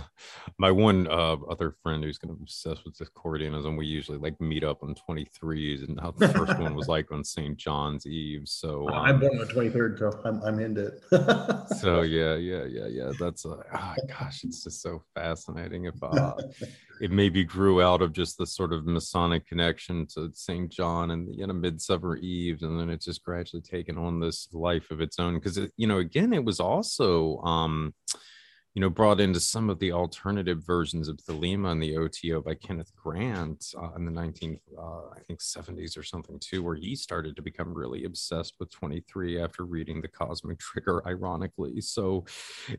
my 0.59 0.69
one 0.69 1.07
uh, 1.07 1.37
other 1.49 1.77
friend 1.81 2.03
who's 2.03 2.19
kind 2.19 2.33
of 2.33 2.41
obsessed 2.41 2.85
with 2.85 2.99
Discordianism, 2.99 3.79
we 3.79 3.87
usually 3.87 4.19
like 4.19 4.41
meet 4.41 4.65
up 4.65 4.83
on 4.83 4.97
23s, 5.09 5.87
and 5.87 5.95
now 5.95 6.11
the 6.11 6.27
first 6.31 6.59
one 6.59 6.75
was 6.75 6.89
like 6.89 7.13
on 7.13 7.23
St. 7.23 7.57
John's 7.57 8.05
Eve. 8.05 8.49
So 8.49 8.89
um, 8.89 8.95
I'm 8.95 9.21
born 9.21 9.39
on 9.39 9.47
the 9.47 9.53
23rd, 9.53 9.99
so 10.01 10.21
I'm, 10.25 10.43
I'm 10.43 10.59
into 10.59 10.87
it. 10.87 11.69
so 11.79 12.03
yeah, 12.03 12.35
yeah, 12.35 12.65
yeah, 12.65 12.89
yeah. 12.89 13.13
That's 13.21 13.47
uh, 13.47 13.63
oh, 13.73 13.95
gosh, 14.09 14.43
it's 14.43 14.65
just 14.65 14.83
so 14.83 15.05
fascinating. 15.15 15.85
If 15.85 16.03
uh, 16.03 16.35
it 17.01 17.11
maybe 17.11 17.45
grew 17.45 17.83
out 17.83 18.03
of 18.03 18.13
just 18.13 18.39
the 18.39 18.47
sort 18.47 18.73
of 18.73 18.87
Masonic 18.87 19.47
connection 19.47 20.07
to 20.15 20.31
St. 20.33 20.71
John 20.71 21.11
and 21.11 21.35
you 21.35 21.47
know, 21.47 21.53
Midsummer 21.53 22.17
Eve, 22.17 22.63
and 22.63 22.79
then 22.79 22.91
it's 22.91 23.05
just 23.05 23.23
gradually 23.23 23.63
taken 23.63 23.99
on 23.99 24.21
this 24.21 24.49
life 24.53 24.91
of 24.91 25.01
its 25.01 25.19
own. 25.19 25.35
Because 25.35 25.59
you 25.77 25.87
know, 25.87 25.99
again, 25.99 26.33
it 26.33 26.45
was 26.45 26.61
also 26.61 27.39
um, 27.39 27.95
you 28.77 28.81
know, 28.81 28.91
brought 28.91 29.21
into 29.21 29.41
some 29.41 29.71
of 29.71 29.79
the 29.79 29.91
alternative 29.91 30.63
versions 30.63 31.09
of 31.09 31.17
Thelema 31.17 31.73
and 31.73 31.83
the 31.83 31.97
OTO 31.97 32.43
by 32.43 32.55
Kenneth 32.55 32.95
Grant 32.95 33.73
uh, 33.75 33.95
in 33.97 34.05
the 34.05 34.11
19, 34.11 34.61
uh, 34.79 34.83
I 35.17 35.21
think 35.27 35.41
70s 35.41 35.97
or 35.97 36.03
something 36.03 36.39
too, 36.39 36.63
where 36.63 36.75
he 36.75 36.95
started 36.95 37.37
to 37.37 37.43
become 37.43 37.73
really 37.73 38.05
obsessed 38.05 38.57
with 38.61 38.71
23 38.71 39.41
after 39.41 39.65
reading 39.65 40.03
the 40.03 40.09
Cosmic 40.09 40.59
Trigger, 40.59 41.03
ironically. 41.07 41.81
So 41.81 42.27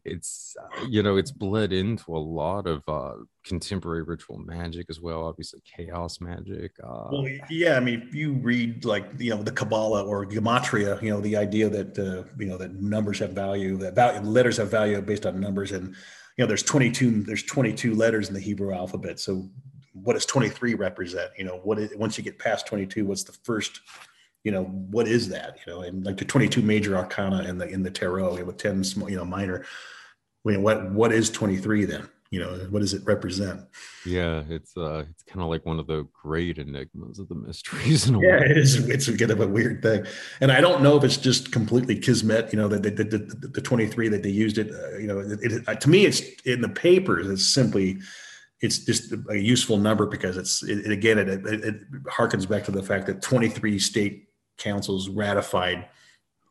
it's, 0.06 0.56
uh, 0.62 0.86
you 0.88 1.02
know, 1.02 1.18
it's 1.18 1.32
bled 1.32 1.74
into 1.74 2.16
a 2.16 2.20
lot 2.20 2.68
of 2.68 2.84
uh, 2.88 3.24
contemporary 3.48 4.04
ritual 4.04 4.38
magic 4.38 4.88
as 4.90 5.00
well, 5.00 5.24
obviously 5.24 5.62
chaos 5.66 6.20
magic. 6.22 6.72
Uh, 6.84 7.08
well, 7.12 7.28
yeah, 7.50 7.78
I 7.78 7.80
mean, 7.80 8.02
if 8.08 8.14
you 8.14 8.34
read 8.34 8.86
like, 8.86 9.06
you 9.18 9.36
know, 9.36 9.42
the 9.42 9.52
Kabbalah 9.52 10.04
or 10.04 10.26
Gematria, 10.26 11.02
you 11.02 11.10
know, 11.10 11.22
the 11.22 11.36
idea 11.36 11.70
that, 11.70 11.98
uh, 11.98 12.30
you 12.38 12.48
know, 12.48 12.58
that 12.58 12.76
numbers 12.76 13.20
have 13.20 13.32
value, 13.32 13.78
that 13.78 13.96
value, 13.96 14.22
letters 14.22 14.58
have 14.58 14.70
value 14.70 15.02
based 15.02 15.26
on 15.26 15.40
numbers 15.40 15.72
and 15.72 15.96
you 16.38 16.44
know 16.44 16.48
there's 16.48 16.64
22 16.64 17.24
there's 17.24 17.44
22 17.44 17.96
letters 17.96 18.28
in 18.28 18.34
the 18.34 18.40
hebrew 18.40 18.74
alphabet. 18.74 19.20
So 19.20 19.50
what 19.94 20.14
does 20.14 20.26
23 20.26 20.76
represent? 20.76 21.32
You 21.38 21.46
know 21.46 21.60
what 21.64 21.80
is 21.80 21.96
once 21.96 22.18
you 22.18 22.24
get 22.24 22.40
past 22.40 22.68
22 22.68 23.06
what's 23.06 23.24
the 23.24 23.34
first 23.44 23.82
you 24.44 24.52
know 24.52 24.66
what 24.66 25.08
is 25.08 25.28
that? 25.30 25.58
You 25.66 25.74
know 25.74 25.82
and 25.82 26.06
like 26.06 26.18
the 26.18 26.26
22 26.26 26.62
major 26.62 26.96
arcana 26.96 27.44
in 27.44 27.58
the 27.58 27.68
in 27.68 27.84
the 27.84 27.92
tarot 27.92 28.44
with 28.44 28.58
10 28.58 28.84
small 28.84 29.10
you 29.10 29.18
know 29.18 29.26
minor. 29.26 29.66
I 30.46 30.52
mean, 30.52 30.62
what 30.62 30.92
what 30.92 31.12
is 31.12 31.30
23 31.30 31.86
then 31.86 32.08
you 32.32 32.40
know 32.40 32.50
what 32.70 32.80
does 32.80 32.94
it 32.94 33.02
represent 33.06 33.62
yeah 34.06 34.44
it's 34.50 34.76
uh 34.78 35.04
it's 35.10 35.24
kind 35.24 35.42
of 35.42 35.50
like 35.50 35.66
one 35.66 35.80
of 35.80 35.88
the 35.88 36.08
great 36.14 36.58
enigmas 36.58 37.20
of 37.20 37.28
the 37.30 37.36
mysteries 37.36 38.08
in 38.08 38.16
a 38.16 38.22
yeah 38.22 38.40
way. 38.40 38.46
it 38.50 38.58
is 38.58 38.88
it's 38.90 39.08
a 39.08 39.18
kind 39.18 39.32
of 39.32 39.40
a 39.40 39.48
weird 39.48 39.82
thing 39.82 40.06
and 40.42 40.52
i 40.52 40.60
don't 40.60 40.82
know 40.82 40.98
if 40.98 41.04
it's 41.04 41.18
just 41.18 41.52
completely 41.52 41.98
kismet 41.98 42.52
you 42.52 42.60
know 42.60 42.68
the 42.68 42.80
the, 42.80 42.90
the, 42.92 43.18
the, 43.18 43.48
the 43.48 43.62
23 43.62 44.10
that 44.10 44.24
they 44.24 44.30
used 44.30 44.58
it 44.58 44.72
uh, 44.72 44.98
you 44.98 45.08
know 45.08 45.20
it, 45.20 45.40
it, 45.68 45.82
to 45.82 45.90
me 45.90 46.06
it's 46.06 46.22
in 46.46 46.62
the 46.62 46.70
papers 46.70 47.28
it's 47.30 47.48
simply 47.48 47.98
it's 48.60 48.80
just 48.80 49.14
a 49.30 49.38
useful 49.38 49.78
number 49.78 50.06
because 50.06 50.36
it's 50.36 50.64
it, 50.64 50.92
again 50.92 51.18
it, 51.18 51.28
it, 51.30 51.64
it 51.64 52.04
harkens 52.06 52.48
back 52.48 52.64
to 52.64 52.72
the 52.72 52.84
fact 52.84 53.06
that 53.06 53.22
23 53.22 53.80
state 53.80 54.30
councils 54.58 55.10
ratified 55.10 55.88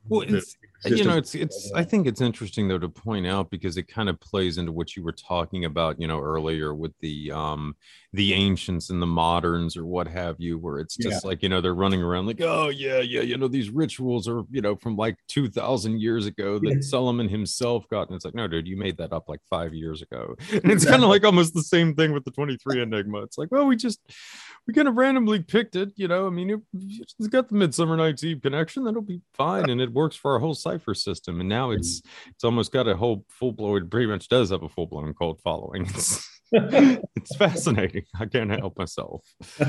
well, 0.09 0.21
it's, 0.21 0.57
you 0.87 1.05
know 1.05 1.17
it's 1.17 1.35
it's 1.35 1.71
i 1.75 1.83
think 1.83 2.07
it's 2.07 2.21
interesting 2.21 2.69
though 2.69 2.79
to 2.79 2.89
point 2.89 3.27
out 3.27 3.51
because 3.51 3.77
it 3.77 3.89
kind 3.89 4.09
of 4.09 4.19
plays 4.21 4.59
into 4.59 4.73
what 4.73 4.97
you 4.97 5.03
were 5.03 5.13
talking 5.13 5.65
about 5.65 6.01
you 6.01 6.07
know 6.07 6.21
earlier 6.21 6.75
with 6.75 6.93
the 7.01 7.31
um 7.33 7.75
the 8.13 8.33
ancients 8.33 8.91
and 8.91 9.01
the 9.01 9.07
moderns 9.07 9.77
or 9.77 9.85
what 9.85 10.09
have 10.09 10.37
you 10.39 10.59
where 10.59 10.79
it's 10.79 10.97
just 10.97 11.25
yeah. 11.25 11.29
like 11.29 11.43
you 11.43 11.49
know 11.49 11.61
they're 11.61 11.75
running 11.75 12.03
around 12.03 12.27
like 12.27 12.41
oh 12.41 12.69
yeah 12.69 13.01
yeah 13.01 13.21
you 13.21 13.37
know 13.37 13.49
these 13.49 13.71
rituals 13.71 14.27
are 14.29 14.43
you 14.51 14.61
know 14.61 14.75
from 14.77 14.97
like 14.97 15.17
2000 15.29 16.01
years 16.01 16.27
ago 16.27 16.59
that 16.59 16.75
yeah. 16.77 16.81
solomon 16.81 17.29
himself 17.29 17.89
got 17.89 18.09
and 18.09 18.17
it's 18.17 18.25
like 18.25 18.35
no 18.35 18.49
dude 18.49 18.67
you 18.67 18.77
made 18.77 18.97
that 18.97 19.13
up 19.13 19.29
like 19.29 19.41
five 19.51 19.75
years 19.75 20.03
ago 20.03 20.35
and 20.53 20.71
it's 20.71 20.85
kind 20.85 21.03
of 21.03 21.09
like 21.09 21.25
almost 21.25 21.55
the 21.55 21.63
same 21.63 21.95
thing 21.95 22.13
with 22.13 22.25
the 22.25 22.31
23 22.31 22.83
enigma 22.83 23.23
it's 23.23 23.39
like 23.39 23.51
well 23.51 23.67
we 23.67 23.77
just 23.77 24.01
we 24.67 24.75
kind 24.75 24.89
of 24.89 24.97
randomly 24.97 25.41
picked 25.41 25.77
it 25.77 25.93
you 25.97 26.09
know 26.09 26.27
i 26.27 26.31
mean 26.31 26.51
it, 26.51 26.61
it's 26.75 27.29
got 27.29 27.49
the 27.49 27.55
midsummer 27.55 27.97
night's 27.97 28.25
eve 28.25 28.41
connection 28.43 28.85
that'll 28.85 29.03
be 29.03 29.21
fine 29.35 29.71
and 29.71 29.81
it 29.81 29.93
works 29.93 30.17
for 30.17 30.33
our 30.33 30.39
whole 30.39 30.55
cipher 30.55 30.95
system 30.95 31.41
and 31.41 31.49
now 31.49 31.71
it's 31.71 32.03
it's 32.29 32.45
almost 32.45 32.73
got 32.73 32.89
a 32.89 32.97
whole 32.97 33.25
full-blown 33.29 33.83
it 33.83 33.91
pretty 33.91 34.07
much 34.07 34.29
does 34.29 34.51
have 34.51 34.63
a 34.63 34.69
full-blown 34.69 35.15
cult 35.15 35.41
following. 35.43 35.89
It's, 36.53 37.01
it's 37.17 37.35
fascinating. 37.35 38.05
I 38.21 38.27
can't 38.27 38.53
help 38.53 38.79
myself. 38.79 39.23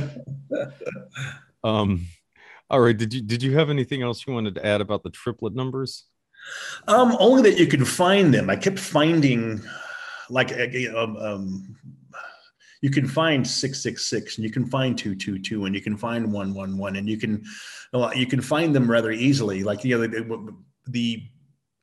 Um 1.63 2.05
all 2.69 2.79
right 2.79 2.95
did 2.95 3.11
you 3.15 3.21
did 3.21 3.41
you 3.41 3.57
have 3.57 3.71
anything 3.71 4.03
else 4.03 4.25
you 4.27 4.31
wanted 4.31 4.53
to 4.55 4.65
add 4.65 4.79
about 4.79 5.01
the 5.01 5.09
triplet 5.09 5.55
numbers? 5.55 6.05
Um 6.87 7.17
only 7.19 7.41
that 7.49 7.59
you 7.59 7.65
could 7.65 7.87
find 7.87 8.31
them. 8.31 8.47
I 8.47 8.55
kept 8.55 8.77
finding 8.77 9.63
like 10.29 10.51
um, 10.95 11.17
um 11.17 11.75
you 12.81 12.89
can 12.89 13.07
find 13.07 13.45
666 13.45 14.37
and 14.37 14.45
you 14.45 14.51
can 14.51 14.65
find 14.65 14.97
222 14.97 15.65
and 15.65 15.75
you 15.75 15.81
can 15.81 15.97
find 15.97 16.31
111 16.31 16.95
and 16.97 17.09
you 17.09 17.17
can 17.17 17.43
you 18.15 18.25
can 18.27 18.41
find 18.41 18.75
them 18.75 18.89
rather 18.89 19.11
easily. 19.11 19.63
Like 19.63 19.83
you 19.83 19.97
know 19.97 20.07
the, 20.07 20.55
the 20.87 21.23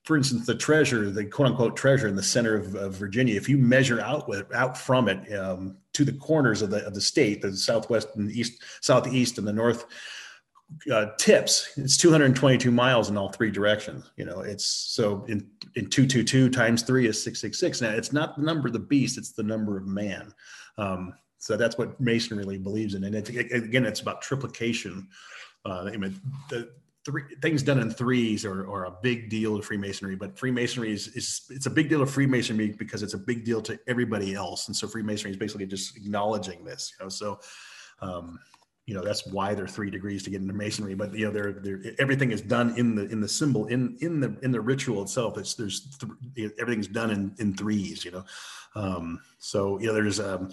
for 0.05 0.17
instance 0.17 0.47
the 0.47 0.55
treasure 0.55 1.11
the 1.11 1.25
quote 1.25 1.49
unquote 1.49 1.77
treasure 1.77 2.09
in 2.09 2.15
the 2.15 2.23
center 2.23 2.57
of, 2.57 2.75
of 2.75 2.95
virginia 2.95 3.35
if 3.35 3.49
you 3.49 3.59
measure 3.59 4.01
out 4.01 4.29
with 4.29 4.53
out 4.55 4.77
from 4.77 5.09
it 5.09 5.35
um, 5.37 5.77
to 5.93 6.05
the 6.05 6.13
corners 6.13 6.63
of 6.63 6.71
the 6.71 6.85
of 6.87 6.95
the 6.95 7.01
state 7.01 7.43
the 7.43 7.57
southwest 7.57 8.09
and 8.17 8.31
east 8.31 8.63
southeast 8.81 9.39
and 9.39 9.47
the 9.47 9.53
north 9.53 9.87
uh, 10.91 11.07
tips 11.19 11.73
it's 11.77 11.97
222 11.97 12.71
miles 12.71 13.11
in 13.11 13.17
all 13.17 13.31
three 13.31 13.51
directions 13.51 14.11
you 14.17 14.25
know 14.25 14.41
it's 14.41 14.67
so 14.67 15.25
in 15.29 15.47
in 15.77 15.89
222 15.89 16.49
times 16.51 16.83
3 16.83 17.07
is 17.07 17.23
666 17.23 17.81
now 17.81 17.91
it's 17.91 18.13
not 18.13 18.37
the 18.37 18.43
number 18.43 18.67
of 18.67 18.73
the 18.73 18.79
beast 18.79 19.19
it's 19.19 19.33
the 19.33 19.43
number 19.43 19.77
of 19.77 19.87
man 19.87 20.33
um, 20.79 21.15
so 21.39 21.57
that's 21.57 21.77
what 21.77 22.01
Mason 22.01 22.39
really 22.39 22.59
believes 22.59 22.95
in. 22.95 23.05
And 23.05 23.15
it, 23.15 23.29
again, 23.29 23.85
it's 23.85 24.01
about 24.01 24.23
triplication. 24.23 25.07
Uh, 25.65 25.91
I 25.93 25.97
mean, 25.97 26.19
the 26.49 26.71
three 27.05 27.23
things 27.43 27.63
done 27.63 27.81
in 27.81 27.91
threes 27.91 28.45
are, 28.45 28.67
are 28.69 28.87
a 28.87 28.95
big 29.03 29.29
deal 29.29 29.59
to 29.59 29.63
Freemasonry, 29.63 30.17
but 30.17 30.39
Freemasonry 30.39 30.93
is, 30.93 31.09
is 31.09 31.43
it's 31.51 31.67
a 31.67 31.71
big 31.71 31.89
deal 31.89 32.01
to 32.01 32.07
Freemasonry 32.07 32.71
because 32.71 33.03
it's 33.03 33.15
a 33.15 33.19
big 33.19 33.45
deal 33.45 33.61
to 33.63 33.79
everybody 33.87 34.35
else. 34.35 34.69
And 34.69 34.77
so 34.77 34.89
Freemasonry 34.89 35.33
is 35.33 35.37
basically 35.37 35.67
just 35.67 35.97
acknowledging 35.97 36.65
this, 36.65 36.95
you 36.99 37.05
know, 37.05 37.11
so, 37.11 37.41
um, 38.01 38.39
you 38.87 38.95
know 38.95 39.03
that's 39.03 39.27
why 39.27 39.55
they're 39.55 39.67
three 39.67 39.91
degrees 39.91 40.23
to 40.23 40.31
get 40.31 40.43
into 40.43 40.53
masonry 40.53 40.95
but 40.95 41.15
you 41.15 41.25
know 41.25 41.33
they're, 41.33 41.53
they're 41.53 41.81
everything 41.99 42.33
is 42.33 42.43
done 42.43 42.77
in 42.79 42.95
the 42.95 43.07
in 43.07 43.21
the 43.21 43.29
symbol 43.29 43.67
in 43.67 43.97
in 44.01 44.21
the 44.21 44.37
in 44.43 44.51
the 44.51 44.61
ritual 44.61 45.03
itself 45.03 45.39
it's 45.39 45.55
there's 45.55 45.97
th- 46.37 46.53
everything's 46.59 46.89
done 46.89 47.11
in 47.11 47.35
in 47.39 47.55
threes 47.55 48.05
you 48.05 48.11
know 48.11 48.25
um, 48.75 49.21
so 49.39 49.79
you 49.81 49.87
know, 49.87 49.95
there's 49.95 50.21
um, 50.21 50.51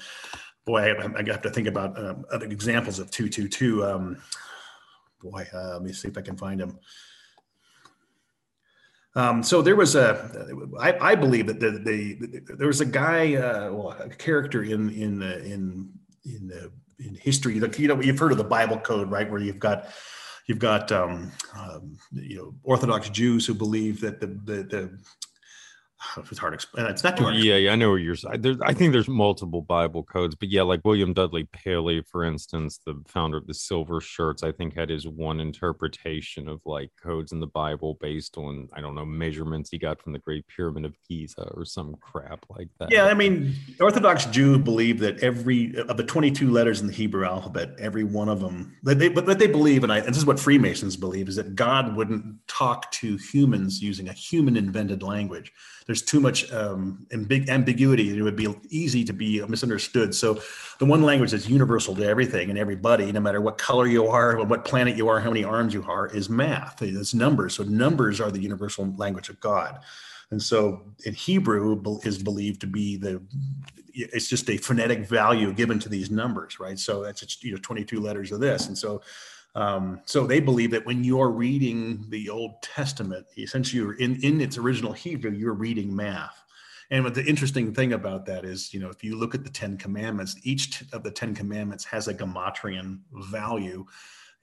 boy, 0.65 0.93
I, 0.93 1.19
I 1.19 1.23
have 1.27 1.41
to 1.41 1.49
think 1.49 1.67
about 1.67 1.97
um, 1.97 2.25
other 2.31 2.45
examples 2.45 2.99
of 2.99 3.11
two 3.11 3.29
two 3.29 3.47
two. 3.47 3.85
Um, 3.85 4.17
boy, 5.21 5.45
uh, 5.53 5.73
let 5.73 5.83
me 5.83 5.93
see 5.93 6.07
if 6.07 6.17
I 6.17 6.21
can 6.21 6.37
find 6.37 6.59
them. 6.59 6.79
Um, 9.13 9.43
so 9.43 9.61
there 9.61 9.75
was 9.75 9.95
a, 9.95 10.47
I, 10.79 11.11
I 11.11 11.15
believe 11.15 11.47
that 11.47 11.59
the, 11.59 11.71
the, 11.71 12.13
the, 12.13 12.55
there 12.55 12.67
was 12.67 12.79
a 12.79 12.85
guy, 12.85 13.35
uh, 13.35 13.71
well, 13.73 13.89
a 13.99 14.09
character 14.09 14.63
in 14.63 14.89
in 14.91 15.21
uh, 15.21 15.41
in 15.43 15.91
in 16.23 16.47
the 16.47 16.71
in 16.99 17.15
history. 17.15 17.59
Like 17.59 17.77
you 17.77 17.87
know, 17.87 18.01
you've 18.01 18.19
heard 18.19 18.31
of 18.31 18.37
the 18.37 18.43
Bible 18.43 18.77
code, 18.77 19.11
right? 19.11 19.29
Where 19.29 19.41
you've 19.41 19.59
got 19.59 19.87
you've 20.47 20.59
got 20.59 20.91
um, 20.91 21.31
um, 21.57 21.97
you 22.13 22.37
know 22.37 22.53
Orthodox 22.63 23.09
Jews 23.09 23.45
who 23.45 23.53
believe 23.53 23.99
that 24.01 24.21
the 24.21 24.27
the, 24.27 24.63
the 24.63 24.99
it's 26.17 26.39
hard 26.39 26.51
to 26.53 26.55
explain. 26.55 26.85
It's 26.87 27.03
not 27.03 27.17
too 27.17 27.23
hard. 27.23 27.35
Yeah, 27.35 27.55
yeah, 27.55 27.71
I 27.71 27.75
know 27.75 27.89
where 27.89 27.99
you're. 27.99 28.15
There's, 28.37 28.59
I 28.61 28.73
think 28.73 28.91
there's 28.91 29.07
multiple 29.07 29.61
Bible 29.61 30.03
codes, 30.03 30.35
but 30.35 30.49
yeah, 30.49 30.63
like 30.63 30.81
William 30.83 31.13
Dudley 31.13 31.45
Pelley, 31.45 32.01
for 32.01 32.23
instance, 32.23 32.79
the 32.85 33.01
founder 33.07 33.37
of 33.37 33.47
the 33.47 33.53
Silver 33.53 34.01
Shirts, 34.01 34.43
I 34.43 34.51
think 34.51 34.75
had 34.75 34.89
his 34.89 35.07
one 35.07 35.39
interpretation 35.39 36.47
of 36.47 36.61
like 36.65 36.91
codes 37.01 37.31
in 37.31 37.39
the 37.39 37.47
Bible 37.47 37.97
based 37.99 38.37
on 38.37 38.67
I 38.73 38.81
don't 38.81 38.95
know 38.95 39.05
measurements 39.05 39.69
he 39.69 39.77
got 39.77 40.01
from 40.01 40.13
the 40.13 40.19
Great 40.19 40.45
Pyramid 40.47 40.85
of 40.85 40.95
Giza 41.07 41.49
or 41.53 41.65
some 41.65 41.95
crap 42.01 42.45
like 42.49 42.69
that. 42.79 42.91
Yeah, 42.91 43.05
I 43.05 43.13
mean, 43.13 43.55
Orthodox 43.79 44.25
Jews 44.25 44.59
believe 44.59 44.99
that 44.99 45.19
every 45.19 45.75
of 45.77 45.97
the 45.97 46.03
22 46.03 46.49
letters 46.49 46.81
in 46.81 46.87
the 46.87 46.93
Hebrew 46.93 47.25
alphabet, 47.25 47.75
every 47.79 48.03
one 48.03 48.29
of 48.29 48.39
them, 48.39 48.75
that 48.83 48.99
they, 48.99 49.09
but 49.09 49.39
they 49.39 49.47
believe, 49.47 49.83
and, 49.83 49.91
I, 49.91 49.99
and 49.99 50.09
this 50.09 50.17
is 50.17 50.25
what 50.25 50.39
Freemasons 50.39 50.97
believe, 50.97 51.29
is 51.29 51.35
that 51.35 51.55
God 51.55 51.95
wouldn't 51.95 52.47
talk 52.47 52.91
to 52.91 53.17
humans 53.17 53.81
using 53.81 54.09
a 54.09 54.13
human 54.13 54.57
invented 54.57 55.03
language 55.03 55.51
there's 55.91 56.01
too 56.01 56.21
much 56.21 56.49
um, 56.53 57.05
ambig- 57.11 57.49
ambiguity. 57.49 58.17
It 58.17 58.21
would 58.21 58.37
be 58.37 58.47
easy 58.69 59.03
to 59.03 59.11
be 59.11 59.45
misunderstood. 59.45 60.15
So 60.15 60.41
the 60.79 60.85
one 60.85 61.03
language 61.03 61.31
that's 61.31 61.49
universal 61.49 61.93
to 61.97 62.05
everything 62.05 62.49
and 62.49 62.57
everybody, 62.57 63.11
no 63.11 63.19
matter 63.19 63.41
what 63.41 63.57
color 63.57 63.87
you 63.87 64.07
are, 64.07 64.41
what 64.41 64.63
planet 64.63 64.95
you 64.95 65.09
are, 65.09 65.19
how 65.19 65.31
many 65.31 65.43
arms 65.43 65.73
you 65.73 65.83
are, 65.83 66.07
is 66.07 66.29
math. 66.29 66.81
It's 66.81 67.13
numbers. 67.13 67.55
So 67.55 67.63
numbers 67.63 68.21
are 68.21 68.31
the 68.31 68.39
universal 68.39 68.93
language 68.95 69.27
of 69.27 69.37
God. 69.41 69.81
And 70.29 70.41
so 70.41 70.81
in 71.03 71.13
Hebrew 71.13 71.99
is 72.05 72.23
believed 72.23 72.61
to 72.61 72.67
be 72.67 72.95
the 72.95 73.21
it's 73.93 74.29
just 74.29 74.49
a 74.49 74.55
phonetic 74.55 75.05
value 75.05 75.51
given 75.51 75.77
to 75.79 75.89
these 75.89 76.09
numbers, 76.09 76.57
right? 76.57 76.79
So 76.79 77.03
that's 77.03 77.43
you 77.43 77.51
know 77.51 77.59
22 77.61 77.99
letters 77.99 78.31
of 78.31 78.39
this. 78.39 78.67
And 78.67 78.77
so 78.77 79.01
um, 79.55 80.01
so 80.05 80.25
they 80.25 80.39
believe 80.39 80.71
that 80.71 80.85
when 80.85 81.03
you're 81.03 81.29
reading 81.29 82.05
the 82.09 82.29
Old 82.29 82.61
Testament, 82.61 83.25
essentially 83.37 83.81
you're 83.81 83.97
in, 83.97 84.21
in 84.23 84.39
its 84.39 84.57
original 84.57 84.93
Hebrew, 84.93 85.31
you're 85.31 85.53
reading 85.53 85.93
math. 85.95 86.41
And 86.89 87.05
the 87.13 87.23
interesting 87.23 87.73
thing 87.73 87.93
about 87.93 88.25
that 88.25 88.43
is, 88.43 88.73
you 88.73 88.79
know, 88.79 88.89
if 88.89 89.03
you 89.03 89.17
look 89.17 89.33
at 89.33 89.43
the 89.43 89.49
Ten 89.49 89.77
Commandments, 89.77 90.35
each 90.43 90.83
of 90.91 91.03
the 91.03 91.11
Ten 91.11 91.33
Commandments 91.33 91.85
has 91.85 92.07
a 92.07 92.13
gematrian 92.13 92.99
value 93.13 93.85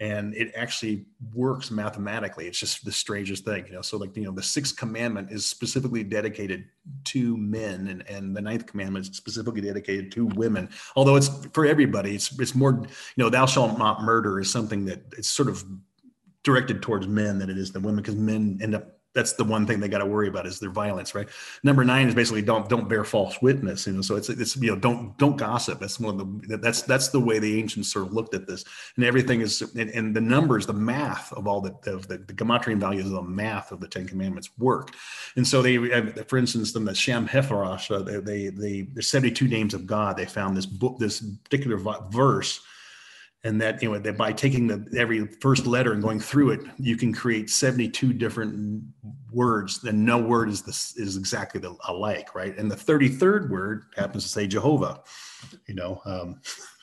and 0.01 0.35
it 0.35 0.53
actually 0.55 1.07
works 1.35 1.71
mathematically. 1.71 2.47
It's 2.47 2.61
just 2.61 2.85
the 2.85 2.93
strangest 2.93 3.45
thing, 3.45 3.67
you 3.67 3.73
know. 3.73 3.83
So, 3.83 3.97
like, 3.97 4.17
you 4.17 4.25
know, 4.25 4.31
the 4.31 4.43
sixth 4.43 4.77
commandment 4.77 5.33
is 5.33 5.45
specifically 5.45 6.05
dedicated 6.05 6.67
to 7.07 7.37
men, 7.37 7.89
and, 7.89 8.09
and 8.09 8.37
the 8.37 8.41
ninth 8.41 8.67
commandment 8.67 9.09
is 9.09 9.17
specifically 9.17 9.61
dedicated 9.61 10.13
to 10.13 10.27
women. 10.27 10.69
Although 10.95 11.17
it's 11.17 11.29
for 11.53 11.67
everybody, 11.67 12.15
it's 12.15 12.39
it's 12.39 12.55
more, 12.55 12.81
you 12.81 13.25
know, 13.25 13.29
thou 13.29 13.47
shalt 13.47 13.79
not 13.79 14.03
murder 14.03 14.39
is 14.39 14.51
something 14.53 14.85
that 14.85 15.03
it's 15.17 15.29
sort 15.29 15.49
of 15.49 15.65
directed 16.45 16.81
towards 16.81 17.09
men 17.09 17.39
than 17.39 17.51
it 17.51 17.59
is 17.59 17.73
the 17.73 17.81
women, 17.81 17.97
because 17.97 18.15
men 18.15 18.59
end 18.63 18.75
up 18.75 18.98
that's 19.19 19.33
the 19.33 19.43
one 19.43 19.66
thing 19.66 19.81
they 19.81 19.89
got 19.89 19.99
to 19.99 20.07
worry 20.07 20.29
about 20.29 20.47
is 20.47 20.61
their 20.61 20.71
violence, 20.71 21.12
right? 21.12 21.29
Number 21.64 21.85
nine 21.85 22.07
is 22.07 22.14
basically 22.14 22.41
don't 22.41 22.69
don't 22.69 22.89
bear 22.89 23.03
false 23.03 23.43
witness, 23.43 23.85
you 23.89 23.95
know. 23.95 24.01
So 24.01 24.14
it's 24.14 24.29
it's 24.29 24.57
you 24.57 24.71
know 24.71 24.77
don't 24.77 25.19
don't 25.19 25.37
gossip. 25.37 25.81
That's 25.81 25.99
one 25.99 26.21
of 26.21 26.49
the 26.49 26.57
that's 26.59 26.83
that's 26.83 27.09
the 27.09 27.19
way 27.19 27.41
the 27.41 27.59
ancients 27.59 27.93
sort 27.93 28.07
of 28.07 28.12
looked 28.12 28.35
at 28.35 28.47
this, 28.47 28.64
and 28.95 29.05
everything 29.05 29.41
is 29.41 29.61
and, 29.61 29.91
and 29.91 30.14
the 30.14 30.21
numbers, 30.21 30.66
the 30.66 30.73
math 30.73 31.33
of 31.33 31.49
all 31.49 31.61
the 31.61 31.75
of 31.91 32.07
the, 32.07 32.19
the 32.19 32.33
gematrian 32.33 32.79
values 32.79 33.07
of 33.07 33.12
the 33.12 33.23
math 33.23 33.73
of 33.73 33.81
the 33.81 33.89
Ten 33.89 34.07
Commandments 34.07 34.51
work, 34.57 34.95
and 35.35 35.47
so 35.47 35.62
they, 35.62 35.77
for 36.29 36.39
instance, 36.39 36.77
in 36.77 36.85
the 36.85 36.95
Shem 36.95 37.27
Hefarash, 37.27 37.91
uh, 37.91 38.03
they 38.03 38.21
they, 38.21 38.49
they 38.51 38.81
there's 38.83 39.11
72 39.11 39.49
names 39.49 39.75
of 39.75 39.85
God. 39.85 40.16
They 40.16 40.27
found 40.27 40.57
this 40.57 40.66
book, 40.66 40.99
this 40.99 41.21
particular 41.21 41.77
verse 42.11 42.61
and 43.45 43.61
that 43.61 43.82
you 43.82 43.91
know 43.91 43.99
that 43.99 44.16
by 44.16 44.32
taking 44.32 44.66
the 44.66 44.84
every 44.97 45.26
first 45.41 45.66
letter 45.66 45.93
and 45.93 46.03
going 46.03 46.20
through 46.20 46.51
it 46.51 46.61
you 46.78 46.97
can 46.97 47.12
create 47.12 47.49
72 47.51 48.12
different 48.12 48.82
words. 49.30 49.84
And 49.84 50.05
no 50.05 50.18
word 50.18 50.49
is 50.49 50.62
this 50.62 50.97
is 50.97 51.16
exactly 51.16 51.61
the, 51.61 51.76
alike 51.86 52.34
right? 52.34 52.57
And 52.57 52.70
the 52.70 52.76
33rd 52.76 53.51
word 53.51 53.84
happens 53.97 54.24
to 54.24 54.28
say 54.28 54.47
jehovah 54.47 55.03
you 55.66 55.74
know 55.74 56.01
um, 56.05 56.41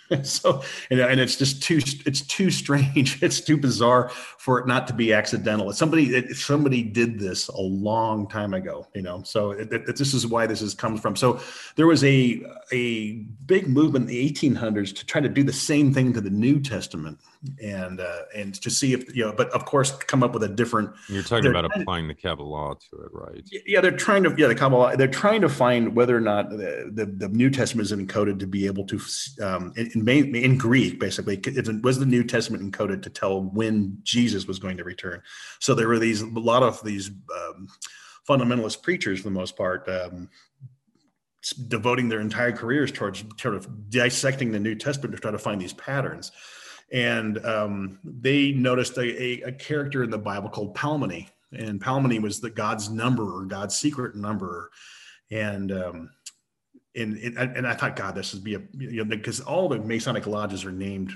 so 0.23 0.63
and, 0.89 0.99
and 0.99 1.19
it's 1.19 1.35
just 1.35 1.63
too 1.63 1.79
it's 2.05 2.21
too 2.21 2.51
strange 2.51 3.17
it's 3.23 3.41
too 3.41 3.57
bizarre 3.57 4.09
for 4.09 4.59
it 4.59 4.67
not 4.67 4.87
to 4.87 4.93
be 4.93 5.13
accidental. 5.13 5.71
Somebody 5.73 6.15
it, 6.15 6.35
somebody 6.35 6.83
did 6.83 7.19
this 7.19 7.47
a 7.47 7.61
long 7.61 8.27
time 8.27 8.53
ago 8.53 8.87
you 8.93 9.01
know? 9.01 9.21
So 9.23 9.51
it, 9.51 9.71
it, 9.71 9.97
this 9.97 10.13
is 10.13 10.25
why 10.25 10.47
this 10.47 10.61
is 10.61 10.73
comes 10.73 10.99
from. 10.99 11.15
So 11.15 11.39
there 11.75 11.87
was 11.87 12.03
a 12.03 12.41
a 12.71 13.13
big 13.45 13.67
movement 13.67 14.09
in 14.09 14.15
the 14.15 14.31
1800s 14.31 14.95
to 14.95 15.05
try 15.05 15.21
to 15.21 15.29
do 15.29 15.43
the 15.43 15.53
same 15.53 15.93
thing 15.93 16.13
to 16.13 16.21
the 16.21 16.29
new 16.29 16.59
testament 16.59 17.19
and 17.61 17.99
uh, 17.99 18.21
and 18.35 18.53
to 18.61 18.69
see 18.69 18.93
if 18.93 19.15
you 19.15 19.25
know, 19.25 19.33
but 19.33 19.49
of 19.51 19.65
course, 19.65 19.91
come 19.91 20.23
up 20.23 20.33
with 20.33 20.43
a 20.43 20.47
different. 20.47 20.91
You're 21.09 21.23
talking 21.23 21.49
about 21.49 21.65
applying 21.65 22.07
to, 22.07 22.13
the 22.13 22.21
Kabbalah 22.21 22.75
to 22.91 22.97
it, 23.03 23.09
right? 23.11 23.43
Yeah, 23.65 23.81
they're 23.81 23.91
trying 23.91 24.23
to 24.23 24.33
yeah 24.37 24.47
the 24.47 24.55
Kabbalah. 24.55 24.97
They're 24.97 25.07
trying 25.07 25.41
to 25.41 25.49
find 25.49 25.95
whether 25.95 26.15
or 26.15 26.21
not 26.21 26.49
the 26.49 26.91
the, 26.93 27.05
the 27.05 27.29
New 27.29 27.49
Testament 27.49 27.91
is 27.91 27.97
encoded 27.97 28.39
to 28.39 28.47
be 28.47 28.65
able 28.65 28.85
to 28.87 28.99
um, 29.41 29.73
in, 29.75 30.07
in, 30.07 30.35
in 30.35 30.57
Greek 30.57 30.99
basically 30.99 31.37
it 31.37 31.83
was 31.83 31.99
the 31.99 32.05
New 32.05 32.23
Testament 32.23 32.63
encoded 32.63 33.01
to 33.03 33.09
tell 33.09 33.41
when 33.41 33.97
Jesus 34.03 34.47
was 34.47 34.59
going 34.59 34.77
to 34.77 34.83
return. 34.83 35.21
So 35.59 35.73
there 35.73 35.87
were 35.87 35.99
these 35.99 36.21
a 36.21 36.27
lot 36.27 36.63
of 36.63 36.83
these 36.83 37.09
um, 37.09 37.67
fundamentalist 38.27 38.81
preachers 38.81 39.19
for 39.19 39.25
the 39.25 39.31
most 39.31 39.57
part. 39.57 39.87
Um, 39.89 40.29
devoting 41.67 42.09
their 42.09 42.21
entire 42.21 42.51
careers 42.51 42.91
towards 42.91 43.23
sort 43.39 43.53
of 43.53 43.91
dissecting 43.91 44.51
the 44.51 44.59
New 44.59 44.73
Testament 44.73 45.13
to 45.15 45.21
try 45.21 45.29
to 45.29 45.37
find 45.37 45.61
these 45.61 45.73
patterns 45.73 46.31
and 46.91 47.43
um, 47.45 47.99
they 48.03 48.51
noticed 48.51 48.97
a, 48.97 49.01
a, 49.01 49.41
a, 49.49 49.51
character 49.51 50.03
in 50.03 50.09
the 50.09 50.17
Bible 50.17 50.49
called 50.49 50.75
Palmoni, 50.75 51.27
and 51.51 51.81
Palmoni 51.81 52.21
was 52.21 52.39
the 52.39 52.49
God's 52.49 52.89
number 52.89 53.23
or 53.23 53.45
God's 53.45 53.75
secret 53.75 54.15
number, 54.15 54.69
and 55.31 55.71
um, 55.71 56.09
and, 56.95 57.17
and 57.17 57.67
I 57.67 57.73
thought, 57.73 57.95
God, 57.95 58.15
this 58.15 58.33
would 58.33 58.43
be 58.43 58.55
a 58.55 58.61
you 58.77 59.03
know 59.03 59.05
because 59.05 59.41
all 59.41 59.67
the 59.67 59.79
Masonic 59.79 60.27
lodges 60.27 60.63
are 60.63 60.71
named, 60.71 61.11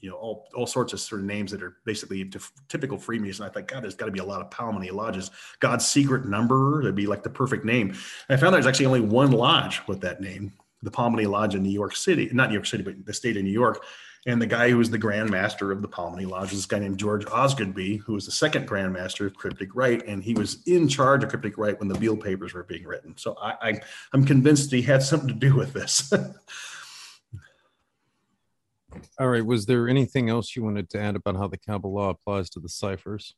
you 0.00 0.10
know, 0.10 0.16
all 0.16 0.48
all 0.54 0.66
sorts 0.66 0.92
of 0.92 1.00
sort 1.00 1.20
of 1.20 1.26
names 1.26 1.52
that 1.52 1.62
are 1.62 1.76
basically 1.84 2.28
typical 2.68 2.98
Freemason. 2.98 3.46
I 3.46 3.48
thought, 3.48 3.68
God, 3.68 3.84
there's 3.84 3.94
got 3.94 4.06
to 4.06 4.12
be 4.12 4.18
a 4.18 4.24
lot 4.24 4.42
of 4.42 4.50
Palmoni 4.50 4.92
lodges. 4.92 5.30
God's 5.60 5.86
secret 5.86 6.26
number, 6.26 6.82
that'd 6.82 6.96
be 6.96 7.06
like 7.06 7.22
the 7.22 7.30
perfect 7.30 7.64
name. 7.64 7.90
And 8.28 8.36
I 8.36 8.36
found 8.36 8.54
there's 8.54 8.66
actually 8.66 8.86
only 8.86 9.00
one 9.00 9.30
lodge 9.30 9.80
with 9.86 10.00
that 10.00 10.20
name, 10.20 10.52
the 10.82 10.90
Palmoni 10.90 11.28
Lodge 11.28 11.54
in 11.54 11.62
New 11.62 11.70
York 11.70 11.94
City, 11.94 12.28
not 12.32 12.48
New 12.48 12.54
York 12.54 12.66
City, 12.66 12.82
but 12.82 13.06
the 13.06 13.14
state 13.14 13.36
of 13.36 13.44
New 13.44 13.50
York 13.50 13.84
and 14.24 14.40
the 14.40 14.46
guy 14.46 14.70
who 14.70 14.78
was 14.78 14.90
the 14.90 14.98
Grand 14.98 15.30
Master 15.30 15.72
of 15.72 15.82
the 15.82 15.88
Palmoni 15.88 16.28
Lodge 16.28 16.52
is 16.52 16.58
this 16.58 16.66
guy 16.66 16.78
named 16.78 16.98
George 16.98 17.24
Osgoodby, 17.26 18.00
who 18.00 18.12
was 18.12 18.24
the 18.24 18.32
second 18.32 18.68
Grand 18.68 18.92
Master 18.92 19.26
of 19.26 19.34
Cryptic 19.34 19.74
Rite, 19.74 20.06
and 20.06 20.22
he 20.22 20.34
was 20.34 20.62
in 20.66 20.86
charge 20.88 21.24
of 21.24 21.30
Cryptic 21.30 21.58
Rite 21.58 21.80
when 21.80 21.88
the 21.88 21.98
Beale 21.98 22.16
papers 22.16 22.54
were 22.54 22.62
being 22.62 22.84
written. 22.84 23.16
So 23.16 23.36
I, 23.40 23.54
I 23.60 23.80
I'm 24.12 24.24
convinced 24.24 24.70
he 24.70 24.82
had 24.82 25.02
something 25.02 25.28
to 25.28 25.34
do 25.34 25.56
with 25.56 25.72
this. 25.72 26.12
All 29.18 29.28
right. 29.28 29.44
Was 29.44 29.66
there 29.66 29.88
anything 29.88 30.28
else 30.28 30.54
you 30.54 30.62
wanted 30.62 30.88
to 30.90 31.00
add 31.00 31.16
about 31.16 31.36
how 31.36 31.48
the 31.48 31.56
Kabbalah 31.56 32.10
applies 32.10 32.50
to 32.50 32.60
the 32.60 32.68
ciphers? 32.68 33.34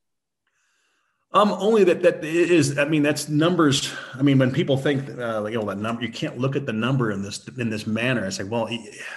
Um, 1.34 1.50
only 1.58 1.82
that 1.82 2.00
that 2.02 2.24
is. 2.24 2.78
I 2.78 2.84
mean, 2.84 3.02
that's 3.02 3.28
numbers. 3.28 3.92
I 4.14 4.22
mean, 4.22 4.38
when 4.38 4.52
people 4.52 4.76
think, 4.76 5.10
uh, 5.18 5.44
you 5.46 5.58
know, 5.58 5.66
that 5.66 5.78
number, 5.78 6.02
you 6.02 6.12
can't 6.12 6.38
look 6.38 6.54
at 6.54 6.64
the 6.64 6.72
number 6.72 7.10
in 7.10 7.22
this 7.22 7.46
in 7.58 7.70
this 7.70 7.88
manner. 7.88 8.24
I 8.24 8.28
say, 8.28 8.44
well, 8.44 8.70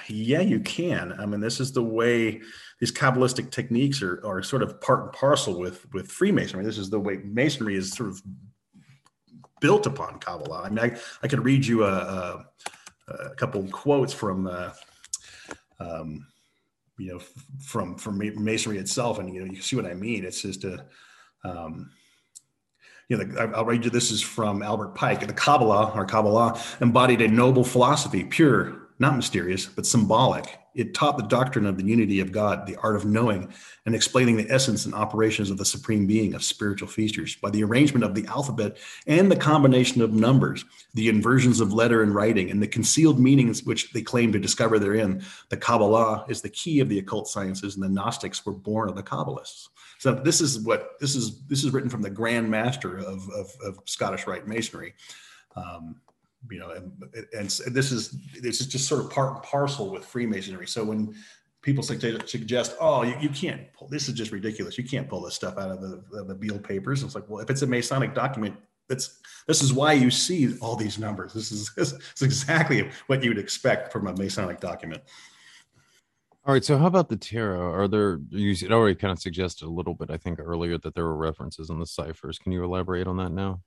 yeah, 0.07 0.41
you 0.41 0.59
can. 0.61 1.13
I 1.20 1.28
mean, 1.28 1.39
this 1.39 1.59
is 1.59 1.72
the 1.72 1.84
way 1.84 2.41
these 2.80 2.91
kabbalistic 2.91 3.51
techniques 3.51 4.01
are 4.01 4.20
are 4.26 4.41
sort 4.41 4.63
of 4.63 4.82
part 4.82 5.03
and 5.03 5.13
parcel 5.13 5.59
with 5.59 5.86
with 5.93 6.11
Freemasonry. 6.11 6.65
This 6.65 6.80
is 6.80 6.89
the 6.89 6.99
way 6.99 7.18
Masonry 7.18 7.76
is 7.76 7.91
sort 7.91 8.09
of 8.09 8.22
built 9.61 9.86
upon 9.86 10.20
Kabbalah. 10.20 10.63
I 10.63 10.70
mean, 10.70 10.80
I, 10.80 10.97
I 11.22 11.28
could 11.28 11.43
read 11.43 11.65
you 11.65 11.84
a, 11.84 11.88
a, 11.88 12.45
a 13.13 13.36
couple 13.36 13.68
quotes 13.70 14.13
from, 14.13 14.47
uh, 14.47 14.72
um, 15.80 16.28
you 16.97 17.13
know, 17.13 17.20
from 17.63 17.95
from 17.95 18.18
Masonry 18.43 18.80
itself, 18.80 19.20
and 19.20 19.32
you 19.32 19.45
know, 19.45 19.53
you 19.53 19.61
see 19.61 19.76
what 19.76 19.86
I 19.86 19.93
mean. 19.93 20.26
It's 20.26 20.41
just 20.41 20.63
a 20.63 20.86
um, 21.43 21.91
you 23.10 23.18
know, 23.18 23.51
I'll 23.55 23.66
read 23.66 23.86
you 23.86 23.89
this 23.89 24.12
is 24.12 24.22
from 24.22 24.62
Albert 24.62 24.95
Pike. 24.95 25.26
The 25.26 25.34
Kabbalah 25.34 25.93
or 25.95 26.05
Kabbalah 26.05 26.62
embodied 26.82 27.22
a 27.22 27.28
noble 27.28 27.64
philosophy, 27.64 28.24
pure, 28.26 28.88
not 28.99 29.16
mysterious, 29.16 29.66
but 29.66 29.86
symbolic. 29.86 30.60
It 30.76 30.93
taught 30.93 31.18
the 31.18 31.24
doctrine 31.24 31.66
of 31.66 31.78
the 31.78 31.86
unity 31.86 32.20
of 32.20 32.32
God, 32.32 32.68
the 32.68 32.76
art 32.76 32.95
of 32.95 33.05
knowing, 33.05 33.51
and 33.86 33.95
explaining 33.95 34.38
the 34.38 34.49
essence 34.51 34.86
and 34.86 34.93
operations 34.93 35.49
of 35.49 35.58
the 35.58 35.66
supreme 35.66 36.05
being 36.05 36.36
of 36.36 36.43
spiritual 36.43 36.88
features 36.88 37.36
by 37.36 37.49
the 37.49 37.64
arrangement 37.64 38.03
of 38.03 38.14
the 38.14 38.28
alphabet 38.28 38.78
and 39.08 39.32
the 39.32 39.36
combination 39.36 40.01
of 40.01 40.14
numbers, 40.14 40.66
the 40.93 41.10
inversions 41.10 41.62
of 41.62 41.74
letter 41.74 42.03
and 42.03 42.14
writing, 42.14 42.51
and 42.51 42.62
the 42.62 42.68
concealed 42.68 43.20
meanings 43.20 43.64
which 43.64 43.91
they 43.93 44.01
claim 44.01 44.32
to 44.34 44.39
discover 44.39 44.78
therein. 44.78 45.24
The 45.49 45.58
Kabbalah 45.58 46.26
is 46.28 46.41
the 46.41 46.49
key 46.49 46.80
of 46.80 46.89
the 46.89 46.99
occult 46.99 47.28
sciences, 47.28 47.76
and 47.76 47.84
the 47.84 47.89
Gnostics 47.89 48.45
were 48.45 48.53
born 48.53 48.89
of 48.89 48.95
the 48.95 49.03
Kabbalists. 49.03 49.70
So 50.00 50.14
this 50.14 50.41
is 50.41 50.60
what 50.60 51.00
this 51.00 51.16
is. 51.16 51.45
This 51.48 51.64
is 51.64 51.72
written 51.72 51.89
from 51.89 52.02
the 52.02 52.10
Grand 52.10 52.50
Master 52.50 52.98
of, 52.98 53.30
of, 53.32 53.52
of 53.64 53.80
Scottish 53.86 54.28
Rite 54.28 54.48
Masonry. 54.48 54.93
Um, 55.56 56.02
you 56.52 56.60
know, 56.60 56.72
and, 56.72 56.91
and, 57.34 57.50
this 57.74 57.91
is 57.91 58.16
this 58.41 58.62
is 58.62 58.68
just 58.68 58.88
sort 58.88 59.04
of 59.04 59.10
part 59.10 59.34
and 59.34 59.43
parcel 59.43 59.89
with 59.89 60.06
Freemasonry. 60.06 60.68
So 60.68 60.84
when 60.84 61.16
people 61.62 61.84
suggest, 61.84 62.76
oh, 62.80 63.04
you, 63.04 63.16
you 63.20 63.30
can't 63.30 63.62
pull 63.74 63.88
this 63.88 64.08
is 64.08 64.14
just 64.14 64.32
ridiculous. 64.32 64.78
You 64.78 64.84
can't 64.84 65.10
pull 65.10 65.22
this 65.22 65.36
stuff 65.36 65.58
out 65.58 65.72
of 65.72 65.82
the, 65.82 66.04
of 66.18 66.28
the 66.28 66.36
Beale 66.36 66.60
papers. 66.60 67.04
It's 67.04 67.16
like, 67.16 67.26
well, 67.28 67.41
if 67.41 67.50
it's 67.50 67.62
a 67.64 67.68
Masonic 67.68 68.14
document, 68.14 68.56
that's 68.88 69.20
this 69.48 69.62
is 69.62 69.74
why 69.74 69.93
you 69.93 70.10
see 70.10 70.58
all 70.60 70.76
these 70.76 70.98
numbers. 70.98 71.34
This 71.34 71.52
is, 71.52 71.72
this 71.76 71.93
is 71.93 72.22
exactly 72.22 72.89
what 73.08 73.24
you 73.24 73.30
would 73.30 73.38
expect 73.38 73.91
from 73.91 74.08
a 74.08 74.14
Masonic 74.14 74.60
document. 74.60 75.02
All 76.48 76.54
right. 76.54 76.64
So 76.64 76.78
how 76.78 76.88
about 76.88 77.10
the 77.10 77.18
tarot? 77.18 77.74
Are 77.74 77.89
there 77.89 78.20
you 78.30 78.56
already 78.72 78.95
kind 78.95 79.12
of 79.12 79.20
suggested 79.20 79.66
a 79.66 79.70
little 79.70 79.93
bit, 79.93 80.10
I 80.10 80.16
think, 80.16 80.39
earlier 80.39 80.78
that 80.78 80.95
there 80.95 81.04
were 81.04 81.18
references 81.18 81.70
in 81.70 81.78
the 81.78 81.86
ciphers. 81.86 82.39
Can 82.39 82.54
you 82.54 82.64
elaborate 82.64 83.06
on 83.06 83.18
that 83.18 83.34
now? 83.34 83.60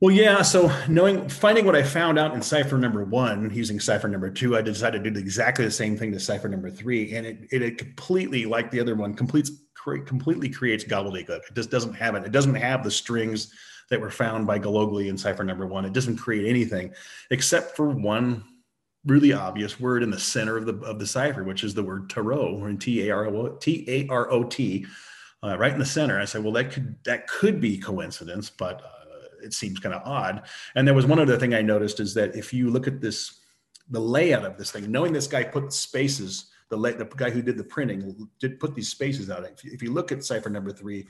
Well, 0.00 0.14
yeah. 0.14 0.42
So 0.42 0.72
knowing 0.88 1.28
finding 1.28 1.66
what 1.66 1.74
I 1.74 1.82
found 1.82 2.16
out 2.16 2.34
in 2.34 2.40
cipher 2.40 2.78
number 2.78 3.04
one, 3.04 3.50
using 3.52 3.80
cipher 3.80 4.06
number 4.06 4.30
two, 4.30 4.56
I 4.56 4.62
decided 4.62 5.02
to 5.02 5.10
do 5.10 5.18
exactly 5.18 5.64
the 5.64 5.70
same 5.72 5.96
thing 5.96 6.12
to 6.12 6.20
cipher 6.20 6.48
number 6.48 6.70
three, 6.70 7.12
and 7.16 7.26
it 7.26 7.38
it, 7.50 7.60
it 7.60 7.78
completely, 7.78 8.46
like 8.46 8.70
the 8.70 8.78
other 8.78 8.94
one, 8.94 9.14
completes 9.14 9.50
completely 10.06 10.48
creates 10.48 10.84
gobbledygook. 10.84 11.40
It 11.48 11.54
just 11.56 11.72
doesn't 11.72 11.94
have 11.94 12.14
it. 12.14 12.24
It 12.24 12.30
doesn't 12.30 12.54
have 12.54 12.84
the 12.84 12.90
strings 12.90 13.52
that 13.90 14.00
were 14.00 14.10
found 14.10 14.46
by 14.46 14.58
Gillogly 14.58 15.08
in 15.08 15.18
cipher 15.18 15.42
number 15.42 15.66
one. 15.66 15.84
It 15.84 15.92
doesn't 15.92 16.18
create 16.18 16.48
anything 16.48 16.92
except 17.32 17.74
for 17.74 17.88
one 17.88 18.44
really 19.06 19.32
obvious 19.32 19.80
word 19.80 20.02
in 20.02 20.10
the 20.10 20.18
center 20.18 20.56
of 20.56 20.66
the 20.66 20.74
of 20.84 20.98
the 20.98 21.06
cipher, 21.06 21.44
which 21.44 21.64
is 21.64 21.74
the 21.74 21.82
word 21.82 22.10
tarot, 22.10 22.56
or 22.56 22.68
in 22.68 22.78
T 22.78 23.08
A 23.08 23.14
R 23.14 23.26
O 23.26 23.48
T 23.56 23.84
A 23.88 24.06
R 24.08 24.30
O 24.30 24.44
T, 24.44 24.86
uh, 25.42 25.56
right 25.58 25.72
in 25.72 25.78
the 25.78 25.86
center. 25.86 26.20
I 26.20 26.24
said, 26.24 26.42
well, 26.42 26.52
that 26.52 26.72
could 26.72 26.96
that 27.04 27.26
could 27.28 27.60
be 27.60 27.78
coincidence, 27.78 28.50
but 28.50 28.82
uh, 28.82 29.44
it 29.44 29.52
seems 29.52 29.78
kind 29.78 29.94
of 29.94 30.02
odd. 30.04 30.42
And 30.74 30.86
there 30.86 30.94
was 30.94 31.06
one 31.06 31.18
other 31.18 31.38
thing 31.38 31.54
I 31.54 31.62
noticed 31.62 32.00
is 32.00 32.14
that 32.14 32.34
if 32.36 32.52
you 32.52 32.70
look 32.70 32.86
at 32.86 33.00
this, 33.00 33.40
the 33.90 34.00
layout 34.00 34.44
of 34.44 34.56
this 34.56 34.70
thing, 34.70 34.90
knowing 34.90 35.12
this 35.12 35.26
guy 35.26 35.44
put 35.44 35.72
spaces, 35.72 36.46
the 36.68 36.76
the 36.76 37.08
guy 37.16 37.30
who 37.30 37.42
did 37.42 37.56
the 37.56 37.64
printing 37.64 38.28
did 38.40 38.60
put 38.60 38.74
these 38.74 38.88
spaces 38.88 39.30
out. 39.30 39.44
If 39.44 39.64
you, 39.64 39.70
if 39.72 39.82
you 39.82 39.92
look 39.92 40.12
at 40.12 40.24
cipher 40.24 40.50
number 40.50 40.72
three. 40.72 41.06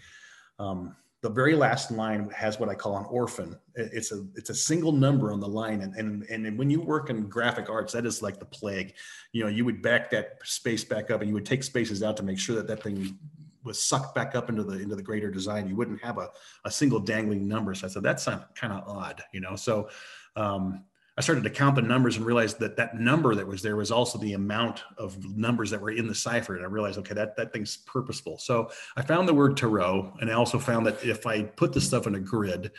Um, 0.60 0.96
the 1.20 1.30
very 1.30 1.56
last 1.56 1.90
line 1.90 2.30
has 2.30 2.60
what 2.60 2.68
I 2.68 2.74
call 2.74 2.96
an 2.96 3.04
orphan. 3.10 3.58
It's 3.74 4.12
a 4.12 4.24
it's 4.36 4.50
a 4.50 4.54
single 4.54 4.92
number 4.92 5.32
on 5.32 5.40
the 5.40 5.48
line, 5.48 5.80
and 5.80 5.94
and 5.96 6.22
and 6.24 6.56
when 6.58 6.70
you 6.70 6.80
work 6.80 7.10
in 7.10 7.28
graphic 7.28 7.68
arts, 7.68 7.92
that 7.94 8.06
is 8.06 8.22
like 8.22 8.38
the 8.38 8.44
plague. 8.44 8.94
You 9.32 9.42
know, 9.42 9.50
you 9.50 9.64
would 9.64 9.82
back 9.82 10.10
that 10.10 10.38
space 10.44 10.84
back 10.84 11.10
up, 11.10 11.20
and 11.20 11.28
you 11.28 11.34
would 11.34 11.46
take 11.46 11.64
spaces 11.64 12.02
out 12.02 12.16
to 12.18 12.22
make 12.22 12.38
sure 12.38 12.54
that 12.56 12.68
that 12.68 12.82
thing 12.84 13.18
was 13.64 13.82
sucked 13.82 14.14
back 14.14 14.36
up 14.36 14.48
into 14.48 14.62
the 14.62 14.78
into 14.78 14.94
the 14.94 15.02
greater 15.02 15.30
design. 15.30 15.68
You 15.68 15.74
wouldn't 15.74 16.02
have 16.02 16.18
a, 16.18 16.30
a 16.64 16.70
single 16.70 17.00
dangling 17.00 17.48
number. 17.48 17.74
So 17.74 17.88
I 17.88 17.90
said 17.90 18.04
that's 18.04 18.24
kind 18.24 18.72
of 18.72 18.86
odd, 18.86 19.22
you 19.32 19.40
know. 19.40 19.56
So 19.56 19.88
um, 20.36 20.84
I 21.18 21.20
started 21.20 21.42
to 21.42 21.50
count 21.50 21.74
the 21.74 21.82
numbers 21.82 22.16
and 22.16 22.24
realized 22.24 22.60
that 22.60 22.76
that 22.76 22.96
number 22.96 23.34
that 23.34 23.44
was 23.44 23.60
there 23.60 23.74
was 23.74 23.90
also 23.90 24.18
the 24.18 24.34
amount 24.34 24.84
of 24.96 25.36
numbers 25.36 25.68
that 25.70 25.80
were 25.80 25.90
in 25.90 26.06
the 26.06 26.14
cipher. 26.14 26.54
And 26.54 26.64
I 26.64 26.68
realized, 26.68 26.96
okay, 27.00 27.14
that, 27.14 27.36
that 27.36 27.52
thing's 27.52 27.78
purposeful. 27.78 28.38
So 28.38 28.70
I 28.96 29.02
found 29.02 29.28
the 29.28 29.34
word 29.34 29.56
tarot, 29.56 30.12
and 30.20 30.30
I 30.30 30.34
also 30.34 30.60
found 30.60 30.86
that 30.86 31.04
if 31.04 31.26
I 31.26 31.42
put 31.42 31.72
the 31.72 31.80
stuff 31.80 32.06
in 32.06 32.14
a 32.14 32.20
grid, 32.20 32.70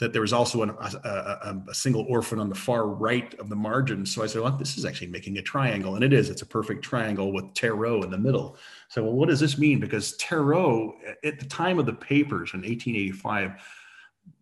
that 0.00 0.12
there 0.12 0.22
was 0.22 0.32
also 0.32 0.62
an, 0.62 0.70
a, 0.70 0.72
a, 0.72 1.62
a, 1.68 1.74
single 1.74 2.04
orphan 2.08 2.40
on 2.40 2.48
the 2.48 2.54
far 2.54 2.86
right 2.86 3.32
of 3.34 3.48
the 3.48 3.56
margin. 3.56 4.04
So 4.04 4.24
I 4.24 4.26
said, 4.26 4.42
well, 4.42 4.56
this 4.56 4.76
is 4.76 4.84
actually 4.84 5.08
making 5.08 5.38
a 5.38 5.42
triangle. 5.42 5.94
And 5.94 6.02
it 6.02 6.12
is, 6.12 6.30
it's 6.30 6.42
a 6.42 6.46
perfect 6.46 6.84
triangle 6.84 7.32
with 7.32 7.54
tarot 7.54 8.02
in 8.02 8.10
the 8.10 8.18
middle. 8.18 8.56
So, 8.88 9.04
well, 9.04 9.14
what 9.14 9.28
does 9.28 9.40
this 9.40 9.58
mean? 9.58 9.78
Because 9.78 10.16
tarot, 10.16 10.96
at 11.24 11.38
the 11.38 11.46
time 11.46 11.78
of 11.78 11.86
the 11.86 11.92
papers 11.92 12.54
in 12.54 12.60
1885, 12.60 13.60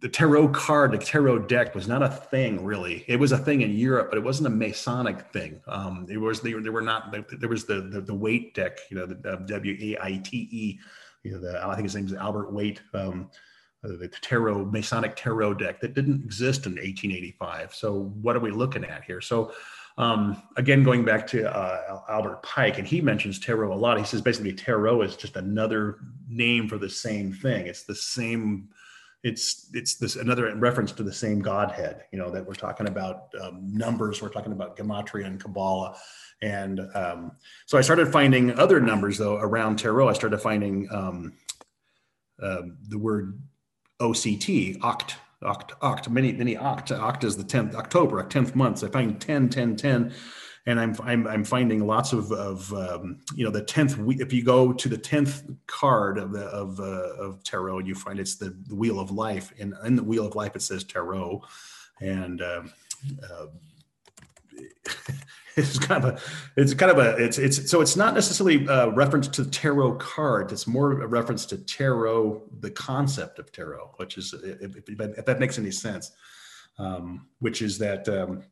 the 0.00 0.08
tarot 0.08 0.48
card, 0.48 0.92
the 0.92 0.98
tarot 0.98 1.40
deck 1.40 1.74
was 1.74 1.88
not 1.88 2.02
a 2.02 2.08
thing 2.08 2.64
really. 2.64 3.04
It 3.08 3.18
was 3.18 3.32
a 3.32 3.38
thing 3.38 3.62
in 3.62 3.72
Europe, 3.72 4.10
but 4.10 4.18
it 4.18 4.24
wasn't 4.24 4.48
a 4.48 4.50
Masonic 4.50 5.32
thing. 5.32 5.60
Um, 5.66 6.06
it 6.08 6.18
was, 6.18 6.40
they, 6.40 6.52
they 6.52 6.70
were 6.70 6.82
not, 6.82 7.14
there 7.32 7.48
was 7.48 7.64
the, 7.64 7.80
the, 7.80 8.00
the 8.00 8.14
Waite 8.14 8.54
deck, 8.54 8.78
you 8.90 8.96
know, 8.96 9.06
the 9.06 9.44
W-A-I-T-E, 9.46 10.80
you 11.22 11.32
know, 11.32 11.40
the, 11.40 11.66
I 11.66 11.74
think 11.74 11.84
his 11.84 11.94
name 11.94 12.06
is 12.06 12.14
Albert 12.14 12.52
Waite. 12.52 12.80
Um, 12.94 13.30
the 13.82 14.08
tarot 14.08 14.64
Masonic 14.64 15.14
tarot 15.14 15.54
deck 15.54 15.80
that 15.80 15.94
didn't 15.94 16.24
exist 16.24 16.66
in 16.66 16.72
1885. 16.72 17.74
So 17.74 18.12
what 18.20 18.34
are 18.34 18.40
we 18.40 18.50
looking 18.50 18.84
at 18.84 19.04
here? 19.04 19.20
So 19.20 19.52
um, 19.98 20.42
again, 20.56 20.82
going 20.82 21.04
back 21.04 21.26
to 21.28 21.50
uh, 21.54 22.00
Albert 22.08 22.42
Pike, 22.42 22.78
and 22.78 22.86
he 22.86 23.00
mentions 23.00 23.38
tarot 23.38 23.72
a 23.72 23.74
lot. 23.74 23.98
He 23.98 24.04
says 24.04 24.20
basically 24.20 24.52
tarot 24.52 25.02
is 25.02 25.16
just 25.16 25.36
another 25.36 25.98
name 26.28 26.68
for 26.68 26.76
the 26.76 26.90
same 26.90 27.32
thing. 27.32 27.66
It's 27.66 27.84
the 27.84 27.94
same. 27.94 28.68
It's 29.26 29.68
it's 29.72 29.96
this 29.96 30.14
another 30.14 30.54
reference 30.54 30.92
to 30.92 31.02
the 31.02 31.12
same 31.12 31.40
Godhead. 31.40 32.04
You 32.12 32.18
know 32.20 32.30
that 32.30 32.46
we're 32.46 32.54
talking 32.54 32.86
about 32.86 33.32
um, 33.42 33.76
numbers. 33.76 34.22
We're 34.22 34.28
talking 34.28 34.52
about 34.52 34.76
gematria 34.76 35.26
and 35.26 35.40
Kabbalah, 35.40 35.96
and 36.42 36.80
um, 36.94 37.32
so 37.66 37.76
I 37.76 37.80
started 37.80 38.12
finding 38.12 38.56
other 38.56 38.80
numbers 38.80 39.18
though 39.18 39.36
around 39.36 39.80
tarot. 39.80 40.10
I 40.10 40.12
started 40.12 40.38
finding 40.38 40.86
um, 40.92 41.32
uh, 42.40 42.62
the 42.88 42.98
word 42.98 43.40
OCT, 44.00 44.78
oct, 44.78 45.14
oct, 45.42 45.70
oct, 45.80 46.08
many, 46.08 46.32
many 46.32 46.54
oct. 46.54 46.96
Oct 46.96 47.24
is 47.24 47.36
the 47.36 47.42
10th, 47.44 47.74
October, 47.74 48.22
10th 48.22 48.54
month. 48.54 48.78
So 48.78 48.86
I 48.86 48.90
find 48.90 49.20
10, 49.20 49.48
10, 49.48 49.76
10. 49.76 50.12
And 50.66 50.80
I'm, 50.80 50.96
I'm, 51.04 51.26
I'm 51.28 51.44
finding 51.44 51.86
lots 51.86 52.12
of, 52.12 52.32
of 52.32 52.72
um, 52.72 53.20
you 53.34 53.44
know, 53.44 53.52
the 53.52 53.62
10th, 53.62 54.20
if 54.20 54.32
you 54.32 54.42
go 54.42 54.72
to 54.72 54.88
the 54.88 54.98
10th 54.98 55.56
card 55.66 56.18
of 56.18 56.32
the, 56.32 56.46
of, 56.46 56.80
uh, 56.80 57.14
of 57.22 57.44
tarot, 57.44 57.80
you 57.80 57.94
find 57.94 58.18
it's 58.18 58.34
the, 58.34 58.56
the 58.66 58.74
wheel 58.74 58.98
of 58.98 59.12
life. 59.12 59.52
And 59.60 59.74
in 59.84 59.94
the 59.94 60.02
wheel 60.02 60.26
of 60.26 60.34
life, 60.34 60.56
it 60.56 60.62
says 60.62 60.82
tarot. 60.82 61.42
And, 62.00 62.42
uh, 62.42 62.62
it's 65.56 65.78
kind 65.78 66.04
of 66.04 66.14
a 66.14 66.20
it's 66.60 66.74
kind 66.74 66.92
of 66.92 66.98
a 66.98 67.16
it's 67.22 67.38
it's 67.38 67.70
so 67.70 67.80
it's 67.80 67.96
not 67.96 68.14
necessarily 68.14 68.66
a 68.66 68.90
reference 68.90 69.26
to 69.28 69.42
the 69.42 69.50
tarot 69.50 69.94
cards 69.96 70.52
it's 70.52 70.66
more 70.66 71.00
a 71.02 71.06
reference 71.06 71.46
to 71.46 71.56
tarot 71.56 72.42
the 72.60 72.70
concept 72.70 73.38
of 73.38 73.50
tarot 73.52 73.90
which 73.96 74.18
is 74.18 74.34
if, 74.34 74.76
if, 74.76 74.88
if 74.88 75.24
that 75.24 75.40
makes 75.40 75.58
any 75.58 75.70
sense 75.70 76.12
um, 76.78 77.26
which 77.38 77.62
is 77.62 77.78
that 77.78 78.08
um, 78.08 78.42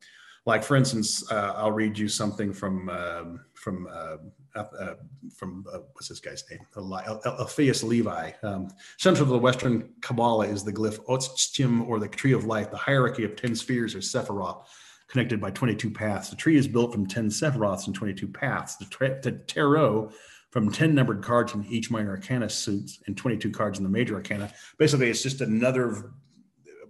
like 0.45 0.63
for 0.63 0.75
instance 0.75 1.29
uh, 1.31 1.53
i'll 1.57 1.71
read 1.71 1.97
you 1.97 2.07
something 2.07 2.53
from 2.53 2.89
um, 2.89 3.39
from 3.53 3.87
uh, 3.91 4.17
uh, 4.55 4.93
from 5.35 5.65
uh, 5.73 5.79
what's 5.93 6.07
this 6.07 6.19
guy's 6.19 6.43
name 6.49 6.59
Eliphas 6.77 7.83
Levi 7.83 8.31
um, 8.43 8.69
central 8.97 9.25
to 9.25 9.31
the 9.31 9.37
western 9.37 9.89
kabbalah 10.01 10.47
is 10.47 10.63
the 10.63 10.73
glyph 10.73 10.99
Otz 11.09 11.51
Chiim 11.51 11.87
or 11.87 11.99
the 11.99 12.07
tree 12.07 12.31
of 12.33 12.45
life 12.45 12.71
the 12.71 12.77
hierarchy 12.77 13.23
of 13.23 13.35
10 13.35 13.55
spheres 13.55 13.95
or 13.95 13.99
sephiroth 13.99 14.65
connected 15.07 15.39
by 15.39 15.51
22 15.51 15.89
paths. 15.89 16.29
The 16.29 16.35
tree 16.35 16.57
is 16.57 16.67
built 16.67 16.91
from 16.91 17.05
10 17.05 17.29
sephiroths 17.29 17.85
and 17.87 17.95
22 17.95 18.27
paths. 18.27 18.75
The, 18.75 18.85
tra- 18.85 19.21
the 19.21 19.33
tarot 19.33 20.11
from 20.51 20.71
10 20.71 20.95
numbered 20.95 21.23
cards 21.23 21.53
in 21.53 21.65
each 21.65 21.91
minor 21.91 22.11
arcana 22.11 22.49
suits 22.49 22.99
and 23.07 23.15
22 23.15 23.51
cards 23.51 23.77
in 23.77 23.83
the 23.83 23.89
major 23.89 24.15
arcana. 24.15 24.51
Basically, 24.77 25.09
it's 25.09 25.21
just 25.21 25.41
another, 25.41 26.11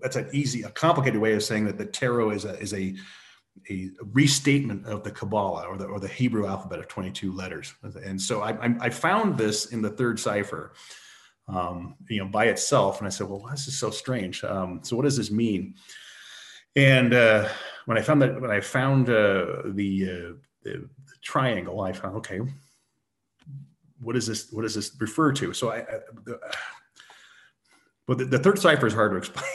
that's 0.02 0.16
an 0.16 0.30
easy, 0.32 0.64
a 0.64 0.70
complicated 0.70 1.20
way 1.20 1.34
of 1.34 1.44
saying 1.44 1.66
that 1.66 1.78
the 1.78 1.86
tarot 1.86 2.32
is 2.32 2.46
a, 2.46 2.60
is 2.60 2.74
a, 2.74 2.96
a 3.70 3.90
restatement 4.14 4.86
of 4.86 5.04
the 5.04 5.12
Kabbalah 5.12 5.68
or 5.68 5.78
the, 5.78 5.86
or 5.86 6.00
the 6.00 6.08
Hebrew 6.08 6.48
alphabet 6.48 6.80
of 6.80 6.88
22 6.88 7.32
letters. 7.32 7.74
And 8.04 8.22
so 8.22 8.42
I, 8.42 8.76
I 8.80 8.90
found 8.90 9.38
this 9.38 9.68
in 9.68 9.82
the 9.82 9.90
third 9.90 10.20
cipher, 10.20 10.74
um, 11.48 11.96
you 12.10 12.20
know, 12.20 12.28
by 12.28 12.46
itself. 12.46 13.00
And 13.00 13.08
I 13.08 13.10
said, 13.10 13.28
well, 13.28 13.46
this 13.50 13.68
is 13.68 13.78
so 13.78 13.90
strange. 13.90 14.44
Um, 14.44 14.82
so 14.84 14.96
what 14.96 15.04
does 15.04 15.18
this 15.18 15.32
mean? 15.32 15.76
And 16.76 17.14
uh, 17.14 17.48
when 17.86 17.98
I 17.98 18.02
found 18.02 18.22
that, 18.22 18.40
when 18.40 18.52
I 18.52 18.60
found 18.60 19.10
uh, 19.10 19.64
the, 19.66 20.04
uh, 20.04 20.34
the, 20.64 20.90
triangle, 21.22 21.82
I 21.82 21.92
found 21.92 22.18
okay, 22.18 22.40
what 24.00 24.16
is 24.16 24.28
this? 24.28 24.52
What 24.52 24.62
does 24.62 24.76
this 24.76 24.92
refer 25.00 25.32
to? 25.34 25.54
So 25.54 25.70
I, 25.70 25.78
I 25.78 26.00
the, 26.24 26.40
but 28.06 28.20
the, 28.20 28.26
the, 28.26 28.40
third 28.40 28.60
cipher 28.60 28.86
is 28.86 28.94
hard 28.94 29.12
to 29.12 29.18
explain. 29.18 29.50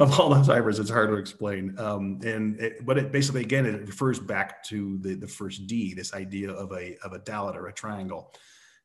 Of 0.00 0.18
all 0.18 0.42
ciphers, 0.42 0.78
it's 0.78 0.90
hard 0.90 1.10
to 1.10 1.16
explain. 1.16 1.78
Um, 1.78 2.20
and 2.24 2.58
it, 2.58 2.86
but 2.86 2.96
it 2.98 3.12
basically, 3.12 3.42
again, 3.42 3.66
it 3.66 3.86
refers 3.86 4.18
back 4.18 4.64
to 4.64 4.98
the, 4.98 5.14
the 5.14 5.26
first 5.26 5.66
D, 5.66 5.92
this 5.94 6.14
idea 6.14 6.50
of 6.50 6.72
a 6.72 6.96
of 7.04 7.12
a 7.12 7.18
dalet 7.18 7.56
or 7.56 7.68
a 7.68 7.72
triangle. 7.72 8.32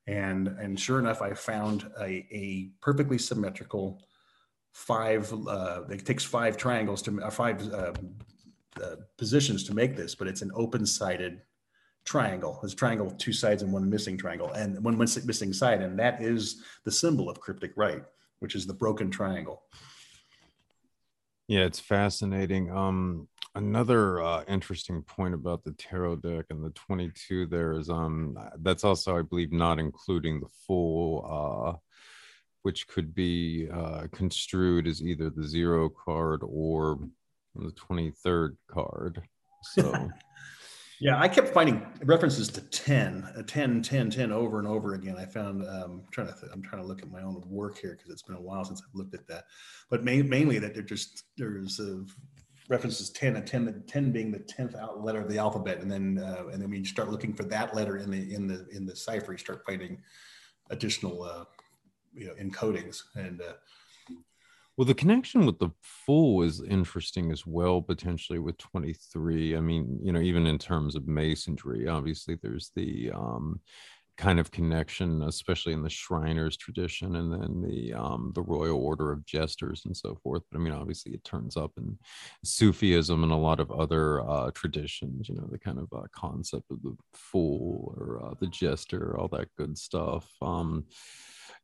And 0.07 0.47
and 0.47 0.79
sure 0.79 0.99
enough, 0.99 1.21
I 1.21 1.33
found 1.33 1.89
a, 1.99 2.27
a 2.31 2.71
perfectly 2.81 3.17
symmetrical 3.17 4.01
five 4.77 5.33
uh, 5.47 5.81
it 5.89 6.05
takes 6.05 6.23
five 6.23 6.55
triangles 6.55 7.01
to 7.01 7.19
uh, 7.23 7.31
five 7.31 7.67
uh, 7.73 7.93
uh, 8.79 8.95
positions 9.17 9.63
to 9.63 9.73
make 9.73 9.95
this 9.97 10.13
but 10.13 10.27
it's 10.27 10.43
an 10.43 10.51
open 10.53 10.85
sided 10.85 11.41
triangle 12.05 12.59
it's 12.63 12.73
a 12.73 12.75
triangle 12.75 13.07
with 13.07 13.17
two 13.17 13.33
sides 13.33 13.63
and 13.63 13.73
one 13.73 13.89
missing 13.89 14.15
triangle 14.15 14.51
and 14.51 14.81
one 14.83 14.95
missing 14.95 15.51
side 15.51 15.81
and 15.81 15.97
that 15.97 16.21
is 16.21 16.61
the 16.83 16.91
symbol 16.91 17.27
of 17.27 17.39
cryptic 17.39 17.71
rite, 17.75 18.03
which 18.37 18.53
is 18.53 18.67
the 18.67 18.73
broken 18.73 19.09
triangle 19.09 19.63
yeah 21.47 21.61
it's 21.61 21.79
fascinating 21.79 22.71
um 22.71 23.27
another 23.55 24.21
uh, 24.21 24.43
interesting 24.47 25.01
point 25.01 25.33
about 25.33 25.63
the 25.63 25.71
tarot 25.73 26.17
deck 26.17 26.45
and 26.49 26.63
the 26.63 26.69
22 26.71 27.47
there 27.47 27.73
is 27.73 27.89
um 27.89 28.37
that's 28.59 28.83
also 28.83 29.17
i 29.17 29.21
believe 29.21 29.51
not 29.51 29.79
including 29.79 30.39
the 30.39 30.49
full 30.65 31.25
uh 31.75 31.77
which 32.67 32.85
could 32.89 33.15
be 33.15 33.69
uh, 33.71 34.07
construed 34.11 34.87
as 34.87 35.01
either 35.01 35.29
the 35.29 35.47
zero 35.47 35.87
card 35.87 36.41
or 36.43 36.99
the 37.55 37.71
23rd 37.71 38.57
card. 38.69 39.21
So, 39.63 40.09
yeah, 40.99 41.19
I 41.19 41.27
kept 41.27 41.49
finding 41.49 41.85
references 42.03 42.49
to 42.49 42.61
10, 42.61 43.33
a 43.35 43.43
10, 43.43 43.81
10, 43.81 44.09
10 44.09 44.31
over 44.31 44.59
and 44.59 44.67
over 44.67 44.93
again. 44.93 45.15
I 45.17 45.25
found, 45.25 45.63
um, 45.67 46.01
I'm 46.01 46.03
trying 46.11 46.27
to, 46.27 46.33
th- 46.33 46.51
I'm 46.53 46.61
trying 46.61 46.81
to 46.81 46.87
look 46.87 47.01
at 47.01 47.11
my 47.11 47.21
own 47.21 47.41
work 47.47 47.77
here 47.79 47.95
because 47.95 48.11
it's 48.11 48.23
been 48.23 48.35
a 48.35 48.41
while 48.41 48.65
since 48.65 48.81
I've 48.81 48.95
looked 48.95 49.13
at 49.13 49.27
that, 49.27 49.45
but 49.89 50.03
mainly 50.03 50.59
that 50.59 50.73
they're 50.73 50.83
just, 50.83 51.23
there's 51.37 51.79
a, 51.79 52.03
references 52.69 53.09
10 53.11 53.35
and 53.35 53.47
10 53.47 53.83
10 53.87 54.11
being 54.11 54.31
the 54.31 54.39
10th 54.39 54.75
letter 55.03 55.21
of 55.21 55.29
the 55.29 55.37
alphabet. 55.37 55.79
And 55.79 55.91
then 55.91 56.19
uh, 56.23 56.47
and 56.51 56.61
then 56.61 56.69
when 56.69 56.79
you 56.79 56.85
start 56.85 57.09
looking 57.09 57.33
for 57.33 57.43
that 57.43 57.75
letter 57.75 57.97
in 57.97 58.11
the 58.11 58.33
in 58.33 58.47
the 58.47 58.67
in 58.69 58.85
the 58.85 58.95
cipher 58.95 59.31
you 59.31 59.37
start 59.37 59.63
finding 59.65 60.01
additional 60.69 61.23
uh, 61.23 61.45
you 62.13 62.27
know 62.27 62.33
encodings. 62.33 63.03
And 63.15 63.41
uh, 63.41 63.53
well 64.77 64.85
the 64.85 64.93
connection 64.93 65.45
with 65.45 65.59
the 65.59 65.69
fool 65.81 66.43
is 66.43 66.61
interesting 66.63 67.31
as 67.31 67.45
well 67.45 67.81
potentially 67.81 68.39
with 68.39 68.57
23 68.57 69.55
i 69.57 69.59
mean 69.59 69.99
you 70.01 70.11
know 70.11 70.19
even 70.21 70.45
in 70.47 70.57
terms 70.57 70.95
of 70.95 71.07
masonry 71.07 71.87
obviously 71.87 72.37
there's 72.41 72.71
the 72.75 73.11
um 73.11 73.59
kind 74.17 74.39
of 74.39 74.49
connection 74.49 75.21
especially 75.23 75.73
in 75.73 75.83
the 75.83 75.89
shriners 75.89 76.57
tradition 76.57 77.17
and 77.17 77.31
then 77.31 77.61
the 77.61 77.93
um 77.93 78.31
the 78.33 78.41
royal 78.41 78.79
order 78.83 79.11
of 79.11 79.23
jesters 79.25 79.83
and 79.85 79.95
so 79.95 80.15
forth. 80.23 80.41
But 80.51 80.57
i 80.57 80.61
mean 80.61 80.73
obviously 80.73 81.13
it 81.13 81.23
turns 81.23 81.55
up 81.55 81.71
in 81.77 81.97
sufism 82.43 83.21
and 83.23 83.31
a 83.31 83.35
lot 83.35 83.59
of 83.59 83.71
other 83.71 84.27
uh 84.27 84.49
traditions 84.55 85.29
you 85.29 85.35
know 85.35 85.47
the 85.51 85.59
kind 85.59 85.77
of 85.77 85.87
uh, 85.95 86.07
concept 86.15 86.71
of 86.71 86.81
the 86.81 86.95
fool 87.13 87.93
or 87.95 88.25
uh, 88.25 88.33
the 88.39 88.47
jester 88.47 89.19
all 89.19 89.27
that 89.29 89.49
good 89.55 89.77
stuff. 89.77 90.27
Um 90.41 90.85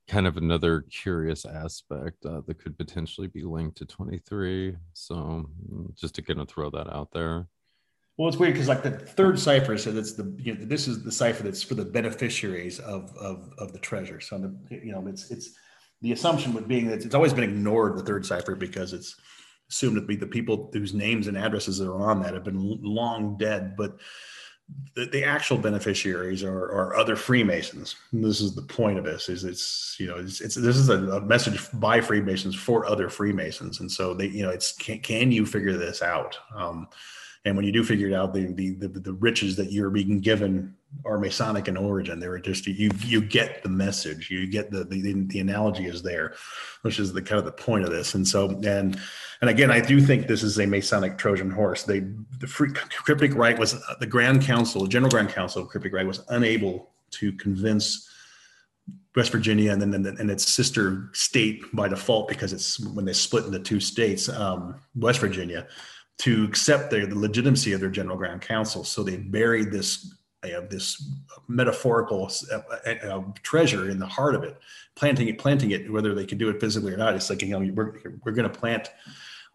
kind 0.07 0.27
of 0.27 0.37
another 0.37 0.81
curious 0.81 1.45
aspect 1.45 2.25
uh, 2.25 2.41
that 2.45 2.59
could 2.59 2.77
potentially 2.77 3.27
be 3.27 3.43
linked 3.43 3.77
to 3.77 3.85
23. 3.85 4.75
So 4.93 5.15
mm, 5.15 5.97
just 5.97 6.15
to 6.15 6.21
kind 6.21 6.41
of 6.41 6.49
throw 6.49 6.69
that 6.71 6.93
out 6.93 7.11
there. 7.11 7.47
Well, 8.17 8.27
it's 8.27 8.37
weird 8.37 8.53
because 8.53 8.67
like 8.67 8.83
the 8.83 8.91
third 8.91 9.39
cipher 9.39 9.75
says 9.77 9.95
it's 9.95 10.13
the 10.13 10.35
you 10.37 10.53
know 10.53 10.65
this 10.65 10.87
is 10.87 11.03
the 11.03 11.11
cipher 11.11 11.41
that's 11.41 11.63
for 11.63 11.73
the 11.73 11.85
beneficiaries 11.85 12.79
of 12.79 13.11
of 13.17 13.51
of 13.57 13.73
the 13.73 13.79
treasure. 13.79 14.19
So 14.19 14.37
the 14.37 14.55
you 14.69 14.91
know 14.91 15.07
it's 15.07 15.31
it's 15.31 15.49
the 16.01 16.11
assumption 16.11 16.53
would 16.53 16.67
being 16.67 16.87
that 16.87 17.03
it's 17.03 17.15
always 17.15 17.33
been 17.33 17.43
ignored 17.43 17.97
the 17.97 18.03
third 18.03 18.23
cipher 18.23 18.55
because 18.55 18.93
it's 18.93 19.15
assumed 19.69 19.95
to 19.95 20.01
be 20.01 20.15
the 20.15 20.27
people 20.27 20.69
whose 20.71 20.93
names 20.93 21.27
and 21.27 21.35
addresses 21.35 21.79
that 21.79 21.89
are 21.89 22.09
on 22.11 22.21
that 22.21 22.35
have 22.35 22.43
been 22.43 22.77
long 22.83 23.35
dead. 23.37 23.75
But 23.75 23.97
the, 24.95 25.05
the 25.05 25.23
actual 25.23 25.57
beneficiaries 25.57 26.43
are, 26.43 26.65
are 26.65 26.95
other 26.95 27.15
Freemasons. 27.15 27.95
This 28.11 28.41
is 28.41 28.55
the 28.55 28.61
point 28.61 28.97
of 28.97 29.03
this: 29.03 29.27
is 29.29 29.43
it's 29.43 29.95
you 29.99 30.07
know 30.07 30.17
it's, 30.17 30.41
it's 30.41 30.55
this 30.55 30.77
is 30.77 30.89
a, 30.89 30.99
a, 31.11 31.21
message 31.21 31.59
by 31.73 31.99
Freemasons 31.99 32.55
for 32.55 32.85
other 32.85 33.09
Freemasons, 33.09 33.79
and 33.79 33.91
so 33.91 34.13
they 34.13 34.27
you 34.27 34.43
know 34.43 34.49
it's 34.49 34.73
can, 34.73 34.99
can 34.99 35.31
you 35.31 35.45
figure 35.45 35.77
this 35.77 36.01
out? 36.01 36.37
Um, 36.55 36.87
and 37.45 37.57
when 37.57 37.65
you 37.65 37.73
do 37.73 37.83
figure 37.83 38.07
it 38.07 38.13
out, 38.13 38.33
the, 38.33 38.53
the 38.53 38.71
the 38.71 38.87
the 38.87 39.13
riches 39.13 39.57
that 39.57 39.71
you're 39.71 39.89
being 39.89 40.21
given 40.21 40.73
are 41.03 41.19
Masonic 41.19 41.67
in 41.67 41.75
origin. 41.75 42.19
They're 42.19 42.39
just 42.39 42.65
you 42.67 42.89
you 42.99 43.19
get 43.19 43.63
the 43.63 43.69
message, 43.69 44.31
you 44.31 44.47
get 44.47 44.71
the 44.71 44.85
the, 44.85 45.25
the 45.27 45.39
analogy 45.39 45.85
is 45.85 46.01
there, 46.01 46.35
which 46.83 46.99
is 46.99 47.11
the 47.11 47.21
kind 47.21 47.39
of 47.39 47.45
the 47.45 47.51
point 47.51 47.83
of 47.83 47.91
this. 47.91 48.15
And 48.15 48.25
so 48.25 48.49
and 48.63 48.97
and 49.41 49.49
again, 49.49 49.71
I 49.71 49.81
do 49.81 49.99
think 49.99 50.27
this 50.27 50.41
is 50.41 50.57
a 50.57 50.65
Masonic 50.65 51.17
Trojan 51.17 51.51
horse. 51.51 51.83
They 51.83 51.99
the 52.39 52.47
free, 52.47 52.71
cryptic 52.71 53.35
rite 53.35 53.59
was 53.59 53.75
the 53.99 54.07
Grand 54.07 54.43
Council, 54.43 54.87
General 54.87 55.11
Grand 55.11 55.29
Council 55.29 55.63
of 55.63 55.67
cryptic 55.67 55.91
rite 55.91 56.07
was 56.07 56.23
unable 56.29 56.91
to 57.11 57.33
convince 57.33 58.09
West 59.17 59.33
Virginia 59.33 59.73
and 59.73 59.81
then 59.81 59.93
and 59.93 60.31
its 60.31 60.47
sister 60.47 61.09
state 61.11 61.61
by 61.73 61.89
default 61.89 62.29
because 62.29 62.53
it's 62.53 62.79
when 62.79 63.03
they 63.03 63.13
split 63.13 63.45
into 63.45 63.59
two 63.59 63.81
states, 63.81 64.29
um, 64.29 64.75
West 64.95 65.19
Virginia 65.19 65.67
to 66.19 66.43
accept 66.43 66.91
the 66.91 67.07
legitimacy 67.13 67.73
of 67.73 67.79
their 67.79 67.89
general 67.89 68.17
grand 68.17 68.41
council. 68.41 68.83
So 68.83 69.03
they 69.03 69.17
buried 69.17 69.71
this 69.71 70.13
uh, 70.43 70.61
this 70.69 71.09
metaphorical 71.47 72.29
uh, 72.51 72.59
uh, 72.85 72.89
uh, 73.07 73.23
treasure 73.43 73.89
in 73.89 73.97
the 73.97 74.05
heart 74.05 74.35
of 74.35 74.43
it, 74.43 74.57
planting 74.95 75.27
it, 75.27 75.37
planting 75.37 75.71
it, 75.71 75.91
whether 75.91 76.13
they 76.13 76.25
can 76.25 76.37
do 76.37 76.49
it 76.49 76.59
physically 76.59 76.93
or 76.93 76.97
not. 76.97 77.15
It's 77.15 77.29
like 77.29 77.41
you 77.41 77.47
know 77.49 77.73
we're 77.73 77.99
we're 78.23 78.33
going 78.33 78.49
to 78.49 78.59
plant 78.59 78.91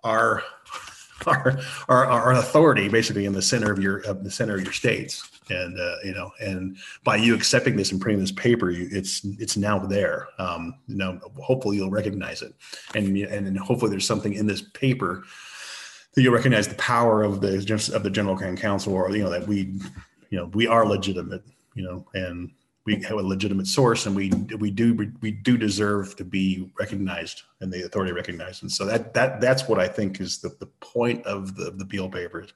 our, 0.05 0.43
our 1.27 1.59
our 1.89 2.07
our 2.07 2.33
authority 2.35 2.89
basically 2.89 3.27
in 3.27 3.33
the 3.33 3.43
center 3.43 3.71
of 3.71 3.79
your 3.79 3.99
of 4.01 4.25
the 4.25 4.31
center 4.31 4.55
of 4.55 4.65
your 4.65 4.73
states. 4.73 5.29
And 5.51 5.79
uh, 5.79 5.97
you 6.05 6.13
know, 6.13 6.31
and 6.41 6.77
by 7.05 7.17
you 7.17 7.35
accepting 7.35 7.77
this 7.77 7.93
and 7.93 8.01
printing 8.01 8.21
this 8.21 8.33
paper, 8.33 8.71
you, 8.71 8.89
it's 8.91 9.25
it's 9.39 9.57
now 9.57 9.79
there. 9.79 10.29
Um, 10.39 10.75
you 10.87 10.97
know, 10.97 11.19
hopefully 11.41 11.79
you'll 11.79 11.91
recognize 11.91 12.43
it, 12.43 12.55
and 12.95 13.17
and 13.17 13.59
hopefully 13.59 13.91
there's 13.91 14.07
something 14.07 14.35
in 14.35 14.47
this 14.47 14.63
paper 14.63 15.25
that 16.19 16.25
you 16.25 16.35
recognize 16.35 16.67
the 16.67 16.75
power 16.75 17.23
of 17.23 17.41
the 17.41 17.55
of 17.95 18.03
the 18.03 18.11
general 18.11 18.35
grand 18.35 18.59
council 18.59 18.93
or 18.93 19.09
you 19.13 19.23
know 19.23 19.31
that 19.31 19.47
we 19.47 19.73
you 20.31 20.37
know 20.37 20.47
we 20.47 20.67
are 20.67 20.85
legitimate 20.85 21.45
you 21.75 21.83
know 21.85 22.05
and 22.15 22.51
we 22.87 23.01
have 23.03 23.19
a 23.19 23.23
legitimate 23.23 23.69
source 23.69 24.05
and 24.07 24.17
we 24.17 24.29
we 24.59 24.69
do 24.69 25.13
we 25.21 25.31
do 25.31 25.57
deserve 25.57 26.17
to 26.17 26.25
be 26.25 26.73
recognized 26.77 27.43
and 27.61 27.73
the 27.73 27.85
authority 27.85 28.11
recognized 28.11 28.65
and 28.65 28.73
so 28.73 28.85
that 28.85 29.15
that 29.15 29.41
that's 29.41 29.69
what 29.69 29.79
i 29.79 29.87
think 29.87 30.21
is 30.21 30.41
the, 30.41 30.49
the 30.59 30.67
point 30.81 31.25
of 31.25 31.55
the 31.55 31.71
the 31.71 31.85
Beale 31.85 32.09
papers 32.09 32.53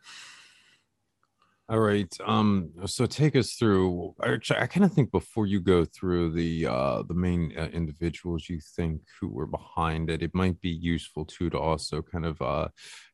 all 1.68 1.78
right. 1.78 2.14
Um, 2.26 2.70
so 2.84 3.06
take 3.06 3.34
us 3.34 3.52
through. 3.54 4.14
Actually, 4.22 4.58
I 4.58 4.66
kind 4.66 4.84
of 4.84 4.92
think 4.92 5.10
before 5.10 5.46
you 5.46 5.58
go 5.58 5.86
through 5.86 6.32
the 6.32 6.66
uh, 6.66 7.02
the 7.04 7.14
main 7.14 7.54
uh, 7.56 7.68
individuals 7.72 8.48
you 8.50 8.60
think 8.60 9.00
who 9.18 9.28
were 9.28 9.46
behind 9.46 10.10
it, 10.10 10.22
it 10.22 10.34
might 10.34 10.60
be 10.60 10.68
useful 10.68 11.24
too 11.24 11.48
to 11.48 11.58
also 11.58 12.02
kind 12.02 12.26
of 12.26 12.42
uh, 12.42 12.68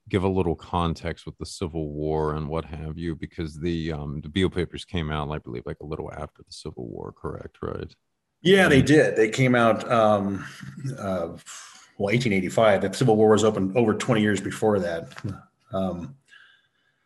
give 0.08 0.24
a 0.24 0.28
little 0.28 0.54
context 0.54 1.26
with 1.26 1.36
the 1.38 1.46
Civil 1.46 1.90
War 1.90 2.34
and 2.34 2.48
what 2.48 2.64
have 2.64 2.98
you, 2.98 3.14
because 3.14 3.58
the 3.58 3.92
um, 3.92 4.20
the 4.20 4.28
Beale 4.28 4.50
papers 4.50 4.84
came 4.84 5.10
out, 5.10 5.30
I 5.30 5.38
believe, 5.38 5.64
like 5.66 5.80
a 5.80 5.86
little 5.86 6.10
after 6.12 6.42
the 6.42 6.52
Civil 6.52 6.88
War. 6.88 7.12
Correct? 7.12 7.58
Right? 7.62 7.94
Yeah, 8.42 8.68
they 8.68 8.82
did. 8.82 9.16
They 9.16 9.28
came 9.30 9.54
out. 9.54 9.90
Um, 9.90 10.44
uh, 10.98 11.36
well, 11.98 12.12
1885. 12.14 12.82
The 12.82 12.92
Civil 12.92 13.16
War 13.16 13.30
was 13.30 13.44
open 13.44 13.72
over 13.76 13.94
20 13.94 14.20
years 14.20 14.40
before 14.40 14.78
that. 14.78 15.12
Um, 15.72 16.14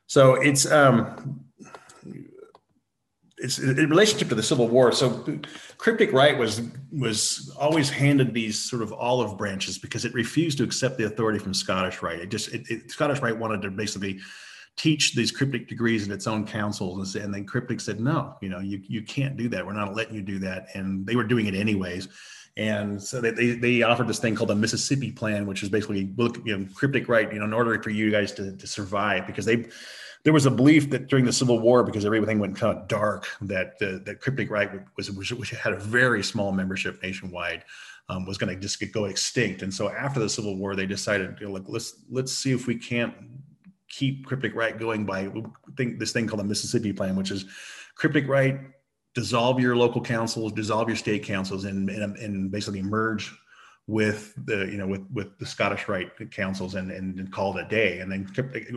so 0.06 0.34
it's 0.34 0.70
um, 0.70 1.46
it's 3.43 3.59
in 3.59 3.90
relationship 3.90 4.28
to 4.28 4.35
the 4.35 4.43
Civil 4.43 4.69
War. 4.69 4.93
So 4.93 5.40
cryptic 5.77 6.12
rite 6.12 6.39
was 6.39 6.62
was 6.93 7.55
always 7.59 7.90
handed 7.90 8.32
these 8.32 8.59
sort 8.59 8.82
of 8.82 8.93
olive 8.93 9.36
branches 9.36 9.78
because 9.78 10.05
it 10.05 10.14
refused 10.14 10.59
to 10.59 10.64
accept 10.64 10.97
the 10.97 11.05
authority 11.05 11.39
from 11.39 11.52
Scottish 11.52 12.02
Rite. 12.02 12.20
It 12.20 12.31
just 12.31 12.55
it, 12.55 12.62
it, 12.70 12.90
Scottish 12.90 13.20
Rite 13.20 13.36
wanted 13.36 13.62
to 13.62 13.70
basically 13.70 14.20
teach 14.77 15.14
these 15.14 15.31
cryptic 15.31 15.69
degrees 15.69 16.06
in 16.06 16.12
its 16.12 16.27
own 16.27 16.47
councils, 16.47 17.14
and 17.16 17.35
then 17.35 17.44
cryptic 17.44 17.81
said, 17.81 18.01
no, 18.01 18.36
you 18.40 18.48
know, 18.48 18.60
you 18.60 18.81
you 18.86 19.02
can't 19.02 19.36
do 19.36 19.48
that. 19.48 19.66
We're 19.66 19.73
not 19.73 19.94
letting 19.94 20.14
you 20.14 20.23
do 20.23 20.39
that, 20.40 20.69
and 20.74 21.05
they 21.05 21.16
were 21.16 21.24
doing 21.24 21.47
it 21.47 21.55
anyways. 21.55 22.09
And 22.56 23.02
so 23.02 23.20
they, 23.20 23.52
they, 23.54 23.82
offered 23.82 24.08
this 24.08 24.18
thing 24.18 24.34
called 24.34 24.50
the 24.50 24.54
Mississippi 24.54 25.10
Plan, 25.10 25.46
which 25.46 25.62
is 25.62 25.70
basically 25.70 26.12
look, 26.16 26.38
you 26.44 26.56
know, 26.56 26.66
cryptic 26.74 27.08
rite, 27.08 27.32
you 27.32 27.38
know, 27.38 27.46
in 27.46 27.54
order 27.54 27.82
for 27.82 27.88
you 27.88 28.10
guys 28.10 28.32
to, 28.32 28.54
to 28.54 28.66
survive, 28.66 29.26
because 29.26 29.46
they 29.46 29.68
there 30.24 30.32
was 30.32 30.46
a 30.46 30.50
belief 30.50 30.90
that 30.90 31.08
during 31.08 31.24
the 31.24 31.32
Civil 31.32 31.58
War, 31.58 31.82
because 31.82 32.04
everything 32.04 32.38
went 32.38 32.56
kind 32.56 32.78
of 32.78 32.86
dark, 32.88 33.26
that 33.40 33.78
the 33.78 34.02
that 34.04 34.20
cryptic 34.20 34.50
rite 34.50 34.70
was, 34.96 35.10
was 35.10 35.32
which 35.32 35.50
had 35.50 35.72
a 35.72 35.78
very 35.78 36.22
small 36.22 36.52
membership 36.52 37.02
nationwide, 37.02 37.64
um, 38.10 38.26
was 38.26 38.36
going 38.36 38.54
to 38.54 38.60
just 38.60 38.92
go 38.92 39.06
extinct. 39.06 39.62
And 39.62 39.72
so 39.72 39.88
after 39.90 40.20
the 40.20 40.28
Civil 40.28 40.56
War, 40.56 40.76
they 40.76 40.86
decided, 40.86 41.38
you 41.40 41.46
know, 41.46 41.52
like 41.54 41.64
let's 41.66 42.04
let's 42.10 42.32
see 42.32 42.52
if 42.52 42.66
we 42.66 42.76
can't 42.76 43.14
keep 43.88 44.26
cryptic 44.26 44.54
rite 44.54 44.78
going 44.78 45.06
by 45.06 45.30
think 45.76 45.98
this 45.98 46.12
thing 46.12 46.26
called 46.26 46.40
the 46.40 46.44
Mississippi 46.44 46.92
Plan, 46.92 47.16
which 47.16 47.30
is 47.30 47.46
cryptic 47.94 48.28
rite 48.28 48.60
dissolve 49.14 49.60
your 49.60 49.76
local 49.76 50.01
councils, 50.01 50.52
dissolve 50.52 50.89
your 50.89 50.97
state 50.97 51.24
councils, 51.24 51.64
and 51.64 51.89
and, 51.90 52.16
and 52.16 52.51
basically 52.51 52.82
merge 52.82 53.32
with 53.89 54.32
the 54.47 54.66
you 54.66 54.78
know 54.78 54.86
with 54.86 55.02
with 55.12 55.39
the 55.39 55.47
Scottish 55.47 55.89
Rite 55.89 56.30
councils 56.30 56.74
and 56.76 56.90
and 56.90 57.32
called 57.32 57.59
it 57.59 57.66
a 57.66 57.68
day. 57.68 57.98
And 57.98 58.10
then 58.10 58.26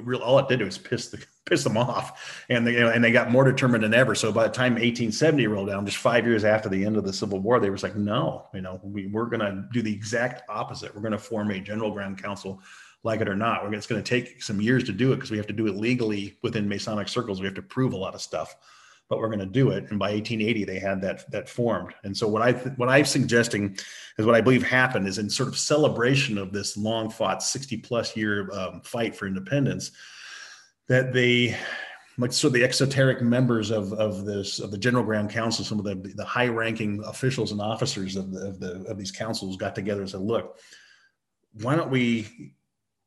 real 0.03 0.19
all 0.19 0.39
it 0.39 0.47
did 0.47 0.61
was 0.61 0.77
piss 0.77 1.09
the 1.09 1.23
piss 1.45 1.63
them 1.63 1.77
off, 1.77 2.43
and 2.49 2.65
they 2.65 2.73
you 2.73 2.79
know, 2.79 2.89
and 2.89 3.03
they 3.03 3.11
got 3.11 3.31
more 3.31 3.43
determined 3.43 3.83
than 3.83 3.93
ever. 3.93 4.15
So 4.15 4.31
by 4.31 4.43
the 4.47 4.53
time 4.53 4.73
1870 4.73 5.47
rolled 5.47 5.69
down, 5.69 5.85
just 5.85 5.97
five 5.97 6.25
years 6.25 6.43
after 6.43 6.69
the 6.69 6.83
end 6.85 6.97
of 6.97 7.03
the 7.03 7.13
Civil 7.13 7.39
War, 7.39 7.59
they 7.59 7.69
was 7.69 7.83
like, 7.83 7.95
no, 7.95 8.47
you 8.53 8.61
know, 8.61 8.79
we 8.83 9.07
we're 9.07 9.27
gonna 9.27 9.67
do 9.71 9.81
the 9.81 9.93
exact 9.93 10.49
opposite. 10.49 10.93
We're 10.95 11.01
gonna 11.01 11.17
form 11.17 11.51
a 11.51 11.59
general 11.59 11.91
grand 11.91 12.21
council. 12.21 12.61
Like 13.03 13.21
it 13.21 13.29
or 13.29 13.35
not, 13.35 13.63
we're, 13.63 13.71
it's 13.75 13.85
going 13.85 14.03
to 14.03 14.09
take 14.09 14.41
some 14.41 14.59
years 14.59 14.83
to 14.85 14.91
do 14.91 15.11
it 15.11 15.17
because 15.17 15.29
we 15.29 15.37
have 15.37 15.45
to 15.45 15.53
do 15.53 15.67
it 15.67 15.75
legally 15.75 16.39
within 16.41 16.67
Masonic 16.67 17.07
circles. 17.07 17.39
We 17.39 17.45
have 17.45 17.53
to 17.53 17.61
prove 17.61 17.93
a 17.93 17.97
lot 17.97 18.15
of 18.15 18.21
stuff 18.21 18.55
but 19.09 19.19
we're 19.19 19.27
going 19.27 19.39
to 19.39 19.45
do 19.45 19.69
it. 19.69 19.89
And 19.89 19.99
by 19.99 20.11
1880, 20.11 20.65
they 20.65 20.79
had 20.79 21.01
that 21.01 21.29
that 21.31 21.49
formed. 21.49 21.93
And 22.03 22.15
so 22.15 22.27
what 22.27 22.41
I 22.41 22.53
what 22.75 22.89
I'm 22.89 23.05
suggesting 23.05 23.77
is 24.17 24.25
what 24.25 24.35
I 24.35 24.41
believe 24.41 24.63
happened 24.63 25.07
is 25.07 25.17
in 25.17 25.29
sort 25.29 25.49
of 25.49 25.57
celebration 25.57 26.37
of 26.37 26.51
this 26.51 26.75
long 26.75 27.09
fought 27.09 27.43
60 27.43 27.77
plus 27.77 28.15
year 28.15 28.49
um, 28.51 28.81
fight 28.81 29.15
for 29.15 29.27
independence, 29.27 29.91
that 30.87 31.13
they 31.13 31.57
like 32.17 32.31
so 32.31 32.49
the 32.49 32.63
exoteric 32.63 33.21
members 33.21 33.71
of, 33.71 33.93
of 33.93 34.25
this 34.25 34.59
of 34.59 34.71
the 34.71 34.77
general 34.77 35.03
grand 35.03 35.29
council 35.29 35.65
some 35.65 35.79
of 35.79 35.85
the, 35.85 35.95
the 36.15 36.25
high 36.25 36.47
ranking 36.47 37.03
officials 37.05 37.51
and 37.51 37.61
officers 37.61 38.15
of 38.15 38.31
the, 38.31 38.47
of 38.47 38.59
the 38.59 38.83
of 38.85 38.97
these 38.97 39.11
councils 39.11 39.57
got 39.57 39.75
together 39.75 40.01
and 40.01 40.09
said 40.09 40.21
look 40.21 40.57
why 41.61 41.75
don't 41.75 41.89
we 41.89 42.53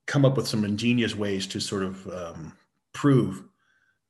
come 0.06 0.24
up 0.24 0.36
with 0.36 0.46
some 0.46 0.64
ingenious 0.64 1.14
ways 1.14 1.46
to 1.46 1.60
sort 1.60 1.82
of 1.82 2.06
um, 2.08 2.52
prove 2.92 3.44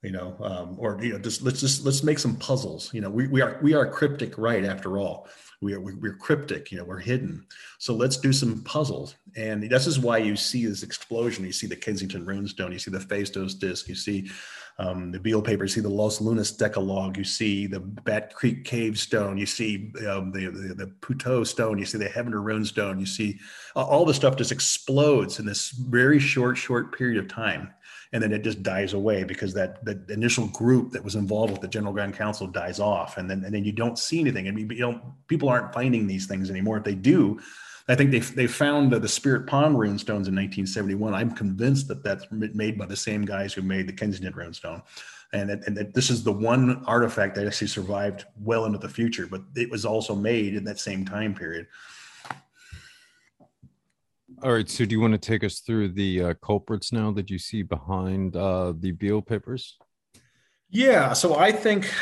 you 0.03 0.13
know, 0.13 0.37
um, 0.41 0.77
or 0.79 1.03
you 1.03 1.13
know, 1.13 1.19
just 1.19 1.43
let's 1.43 1.61
just 1.61 1.85
let's 1.85 2.05
make 2.05 2.19
some 2.19 2.37
puzzles. 2.37 2.93
You 2.95 3.01
know, 3.01 3.11
we, 3.11 3.27
we 3.27 3.41
are 3.41 3.59
we 3.63 3.75
are 3.75 3.87
cryptic, 3.87 4.39
right? 4.39 4.65
After 4.65 4.99
all, 4.99 5.29
we 5.61 5.75
are 5.75 5.81
we're 5.81 6.15
cryptic. 6.15 6.71
You 6.71 6.79
know, 6.79 6.85
we're 6.85 7.01
hidden. 7.01 7.45
So 7.79 7.95
let's 7.95 8.17
do 8.17 8.33
some 8.33 8.63
puzzles, 8.63 9.17
and 9.37 9.69
this 9.69 9.89
is 9.89 9.99
why 9.99 10.19
you 10.19 10.37
see 10.37 10.67
this 10.67 10.85
explosion. 10.85 11.45
You 11.45 11.53
see 11.53 11.67
the 11.67 11.75
Kensington 11.75 12.25
Runestone. 12.25 12.73
You 12.73 12.79
see 12.79 12.93
the 12.93 12.99
Phaistos 12.99 13.59
disc. 13.59 13.89
You 13.89 13.97
see 13.97 14.31
um, 14.79 15.11
the 15.11 15.19
Beale 15.19 15.43
paper. 15.43 15.65
You 15.65 15.69
see 15.69 15.81
the 15.81 15.89
Los 15.89 16.21
Lunas 16.21 16.53
Decalogue. 16.53 17.17
You 17.17 17.25
see 17.25 17.67
the 17.67 17.81
Bat 17.81 18.35
Creek 18.35 18.65
Cave 18.65 19.01
Stone. 19.01 19.37
You 19.37 19.47
see 19.47 19.93
um, 20.09 20.31
the, 20.31 20.47
the 20.47 20.75
the 20.75 20.87
Puteaux 21.01 21.43
Stone. 21.43 21.81
You 21.81 21.87
see 21.87 21.99
the 21.99 22.09
Heavener 22.09 22.35
Runestone. 22.35 23.01
You 23.01 23.07
see 23.07 23.41
uh, 23.75 23.85
all 23.85 24.05
the 24.05 24.15
stuff 24.15 24.37
just 24.37 24.53
explodes 24.53 25.41
in 25.41 25.47
this 25.47 25.71
very 25.71 26.21
short 26.21 26.57
short 26.57 26.97
period 26.97 27.19
of 27.19 27.27
time 27.27 27.75
and 28.13 28.23
then 28.23 28.33
it 28.33 28.43
just 28.43 28.63
dies 28.63 28.95
away 28.95 29.25
because 29.25 29.53
that 29.55 29.85
the 29.85 30.01
initial 30.09 30.47
group 30.49 30.93
that 30.93 31.05
was 31.05 31.15
involved 31.15 31.53
with 31.53 31.61
the 31.61 31.69
general 31.69 31.93
grand 31.93 32.15
council 32.15 32.47
dies 32.47 32.81
off. 32.81 33.19
And 33.19 33.31
then 33.31 33.45
and 33.45 33.55
then 33.55 33.65
you 33.65 33.73
don't 33.73 33.99
see 33.99 34.21
anything. 34.21 34.49
And 34.49 34.59
you 34.59 34.81
know 34.81 35.01
people 35.27 35.49
aren't 35.49 35.75
finding 35.75 36.07
these 36.07 36.27
things 36.27 36.51
anymore. 36.51 36.79
If 36.79 36.85
they 36.85 36.95
do 36.95 37.41
i 37.89 37.95
think 37.95 38.11
they 38.11 38.19
they 38.19 38.47
found 38.47 38.93
the, 38.93 38.99
the 38.99 39.09
spirit 39.09 39.47
pond 39.47 39.75
runestones 39.77 40.29
in 40.29 40.37
1971 40.37 41.15
i'm 41.15 41.31
convinced 41.31 41.89
that 41.89 42.05
that's 42.05 42.27
made 42.31 42.79
by 42.79 42.87
the 42.87 42.97
same 42.97 43.25
guys 43.25 43.53
who 43.53 43.63
made 43.63 43.89
the 43.89 43.93
kensington 43.93 44.33
runestone. 44.35 44.83
And, 45.31 45.51
that, 45.51 45.67
and 45.67 45.77
that 45.77 45.93
this 45.93 46.09
is 46.09 46.25
the 46.25 46.33
one 46.33 46.83
artifact 46.87 47.35
that 47.35 47.47
actually 47.47 47.67
survived 47.67 48.25
well 48.41 48.65
into 48.65 48.79
the 48.79 48.89
future 48.89 49.27
but 49.27 49.43
it 49.57 49.71
was 49.71 49.85
also 49.85 50.15
made 50.15 50.55
in 50.55 50.65
that 50.65 50.79
same 50.79 51.05
time 51.05 51.35
period 51.35 51.67
all 54.43 54.53
right. 54.53 54.69
So, 54.69 54.85
do 54.85 54.95
you 54.95 55.01
want 55.01 55.13
to 55.13 55.19
take 55.19 55.45
us 55.45 55.61
through 55.61 55.89
the 55.91 56.23
uh, 56.23 56.35
culprits 56.43 56.93
now 56.93 57.11
that 57.13 57.31
you 57.31 57.39
see 57.39 57.63
behind 57.63 58.37
uh, 58.37 58.73
the 58.79 58.93
Beale 58.93 59.23
papers? 59.23 59.79
Yeah. 60.71 61.13
So, 61.13 61.37
I 61.37 61.53
think 61.53 61.93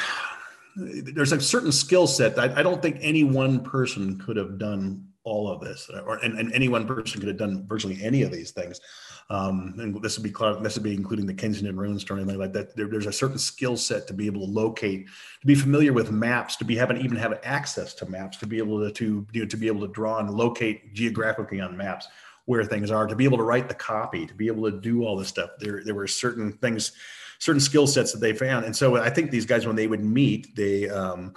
there's 0.77 1.33
a 1.33 1.41
certain 1.41 1.73
skill 1.73 2.07
set 2.07 2.37
that 2.37 2.57
I 2.57 2.63
don't 2.63 2.83
think 2.83 2.99
any 3.01 3.25
one 3.25 3.61
person 3.61 4.19
could 4.19 4.37
have 4.37 4.59
done 4.59 5.07
all 5.25 5.51
of 5.51 5.61
this, 5.61 5.91
or 6.05 6.17
and, 6.19 6.39
and 6.39 6.53
any 6.53 6.69
one 6.69 6.87
person 6.87 7.21
could 7.21 7.29
have 7.29 7.39
done 7.39 7.67
virtually 7.67 7.99
any 8.03 8.23
of 8.23 8.31
these 8.31 8.53
things. 8.53 8.81
Um, 9.29 9.75
and 9.79 10.01
this 10.01 10.17
would 10.17 10.23
be 10.23 10.35
this 10.63 10.77
would 10.77 10.85
be 10.85 10.95
including 10.95 11.27
the 11.27 11.35
Kensington 11.35 11.77
Ruins 11.77 12.09
or 12.09 12.17
anything 12.17 12.39
like 12.39 12.53
that. 12.53 12.77
There, 12.77 12.87
there's 12.87 13.07
a 13.07 13.13
certain 13.13 13.39
skill 13.39 13.77
set 13.77 14.07
to 14.07 14.15
be 14.15 14.27
able 14.27 14.47
to 14.47 14.53
locate, 14.53 15.07
to 15.41 15.47
be 15.47 15.57
familiar 15.57 15.93
with 15.93 16.13
maps, 16.13 16.55
to 16.57 16.65
be 16.65 16.77
having 16.77 16.99
even 16.99 17.17
have 17.17 17.41
access 17.43 17.93
to 17.95 18.07
maps, 18.07 18.37
to 18.39 18.47
be 18.47 18.59
able 18.59 18.79
to 18.81 18.93
to 18.93 19.27
you 19.33 19.41
know, 19.41 19.49
to 19.49 19.57
be 19.57 19.67
able 19.67 19.81
to 19.81 19.93
draw 19.93 20.19
and 20.19 20.31
locate 20.31 20.95
geographically 20.95 21.61
on 21.61 21.77
maps 21.77 22.07
where 22.47 22.65
things 22.65 22.91
are, 22.91 23.07
to 23.07 23.15
be 23.15 23.25
able 23.25 23.39
to 23.39 23.45
write 23.45 23.69
the 23.69 23.75
copy, 23.75 24.27
to 24.27 24.35
be 24.35 24.47
able 24.47 24.71
to 24.71 24.81
do 24.81 25.05
all 25.05 25.17
this 25.17 25.29
stuff. 25.29 25.51
There 25.59 25.83
there 25.85 25.95
were 25.95 26.07
certain 26.07 26.53
things, 26.53 26.93
certain 27.39 27.61
skill 27.61 27.87
sets 27.87 28.13
that 28.13 28.21
they 28.21 28.33
found, 28.33 28.65
and 28.65 28.75
so 28.75 28.97
I 28.97 29.11
think 29.11 29.31
these 29.31 29.47
guys 29.47 29.67
when 29.67 29.77
they 29.77 29.87
would 29.87 30.05
meet, 30.05 30.57
they 30.57 30.89
um, 30.89 31.35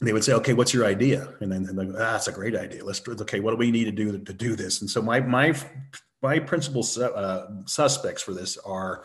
they 0.00 0.12
would 0.12 0.24
say, 0.24 0.32
okay, 0.34 0.54
what's 0.54 0.72
your 0.72 0.86
idea? 0.86 1.34
And 1.40 1.52
then 1.52 1.94
ah, 1.96 2.12
that's 2.12 2.28
a 2.28 2.32
great 2.32 2.56
idea. 2.56 2.84
Let's 2.84 3.06
okay, 3.06 3.40
what 3.40 3.50
do 3.50 3.56
we 3.56 3.70
need 3.70 3.84
to 3.84 3.92
do 3.92 4.18
to 4.18 4.32
do 4.32 4.54
this? 4.56 4.80
And 4.80 4.88
so 4.88 5.02
my 5.02 5.20
my 5.20 5.54
my 6.22 6.38
principal 6.38 6.86
uh, 7.02 7.46
suspects 7.66 8.22
for 8.22 8.32
this 8.32 8.56
are 8.58 9.04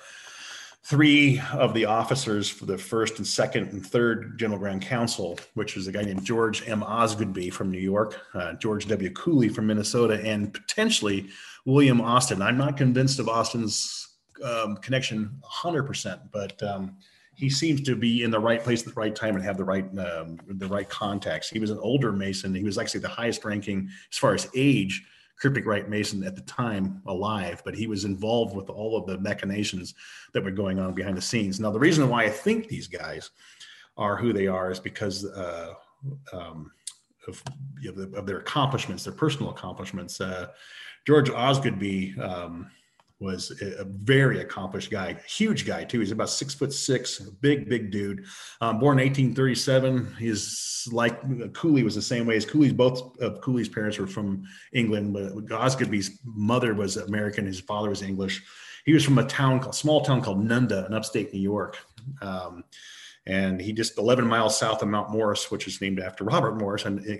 three 0.86 1.42
of 1.54 1.74
the 1.74 1.86
officers 1.86 2.48
for 2.48 2.66
the 2.66 2.78
first 2.78 3.18
and 3.18 3.26
second 3.26 3.70
and 3.70 3.86
third 3.86 4.38
General 4.38 4.60
Grand 4.60 4.84
Council, 4.84 5.40
which 5.56 5.78
is 5.78 5.88
a 5.88 5.92
guy 5.92 6.04
named 6.04 6.24
George 6.24 6.68
M. 6.68 6.82
Osgoodby 6.82 7.52
from 7.52 7.72
New 7.72 7.80
York, 7.80 8.22
uh, 8.36 8.54
George 8.54 8.88
W. 8.88 9.10
Cooley 9.12 9.50
from 9.50 9.66
Minnesota, 9.66 10.22
and 10.24 10.54
potentially 10.54 11.30
William 11.66 12.00
Austin. 12.02 12.42
I'm 12.42 12.58
not 12.58 12.78
convinced 12.78 13.18
of 13.18 13.28
Austin's 13.28 14.10
um, 14.44 14.78
connection 14.78 15.42
100%, 15.44 16.20
but 16.32 16.62
um, 16.62 16.98
he 17.34 17.50
seems 17.50 17.82
to 17.82 17.96
be 17.96 18.24
in 18.24 18.30
the 18.30 18.40
right 18.40 18.64
place 18.64 18.88
at 18.88 18.94
the 18.94 19.00
right 19.00 19.16
time 19.16 19.36
and 19.36 19.44
have 19.44 19.58
the 19.58 19.64
right 19.64 19.86
um, 19.98 20.38
the 20.48 20.68
right 20.68 20.88
contacts. 20.88 21.50
He 21.50 21.60
was 21.60 21.72
an 21.72 21.80
older 21.80 22.12
Mason. 22.12 22.54
He 22.54 22.64
was 22.64 22.78
actually 22.78 23.02
the 23.02 23.10
highest 23.10 23.44
ranking 23.44 23.90
as 24.12 24.18
far 24.20 24.36
as 24.36 24.48
age 24.56 25.04
cryptic 25.38 25.66
rite 25.66 25.90
mason 25.90 26.24
at 26.24 26.36
the 26.36 26.42
time 26.42 27.02
alive, 27.08 27.62
but 27.66 27.76
he 27.76 27.88
was 27.88 28.06
involved 28.06 28.56
with 28.56 28.70
all 28.70 28.98
of 28.98 29.06
the 29.06 29.18
machinations 29.18 29.94
that 30.34 30.44
were 30.44 30.52
going 30.52 30.80
on 30.80 30.94
behind 30.94 31.18
the 31.18 31.22
scenes. 31.22 31.60
Now, 31.60 31.72
the 31.72 31.80
reason 31.80 32.10
why 32.10 32.24
I 32.24 32.30
think 32.30 32.68
these 32.68 32.88
guys 32.88 33.32
are 33.98 34.16
who 34.16 34.34
they 34.34 34.48
are 34.48 34.72
is 34.72 34.80
because 34.80 35.26
uh, 35.26 35.74
um, 36.34 36.72
of, 37.28 37.44
you 37.82 37.94
know, 37.94 38.18
of, 38.18 38.26
their 38.26 38.40
accomplishments, 38.40 39.04
their 39.04 39.14
personal 39.14 39.52
accomplishments. 39.52 40.22
Uh, 40.22 40.48
George 41.06 41.30
Osgoodby 41.30 42.18
um, 42.20 42.70
was 43.20 43.52
a 43.62 43.86
very 43.86 44.42
accomplished 44.42 44.92
guy, 44.92 45.18
huge 45.28 45.66
guy 45.66 45.84
too. 45.84 46.00
He's 46.00 46.12
about 46.12 46.30
six 46.30 46.54
foot 46.54 46.74
six, 46.74 47.20
big, 47.20 47.70
big 47.70 47.90
dude. 47.90 48.26
Um, 48.60 48.80
born 48.80 48.98
1837. 48.98 50.16
He's 50.20 50.88
like 50.92 51.54
Cooley 51.54 51.84
was 51.84 51.96
the 51.96 52.02
same 52.02 52.26
way 52.26 52.36
as 52.36 52.46
Cooley's. 52.46 52.74
Both 52.74 53.18
of 53.20 53.40
Cooley's 53.42 53.70
parents 53.70 53.98
were 53.98 54.08
from 54.08 54.44
England, 54.74 55.14
but 55.14 55.52
Osgoodby's 55.52 56.20
mother 56.26 56.74
was 56.74 56.98
American. 56.98 57.46
His 57.46 57.62
father 57.62 57.90
was 57.90 58.02
English. 58.02 58.44
He 58.86 58.94
was 58.94 59.04
from 59.04 59.18
a 59.18 59.26
town 59.26 59.62
called 59.62 59.76
small 59.76 60.02
town 60.02 60.22
called 60.22 60.46
Nunda 60.46 60.86
in 60.86 60.94
upstate 60.94 61.34
New 61.34 61.40
York. 61.40 61.78
Um, 62.22 62.64
and 63.26 63.60
he 63.60 63.74
just 63.74 63.98
11 63.98 64.28
miles 64.28 64.58
south 64.58 64.82
of 64.82 64.88
Mount 64.90 65.10
Morris, 65.10 65.50
which 65.50 65.68
is 65.68 65.82
named 65.82 66.00
after 66.00 66.24
Robert 66.24 66.60
Morris, 66.60 66.86
and 66.86 67.00
eh, 67.10 67.18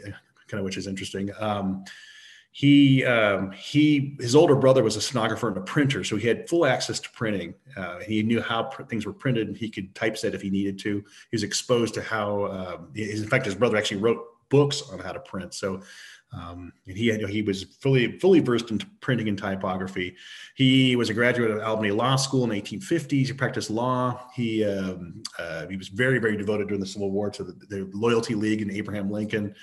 kind 0.48 0.60
of 0.60 0.64
which 0.64 0.78
is 0.78 0.88
interesting. 0.88 1.32
Um, 1.40 1.84
he 2.56 3.04
um, 3.04 3.52
he 3.52 4.16
his 4.18 4.34
older 4.34 4.56
brother 4.56 4.82
was 4.82 4.96
a 4.96 5.02
stenographer 5.02 5.50
and 5.50 5.58
a 5.58 5.62
printer, 5.62 6.06
so 6.06 6.16
he 6.16 6.26
had 6.26 6.48
full 6.48 6.66
access 6.66 7.02
to 7.02 7.10
printing. 7.10 7.54
Uh, 7.76 8.00
he 8.00 8.24
knew 8.24 8.42
how 8.42 8.64
pr- 8.64 8.84
things 8.84 9.06
were 9.06 9.12
printed, 9.12 9.50
and 9.50 9.58
he 9.58 9.70
could 9.70 9.94
typeset 9.94 10.34
if 10.34 10.42
he 10.42 10.50
needed 10.50 10.80
to. 10.80 11.00
He 11.00 11.36
was 11.36 11.44
exposed 11.44 11.94
to 11.96 12.02
how. 12.02 12.46
Um, 12.46 12.88
his, 12.96 13.22
in 13.22 13.28
fact, 13.28 13.44
his 13.44 13.56
brother 13.56 13.76
actually 13.76 13.98
wrote 13.98 14.24
books 14.48 14.84
on 14.90 15.00
how 15.00 15.12
to 15.12 15.20
print. 15.20 15.54
So. 15.54 15.82
Um, 16.34 16.74
and 16.88 16.98
he 16.98 17.08
had, 17.08 17.22
he 17.30 17.42
was 17.42 17.64
fully 17.64 18.20
fully 18.20 18.40
versed 18.42 18.70
in 18.72 18.80
printing 19.00 19.30
and 19.30 19.38
typography. 19.38 20.16
He 20.56 20.96
was 20.98 21.10
a 21.10 21.14
graduate 21.14 21.52
of 21.52 21.62
Albany 21.62 21.92
Law 21.92 22.18
School 22.18 22.44
in 22.44 22.50
the 22.50 22.62
1850s. 22.62 23.28
He 23.28 23.34
practiced 23.34 23.70
law. 23.70 24.30
He 24.34 24.66
um, 24.66 25.24
uh, 25.40 25.68
he 25.68 25.78
was 25.78 25.88
very 25.88 26.20
very 26.20 26.36
devoted 26.36 26.68
during 26.68 26.82
the 26.82 26.88
Civil 26.88 27.12
War 27.12 27.30
to 27.30 27.44
the, 27.44 27.54
the 27.70 27.90
Loyalty 27.94 28.36
League 28.36 28.62
and 28.62 28.72
Abraham 28.72 29.10
Lincoln. 29.12 29.56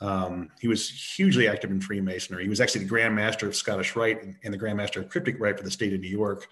Um, 0.00 0.50
he 0.60 0.68
was 0.68 0.88
hugely 0.88 1.48
active 1.48 1.70
in 1.70 1.80
Freemasonry. 1.80 2.44
He 2.44 2.48
was 2.48 2.60
actually 2.60 2.82
the 2.82 2.88
Grand 2.88 3.14
Master 3.14 3.48
of 3.48 3.56
Scottish 3.56 3.96
Rite 3.96 4.22
and 4.44 4.54
the 4.54 4.58
Grand 4.58 4.76
Master 4.76 5.00
of 5.00 5.08
Cryptic 5.08 5.40
Rite 5.40 5.58
for 5.58 5.64
the 5.64 5.70
state 5.70 5.92
of 5.92 6.00
New 6.00 6.08
York. 6.08 6.48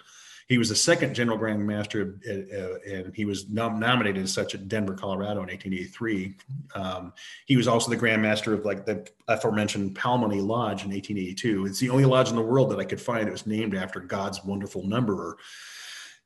He 0.49 0.59
was 0.59 0.69
the 0.69 0.77
second 0.77 1.15
General 1.15 1.37
Grand 1.37 1.67
Master, 1.67 2.21
uh, 2.29 2.57
uh, 2.57 2.79
and 2.89 3.15
he 3.15 3.25
was 3.25 3.49
nom- 3.49 3.81
nominated 3.81 4.23
as 4.23 4.33
such 4.33 4.55
at 4.55 4.69
Denver, 4.69 4.95
Colorado 4.95 5.43
in 5.43 5.49
1883. 5.49 6.37
Um, 6.77 7.13
he 7.47 7.57
was 7.57 7.67
also 7.67 7.91
the 7.91 7.97
Grand 7.97 8.23
Master 8.23 8.55
of 8.55 8.65
like 8.65 8.87
the 8.87 9.09
aforementioned 9.27 9.97
Palmoni 9.97 10.45
Lodge 10.45 10.85
in 10.85 10.91
1882. 10.91 11.67
It's 11.67 11.81
the 11.81 11.91
only 11.91 12.05
lodge 12.05 12.31
in 12.31 12.37
the 12.37 12.43
world 12.43 12.71
that 12.71 12.79
I 12.79 12.85
could 12.85 13.01
find 13.01 13.27
that 13.27 13.33
was 13.33 13.47
named 13.47 13.75
after 13.75 13.99
God's 13.99 14.45
wonderful 14.45 14.87
numberer. 14.87 15.37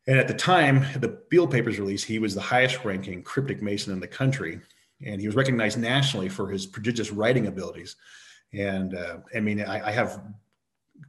And 0.06 0.18
at 0.18 0.28
the 0.28 0.34
time 0.34 0.84
the 0.98 1.20
Beale 1.30 1.46
Papers 1.46 1.78
release, 1.78 2.04
he 2.04 2.18
was 2.18 2.34
the 2.34 2.40
highest 2.42 2.84
ranking 2.84 3.22
cryptic 3.22 3.62
Mason 3.62 3.92
in 3.92 4.00
the 4.00 4.06
country 4.06 4.60
and 5.04 5.20
he 5.20 5.26
was 5.26 5.36
recognized 5.36 5.78
nationally 5.78 6.28
for 6.28 6.48
his 6.48 6.66
prodigious 6.66 7.10
writing 7.10 7.46
abilities. 7.46 7.96
And 8.52 8.94
uh, 8.94 9.18
I 9.34 9.40
mean, 9.40 9.62
I, 9.62 9.88
I, 9.88 9.90
have 9.92 10.20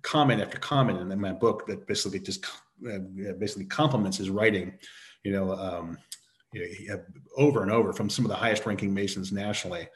comment 0.04 0.42
after 0.42 0.58
comment 0.60 1.12
in 1.12 1.20
my 1.20 1.34
book 1.34 1.66
that 1.68 1.88
basically 1.88 2.20
just 2.20 2.46
uh, 2.88 3.00
basically 3.40 3.66
compliments 3.66 4.18
his 4.18 4.30
writing. 4.30 4.74
You 5.24 5.32
know, 5.34 5.54
um, 5.54 5.98
you 6.54 6.88
know, 6.88 7.02
over 7.38 7.64
and 7.64 7.72
over 7.72 7.94
from 7.94 8.10
some 8.10 8.26
of 8.26 8.30
the 8.30 8.36
highest 8.36 8.66
ranking 8.66 8.94
Masons 8.94 9.32
nationally. 9.32 9.88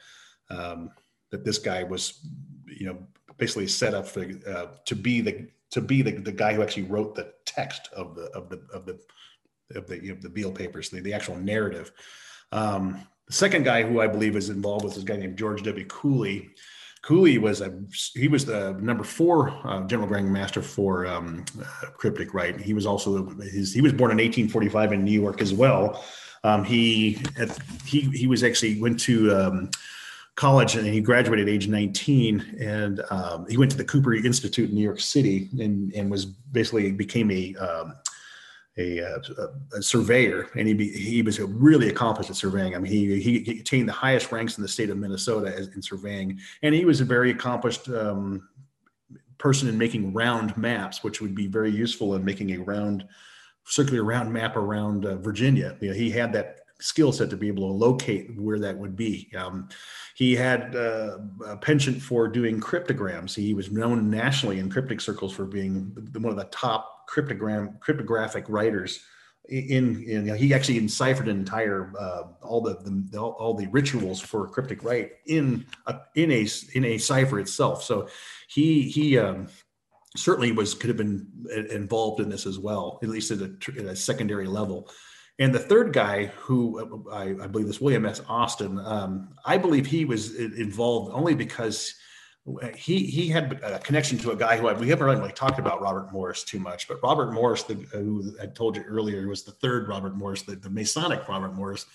Um, 0.50 0.90
that 1.30 1.44
this 1.44 1.58
guy 1.58 1.82
was, 1.82 2.20
you 2.66 2.86
know, 2.86 2.98
basically 3.36 3.66
set 3.66 3.94
up 3.94 4.06
for, 4.06 4.26
uh, 4.48 4.66
to 4.84 4.94
be 4.94 5.20
the 5.20 5.48
to 5.70 5.80
be 5.80 6.02
the, 6.02 6.12
the 6.12 6.32
guy 6.32 6.54
who 6.54 6.62
actually 6.62 6.84
wrote 6.84 7.14
the 7.14 7.32
text 7.44 7.88
of 7.92 8.14
the 8.14 8.26
of 8.26 8.48
the 8.48 8.60
of 8.72 8.86
the 8.86 8.98
of 9.74 9.86
the, 9.86 10.02
you 10.02 10.14
know, 10.14 10.20
the 10.20 10.28
Beale 10.28 10.52
papers, 10.52 10.90
the, 10.90 11.00
the 11.00 11.12
actual 11.12 11.36
narrative. 11.36 11.92
Um, 12.52 13.06
the 13.26 13.32
second 13.32 13.64
guy 13.64 13.82
who 13.82 14.00
I 14.00 14.06
believe 14.06 14.36
is 14.36 14.50
involved 14.50 14.84
with 14.84 14.96
is 14.96 15.02
a 15.02 15.06
guy 15.06 15.16
named 15.16 15.36
George 15.36 15.62
W. 15.62 15.84
Cooley. 15.86 16.50
Cooley 17.02 17.38
was 17.38 17.60
a 17.60 17.72
he 18.14 18.26
was 18.26 18.44
the 18.44 18.72
number 18.80 19.04
four 19.04 19.50
uh, 19.64 19.86
general 19.86 20.08
grand 20.08 20.32
master 20.32 20.62
for 20.62 21.06
um, 21.06 21.44
uh, 21.60 21.90
cryptic 21.90 22.34
rite. 22.34 22.60
He 22.60 22.74
was 22.74 22.86
also 22.86 23.28
his 23.40 23.72
he 23.72 23.80
was 23.80 23.92
born 23.92 24.10
in 24.10 24.16
1845 24.16 24.92
in 24.92 25.04
New 25.04 25.12
York 25.12 25.40
as 25.40 25.54
well. 25.54 26.04
Um, 26.42 26.64
he 26.64 27.18
he 27.84 28.00
he 28.00 28.26
was 28.26 28.42
actually 28.42 28.80
went 28.80 28.98
to 29.00 29.34
um, 29.34 29.70
college 30.34 30.76
and 30.76 30.86
he 30.86 31.00
graduated 31.00 31.48
at 31.48 31.52
age 31.52 31.66
19 31.66 32.56
and 32.60 33.00
um, 33.10 33.46
he 33.48 33.56
went 33.56 33.70
to 33.70 33.76
the 33.76 33.84
Cooper 33.84 34.14
Institute 34.14 34.68
in 34.68 34.74
New 34.74 34.82
York 34.82 35.00
City 35.00 35.48
and 35.58 35.92
and 35.94 36.10
was 36.10 36.26
basically 36.26 36.90
became 36.92 37.30
a 37.30 37.54
um, 37.56 37.94
a, 38.78 38.98
a, 38.98 39.20
a, 39.78 39.82
surveyor, 39.82 40.48
and 40.54 40.68
he 40.68 40.74
be, 40.74 40.90
he 40.90 41.22
was 41.22 41.40
really 41.40 41.88
accomplished 41.88 42.30
at 42.30 42.36
surveying. 42.36 42.74
I 42.74 42.78
mean, 42.78 42.92
he, 42.92 43.20
he, 43.20 43.38
he 43.40 43.60
attained 43.60 43.88
the 43.88 43.92
highest 43.92 44.32
ranks 44.32 44.58
in 44.58 44.62
the 44.62 44.68
state 44.68 44.90
of 44.90 44.98
Minnesota 44.98 45.54
as, 45.54 45.68
in 45.68 45.82
surveying, 45.82 46.38
and 46.62 46.74
he 46.74 46.84
was 46.84 47.00
a 47.00 47.04
very 47.04 47.30
accomplished 47.30 47.88
um, 47.88 48.48
person 49.38 49.68
in 49.68 49.78
making 49.78 50.12
round 50.12 50.56
maps, 50.56 51.02
which 51.02 51.20
would 51.20 51.34
be 51.34 51.46
very 51.46 51.70
useful 51.70 52.14
in 52.14 52.24
making 52.24 52.52
a 52.52 52.58
round, 52.58 53.04
circular 53.64 54.04
round 54.04 54.32
map 54.32 54.56
around 54.56 55.06
uh, 55.06 55.16
Virginia. 55.16 55.76
You 55.80 55.88
know, 55.88 55.94
he 55.94 56.10
had 56.10 56.32
that 56.34 56.60
skill 56.80 57.12
set 57.12 57.30
to 57.30 57.36
be 57.36 57.48
able 57.48 57.68
to 57.68 57.74
locate 57.74 58.38
where 58.38 58.58
that 58.58 58.76
would 58.76 58.96
be. 58.96 59.30
Um, 59.36 59.68
he 60.14 60.34
had 60.34 60.76
uh, 60.76 61.18
a 61.46 61.56
penchant 61.56 62.02
for 62.02 62.28
doing 62.28 62.60
cryptograms. 62.60 63.34
He 63.34 63.54
was 63.54 63.70
known 63.70 64.10
nationally 64.10 64.58
in 64.58 64.70
cryptic 64.70 65.00
circles 65.00 65.32
for 65.32 65.46
being 65.46 65.96
one 66.12 66.32
of 66.32 66.36
the 66.36 66.44
top 66.44 67.08
cryptogram 67.08 67.78
cryptographic 67.80 68.48
writers 68.48 69.00
in, 69.48 70.02
in 70.02 70.04
you 70.04 70.22
know, 70.22 70.34
he 70.34 70.52
actually 70.52 70.78
enciphered 70.78 71.28
an 71.28 71.38
entire 71.38 71.92
uh, 71.98 72.22
all 72.42 72.60
the, 72.60 72.76
the, 73.10 73.20
all 73.20 73.54
the 73.54 73.68
rituals 73.68 74.20
for 74.20 74.48
cryptic 74.48 74.82
rite 74.82 75.12
in 75.26 75.64
a, 75.86 76.00
in 76.14 76.30
a 76.32 76.46
in 76.74 76.84
a 76.84 76.98
cipher 76.98 77.38
itself 77.38 77.82
so 77.82 78.08
he 78.48 78.82
he 78.82 79.18
um, 79.18 79.46
certainly 80.16 80.52
was 80.52 80.74
could 80.74 80.88
have 80.88 80.96
been 80.96 81.28
involved 81.70 82.20
in 82.20 82.28
this 82.28 82.46
as 82.46 82.58
well 82.58 82.98
at 83.02 83.08
least 83.08 83.30
at 83.30 83.40
a, 83.40 83.56
at 83.78 83.84
a 83.84 83.96
secondary 83.96 84.46
level 84.46 84.90
and 85.38 85.54
the 85.54 85.58
third 85.58 85.92
guy 85.92 86.26
who 86.26 87.06
uh, 87.10 87.12
I, 87.12 87.44
I 87.44 87.46
believe 87.46 87.66
is 87.66 87.80
William 87.80 88.06
S. 88.06 88.20
Austin 88.28 88.78
um, 88.78 89.34
I 89.44 89.58
believe 89.58 89.86
he 89.86 90.04
was 90.04 90.34
involved 90.36 91.12
only 91.14 91.34
because 91.34 91.94
he 92.76 93.06
he 93.06 93.28
had 93.28 93.60
a 93.62 93.78
connection 93.80 94.18
to 94.18 94.30
a 94.30 94.36
guy 94.36 94.56
who 94.56 94.68
I, 94.68 94.72
we 94.72 94.88
haven't 94.88 95.06
really 95.06 95.32
talked 95.32 95.58
about 95.58 95.80
Robert 95.80 96.12
Morris 96.12 96.44
too 96.44 96.60
much, 96.60 96.86
but 96.86 97.02
Robert 97.02 97.32
Morris, 97.32 97.64
the, 97.64 97.74
who 97.74 98.36
I 98.40 98.46
told 98.46 98.76
you 98.76 98.82
earlier, 98.82 99.26
was 99.26 99.42
the 99.42 99.52
third 99.52 99.88
Robert 99.88 100.16
Morris, 100.16 100.42
the, 100.42 100.54
the 100.54 100.70
Masonic 100.70 101.28
Robert 101.28 101.54
Morris, 101.54 101.86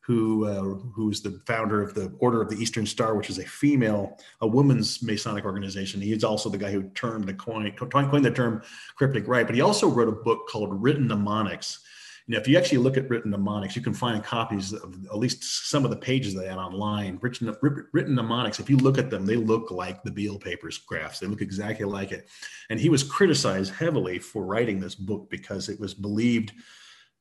who 0.00 0.46
uh, 0.46 0.62
who's 0.94 1.20
the 1.20 1.40
founder 1.44 1.82
of 1.82 1.94
the 1.94 2.12
Order 2.20 2.40
of 2.40 2.48
the 2.48 2.56
Eastern 2.56 2.86
Star, 2.86 3.16
which 3.16 3.30
is 3.30 3.38
a 3.38 3.44
female, 3.44 4.16
a 4.40 4.46
woman's 4.46 5.02
Masonic 5.02 5.44
organization. 5.44 6.00
He's 6.00 6.22
also 6.22 6.48
the 6.48 6.58
guy 6.58 6.70
who 6.70 6.84
termed 6.90 7.26
the 7.26 7.34
coin, 7.34 7.72
coined 7.72 8.24
the 8.24 8.30
term 8.30 8.62
cryptic 8.94 9.26
rite, 9.26 9.46
but 9.46 9.56
he 9.56 9.60
also 9.60 9.88
wrote 9.88 10.08
a 10.08 10.12
book 10.12 10.46
called 10.48 10.80
Written 10.80 11.08
Mnemonics 11.08 11.80
know, 12.34 12.40
if 12.40 12.48
you 12.48 12.58
actually 12.58 12.78
look 12.78 12.96
at 12.96 13.08
written 13.08 13.30
mnemonics, 13.30 13.76
you 13.76 13.82
can 13.82 13.94
find 13.94 14.22
copies 14.24 14.72
of 14.72 14.94
at 15.06 15.18
least 15.18 15.68
some 15.70 15.84
of 15.84 15.90
the 15.90 15.96
pages 15.96 16.34
of 16.34 16.42
that 16.42 16.58
online. 16.58 17.18
Written, 17.20 17.54
written 17.92 18.14
mnemonics, 18.16 18.58
if 18.58 18.68
you 18.68 18.76
look 18.78 18.98
at 18.98 19.10
them, 19.10 19.26
they 19.26 19.36
look 19.36 19.70
like 19.70 20.02
the 20.02 20.10
Beale 20.10 20.38
papers 20.38 20.78
graphs. 20.78 21.20
They 21.20 21.28
look 21.28 21.40
exactly 21.40 21.86
like 21.86 22.10
it. 22.10 22.28
And 22.68 22.80
he 22.80 22.88
was 22.88 23.04
criticized 23.04 23.72
heavily 23.72 24.18
for 24.18 24.44
writing 24.44 24.80
this 24.80 24.96
book 24.96 25.30
because 25.30 25.68
it 25.68 25.78
was 25.78 25.94
believed 25.94 26.52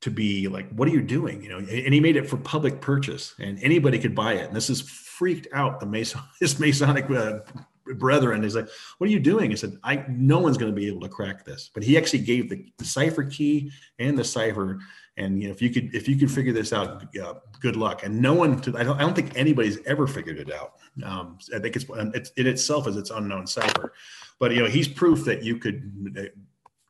to 0.01 0.09
be 0.09 0.47
like, 0.47 0.69
what 0.71 0.87
are 0.87 0.91
you 0.91 1.01
doing? 1.01 1.43
You 1.43 1.49
know, 1.49 1.57
and 1.59 1.93
he 1.93 1.99
made 1.99 2.15
it 2.15 2.29
for 2.29 2.37
public 2.37 2.81
purchase 2.81 3.35
and 3.39 3.59
anybody 3.61 3.99
could 3.99 4.15
buy 4.15 4.33
it. 4.33 4.47
And 4.47 4.55
this 4.55 4.69
has 4.69 4.81
freaked 4.81 5.47
out 5.53 5.79
the 5.79 5.85
Mason, 5.85 6.21
his 6.39 6.59
Masonic 6.59 7.09
uh, 7.11 7.39
brethren. 7.85 8.43
He's 8.43 8.55
like, 8.55 8.67
what 8.97 9.09
are 9.09 9.13
you 9.13 9.19
doing? 9.19 9.51
He 9.51 9.57
said, 9.57 9.77
I, 9.83 10.05
no 10.09 10.39
one's 10.39 10.57
going 10.57 10.71
to 10.71 10.75
be 10.75 10.87
able 10.87 11.01
to 11.01 11.09
crack 11.09 11.45
this, 11.45 11.69
but 11.73 11.83
he 11.83 11.97
actually 11.97 12.19
gave 12.19 12.49
the, 12.49 12.65
the 12.77 12.85
cipher 12.85 13.23
key 13.23 13.71
and 13.99 14.17
the 14.17 14.23
cipher. 14.23 14.79
And 15.17 15.41
you 15.41 15.47
know, 15.47 15.53
if 15.53 15.61
you 15.61 15.69
could, 15.69 15.93
if 15.95 16.07
you 16.07 16.17
could 16.17 16.31
figure 16.31 16.51
this 16.53 16.73
out, 16.73 17.15
uh, 17.17 17.35
good 17.61 17.75
luck. 17.75 18.03
And 18.03 18.21
no 18.21 18.33
one, 18.33 18.57
I 18.75 18.83
don't, 18.83 18.97
I 18.97 19.01
don't 19.01 19.15
think 19.15 19.37
anybody's 19.37 19.77
ever 19.85 20.07
figured 20.07 20.39
it 20.39 20.51
out. 20.51 20.73
Um, 21.03 21.37
I 21.53 21.59
think 21.59 21.75
it's, 21.75 21.85
it's 21.89 22.29
in 22.31 22.47
itself 22.47 22.87
is 22.87 22.97
its 22.97 23.11
unknown 23.11 23.47
cipher, 23.47 23.93
but 24.39 24.51
you 24.51 24.61
know, 24.61 24.67
he's 24.67 24.87
proof 24.87 25.23
that 25.25 25.43
you 25.43 25.57
could 25.57 26.15
uh, 26.17 26.23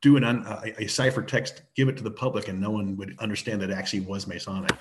do 0.02 0.18
an 0.18 0.24
un, 0.24 0.46
a, 0.48 0.84
a 0.84 0.88
cipher 0.88 1.22
text, 1.22 1.64
give 1.76 1.88
it 1.88 1.98
to 1.98 2.04
the 2.04 2.12
public, 2.12 2.48
and 2.48 2.60
no 2.60 2.72
one 2.72 2.96
would 2.98 3.16
understand 3.20 3.62
that 3.62 3.70
it 3.70 3.74
actually 3.74 4.02
was 4.02 4.28
Masonic. 4.28 4.72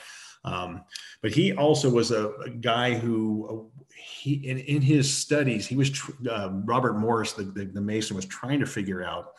Um, 0.44 0.84
but 1.22 1.32
he 1.32 1.54
also 1.54 1.88
was 1.88 2.10
a, 2.10 2.30
a 2.44 2.50
guy 2.50 2.94
who 2.94 3.48
uh, 3.48 3.86
he 3.96 4.34
in, 4.34 4.58
in 4.58 4.82
his 4.82 5.12
studies 5.12 5.66
he 5.66 5.76
was 5.76 5.90
tr- 5.90 6.12
uh, 6.30 6.50
Robert 6.64 6.94
Morris 6.94 7.32
the, 7.32 7.44
the, 7.44 7.64
the 7.64 7.80
Mason 7.80 8.14
was 8.14 8.26
trying 8.26 8.60
to 8.60 8.66
figure 8.66 9.02
out 9.02 9.32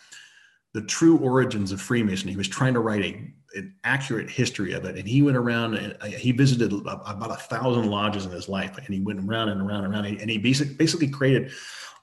the 0.74 0.82
true 0.82 1.18
origins 1.20 1.72
of 1.72 1.80
Freemasonry. 1.80 2.32
He 2.32 2.38
was 2.38 2.50
trying 2.50 2.74
to 2.74 2.82
write 2.82 3.04
a 3.04 3.32
an 3.58 3.74
accurate 3.86 4.30
history 4.30 4.74
of 4.74 4.84
it, 4.84 4.98
and 4.98 5.08
he 5.08 5.22
went 5.22 5.38
around 5.38 5.76
and 5.76 5.96
uh, 6.02 6.08
he 6.08 6.34
visited 6.34 6.74
about 6.74 7.32
a 7.32 7.36
thousand 7.36 7.90
lodges 7.90 8.26
in 8.26 8.32
his 8.32 8.50
life, 8.50 8.78
and 8.78 8.88
he 8.94 9.00
went 9.00 9.20
around 9.20 9.50
and 9.50 9.62
around 9.62 9.86
and 9.86 9.94
around, 9.94 10.06
and 10.06 10.30
he 10.30 10.38
basically 10.38 10.74
basically 10.74 11.08
created 11.08 11.52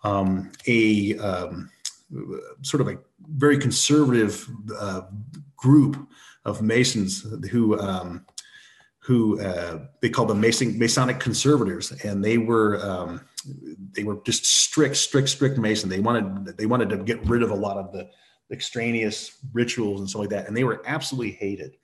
um, 0.03 0.51
a 0.67 1.19
um, 1.19 1.71
sort 2.63 2.81
of 2.81 2.89
a 2.89 2.99
very 3.29 3.59
conservative 3.59 4.49
uh, 4.79 5.03
group 5.57 6.09
of 6.45 6.63
Masons 6.63 7.27
who 7.51 7.79
um, 7.79 8.25
who 9.03 9.41
uh, 9.41 9.81
they 10.01 10.09
called 10.09 10.29
them 10.29 10.41
Mason, 10.41 10.79
Masonic 10.79 11.19
conservators, 11.19 11.91
and 12.05 12.25
they 12.25 12.39
were 12.39 12.81
um, 12.89 13.21
they 13.93 14.05
were 14.05 14.21
just 14.25 14.47
strict, 14.47 14.97
strict, 14.97 15.29
strict 15.29 15.59
Mason. 15.59 15.89
They 15.89 15.99
wanted 15.99 16.57
they 16.57 16.67
wanted 16.67 16.89
to 16.91 16.99
get 16.99 17.25
rid 17.27 17.43
of 17.43 17.51
a 17.51 17.55
lot 17.55 17.77
of 17.77 17.93
the 17.93 18.09
extraneous 18.53 19.39
rituals 19.53 20.01
and 20.01 20.09
stuff 20.09 20.21
like 20.21 20.31
that, 20.31 20.47
and 20.47 20.57
they 20.57 20.63
were 20.63 20.83
absolutely 20.87 21.33
hated, 21.33 21.77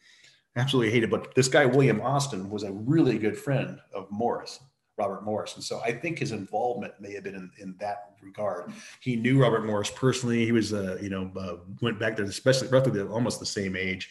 absolutely 0.54 0.92
hated. 0.92 1.10
But 1.10 1.34
this 1.34 1.48
guy 1.48 1.66
William 1.66 2.00
Austin 2.00 2.48
was 2.50 2.62
a 2.62 2.70
really 2.70 3.18
good 3.18 3.36
friend 3.36 3.80
of 3.92 4.06
Morris, 4.12 4.60
Robert 4.96 5.24
Morris, 5.24 5.56
and 5.56 5.64
so 5.64 5.80
I 5.80 5.90
think 5.90 6.20
his 6.20 6.30
involvement 6.30 6.94
may 7.00 7.14
have 7.14 7.24
been 7.24 7.34
in, 7.34 7.50
in 7.58 7.74
that 7.80 8.12
regard. 8.22 8.72
He 9.00 9.16
knew 9.16 9.42
Robert 9.42 9.66
Morris 9.66 9.90
personally. 9.90 10.44
He 10.44 10.52
was, 10.52 10.72
uh, 10.72 10.98
you 11.02 11.10
know, 11.10 11.32
uh, 11.36 11.56
went 11.82 11.98
back 11.98 12.16
there, 12.16 12.26
especially 12.26 12.68
roughly 12.68 13.00
almost 13.00 13.40
the 13.40 13.46
same 13.46 13.74
age 13.74 14.08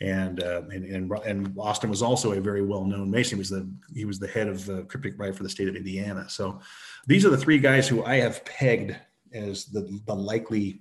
and, 0.00 0.42
uh, 0.42 0.62
and, 0.70 0.84
and 0.84 1.12
and 1.24 1.56
Austin 1.58 1.88
was 1.88 2.02
also 2.02 2.32
a 2.32 2.40
very 2.40 2.62
well 2.62 2.84
known 2.84 3.10
Mason. 3.10 3.36
He 3.36 3.40
was 3.40 3.50
the 3.50 3.70
he 3.94 4.04
was 4.04 4.18
the 4.18 4.26
head 4.26 4.48
of 4.48 4.68
uh, 4.68 4.82
cryptic 4.82 5.14
rite 5.18 5.36
for 5.36 5.44
the 5.44 5.48
state 5.48 5.68
of 5.68 5.76
Indiana. 5.76 6.28
So 6.28 6.60
these 7.06 7.24
are 7.24 7.30
the 7.30 7.38
three 7.38 7.58
guys 7.58 7.86
who 7.86 8.04
I 8.04 8.16
have 8.16 8.44
pegged 8.44 8.96
as 9.32 9.66
the 9.66 10.00
the 10.06 10.14
likely 10.14 10.80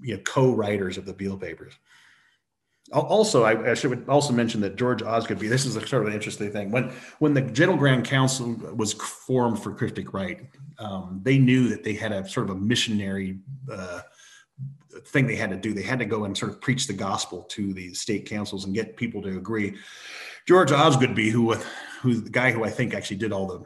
you 0.00 0.16
know 0.16 0.22
co-writers 0.24 0.96
of 0.96 1.04
the 1.04 1.12
Beale 1.12 1.36
papers. 1.36 1.74
Also, 2.92 3.44
I, 3.44 3.70
I, 3.70 3.74
should 3.74 4.06
also 4.08 4.34
mention 4.34 4.60
that 4.62 4.76
George 4.76 5.02
Osgoodby. 5.02 5.48
This 5.48 5.64
is 5.64 5.76
a 5.76 5.86
sort 5.86 6.02
of 6.02 6.08
an 6.08 6.14
interesting 6.14 6.50
thing. 6.50 6.70
When 6.70 6.92
when 7.20 7.32
the 7.32 7.40
General 7.40 7.78
Grand 7.78 8.04
Council 8.04 8.54
was 8.74 8.92
formed 8.92 9.62
for 9.62 9.72
cryptic 9.72 10.12
rite, 10.12 10.40
um, 10.78 11.20
they 11.22 11.38
knew 11.38 11.68
that 11.68 11.84
they 11.84 11.94
had 11.94 12.12
a 12.12 12.28
sort 12.28 12.50
of 12.50 12.56
a 12.56 12.58
missionary 12.58 13.38
uh, 13.70 14.00
thing 15.00 15.26
they 15.26 15.36
had 15.36 15.50
to 15.50 15.56
do. 15.56 15.72
They 15.72 15.82
had 15.82 15.98
to 15.98 16.04
go 16.04 16.24
and 16.24 16.36
sort 16.36 16.52
of 16.52 16.60
preach 16.60 16.86
the 16.86 16.92
gospel 16.92 17.42
to 17.50 17.72
the 17.72 17.94
state 17.94 18.26
councils 18.26 18.64
and 18.64 18.74
get 18.74 18.96
people 18.96 19.22
to 19.22 19.36
agree. 19.36 19.74
George 20.46 20.70
Osgoodby, 20.70 21.30
who 21.30 21.54
who's 22.00 22.22
the 22.22 22.30
guy 22.30 22.50
who 22.50 22.64
I 22.64 22.70
think 22.70 22.94
actually 22.94 23.18
did 23.18 23.32
all 23.32 23.46
the, 23.46 23.62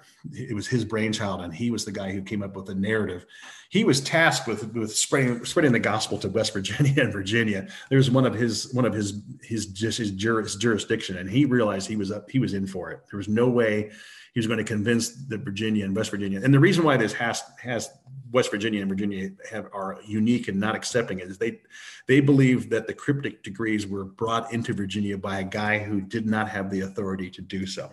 it 0.49 0.55
was 0.55 0.67
his 0.67 0.85
brainchild, 0.85 1.41
and 1.41 1.55
he 1.55 1.71
was 1.71 1.87
the 1.87 1.93
guy 1.93 2.13
who 2.13 2.21
came 2.21 2.43
up 2.43 2.55
with 2.55 2.67
the 2.67 2.75
narrative. 2.75 3.25
He 3.71 3.83
was 3.83 4.01
tasked 4.01 4.47
with 4.47 4.75
with 4.75 4.95
spreading 4.95 5.45
spreading 5.45 5.73
the 5.73 5.79
gospel 5.79 6.19
to 6.19 6.29
West 6.29 6.53
Virginia 6.53 7.03
and 7.03 7.13
Virginia. 7.13 7.67
There's 7.89 8.11
one 8.11 8.27
of 8.27 8.35
his 8.35 8.73
one 8.75 8.85
of 8.85 8.93
his 8.93 9.23
his 9.43 9.67
just 9.67 9.99
his, 9.99 10.11
juris, 10.11 10.57
jurisdiction, 10.57 11.17
and 11.17 11.31
he 11.31 11.47
realized 11.47 11.89
he 11.89 11.97
was 11.97 12.13
up 12.13 12.31
he 12.31 12.39
was 12.39 12.53
in 12.53 12.67
for 12.67 12.91
it. 12.91 13.01
There 13.11 13.19
was 13.19 13.29
no 13.29 13.49
way 13.49 13.91
he 14.37 14.39
was 14.39 14.47
going 14.47 14.59
to 14.59 14.65
convince 14.65 15.09
the 15.09 15.39
Virginia 15.39 15.87
and 15.87 15.97
West 15.97 16.11
Virginia. 16.11 16.43
And 16.45 16.53
the 16.53 16.59
reason 16.59 16.85
why 16.85 16.99
this 16.99 17.15
has 17.15 17.43
has 17.59 17.89
West 18.33 18.51
Virginia 18.51 18.83
and 18.83 18.89
Virginia 18.91 19.31
have 19.51 19.65
are 19.73 19.99
unique 20.05 20.49
and 20.49 20.61
not 20.61 20.77
accepting 20.77 21.21
it 21.21 21.29
is 21.29 21.39
they 21.39 21.63
they 22.07 22.21
believe 22.21 22.69
that 22.69 22.87
the 22.87 22.93
cryptic 22.93 23.43
degrees 23.43 23.87
were 23.87 24.05
brought 24.05 24.53
into 24.53 24.75
Virginia 24.75 25.17
by 25.17 25.41
a 25.41 25.45
guy 25.45 25.79
who 25.79 26.03
did 26.03 26.27
not 26.27 26.51
have 26.51 26.71
the 26.71 26.83
authority 26.83 27.31
to 27.31 27.41
do 27.41 27.65
so. 27.65 27.91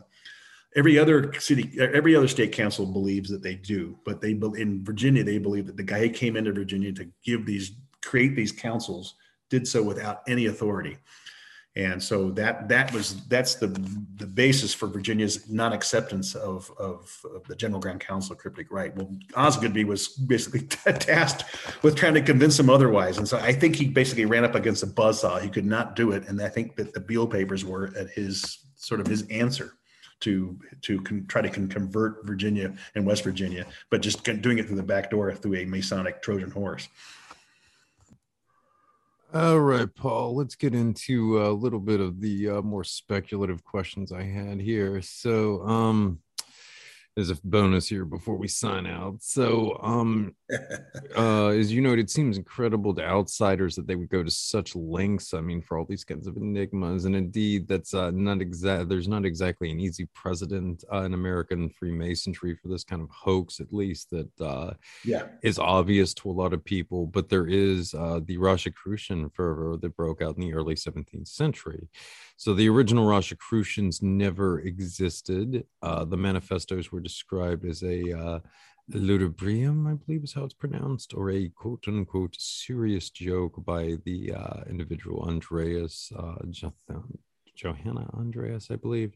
Every 0.76 1.00
other 1.00 1.32
city, 1.40 1.80
every 1.80 2.14
other 2.14 2.28
state 2.28 2.52
council 2.52 2.86
believes 2.86 3.30
that 3.30 3.42
they 3.42 3.56
do, 3.56 3.98
but 4.04 4.20
they 4.20 4.32
in 4.32 4.84
Virginia 4.84 5.24
they 5.24 5.38
believe 5.38 5.66
that 5.68 5.78
the 5.78 5.84
guy 5.84 6.00
who 6.00 6.10
came 6.10 6.36
into 6.36 6.52
Virginia 6.52 6.92
to 6.92 7.08
give 7.24 7.46
these 7.46 7.72
create 8.02 8.36
these 8.36 8.52
councils 8.52 9.16
did 9.50 9.66
so 9.66 9.82
without 9.82 10.24
any 10.28 10.48
authority 10.48 10.98
and 11.76 12.02
so 12.02 12.30
that 12.32 12.70
that 12.70 12.94
was 12.94 13.26
that's 13.28 13.56
the 13.56 13.68
the 14.18 14.28
basis 14.28 14.74
for 14.74 14.88
Virginia's 14.88 15.50
non-acceptance 15.50 16.36
of, 16.36 16.72
of, 16.78 17.10
of 17.36 17.44
the 17.48 17.56
General 17.56 17.82
Grand 17.82 18.00
Council 18.00 18.36
Cryptic 18.36 18.72
Rite. 18.72 18.96
Well, 18.96 19.10
Osgoodby 19.32 19.86
was 19.86 20.10
basically 20.10 20.62
tasked 20.68 21.46
with 21.82 21.96
trying 21.96 22.14
to 22.14 22.22
convince 22.22 22.60
him 22.60 22.70
otherwise, 22.70 23.18
and 23.18 23.28
so 23.28 23.38
I 23.40 23.54
think 23.54 23.76
he 23.76 23.88
basically 23.88 24.26
ran 24.26 24.46
up 24.46 24.54
against 24.54 24.84
a 24.84 24.88
buzzsaw. 24.88 25.42
He 25.42 25.50
could 25.50 25.66
not 25.66 25.96
do 25.96 26.12
it, 26.12 26.28
and 26.28 26.40
I 26.42 26.50
think 26.50 26.76
that 26.76 26.94
the 26.94 27.00
Beale 27.00 27.28
papers 27.28 27.66
were 27.66 27.92
at 27.98 28.10
his 28.10 28.60
sort 28.76 29.02
of 29.02 29.08
his 29.08 29.28
answer 29.30 29.74
to 30.20 30.58
to 30.82 31.02
con- 31.02 31.26
try 31.28 31.42
to 31.42 31.50
con- 31.50 31.68
convert 31.68 32.26
Virginia 32.26 32.74
and 32.94 33.06
West 33.06 33.24
Virginia, 33.24 33.66
but 33.90 34.02
just 34.02 34.24
doing 34.42 34.60
it 34.60 34.68
through 34.68 34.76
the 34.76 34.84
back 34.84 35.10
door 35.10 35.34
through 35.34 35.56
a 35.56 35.66
Masonic 35.66 36.22
Trojan 36.22 36.52
horse. 36.52 36.88
All 39.34 39.60
right, 39.62 39.88
Paul, 39.96 40.36
let's 40.36 40.54
get 40.54 40.76
into 40.76 41.44
a 41.44 41.50
little 41.50 41.80
bit 41.80 42.00
of 42.00 42.22
the 42.22 42.50
uh, 42.50 42.62
more 42.62 42.84
speculative 42.84 43.64
questions 43.64 44.12
I 44.12 44.22
had 44.22 44.62
here. 44.62 45.02
So, 45.02 45.64
um, 45.64 46.20
there's 47.16 47.30
a 47.30 47.38
bonus 47.44 47.88
here 47.88 48.06
before 48.06 48.36
we 48.36 48.48
sign 48.48 48.88
out. 48.88 49.18
So, 49.22 49.78
um, 49.84 50.34
uh, 51.16 51.48
as 51.48 51.72
you 51.72 51.82
know, 51.82 51.94
it 51.94 52.10
seems 52.10 52.38
incredible 52.38 52.94
to 52.96 53.04
outsiders 53.04 53.76
that 53.76 53.86
they 53.86 53.96
would 53.96 54.10
go 54.10 54.24
to 54.24 54.32
such 54.32 54.76
lengths. 54.76 55.34
I 55.34 55.42
mean, 55.42 55.62
for 55.62 55.78
all 55.78 55.86
these 55.86 56.04
kinds 56.04 56.26
of 56.26 56.38
enigmas, 56.38 57.06
and 57.06 57.16
indeed, 57.16 57.68
that's 57.68 57.94
uh, 57.94 58.12
not 58.12 58.42
exact. 58.42 58.90
There's 58.90 59.08
not 59.08 59.26
exactly 59.26 59.70
an 59.70 59.80
easy 59.80 60.08
precedent 60.16 60.84
uh, 60.92 61.04
in 61.04 61.14
American 61.14 61.70
Freemasonry 61.70 62.56
for 62.56 62.68
this 62.68 62.84
kind 62.84 63.02
of 63.02 63.10
hoax, 63.12 63.60
at 63.60 63.72
least 63.72 64.10
that 64.10 64.42
uh, 64.42 64.74
yeah 65.06 65.28
is 65.44 65.60
obvious 65.60 66.14
to 66.16 66.30
a 66.30 66.32
lot 66.32 66.54
of 66.54 66.66
people. 66.66 67.06
But 67.06 67.30
there 67.30 67.48
is 67.48 67.94
uh, 67.94 68.22
the 68.26 68.38
Rosicrucian 68.38 69.30
fervor 69.30 69.78
that 69.78 69.96
broke 69.96 70.22
out 70.22 70.36
in 70.36 70.42
the 70.42 70.54
early 70.54 70.76
17th 70.76 71.28
century. 71.28 71.88
So 72.44 72.54
the 72.54 72.68
original 72.68 73.06
Rosicrucians 73.06 74.02
never 74.02 74.60
existed. 74.60 75.66
Uh, 75.82 76.04
the 76.04 76.18
manifestos 76.18 76.92
were 76.92 77.00
described 77.00 77.64
as 77.64 77.82
a 77.84 78.12
uh, 78.12 78.40
ludibrium, 78.92 79.90
I 79.90 79.94
believe 79.94 80.26
is 80.26 80.34
how 80.34 80.44
it's 80.44 80.54
pronounced, 80.54 81.14
or 81.14 81.32
a 81.32 81.48
quote 81.48 81.86
unquote 81.88 82.36
serious 82.38 83.10
joke 83.12 83.64
by 83.64 83.96
the 84.04 84.34
uh, 84.34 84.64
individual 84.70 85.22
Andreas 85.22 86.12
uh, 86.20 86.36
Johanna 87.56 88.10
Andreas, 88.14 88.68
I 88.70 88.76
believe, 88.76 89.16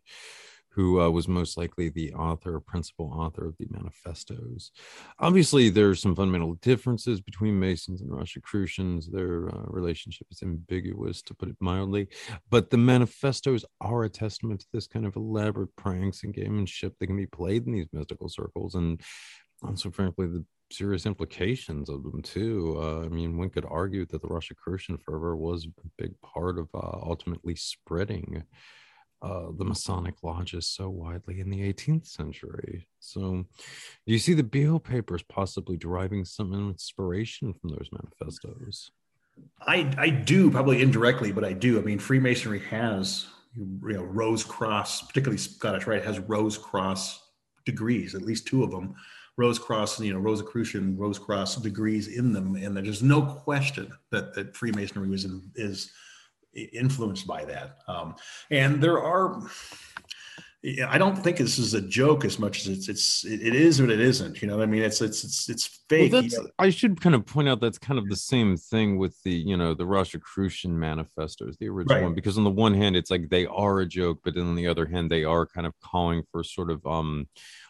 who 0.78 1.02
uh, 1.02 1.10
was 1.10 1.28
most 1.28 1.58
likely 1.58 1.90
the 1.90 2.14
author, 2.14 2.60
principal 2.60 3.12
author 3.12 3.48
of 3.48 3.56
the 3.58 3.66
manifestos. 3.72 4.72
Obviously, 5.18 5.70
there 5.70 5.90
are 5.90 5.96
some 5.96 6.16
fundamental 6.16 6.54
differences 6.62 7.20
between 7.20 7.60
Masons 7.60 8.02
and 8.02 8.16
Rosicrucians. 8.16 9.10
Their 9.10 9.50
uh, 9.50 9.64
relationship 9.66 10.28
is 10.30 10.44
ambiguous, 10.44 11.24
to 11.24 11.34
put 11.34 11.50
it 11.50 11.56
mildly, 11.60 12.10
but 12.52 12.70
the 12.70 12.78
manifestos 12.78 13.66
are 13.82 14.04
a 14.04 14.10
testament 14.10 14.60
to 14.62 14.68
this 14.72 14.86
kind 14.86 15.08
of 15.08 15.16
elaborate 15.16 15.76
pranks 15.78 16.24
and 16.24 16.32
gamemanship 16.32 16.92
that 17.00 17.08
can 17.08 17.18
be 17.18 17.26
played 17.26 17.66
in 17.66 17.74
these 17.74 17.88
mystical 17.92 18.30
circles, 18.30 18.76
and 18.76 19.02
also, 19.64 19.90
frankly, 19.90 20.28
the 20.28 20.46
serious 20.72 21.08
implications 21.08 21.90
of 21.90 22.04
them 22.04 22.22
too. 22.22 22.78
Uh, 22.80 23.02
I 23.06 23.08
mean, 23.08 23.36
one 23.36 23.50
could 23.50 23.66
argue 23.68 24.06
that 24.06 24.22
the 24.22 24.28
Rosicrucian 24.28 25.00
fervor 25.00 25.36
was 25.36 25.66
a 25.66 25.90
big 25.98 26.14
part 26.22 26.60
of 26.60 26.68
uh, 26.76 27.00
ultimately 27.02 27.56
spreading 27.56 28.44
uh, 29.22 29.48
the 29.58 29.66
Masonic 29.66 30.16
lodges 30.24 30.68
so 30.68 30.90
widely 30.90 31.40
in 31.40 31.50
the 31.50 31.74
18th 31.74 32.06
century. 32.06 32.88
So, 33.00 33.46
do 34.06 34.14
you 34.14 34.20
see 34.20 34.34
the 34.34 34.44
Beale 34.44 34.80
papers 34.80 35.24
possibly 35.24 35.78
deriving 35.78 36.24
some 36.24 36.54
inspiration 36.54 37.54
from 37.54 37.72
those 37.72 37.90
manifestos? 37.92 38.92
I 39.62 39.94
I 39.98 40.10
do 40.10 40.52
probably 40.52 40.82
indirectly, 40.82 41.32
but 41.32 41.44
I 41.44 41.54
do. 41.54 41.80
I 41.80 41.82
mean, 41.82 42.00
Freemasonry 42.00 42.60
has 42.60 43.28
you 43.56 43.80
know 43.94 44.04
Rose 44.04 44.44
Cross, 44.44 45.04
particularly 45.08 45.38
Scottish 45.38 45.88
Rite, 45.88 46.06
has 46.06 46.20
Rose 46.20 46.58
Cross 46.58 47.24
degrees, 47.66 48.16
at 48.16 48.22
least 48.22 48.48
two 48.48 48.64
of 48.64 48.72
them, 48.72 48.96
Rose 49.38 49.60
Cross, 49.60 50.00
you 50.00 50.14
know, 50.14 50.20
Rosicrucian 50.20 50.98
Rose 50.98 51.20
Cross 51.20 51.58
degrees 51.58 52.08
in 52.08 52.34
them, 52.34 52.56
and 52.56 52.76
there's 52.76 53.04
no 53.04 53.22
question 53.22 53.92
that 54.12 54.34
that 54.34 54.56
Freemasonry 54.56 55.08
was 55.10 55.26
in, 55.26 55.42
is 55.56 55.92
influenced 56.64 57.28
by 57.28 57.46
that. 57.46 57.80
Um, 57.88 58.16
and 58.50 58.82
there 58.82 59.02
are 59.02 59.42
I 60.90 60.98
don't 60.98 61.16
think 61.16 61.38
this 61.38 61.60
is 61.60 61.76
a 61.76 61.82
joke 61.82 62.26
as 62.26 62.40
much 62.40 62.62
as 62.62 62.68
it's 62.68 62.90
it's 62.90 63.24
it 63.26 63.56
is 63.56 63.80
but 63.80 63.92
it 63.92 64.00
isn't. 64.00 64.42
You 64.42 64.48
know, 64.48 64.62
I 64.62 64.66
mean, 64.66 64.82
it's 64.82 65.02
it's 65.02 65.24
it's 65.24 65.50
it's 65.50 65.84
fake. 65.88 66.12
Well, 66.12 66.24
you 66.24 66.42
know? 66.42 66.48
I 66.58 66.72
should 66.72 67.00
kind 67.00 67.14
of 67.14 67.26
point 67.26 67.48
out 67.48 67.62
that's 67.62 67.78
kind 67.78 68.00
of 68.00 68.10
the 68.10 68.16
same 68.16 68.58
thing 68.58 68.98
with 68.98 69.22
the 69.24 69.32
you 69.32 69.56
know 69.56 69.76
the 69.76 69.86
Rosicrucian 69.86 70.78
manifestos, 70.78 71.58
the 71.58 71.70
original 71.70 71.98
right. 71.98 72.04
one, 72.04 72.16
because 72.16 72.40
on 72.40 72.44
the 72.44 72.50
one 72.50 72.74
hand 72.74 72.96
it's 72.96 73.12
like 73.12 73.30
they 73.30 73.46
are 73.46 73.80
a 73.82 73.86
joke, 73.86 74.20
but 74.24 74.34
then 74.34 74.46
on 74.46 74.56
the 74.56 74.68
other 74.68 74.88
hand 74.88 75.12
they 75.12 75.24
are 75.24 75.46
kind 75.46 75.68
of 75.68 75.74
calling 75.80 76.24
for 76.32 76.44
sort 76.44 76.72
of 76.72 76.86
um 76.88 77.28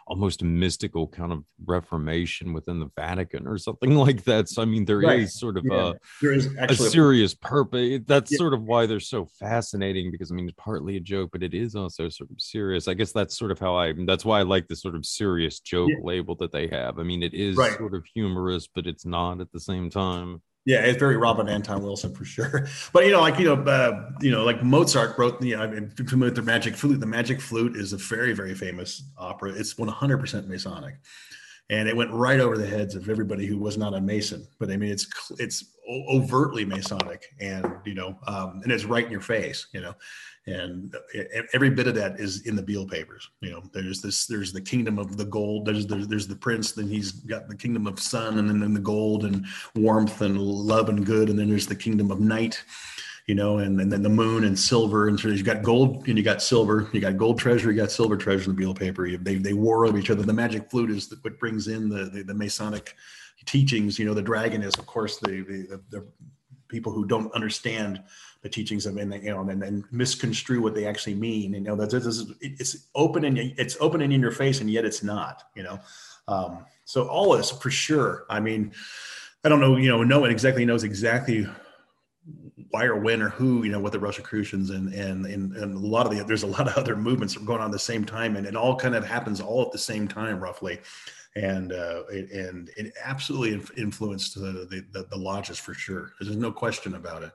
almost 0.08 0.42
a 0.42 0.46
mystical 0.46 1.08
kind 1.08 1.32
of 1.32 1.44
reformation 1.66 2.54
within 2.54 2.80
the 2.80 2.90
Vatican 2.96 3.46
or 3.46 3.58
something 3.58 3.96
like 3.96 4.24
that. 4.24 4.50
So 4.50 4.62
I 4.62 4.66
mean, 4.66 4.86
there 4.86 5.00
right. 5.00 5.20
is 5.20 5.40
sort 5.40 5.58
of 5.58 5.66
yeah. 5.70 5.90
a 5.90 5.94
there 6.22 6.34
is 6.34 6.48
a 6.58 6.76
serious 6.76 7.34
purpose. 7.34 7.92
Eh, 7.92 8.00
that's 8.06 8.32
yeah. 8.32 8.38
sort 8.38 8.54
of 8.54 8.64
why 8.64 8.86
they're 8.86 9.00
so 9.00 9.28
fascinating 9.40 10.12
because 10.12 10.32
I 10.32 10.36
mean, 10.36 10.48
it's 10.48 10.56
partly 10.58 10.98
a 10.98 11.02
joke, 11.02 11.30
but 11.32 11.44
it 11.44 11.54
is 11.54 11.76
also 11.76 12.10
sort 12.10 12.32
of 12.32 12.40
serious. 12.40 12.88
I 12.88 12.94
guess 12.94 13.12
that's 13.12 13.38
sort 13.38 13.52
of 13.52 13.60
how 13.60 13.76
I. 13.76 13.94
That's 14.06 14.26
why 14.26 14.40
I 14.40 14.44
like 14.44 14.68
the 14.68 14.76
sort 14.76 14.96
of 14.96 15.06
serious 15.06 15.60
joke 15.60 15.90
yeah. 15.90 16.04
label 16.04 16.36
that 16.36 16.52
they 16.52 16.68
have. 16.68 17.00
I 17.00 17.04
mean, 17.04 17.22
it 17.22 17.34
is 17.34 17.58
right. 17.58 17.78
sort 17.78 17.94
of 17.94 18.06
humorous, 18.14 18.68
but 18.68 18.88
it's 18.88 19.06
not 19.06 19.42
at 19.42 19.52
the 19.52 19.60
same 19.60 19.90
time. 19.90 20.42
Yeah, 20.68 20.82
it's 20.82 21.00
very 21.00 21.16
Robert 21.16 21.48
Anton 21.48 21.82
Wilson 21.82 22.14
for 22.14 22.26
sure. 22.26 22.68
But 22.92 23.06
you 23.06 23.14
know, 23.14 23.22
like 23.22 23.40
you 23.40 23.46
know, 23.46 23.64
uh, 23.72 24.10
you 24.20 24.32
know, 24.32 24.44
like 24.44 24.62
Mozart 24.64 25.18
wrote. 25.18 25.42
You 25.42 25.56
know, 25.56 25.64
I'm 25.64 25.90
familiar 25.92 26.26
with 26.26 26.36
the 26.36 26.42
Magic 26.42 26.76
Flute. 26.76 27.00
The 27.00 27.06
Magic 27.06 27.40
Flute 27.40 27.78
is 27.78 27.94
a 27.94 27.98
very, 27.98 28.34
very 28.34 28.54
famous 28.54 29.04
opera. 29.18 29.54
It's 29.54 29.78
100 29.78 30.18
percent 30.18 30.50
Masonic, 30.50 30.96
and 31.70 31.88
it 31.88 31.96
went 31.96 32.12
right 32.12 32.42
over 32.42 32.58
the 32.58 32.68
heads 32.68 32.96
of 32.96 33.10
everybody 33.10 33.46
who 33.46 33.58
was 33.58 33.78
not 33.78 33.94
a 33.94 34.02
Mason. 34.02 34.46
But 34.60 34.70
I 34.70 34.76
mean, 34.76 34.92
it's 34.92 35.08
it's 35.40 35.64
overtly 36.10 36.66
Masonic, 36.66 37.24
and 37.40 37.66
you 37.86 37.94
know, 37.94 38.20
um, 38.28 38.60
and 38.62 38.70
it's 38.70 38.84
right 38.84 39.06
in 39.06 39.12
your 39.12 39.22
face. 39.22 39.68
You 39.72 39.80
know, 39.80 39.94
and 40.48 40.96
every 41.54 41.70
bit 41.70 41.88
of 41.88 41.96
that 41.96 42.20
is 42.20 42.48
in 42.48 42.56
the 42.56 42.62
Beale 42.62 42.88
papers. 42.88 43.30
You 43.42 43.52
know, 43.52 43.64
there's 43.74 44.02
this, 44.02 44.26
there's 44.28 44.54
the 44.54 44.62
kingdom 44.62 44.98
of 44.98 45.18
the 45.18 45.26
gold. 45.26 45.66
There's 45.66 45.86
there's, 45.86 46.08
there's 46.08 46.28
the 46.28 46.38
prince. 46.38 46.72
Then 46.72 46.88
he's 46.88 47.12
got 47.12 47.50
the 47.50 47.56
kingdom 47.56 47.86
of 47.86 48.00
sun, 48.00 48.40
and 48.40 48.50
then, 48.50 48.62
then 48.62 48.74
the 48.74 48.80
gold 48.80 49.26
and 49.26 49.46
warmth 49.76 50.22
and 50.22 50.40
love 50.40 50.88
and 50.88 51.06
good. 51.06 51.30
And 51.30 51.38
then 51.38 51.50
there's 51.50 51.68
the 51.68 51.76
kingdom 51.76 52.12
of 52.12 52.22
night. 52.22 52.64
You 53.26 53.36
know, 53.36 53.58
and, 53.58 53.82
and 53.82 53.92
then 53.92 54.04
the 54.04 54.10
moon 54.10 54.46
and 54.46 54.58
silver, 54.58 55.10
and 55.10 55.20
so 55.20 55.28
you've 55.28 55.44
got 55.44 55.62
gold 55.62 56.08
and 56.08 56.18
you 56.18 56.24
got 56.24 56.42
silver. 56.42 56.90
You 56.94 57.02
got 57.02 57.18
gold 57.18 57.38
treasure, 57.38 57.70
you 57.70 57.78
got 57.78 57.92
silver 57.92 58.16
treasure 58.16 58.50
in 58.50 58.56
the 58.56 58.62
Beale 58.62 58.74
paper. 58.74 59.06
They 59.18 59.36
they 59.36 59.52
war 59.52 59.86
over 59.86 59.98
each 59.98 60.10
other. 60.10 60.24
The 60.24 60.32
magic 60.32 60.72
flute 60.72 60.92
is 60.92 61.14
what 61.24 61.38
brings 61.38 61.68
in 61.68 61.90
the, 61.90 62.06
the, 62.06 62.24
the 62.24 62.34
Masonic 62.34 62.96
teachings. 63.46 64.00
You 64.00 64.06
know, 64.06 64.14
the 64.14 64.22
dragon 64.22 64.64
is 64.64 64.74
of 64.76 64.86
course 64.86 65.18
the 65.18 65.42
the, 65.42 65.82
the 65.90 66.08
people 66.70 66.94
who 66.94 67.06
don't 67.06 67.32
understand 67.34 68.02
the 68.42 68.50
teachings 68.50 68.86
of 68.86 68.98
and 68.98 69.14
you 69.14 69.32
know 69.32 69.42
and 69.42 69.62
then 69.62 69.84
misconstrue 69.92 70.62
what 70.62 70.76
they 70.76 70.86
actually 70.86 71.16
mean. 71.16 71.54
You 71.54 71.62
know 71.62 71.76
that 71.76 71.90
this 71.90 72.06
is 72.06 72.32
it's 72.42 72.88
open 72.96 73.26
and 73.26 73.38
it's 73.38 73.78
open 73.80 74.02
and 74.02 74.14
in 74.14 74.22
your 74.22 74.32
face, 74.32 74.62
and 74.62 74.70
yet 74.70 74.86
it's 74.86 75.04
not. 75.04 75.44
You 75.56 75.64
know, 75.64 75.80
um, 76.28 76.66
so 76.86 77.08
all 77.08 77.34
of 77.34 77.40
this 77.40 77.52
for 77.52 77.70
sure. 77.70 78.26
I 78.30 78.40
mean, 78.40 78.74
I 79.44 79.50
don't 79.50 79.60
know. 79.60 79.78
You 79.78 79.90
know, 79.90 80.04
no 80.04 80.20
one 80.20 80.32
exactly 80.32 80.66
knows 80.66 80.84
exactly 80.84 81.48
why 82.72 82.86
or 82.86 82.98
when 82.98 83.22
or 83.22 83.30
who 83.30 83.64
you 83.64 83.72
know 83.72 83.80
what 83.80 83.92
the 83.92 84.00
Rosicrucians 84.00 84.72
and 84.72 84.94
and 84.94 85.26
and, 85.26 85.56
and 85.56 85.76
a 85.76 85.80
lot 85.80 86.06
of 86.06 86.12
the 86.12 86.24
there's 86.24 86.44
a 86.44 86.48
lot 86.48 86.68
of 86.68 86.76
other 86.78 86.96
movements 86.96 87.38
going 87.38 87.60
on 87.62 87.68
at 87.68 87.72
the 87.72 87.80
same 87.80 88.04
time 88.04 88.36
and 88.36 88.46
it 88.46 88.56
all 88.56 88.76
kind 88.76 88.96
of 88.96 89.06
happens 89.06 89.40
all 89.40 89.62
at 89.62 89.72
the 89.72 89.78
same 89.78 90.08
time 90.08 90.40
roughly 90.40 90.80
and 91.36 91.72
uh, 91.72 92.04
it, 92.10 92.32
and 92.32 92.70
it 92.78 92.94
absolutely 93.04 93.62
influenced 93.82 94.36
the, 94.36 94.86
the 94.92 95.08
the 95.10 95.18
lodges 95.18 95.58
for 95.58 95.74
sure 95.74 96.14
there's 96.20 96.36
no 96.36 96.52
question 96.52 96.96
about 96.96 97.24
it 97.24 97.32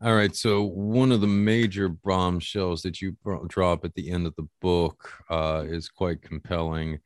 all 0.00 0.14
right. 0.14 0.34
So 0.34 0.62
one 0.62 1.10
of 1.10 1.20
the 1.20 1.26
major 1.26 1.88
bombshells 1.88 2.82
that 2.82 3.00
you 3.00 3.16
drop 3.48 3.84
at 3.84 3.94
the 3.94 4.10
end 4.10 4.26
of 4.26 4.34
the 4.36 4.48
book 4.60 5.10
uh, 5.28 5.64
is 5.66 5.88
quite 5.88 6.22
compelling. 6.22 7.00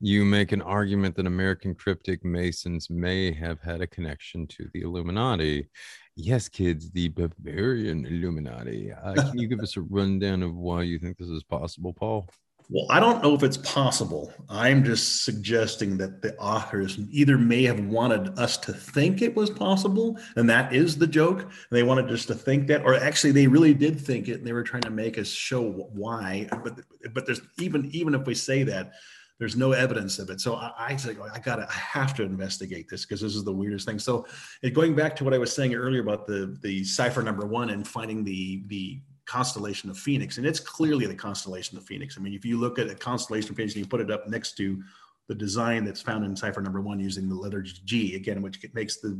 You 0.00 0.24
make 0.24 0.50
an 0.50 0.62
argument 0.62 1.14
that 1.16 1.26
American 1.26 1.76
cryptic 1.76 2.24
Masons 2.24 2.90
may 2.90 3.32
have 3.32 3.60
had 3.60 3.80
a 3.80 3.86
connection 3.86 4.48
to 4.48 4.68
the 4.74 4.80
Illuminati. 4.80 5.68
Yes, 6.16 6.48
kids, 6.48 6.90
the 6.90 7.08
Bavarian 7.08 8.04
Illuminati. 8.06 8.92
Uh, 8.92 9.14
can 9.14 9.38
you 9.38 9.46
give 9.46 9.60
us 9.62 9.76
a 9.76 9.82
rundown 9.82 10.42
of 10.42 10.56
why 10.56 10.82
you 10.82 10.98
think 10.98 11.18
this 11.18 11.28
is 11.28 11.44
possible, 11.44 11.92
Paul? 11.92 12.28
Well, 12.68 12.86
I 12.88 13.00
don't 13.00 13.22
know 13.22 13.34
if 13.34 13.42
it's 13.42 13.58
possible. 13.58 14.32
I'm 14.48 14.82
just 14.82 15.24
suggesting 15.24 15.98
that 15.98 16.22
the 16.22 16.34
authors 16.36 16.98
either 17.10 17.36
may 17.36 17.64
have 17.64 17.80
wanted 17.80 18.38
us 18.38 18.56
to 18.58 18.72
think 18.72 19.20
it 19.20 19.36
was 19.36 19.50
possible, 19.50 20.18
and 20.36 20.48
that 20.48 20.72
is 20.72 20.96
the 20.96 21.06
joke. 21.06 21.50
They 21.70 21.82
wanted 21.82 22.10
us 22.10 22.24
to 22.26 22.34
think 22.34 22.66
that, 22.68 22.82
or 22.84 22.94
actually, 22.94 23.32
they 23.32 23.46
really 23.46 23.74
did 23.74 24.00
think 24.00 24.28
it, 24.28 24.38
and 24.38 24.46
they 24.46 24.52
were 24.52 24.62
trying 24.62 24.82
to 24.82 24.90
make 24.90 25.18
us 25.18 25.28
show 25.28 25.62
why. 25.92 26.48
But 26.64 26.80
but 27.12 27.26
there's 27.26 27.42
even 27.58 27.90
even 27.92 28.14
if 28.14 28.26
we 28.26 28.34
say 28.34 28.62
that, 28.62 28.92
there's 29.38 29.56
no 29.56 29.72
evidence 29.72 30.18
of 30.18 30.30
it. 30.30 30.40
So 30.40 30.54
I, 30.54 30.72
I 30.78 30.96
say 30.96 31.16
I 31.34 31.40
gotta 31.40 31.66
I 31.68 31.74
have 31.74 32.14
to 32.14 32.22
investigate 32.22 32.88
this 32.88 33.04
because 33.04 33.20
this 33.20 33.34
is 33.34 33.44
the 33.44 33.52
weirdest 33.52 33.86
thing. 33.86 33.98
So 33.98 34.26
going 34.72 34.94
back 34.94 35.16
to 35.16 35.24
what 35.24 35.34
I 35.34 35.38
was 35.38 35.52
saying 35.52 35.74
earlier 35.74 36.00
about 36.00 36.26
the 36.26 36.56
the 36.62 36.84
cipher 36.84 37.22
number 37.22 37.44
one 37.44 37.70
and 37.70 37.86
finding 37.86 38.24
the 38.24 38.62
the 38.68 39.00
constellation 39.26 39.90
of 39.90 39.98
Phoenix, 39.98 40.38
and 40.38 40.46
it's 40.46 40.60
clearly 40.60 41.06
the 41.06 41.14
constellation 41.14 41.78
of 41.78 41.84
Phoenix. 41.84 42.16
I 42.18 42.20
mean, 42.20 42.34
if 42.34 42.44
you 42.44 42.58
look 42.58 42.78
at 42.78 42.90
a 42.90 42.94
constellation 42.94 43.54
Phoenix 43.54 43.74
and 43.74 43.84
you 43.84 43.88
put 43.88 44.00
it 44.00 44.10
up 44.10 44.28
next 44.28 44.56
to 44.56 44.82
the 45.28 45.34
design 45.34 45.84
that's 45.84 46.02
found 46.02 46.24
in 46.24 46.36
cipher 46.36 46.60
number 46.60 46.80
one 46.80 47.00
using 47.00 47.28
the 47.28 47.34
letter 47.34 47.62
G, 47.62 48.16
again, 48.16 48.42
which 48.42 48.64
makes 48.74 49.00
the 49.00 49.18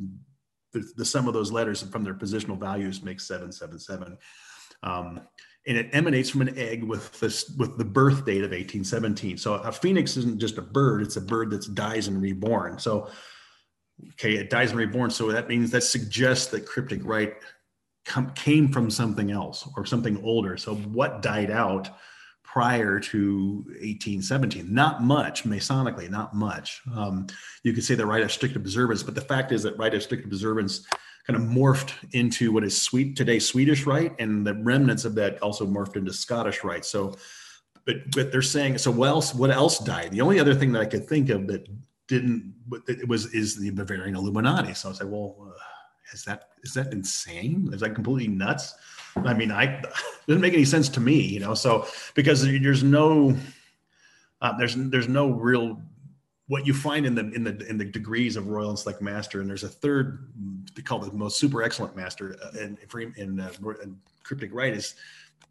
the, 0.72 0.90
the 0.96 1.04
sum 1.04 1.28
of 1.28 1.34
those 1.34 1.52
letters 1.52 1.82
from 1.82 2.02
their 2.02 2.14
positional 2.14 2.58
values 2.58 3.02
makes 3.02 3.26
seven 3.26 3.52
seven 3.52 3.78
seven. 3.78 4.18
Um, 4.82 5.20
and 5.66 5.76
it 5.76 5.90
emanates 5.92 6.28
from 6.30 6.40
an 6.40 6.58
egg 6.58 6.82
with 6.82 7.18
this 7.20 7.54
with 7.56 7.78
the 7.78 7.84
birth 7.84 8.24
date 8.24 8.42
of 8.42 8.50
1817. 8.50 9.38
So 9.38 9.54
a 9.54 9.70
phoenix 9.70 10.16
isn't 10.16 10.40
just 10.40 10.58
a 10.58 10.62
bird; 10.62 11.02
it's 11.02 11.16
a 11.16 11.20
bird 11.20 11.50
that 11.50 11.74
dies 11.74 12.08
and 12.08 12.20
reborn. 12.20 12.78
So, 12.78 13.08
okay, 14.14 14.34
it 14.34 14.50
dies 14.50 14.70
and 14.70 14.78
reborn. 14.78 15.10
So 15.10 15.30
that 15.30 15.48
means 15.48 15.70
that 15.70 15.84
suggests 15.84 16.46
that 16.48 16.66
cryptic 16.66 17.00
rite 17.04 17.34
came 18.34 18.68
from 18.68 18.90
something 18.90 19.30
else 19.30 19.68
or 19.76 19.86
something 19.86 20.22
older. 20.24 20.56
So 20.56 20.74
what 20.74 21.22
died 21.22 21.50
out 21.50 21.88
prior 22.42 22.98
to 23.00 23.64
1817? 23.66 24.72
Not 24.72 25.02
much, 25.02 25.44
Masonically, 25.44 26.10
not 26.10 26.34
much. 26.34 26.82
Um, 26.94 27.26
you 27.62 27.72
could 27.72 27.84
say 27.84 27.94
the 27.94 28.06
rite 28.06 28.22
of 28.22 28.32
strict 28.32 28.56
observance, 28.56 29.02
but 29.02 29.14
the 29.14 29.20
fact 29.20 29.52
is 29.52 29.62
that 29.62 29.78
rite 29.78 29.94
of 29.94 30.02
strict 30.02 30.24
observance 30.24 30.86
kind 31.26 31.36
of 31.36 31.48
morphed 31.48 31.92
into 32.12 32.52
what 32.52 32.64
is 32.64 32.80
sweet 32.80 33.16
today 33.16 33.38
Swedish 33.38 33.86
rite, 33.86 34.14
and 34.18 34.46
the 34.46 34.54
remnants 34.54 35.04
of 35.04 35.14
that 35.14 35.40
also 35.42 35.66
morphed 35.66 35.96
into 35.96 36.12
Scottish 36.12 36.64
Rite. 36.64 36.84
So, 36.84 37.14
but 37.86 37.96
but 38.14 38.32
they're 38.32 38.42
saying 38.42 38.78
so. 38.78 38.90
What 38.90 39.08
else? 39.08 39.34
What 39.34 39.50
else 39.50 39.78
died? 39.78 40.10
The 40.10 40.20
only 40.20 40.40
other 40.40 40.54
thing 40.54 40.72
that 40.72 40.82
I 40.82 40.86
could 40.86 41.06
think 41.06 41.30
of 41.30 41.46
that 41.46 41.66
didn't 42.08 42.54
it 42.88 43.06
was 43.08 43.32
is 43.32 43.56
the 43.56 43.70
Bavarian 43.70 44.16
Illuminati. 44.16 44.74
So 44.74 44.90
I 44.90 44.92
said, 44.92 45.10
well. 45.10 45.36
Uh, 45.40 45.58
is 46.12 46.24
that 46.24 46.50
is 46.62 46.74
that 46.74 46.92
insane? 46.92 47.70
Is 47.72 47.80
that 47.80 47.94
completely 47.94 48.28
nuts? 48.28 48.74
I 49.16 49.34
mean, 49.34 49.50
I 49.50 49.82
doesn't 50.26 50.40
make 50.40 50.54
any 50.54 50.64
sense 50.64 50.88
to 50.90 51.00
me, 51.00 51.20
you 51.20 51.40
know. 51.40 51.54
So 51.54 51.86
because 52.14 52.42
there's 52.42 52.82
no 52.82 53.36
uh, 54.40 54.56
there's 54.58 54.74
there's 54.76 55.08
no 55.08 55.30
real 55.30 55.80
what 56.48 56.66
you 56.66 56.74
find 56.74 57.06
in 57.06 57.14
the 57.14 57.30
in 57.32 57.44
the 57.44 57.56
in 57.68 57.78
the 57.78 57.84
degrees 57.84 58.36
of 58.36 58.48
royal 58.48 58.70
and 58.70 58.78
select 58.78 59.00
master, 59.00 59.40
and 59.40 59.48
there's 59.48 59.64
a 59.64 59.68
third 59.68 60.32
they 60.74 60.82
call 60.82 60.98
the 60.98 61.12
most 61.12 61.38
super 61.38 61.62
excellent 61.62 61.96
master 61.96 62.36
uh, 62.44 62.58
in 62.58 62.78
in, 62.94 63.14
in, 63.16 63.40
uh, 63.40 63.50
in 63.82 63.96
cryptic 64.22 64.50
rite 64.52 64.74
is 64.74 64.94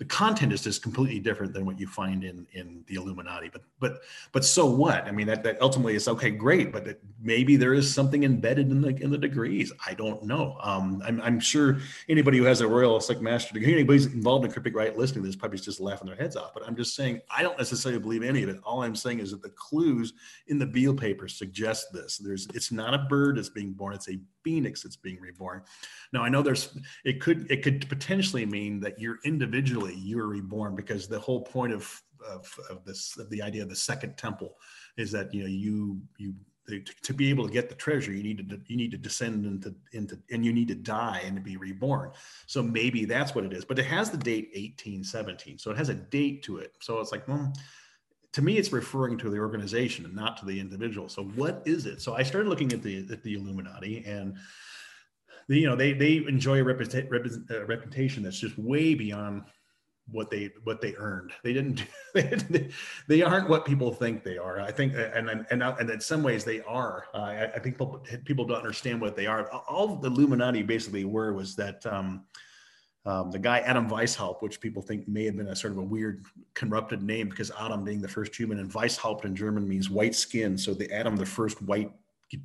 the 0.02 0.06
content 0.06 0.52
is 0.52 0.64
just 0.64 0.82
completely 0.82 1.20
different 1.20 1.54
than 1.54 1.64
what 1.64 1.80
you 1.80 1.86
find 1.86 2.24
in 2.24 2.48
in 2.54 2.84
the 2.88 2.96
Illuminati. 2.96 3.52
But 3.54 3.62
but 3.80 4.02
but 4.32 4.44
so 4.44 4.66
what? 4.66 5.06
I 5.06 5.12
mean, 5.12 5.28
that, 5.28 5.44
that 5.44 5.62
ultimately 5.62 5.94
is 5.94 6.08
okay, 6.08 6.32
great. 6.32 6.74
But 6.74 7.00
maybe 7.22 7.56
there 7.56 7.76
is 7.76 7.94
something 7.94 8.24
embedded 8.24 8.72
in 8.72 8.82
the 8.82 8.96
in 9.00 9.12
the 9.12 9.18
degrees. 9.20 9.72
I 9.86 9.94
don't 9.94 10.24
know. 10.24 10.58
Um, 10.64 11.04
I'm, 11.06 11.22
I'm 11.22 11.40
sure 11.40 11.78
anybody 12.10 12.40
who 12.40 12.46
has 12.46 12.62
a 12.62 12.68
Royal 12.68 13.00
Select 13.00 13.22
Master 13.22 13.54
degree, 13.54 13.74
anybody's 13.74 14.08
involved 14.08 14.44
in 14.44 14.52
cryptic 14.52 14.76
rite 14.76 14.98
listening 14.98 15.22
to 15.22 15.28
this, 15.28 15.36
probably 15.36 15.60
just 15.60 15.80
laughing 15.80 16.08
their 16.08 16.16
heads 16.16 16.36
off. 16.36 16.52
But 16.52 16.68
I'm 16.68 16.76
just 16.76 16.96
saying, 16.96 17.22
I 17.30 17.44
don't 17.44 17.60
necessarily 17.60 18.02
believe 18.02 18.24
any 18.24 18.42
of 18.42 18.50
it. 18.50 18.58
All 18.64 18.82
I'm 18.82 18.96
saying 18.96 19.20
is 19.20 19.30
that 19.30 19.44
the 19.44 19.52
clues 19.52 20.14
in 20.48 20.58
the 20.58 20.66
Beale 20.66 20.96
paper 20.96 21.28
suggest 21.28 21.94
this. 21.94 22.18
There's 22.18 22.48
it's 22.56 22.72
not 22.72 22.96
a 22.96 23.06
bird 23.08 23.38
that's 23.38 23.50
being 23.50 23.72
born; 23.72 23.94
it's 23.94 24.10
a 24.10 24.18
phoenix 24.44 24.84
that's 24.84 24.96
being 24.96 25.20
reborn. 25.20 25.62
Now 26.14 26.24
I 26.24 26.30
know 26.30 26.42
there's 26.42 26.78
it 27.06 27.22
could 27.22 27.50
it 27.52 27.64
could 27.64 27.88
potentially 27.90 28.46
mean 28.46 28.80
that 28.82 29.00
you're 29.00 29.20
individually 29.24 29.96
you're 29.96 30.28
reborn 30.28 30.76
because 30.76 31.08
the 31.08 31.20
whole 31.20 31.42
point 31.42 31.74
of 31.74 32.02
of, 32.28 32.54
of 32.70 32.86
this 32.86 33.18
of 33.18 33.30
the 33.30 33.42
idea 33.42 33.64
of 33.64 33.70
the 33.70 33.76
second 33.76 34.18
temple 34.18 34.58
is 34.98 35.12
that 35.12 35.34
you 35.34 35.42
know 35.42 35.50
you 35.50 36.02
you 36.18 36.34
to, 36.68 37.14
be 37.14 37.30
able 37.30 37.48
to 37.48 37.54
get 37.54 37.70
the 37.70 37.76
treasure, 37.76 38.14
you 38.14 38.24
need 38.24 38.50
to 38.50 38.60
you 38.68 38.78
need 38.78 38.92
to 38.92 38.98
descend 38.98 39.46
into 39.46 39.76
into 39.94 40.18
and 40.32 40.46
you 40.46 40.54
need 40.54 40.68
to 40.70 40.76
die 40.76 41.22
and 41.26 41.36
to 41.36 41.42
be 41.42 41.58
reborn. 41.58 42.12
So 42.46 42.62
maybe 42.62 43.06
that's 43.06 43.36
what 43.36 43.44
it 43.44 43.54
is. 43.54 43.66
But 43.66 43.80
it 43.80 43.86
has 43.86 44.10
the 44.10 44.18
date 44.18 44.50
1817, 44.54 45.58
so 45.58 45.72
it 45.72 45.78
has 45.78 45.90
a 45.90 45.96
date 45.96 46.44
to 46.44 46.58
it. 46.58 46.74
So 46.80 47.00
it's 47.00 47.12
like, 47.12 47.28
well, 47.28 47.52
to 48.34 48.42
me, 48.42 48.58
it's 48.58 48.72
referring 48.72 49.18
to 49.20 49.30
the 49.30 49.40
organization 49.40 50.06
and 50.06 50.16
not 50.16 50.38
to 50.38 50.46
the 50.46 50.60
individual. 50.60 51.10
So 51.10 51.24
what 51.24 51.62
is 51.66 51.86
it? 51.86 52.02
So 52.02 52.16
I 52.16 52.24
started 52.24 52.50
looking 52.50 52.72
at 52.74 52.82
the 52.82 53.08
at 53.12 53.24
the 53.24 53.36
Illuminati 53.36 54.04
and. 54.06 54.38
The, 55.48 55.60
you 55.60 55.66
know 55.66 55.76
they 55.76 55.92
they 55.94 56.18
enjoy 56.18 56.62
a 56.62 56.64
reputa- 56.64 57.50
uh, 57.52 57.66
reputation 57.66 58.24
that's 58.24 58.40
just 58.40 58.58
way 58.60 58.94
beyond 58.94 59.44
what 60.12 60.30
they 60.30 60.50
what 60.64 60.82
they 60.82 60.96
earned. 60.98 61.32
They 61.44 61.54
didn't. 61.54 61.86
They, 63.08 63.22
aren't 63.22 63.50
what 63.50 63.66
people 63.66 63.94
think 63.94 64.24
they 64.24 64.38
are. 64.38 64.60
I 64.60 64.72
think, 64.72 64.94
and 64.96 65.30
and 65.30 65.46
and, 65.50 65.90
in 65.90 66.02
some 66.02 66.24
ways 66.24 66.44
they 66.44 66.62
are. 66.62 67.06
Uh, 67.14 67.18
I, 67.18 67.52
I, 67.56 67.60
think 67.60 67.76
people 67.76 68.06
people 68.26 68.46
don't 68.46 68.58
understand 68.58 69.00
what 69.00 69.16
they 69.16 69.28
are. 69.28 69.50
All 69.50 69.96
the 69.96 70.10
Illuminati 70.10 70.62
basically 70.62 71.06
were 71.06 71.34
was 71.34 71.56
that. 71.56 71.86
Um, 71.86 72.26
um, 73.06 73.32
the 73.32 73.40
guy 73.40 73.60
Adam 73.60 73.90
Weishaupt, 73.90 74.42
which 74.42 74.60
people 74.60 74.82
think 74.82 75.08
may 75.08 75.26
have 75.26 75.36
been 75.36 75.48
a 75.48 75.56
sort 75.56 75.74
of 75.74 75.80
a 75.80 75.84
weird 75.84 76.24
corrupted 76.54 77.02
name 77.02 77.30
because 77.30 77.52
Adam 77.60 77.84
being 77.84 78.02
the 78.02 78.08
first 78.08 78.36
human 78.36 78.60
and 78.60 78.72
Weishaupt 78.72 79.26
in 79.26 79.36
German 79.36 79.68
means 79.68 79.90
white 79.90 80.14
skin. 80.14 80.58
So 80.58 80.74
the 80.74 80.92
Adam, 80.92 81.16
the 81.16 81.26
first 81.26 81.62
white, 81.64 81.92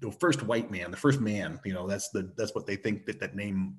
the 0.01 0.11
first 0.11 0.43
white 0.43 0.71
man, 0.71 0.91
the 0.91 0.97
first 0.97 1.21
man, 1.21 1.61
you 1.65 1.75
know, 1.75 1.87
that's 1.87 2.09
the 2.09 2.33
that's 2.37 2.55
what 2.55 2.67
they 2.67 2.77
think 2.77 3.05
that 3.07 3.21
that 3.21 3.37
name 3.37 3.77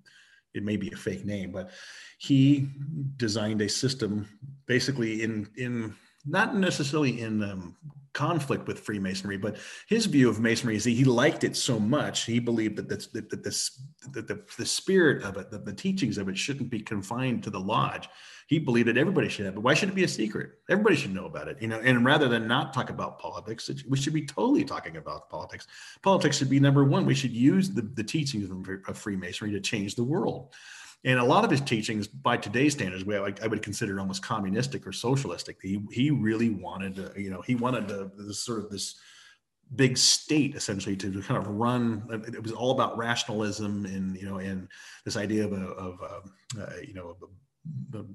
it 0.54 0.64
may 0.64 0.78
be 0.78 0.91
a 0.91 0.95
fake 0.95 1.26
name, 1.26 1.52
but 1.52 1.72
he 2.20 2.70
designed 3.18 3.62
a 3.62 3.70
system 3.70 4.28
basically 4.68 5.24
in 5.24 5.49
in 5.58 5.95
not 6.28 6.56
necessarily 6.56 7.22
in 7.22 7.44
um, 7.44 7.76
conflict 8.14 8.68
with 8.68 8.80
Freemasonry, 8.80 9.38
but 9.38 9.58
his 9.88 10.08
view 10.08 10.28
of 10.28 10.40
Masonry 10.40 10.76
is 10.76 10.84
he 10.84 11.04
liked 11.04 11.44
it 11.44 11.56
so 11.56 11.80
much 11.80 12.24
he 12.24 12.40
believed 12.40 12.76
that 12.78 12.90
that, 12.90 13.30
that 13.30 13.44
this 13.44 13.80
that 14.12 14.28
the, 14.28 14.41
the 14.58 14.66
spirit 14.66 15.24
of 15.24 15.38
it, 15.38 15.52
the 15.52 15.74
teachings 15.74 16.18
of 16.18 16.28
it 16.28 16.38
shouldn't 16.38 16.72
be 16.72 16.80
confined 16.80 17.44
to 17.44 17.52
the 17.52 17.60
lodge. 17.60 18.10
He 18.48 18.60
believed 18.60 18.88
that 18.88 18.98
everybody 18.98 19.28
should 19.28 19.45
have 19.45 19.56
it. 19.56 19.60
Why 19.60 19.74
should 19.74 19.90
it 19.90 19.95
be 19.95 20.06
a 20.06 20.08
secret? 20.08 20.52
Everybody 20.70 20.95
should 20.95 21.14
know 21.14 21.26
about 21.26 21.49
it, 21.49 21.62
you 21.62 21.68
know. 21.68 21.80
And 21.82 22.06
rather 22.06 22.30
than 22.30 22.48
not 22.48 22.74
talk 22.74 22.90
about 22.90 23.20
politics, 23.20 23.70
we 23.88 23.98
should 23.98 24.14
be 24.14 24.26
totally 24.26 24.64
talking 24.64 24.95
about 24.98 25.30
politics. 25.30 25.68
Politics 26.02 26.38
should 26.38 26.49
be 26.49 26.60
number 26.60 26.86
one. 26.86 27.06
We 27.06 27.14
should 27.14 27.34
use 27.34 27.70
the, 27.70 27.82
the 27.82 28.06
teachings 28.06 28.49
of 28.88 28.98
Freemasonry 28.98 29.52
to 29.52 29.60
change 29.60 29.95
the 29.95 30.04
world. 30.04 30.54
And 31.03 31.19
a 31.19 31.24
lot 31.24 31.45
of 31.45 31.52
his 31.52 31.61
teachings, 31.61 32.07
by 32.07 32.38
today's 32.38 32.74
standards, 32.74 33.06
we 33.06 33.15
I 33.15 33.48
would 33.48 33.61
consider 33.61 33.99
almost 33.99 34.24
communistic 34.24 34.86
or 34.86 34.91
socialistic. 34.91 35.57
He 35.61 35.82
he 35.91 36.11
really 36.11 36.49
wanted 36.49 36.95
to, 36.95 37.14
you 37.15 37.30
know, 37.30 37.41
he 37.41 37.56
wanted 37.56 37.88
to, 37.90 38.11
this 38.18 38.44
sort 38.44 38.60
of 38.60 38.69
this 38.69 38.99
big 39.76 39.98
state 39.98 40.56
essentially 40.56 40.95
to 40.95 41.22
kind 41.22 41.38
of 41.40 41.48
run. 41.48 42.03
It 42.28 42.41
was 42.41 42.52
all 42.52 42.72
about 42.72 42.98
rationalism 42.98 43.86
and 43.86 44.18
you 44.18 44.28
know, 44.28 44.38
and 44.38 44.68
this 45.06 45.18
idea 45.18 45.45
of 45.45 45.53
a, 45.53 45.65
of 45.65 45.99
a, 46.02 46.61
uh, 46.61 46.74
you 46.86 46.94
know, 46.94 47.15
the 47.90 48.06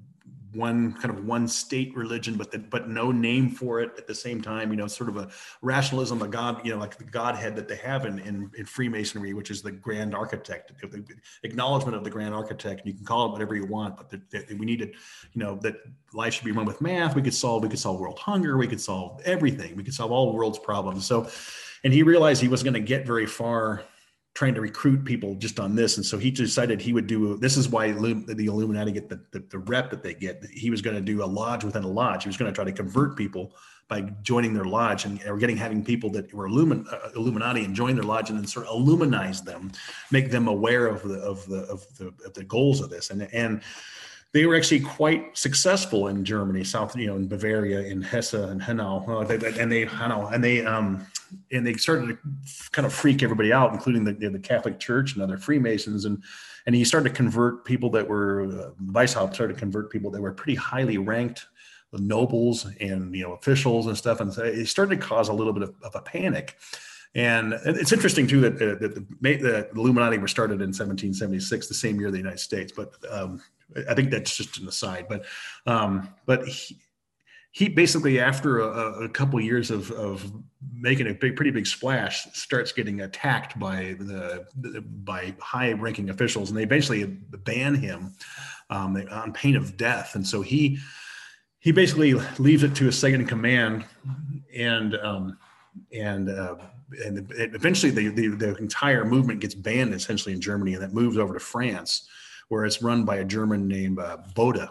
one 0.55 0.93
kind 0.93 1.09
of 1.09 1.25
one 1.25 1.47
state 1.47 1.95
religion, 1.95 2.35
but 2.35 2.51
the, 2.51 2.59
but 2.59 2.89
no 2.89 3.11
name 3.11 3.49
for 3.49 3.79
it 3.81 3.91
at 3.97 4.07
the 4.07 4.15
same 4.15 4.41
time. 4.41 4.71
You 4.71 4.77
know, 4.77 4.87
sort 4.87 5.09
of 5.09 5.17
a 5.17 5.29
rationalism, 5.61 6.21
a 6.21 6.27
God, 6.27 6.65
you 6.65 6.71
know, 6.73 6.79
like 6.79 6.97
the 6.97 7.03
Godhead 7.03 7.55
that 7.55 7.67
they 7.67 7.75
have 7.77 8.05
in 8.05 8.19
in, 8.19 8.51
in 8.57 8.65
Freemasonry, 8.65 9.33
which 9.33 9.51
is 9.51 9.61
the 9.61 9.71
Grand 9.71 10.13
Architect, 10.15 10.71
the 10.81 11.03
acknowledgement 11.43 11.95
of 11.95 12.03
the 12.03 12.09
Grand 12.09 12.33
Architect. 12.33 12.81
and 12.81 12.87
You 12.87 12.93
can 12.93 13.05
call 13.05 13.27
it 13.27 13.31
whatever 13.31 13.55
you 13.55 13.65
want, 13.65 13.97
but 13.97 14.09
the, 14.09 14.21
the, 14.29 14.55
we 14.55 14.65
needed, 14.65 14.95
you 15.33 15.43
know, 15.43 15.55
that 15.57 15.75
life 16.13 16.33
should 16.33 16.45
be 16.45 16.51
run 16.51 16.65
with 16.65 16.81
math. 16.81 17.15
We 17.15 17.21
could 17.21 17.33
solve, 17.33 17.63
we 17.63 17.69
could 17.69 17.79
solve 17.79 17.99
world 17.99 18.19
hunger, 18.19 18.57
we 18.57 18.67
could 18.67 18.81
solve 18.81 19.21
everything, 19.25 19.75
we 19.75 19.83
could 19.83 19.93
solve 19.93 20.11
all 20.11 20.31
the 20.31 20.37
world's 20.37 20.59
problems. 20.59 21.05
So, 21.05 21.27
and 21.83 21.91
he 21.93 22.03
realized 22.03 22.41
he 22.41 22.47
wasn't 22.47 22.73
going 22.73 22.81
to 22.81 22.87
get 22.87 23.05
very 23.05 23.25
far 23.25 23.83
trying 24.33 24.55
to 24.55 24.61
recruit 24.61 25.05
people 25.05 25.35
just 25.35 25.59
on 25.59 25.75
this. 25.75 25.97
And 25.97 26.05
so 26.05 26.17
he 26.17 26.31
decided 26.31 26.81
he 26.81 26.91
would 26.91 27.05
do, 27.05 27.37
this 27.37 27.55
is 27.55 27.69
why 27.69 27.91
the 27.91 28.45
Illuminati 28.45 28.91
get 28.91 29.07
the, 29.07 29.19
the, 29.31 29.39
the 29.49 29.59
rep 29.59 29.91
that 29.91 30.01
they 30.01 30.15
get. 30.15 30.43
He 30.51 30.71
was 30.71 30.81
going 30.81 30.95
to 30.95 31.01
do 31.01 31.23
a 31.23 31.25
lodge 31.25 31.63
within 31.63 31.83
a 31.83 31.87
lodge. 31.87 32.23
He 32.23 32.29
was 32.29 32.37
going 32.37 32.51
to 32.51 32.55
try 32.55 32.65
to 32.65 32.71
convert 32.71 33.15
people 33.15 33.53
by 33.87 34.01
joining 34.23 34.53
their 34.53 34.65
lodge 34.65 35.05
and 35.05 35.23
or 35.25 35.37
getting 35.37 35.57
having 35.57 35.83
people 35.83 36.09
that 36.11 36.33
were 36.33 36.49
Illumin, 36.49 36.91
uh, 36.91 37.09
Illuminati 37.15 37.63
and 37.63 37.75
join 37.75 37.95
their 37.95 38.05
lodge 38.05 38.29
and 38.29 38.39
then 38.39 38.47
sort 38.47 38.65
of 38.65 38.75
illuminize 38.75 39.43
them, 39.43 39.71
make 40.09 40.31
them 40.31 40.47
aware 40.47 40.87
of 40.87 41.03
the, 41.03 41.19
of 41.19 41.45
the, 41.47 41.59
of 41.65 41.85
the, 41.97 42.07
of 42.25 42.33
the 42.33 42.43
goals 42.43 42.81
of 42.81 42.89
this. 42.89 43.11
And, 43.11 43.21
and, 43.33 43.61
they 44.31 44.47
were 44.47 44.55
actually 44.55 44.79
quite 44.79 45.37
successful 45.37 46.07
in 46.07 46.25
Germany, 46.25 46.63
South, 46.63 46.95
you 46.97 47.05
know, 47.05 47.15
in 47.15 47.27
Bavaria, 47.27 47.81
in 47.81 48.01
Hesse 48.01 48.33
and 48.33 48.59
Hanau, 48.59 49.05
and 49.19 49.71
they, 49.71 49.85
Hanau, 49.85 50.27
and 50.29 50.43
they, 50.43 50.65
um, 50.65 51.05
and 51.51 51.65
they 51.65 51.73
started 51.73 52.07
to 52.07 52.17
kind 52.71 52.85
of 52.85 52.93
freak 52.93 53.23
everybody 53.23 53.51
out, 53.51 53.73
including 53.73 54.03
the, 54.03 54.13
the 54.13 54.39
Catholic 54.39 54.79
Church 54.79 55.13
and 55.13 55.23
other 55.23 55.37
Freemasons, 55.37 56.05
and 56.05 56.23
and 56.65 56.75
he 56.75 56.85
started 56.85 57.09
to 57.09 57.15
convert 57.15 57.65
people 57.65 57.89
that 57.91 58.07
were 58.07 58.43
uh, 58.43 58.69
Weishaupt 58.91 59.33
started 59.33 59.53
to 59.53 59.59
convert 59.59 59.91
people 59.91 60.11
that 60.11 60.21
were 60.21 60.33
pretty 60.33 60.55
highly 60.55 60.97
ranked 60.97 61.47
nobles 61.99 62.67
and 62.79 63.15
you 63.15 63.23
know 63.23 63.33
officials 63.33 63.87
and 63.87 63.97
stuff, 63.97 64.19
and 64.19 64.33
so 64.33 64.43
it 64.43 64.65
started 64.67 64.99
to 64.99 65.05
cause 65.05 65.29
a 65.29 65.33
little 65.33 65.53
bit 65.53 65.63
of, 65.63 65.75
of 65.83 65.95
a 65.95 66.01
panic. 66.01 66.57
And 67.15 67.53
it's 67.63 67.91
interesting 67.91 68.25
too 68.25 68.41
that, 68.41 68.55
uh, 68.55 68.79
that 68.79 68.95
the, 68.95 69.35
the, 69.35 69.69
Illuminati 69.75 70.17
were 70.17 70.27
started 70.27 70.55
in 70.55 70.69
1776, 70.69 71.67
the 71.67 71.73
same 71.75 71.99
year 71.99 72.09
the 72.09 72.17
United 72.17 72.39
States. 72.39 72.71
But 72.75 72.93
um, 73.07 73.39
I 73.87 73.93
think 73.93 74.09
that's 74.09 74.35
just 74.35 74.57
an 74.57 74.67
aside. 74.67 75.05
But 75.07 75.25
um, 75.67 76.09
but 76.25 76.47
he 77.53 77.69
basically 77.69 78.19
after 78.19 78.61
a, 78.61 79.03
a 79.03 79.09
couple 79.09 79.39
years 79.39 79.69
of, 79.69 79.91
of 79.91 80.29
making 80.73 81.07
a 81.07 81.13
big, 81.13 81.35
pretty 81.35 81.51
big 81.51 81.67
splash, 81.67 82.25
starts 82.33 82.71
getting 82.71 83.01
attacked 83.01 83.57
by 83.59 83.95
the, 83.99 84.45
by 85.03 85.33
high-ranking 85.39 86.09
officials, 86.09 86.49
and 86.49 86.57
they 86.57 86.63
eventually 86.63 87.05
ban 87.05 87.75
him 87.75 88.11
um, 88.71 88.97
on 89.11 89.31
pain 89.31 89.55
of 89.55 89.77
death. 89.77 90.15
And 90.15 90.27
so 90.27 90.41
he 90.41 90.79
he 91.59 91.71
basically 91.71 92.15
leaves 92.39 92.63
it 92.63 92.75
to 92.75 92.85
his 92.85 92.97
second 92.97 93.21
in 93.21 93.27
command, 93.27 93.85
and 94.53 94.95
um, 94.95 95.37
and 95.93 96.29
uh, 96.29 96.55
and 97.05 97.31
eventually 97.37 97.91
the, 97.91 98.09
the, 98.09 98.27
the 98.29 98.55
entire 98.55 99.05
movement 99.05 99.41
gets 99.41 99.53
banned 99.53 99.93
essentially 99.93 100.33
in 100.33 100.41
Germany, 100.41 100.73
and 100.73 100.81
that 100.81 100.91
moves 100.91 101.17
over 101.17 101.35
to 101.35 101.39
France, 101.39 102.09
where 102.49 102.65
it's 102.65 102.81
run 102.81 103.05
by 103.05 103.17
a 103.17 103.23
German 103.23 103.67
named 103.67 103.99
uh, 103.99 104.17
Bode 104.33 104.67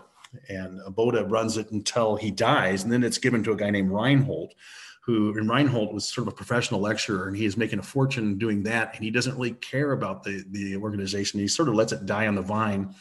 and 0.49 0.81
Bode 0.95 1.31
runs 1.31 1.57
it 1.57 1.71
until 1.71 2.17
he 2.17 2.31
dies, 2.31 2.85
and 2.85 2.93
then 2.93 3.05
it's 3.05 3.19
given 3.19 3.43
to 3.45 3.53
a 3.53 3.57
guy 3.57 3.71
named 3.71 3.91
Reinhold, 3.91 4.55
who 5.03 5.37
and 5.37 5.49
Reinhold 5.49 5.95
was 5.95 6.07
sort 6.07 6.27
of 6.27 6.33
a 6.33 6.37
professional 6.37 6.81
lecturer, 6.81 7.29
and 7.29 7.37
he 7.37 7.45
is 7.45 7.57
making 7.57 7.79
a 7.79 7.83
fortune 7.83 8.39
doing 8.39 8.63
that, 8.65 8.95
and 8.95 9.05
he 9.05 9.11
doesn't 9.11 9.35
really 9.35 9.53
care 9.53 9.93
about 9.93 10.23
the 10.23 10.45
the 10.51 10.77
organization. 10.77 11.41
He 11.41 11.49
sort 11.49 11.69
of 11.69 11.75
lets 11.75 11.93
it 11.93 12.07
die 12.07 12.27
on 12.27 12.35
the 12.35 12.43
vine, 12.43 12.95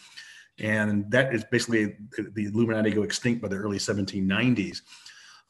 and 0.59 1.09
that 1.11 1.33
is 1.33 1.43
basically 1.45 1.95
the 2.33 2.45
Illuminati 2.45 2.91
go 2.91 3.03
extinct 3.03 3.41
by 3.41 3.47
the 3.47 3.57
early 3.57 3.77
1790s. 3.77 4.81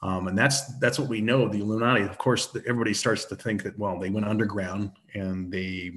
Um, 0.04 0.28
and 0.28 0.38
that's 0.38 0.78
that's 0.80 0.98
what 0.98 1.10
we 1.10 1.22
know. 1.22 1.48
The 1.48 1.60
Illuminati, 1.60 2.04
of 2.04 2.18
course, 2.18 2.56
everybody 2.68 2.94
starts 2.94 3.26
to 3.26 3.36
think 3.36 3.64
that 3.64 3.78
well, 3.78 4.00
they 4.00 4.10
went 4.10 4.26
underground 4.26 4.92
and 5.14 5.52
they, 5.52 5.92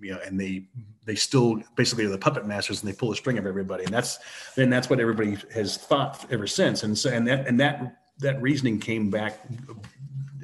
you 0.00 0.12
know, 0.12 0.18
and 0.24 0.40
they 0.40 0.68
they 1.06 1.14
still 1.14 1.62
basically 1.76 2.04
are 2.04 2.10
the 2.10 2.18
puppet 2.18 2.46
masters 2.46 2.82
and 2.82 2.92
they 2.92 2.96
pull 2.96 3.10
the 3.10 3.16
string 3.16 3.38
of 3.38 3.46
everybody. 3.46 3.84
And 3.84 3.94
that's 3.94 4.18
then 4.56 4.68
that's 4.68 4.90
what 4.90 5.00
everybody 5.00 5.38
has 5.54 5.78
thought 5.78 6.26
ever 6.30 6.46
since. 6.46 6.82
And 6.82 6.98
so 6.98 7.10
and 7.10 7.26
that 7.28 7.46
and 7.46 7.58
that 7.60 7.98
that 8.18 8.42
reasoning 8.42 8.78
came 8.80 9.08
back 9.08 9.40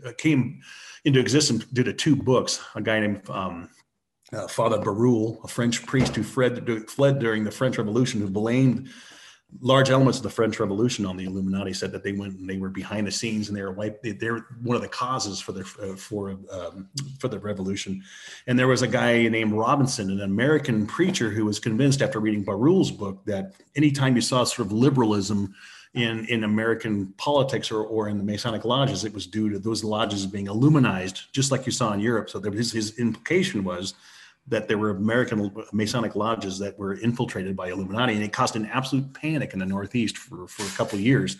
uh, 0.06 0.12
came 0.16 0.62
into 1.04 1.20
existence 1.20 1.64
due 1.66 1.82
to 1.82 1.92
two 1.92 2.16
books. 2.16 2.60
A 2.76 2.80
guy 2.80 3.00
named 3.00 3.28
um, 3.28 3.68
uh, 4.32 4.46
Father 4.48 4.78
Barruel, 4.78 5.40
a 5.44 5.48
French 5.48 5.84
priest 5.84 6.16
who 6.16 6.22
fled, 6.22 6.88
fled 6.88 7.18
during 7.18 7.44
the 7.44 7.50
French 7.50 7.76
Revolution, 7.76 8.20
who 8.20 8.28
blamed 8.28 8.88
large 9.60 9.90
elements 9.90 10.18
of 10.18 10.22
the 10.22 10.30
French 10.30 10.58
Revolution 10.58 11.04
on 11.04 11.16
the 11.16 11.24
Illuminati 11.24 11.72
said 11.72 11.92
that 11.92 12.02
they 12.02 12.12
went 12.12 12.38
and 12.38 12.48
they 12.48 12.58
were 12.58 12.68
behind 12.68 13.06
the 13.06 13.10
scenes 13.10 13.48
and 13.48 13.56
they 13.56 13.62
were 13.62 13.72
wiped. 13.72 14.02
They, 14.02 14.26
are 14.26 14.46
one 14.62 14.76
of 14.76 14.82
the 14.82 14.88
causes 14.88 15.40
for 15.40 15.52
the 15.52 15.60
uh, 15.82 15.96
for 15.96 16.38
um, 16.50 16.88
for 17.18 17.28
the 17.28 17.38
revolution. 17.38 18.02
And 18.46 18.58
there 18.58 18.68
was 18.68 18.82
a 18.82 18.88
guy 18.88 19.28
named 19.28 19.52
Robinson, 19.52 20.10
an 20.10 20.22
American 20.22 20.86
preacher, 20.86 21.30
who 21.30 21.44
was 21.44 21.58
convinced 21.58 22.02
after 22.02 22.20
reading 22.20 22.44
Barruel's 22.44 22.90
book 22.90 23.24
that 23.26 23.54
anytime 23.76 24.16
you 24.16 24.22
saw 24.22 24.44
sort 24.44 24.66
of 24.66 24.72
liberalism 24.72 25.54
in 25.94 26.24
in 26.26 26.44
American 26.44 27.12
politics 27.18 27.70
or 27.70 27.84
or 27.84 28.08
in 28.08 28.18
the 28.18 28.24
Masonic 28.24 28.64
lodges, 28.64 29.04
it 29.04 29.12
was 29.12 29.26
due 29.26 29.50
to 29.50 29.58
those 29.58 29.84
lodges 29.84 30.26
being 30.26 30.46
illuminized, 30.46 31.32
just 31.32 31.50
like 31.50 31.66
you 31.66 31.72
saw 31.72 31.92
in 31.92 32.00
Europe. 32.00 32.30
So 32.30 32.38
there, 32.38 32.52
his 32.52 32.72
his 32.72 32.98
implication 32.98 33.64
was 33.64 33.94
that 34.48 34.68
there 34.68 34.78
were 34.78 34.90
American 34.90 35.52
Masonic 35.72 36.16
lodges 36.16 36.58
that 36.58 36.78
were 36.78 36.94
infiltrated 36.94 37.56
by 37.56 37.68
Illuminati, 37.70 38.14
and 38.14 38.24
it 38.24 38.32
caused 38.32 38.56
an 38.56 38.66
absolute 38.66 39.12
panic 39.14 39.52
in 39.52 39.58
the 39.58 39.66
Northeast 39.66 40.18
for, 40.18 40.46
for 40.48 40.64
a 40.64 40.76
couple 40.76 40.98
of 40.98 41.04
years. 41.04 41.36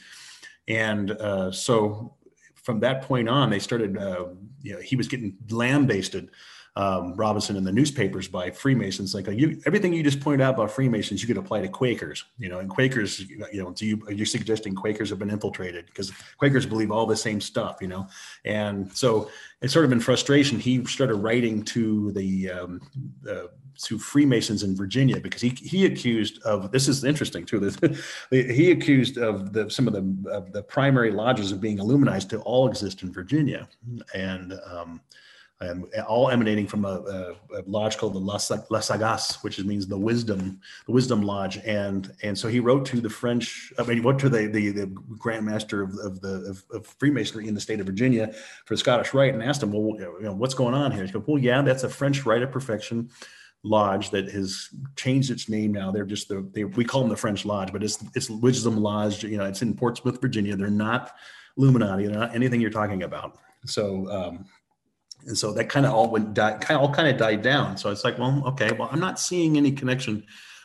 And 0.69 1.11
uh, 1.11 1.51
so 1.51 2.15
from 2.55 2.81
that 2.81 3.03
point 3.03 3.29
on, 3.29 3.51
they 3.51 3.59
started, 3.59 3.99
uh, 3.99 4.27
you 4.63 4.75
know, 4.75 4.81
he 4.81 4.95
was 4.95 5.09
getting 5.09 5.37
lambasted 5.51 6.31
um, 6.75 7.15
Robinson 7.17 7.57
in 7.57 7.65
the 7.65 7.73
newspapers 7.73 8.29
by 8.29 8.51
Freemasons. 8.51 9.15
Like 9.15 9.27
you, 9.29 9.61
everything 9.67 9.93
you 9.93 10.03
just 10.03 10.21
pointed 10.21 10.43
out 10.43 10.55
about 10.55 10.71
Freemasons, 10.71 11.21
you 11.21 11.27
could 11.27 11.37
apply 11.37 11.61
to 11.61 11.69
Quakers. 11.69 12.25
You 12.39 12.49
know, 12.49 12.61
and 12.61 12.71
Quakers, 12.71 13.21
you 13.29 13.63
know, 13.63 13.73
do 13.73 13.87
you 13.87 14.03
are 14.07 14.13
you 14.13 14.25
suggesting 14.25 14.75
Quakers 14.75 15.11
have 15.11 15.19
been 15.19 15.31
infiltrated 15.31 15.87
because 15.87 16.11
Quakers 16.39 16.65
believe 16.65 16.91
all 16.91 17.07
the 17.07 17.17
same 17.17 17.41
stuff, 17.41 17.79
you 17.81 17.89
know, 17.89 18.07
and 18.45 18.91
so 18.97 19.31
it's 19.61 19.73
sort 19.73 19.85
of 19.85 19.93
in 19.93 20.01
frustration 20.01 20.59
he 20.59 20.85
started 20.87 21.17
writing 21.17 21.63
to 21.63 22.11
the, 22.13 22.51
um, 22.51 22.81
the 23.23 23.51
to 23.83 23.99
Freemasons 23.99 24.63
in 24.63 24.77
Virginia 24.77 25.21
because 25.21 25.41
he 25.41 25.51
he 25.51 25.87
accused 25.87 26.43
of 26.43 26.71
this 26.71 26.89
is 26.89 27.05
interesting 27.05 27.45
too. 27.45 27.71
he 28.31 28.71
accused 28.71 29.19
of 29.19 29.53
the 29.53 29.69
some 29.71 29.87
of 29.87 29.93
the 29.93 30.31
of 30.31 30.53
the 30.53 30.63
primary 30.63 31.11
lodges 31.11 31.53
of 31.53 31.61
being 31.61 31.79
Illuminized 31.79 32.31
to 32.31 32.41
all 32.41 32.69
exist 32.69 33.03
in 33.03 33.13
Virginia, 33.13 33.69
and 34.15 34.59
um, 34.71 35.01
and 35.63 35.87
all 36.09 36.31
emanating 36.31 36.67
from 36.67 36.85
a, 36.85 36.89
a, 36.89 37.59
a 37.59 37.63
lodge 37.67 37.97
called 37.97 38.15
the 38.15 38.19
La, 38.19 38.39
La 38.71 38.81
Sagesse, 38.81 39.43
which 39.43 39.59
means 39.61 39.87
the 39.87 39.97
wisdom, 39.97 40.61
the 40.87 40.93
wisdom 40.93 41.23
lodge. 41.23 41.59
And 41.59 42.13
and 42.23 42.37
so 42.37 42.49
he 42.49 42.61
wrote 42.61 42.85
to 42.87 43.01
the 43.01 43.11
French, 43.11 43.73
I 43.79 43.83
mean, 43.83 43.99
he 43.99 44.03
wrote 44.03 44.19
to 44.21 44.29
the 44.29 44.47
the, 44.47 44.71
the 44.71 44.87
Grand 45.19 45.47
Master 45.47 45.83
of, 45.83 45.97
of 45.99 46.21
the 46.21 46.51
of, 46.51 46.65
of, 46.73 46.87
Freemasonry 46.99 47.49
in 47.49 47.55
the 47.55 47.61
state 47.61 47.81
of 47.81 47.87
Virginia 47.87 48.33
for 48.67 48.75
the 48.75 48.79
Scottish 48.79 49.15
Rite, 49.15 49.35
and 49.35 49.43
asked 49.43 49.63
him, 49.63 49.73
well, 49.73 49.97
you 49.99 50.19
know, 50.21 50.35
what's 50.35 50.55
going 50.55 50.75
on 50.75 50.93
here? 50.93 51.05
He 51.05 51.13
goes, 51.13 51.23
well, 51.27 51.39
yeah, 51.39 51.63
that's 51.63 51.85
a 51.85 51.89
French 51.89 52.27
Rite 52.27 52.43
of 52.43 52.51
Perfection 52.51 53.11
lodge 53.65 54.11
that 54.11 54.29
has 54.31 54.69
changed 54.97 55.31
its 55.31 55.49
name 55.49 55.73
now. 55.73 55.91
They're 55.91 56.05
just 56.05 56.29
the 56.29 56.49
they, 56.53 56.65
we 56.65 56.85
call 56.85 57.03
them 57.03 57.11
the 57.11 57.17
French 57.17 57.45
Lodge, 57.45 57.73
but 57.73 57.83
it's 57.83 58.03
it's 58.15 58.29
Wisdom 58.29 58.77
Lodge. 58.77 59.23
You 59.23 59.39
know, 59.39 59.45
it's 59.45 59.63
in 59.63 59.75
Portsmouth, 59.75 60.21
Virginia. 60.21 60.57
They're 60.57 60.69
not 60.69 61.13
Illuminati. 61.57 62.07
They're 62.07 62.19
not 62.19 62.35
anything 62.35 62.61
you're 62.61 62.71
talking 62.71 63.03
about. 63.03 63.39
So 63.67 64.11
um, 64.11 64.47
and 65.27 65.37
so 65.37 65.53
that 65.53 65.69
kind 65.69 65.87
of 65.87 65.93
all 65.93 66.11
went 66.11 66.35
kind 66.37 66.73
all 66.73 66.93
kind 66.93 67.09
of 67.09 67.17
died 67.17 67.43
down. 67.43 67.77
So 67.77 67.91
it's 67.91 68.05
like, 68.05 68.19
well, 68.19 68.43
okay, 68.49 68.73
well, 68.73 68.89
I'm 68.91 69.01
not 69.01 69.21
seeing 69.21 69.57
any 69.57 69.73
connection 69.73 70.25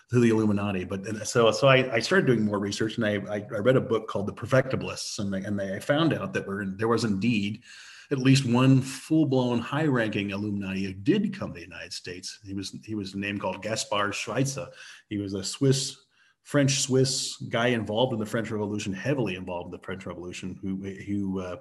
to 0.10 0.20
the 0.20 0.30
Illuminati, 0.30 0.86
but 0.86 1.28
so 1.28 1.52
so 1.52 1.68
I, 1.68 1.96
I 1.96 2.00
started 2.00 2.28
doing 2.28 2.46
more 2.46 2.60
research, 2.60 2.98
and 2.98 3.06
I, 3.06 3.16
I, 3.30 3.46
I 3.54 3.60
read 3.60 3.76
a 3.76 3.82
book 3.82 4.08
called 4.08 4.28
The 4.28 4.34
Perfectibilists, 4.34 5.20
and 5.20 5.34
they, 5.34 5.44
and 5.44 5.60
I 5.60 5.80
found 5.80 6.14
out 6.14 6.34
that 6.34 6.48
were, 6.48 6.66
there 6.66 6.88
was 6.88 7.04
indeed 7.04 7.64
at 8.10 8.20
least 8.20 8.46
one 8.46 8.80
full-blown 8.80 9.60
high-ranking 9.60 10.30
Illuminati 10.30 10.86
who 10.86 10.94
did 10.94 11.38
come 11.38 11.50
to 11.50 11.56
the 11.56 11.66
United 11.66 11.92
States. 11.92 12.40
He 12.46 12.54
was 12.54 12.74
he 12.86 12.96
was 12.96 13.14
a 13.14 13.20
name 13.20 13.38
called 13.38 13.62
Gaspar 13.62 14.14
Schweitzer. 14.14 14.68
He 15.10 15.18
was 15.18 15.34
a 15.34 15.44
Swiss 15.44 15.98
French 16.44 16.80
Swiss 16.80 17.36
guy 17.50 17.68
involved 17.68 18.14
in 18.14 18.20
the 18.20 18.26
French 18.26 18.50
Revolution, 18.50 18.94
heavily 18.94 19.36
involved 19.36 19.68
in 19.68 19.72
the 19.72 19.86
French 19.86 20.06
Revolution, 20.06 20.58
who 20.62 20.78
who 21.06 21.42
uh, 21.42 21.58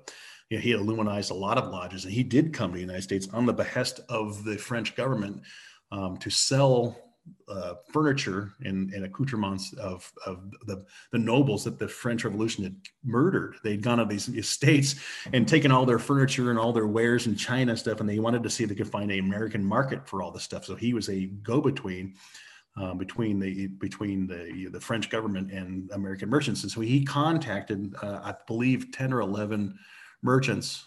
you 0.51 0.57
know, 0.57 0.63
he 0.63 0.71
had 0.71 0.81
Illuminized 0.81 1.31
a 1.31 1.35
lot 1.35 1.59
of 1.59 1.71
lodges, 1.71 2.05
and 2.05 2.15
he 2.15 2.23
did 2.23 2.53
come 2.53 2.71
to 2.71 2.75
the 2.75 2.81
United 2.81 3.03
States 3.03 3.29
on 3.33 3.47
the 3.47 3.53
behest 3.53 4.01
of 4.09 4.45
the 4.45 4.57
French 4.57 4.95
government 4.95 5.43
um, 5.91 6.17
to 6.19 6.31
sell 6.31 6.97
uh, 7.49 7.75
furniture 7.93 8.53
and, 8.63 8.93
and 8.93 9.05
accoutrements 9.05 9.73
of, 9.75 10.13
of 10.25 10.49
the, 10.67 10.85
the 11.11 11.19
nobles 11.19 11.65
that 11.65 11.79
the 11.79 11.89
French 11.89 12.25
Revolution 12.25 12.63
had 12.63 12.77
murdered. 13.03 13.57
They'd 13.65 13.83
gone 13.83 13.99
to 13.99 14.05
these 14.05 14.29
estates 14.29 14.95
and 15.33 15.49
taken 15.49 15.73
all 15.73 15.85
their 15.85 15.99
furniture 15.99 16.51
and 16.51 16.59
all 16.59 16.73
their 16.73 16.87
wares 16.87 17.27
and 17.27 17.37
China 17.37 17.77
stuff, 17.77 17.99
and 17.99 18.09
they 18.09 18.21
wanted 18.21 18.45
to 18.45 18.51
see 18.51 18.63
if 18.63 18.69
they 18.69 18.77
could 18.77 18.91
find 18.91 19.11
an 19.11 19.19
American 19.19 19.65
market 19.65 20.09
for 20.09 20.23
all 20.23 20.31
this 20.31 20.45
stuff. 20.45 20.65
So 20.65 20.77
he 20.77 20.95
was 20.95 21.09
a 21.09 21.27
go-between 21.43 22.15
uh, 22.81 22.95
between 22.95 23.41
the 23.41 23.69
between 23.69 24.27
the 24.27 24.69
the 24.71 24.81
French 24.81 25.09
government 25.09 25.51
and 25.51 25.91
American 25.93 26.29
merchants, 26.29 26.63
and 26.63 26.71
so 26.71 26.83
he 26.83 27.05
contacted, 27.05 27.95
uh, 28.03 28.21
I 28.23 28.35
believe, 28.47 28.93
ten 28.93 29.15
or 29.15 29.21
eleven 29.21 29.79
merchants 30.23 30.85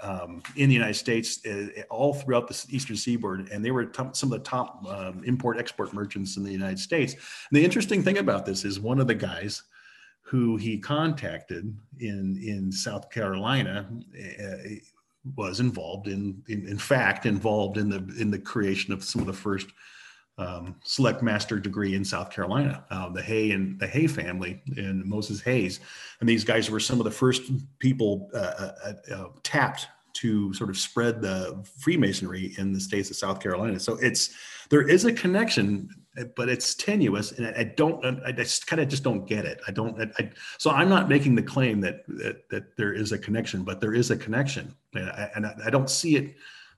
um, 0.00 0.42
in 0.56 0.68
the 0.68 0.74
United 0.74 0.94
States, 0.94 1.44
uh, 1.46 1.66
all 1.90 2.14
throughout 2.14 2.48
the 2.48 2.66
Eastern 2.70 2.96
Seaboard, 2.96 3.48
and 3.50 3.64
they 3.64 3.70
were 3.70 3.90
some 4.12 4.32
of 4.32 4.38
the 4.38 4.48
top 4.48 4.84
um, 4.86 5.22
import-export 5.24 5.92
merchants 5.92 6.36
in 6.36 6.44
the 6.44 6.52
United 6.52 6.78
States. 6.78 7.14
And 7.14 7.58
the 7.58 7.64
interesting 7.64 8.02
thing 8.02 8.18
about 8.18 8.46
this 8.46 8.64
is 8.64 8.78
one 8.78 9.00
of 9.00 9.06
the 9.06 9.14
guys 9.14 9.62
who 10.22 10.56
he 10.56 10.78
contacted 10.78 11.76
in 11.98 12.40
in 12.42 12.72
South 12.72 13.10
Carolina 13.10 13.88
uh, 14.42 14.56
was 15.36 15.60
involved 15.60 16.08
in, 16.08 16.42
in, 16.48 16.66
in 16.66 16.78
fact, 16.78 17.26
involved 17.26 17.76
in 17.76 17.88
the 17.88 18.02
in 18.18 18.30
the 18.30 18.38
creation 18.38 18.92
of 18.92 19.04
some 19.04 19.20
of 19.20 19.26
the 19.26 19.32
first 19.32 19.66
um, 20.42 20.76
select 20.82 21.22
master 21.22 21.58
degree 21.58 21.94
in 21.94 22.04
South 22.04 22.30
Carolina. 22.30 22.84
Uh, 22.90 23.08
the 23.08 23.22
Hay 23.22 23.52
and 23.52 23.78
the 23.78 23.86
Hay 23.86 24.06
family 24.06 24.62
and 24.76 25.04
Moses 25.04 25.40
Hayes, 25.42 25.80
and 26.20 26.28
these 26.28 26.44
guys 26.44 26.70
were 26.70 26.80
some 26.80 26.98
of 27.00 27.04
the 27.04 27.10
first 27.10 27.42
people 27.78 28.30
uh, 28.34 28.38
uh, 28.38 28.92
uh, 29.14 29.24
tapped 29.42 29.86
to 30.14 30.52
sort 30.52 30.70
of 30.70 30.76
spread 30.76 31.22
the 31.22 31.64
Freemasonry 31.80 32.54
in 32.58 32.72
the 32.72 32.80
states 32.80 33.10
of 33.10 33.16
South 33.16 33.40
Carolina. 33.40 33.80
So 33.80 33.96
it's 33.96 34.30
there 34.68 34.86
is 34.86 35.04
a 35.04 35.12
connection, 35.12 35.88
but 36.36 36.48
it's 36.48 36.74
tenuous, 36.74 37.32
and 37.32 37.46
I, 37.46 37.60
I 37.60 37.64
don't, 37.64 38.04
I 38.24 38.32
just 38.32 38.66
kind 38.66 38.80
of 38.82 38.88
just 38.88 39.04
don't 39.04 39.26
get 39.26 39.44
it. 39.44 39.60
I 39.68 39.70
don't. 39.70 40.12
I, 40.18 40.30
so 40.58 40.70
I'm 40.70 40.88
not 40.88 41.08
making 41.08 41.34
the 41.34 41.42
claim 41.42 41.80
that, 41.80 42.04
that 42.08 42.48
that 42.50 42.76
there 42.76 42.92
is 42.92 43.12
a 43.12 43.18
connection, 43.18 43.62
but 43.62 43.80
there 43.80 43.94
is 43.94 44.10
a 44.10 44.16
connection, 44.16 44.74
and 44.94 45.08
I, 45.10 45.30
and 45.34 45.46
I 45.46 45.70
don't 45.70 45.90
see 45.90 46.16
it 46.16 46.34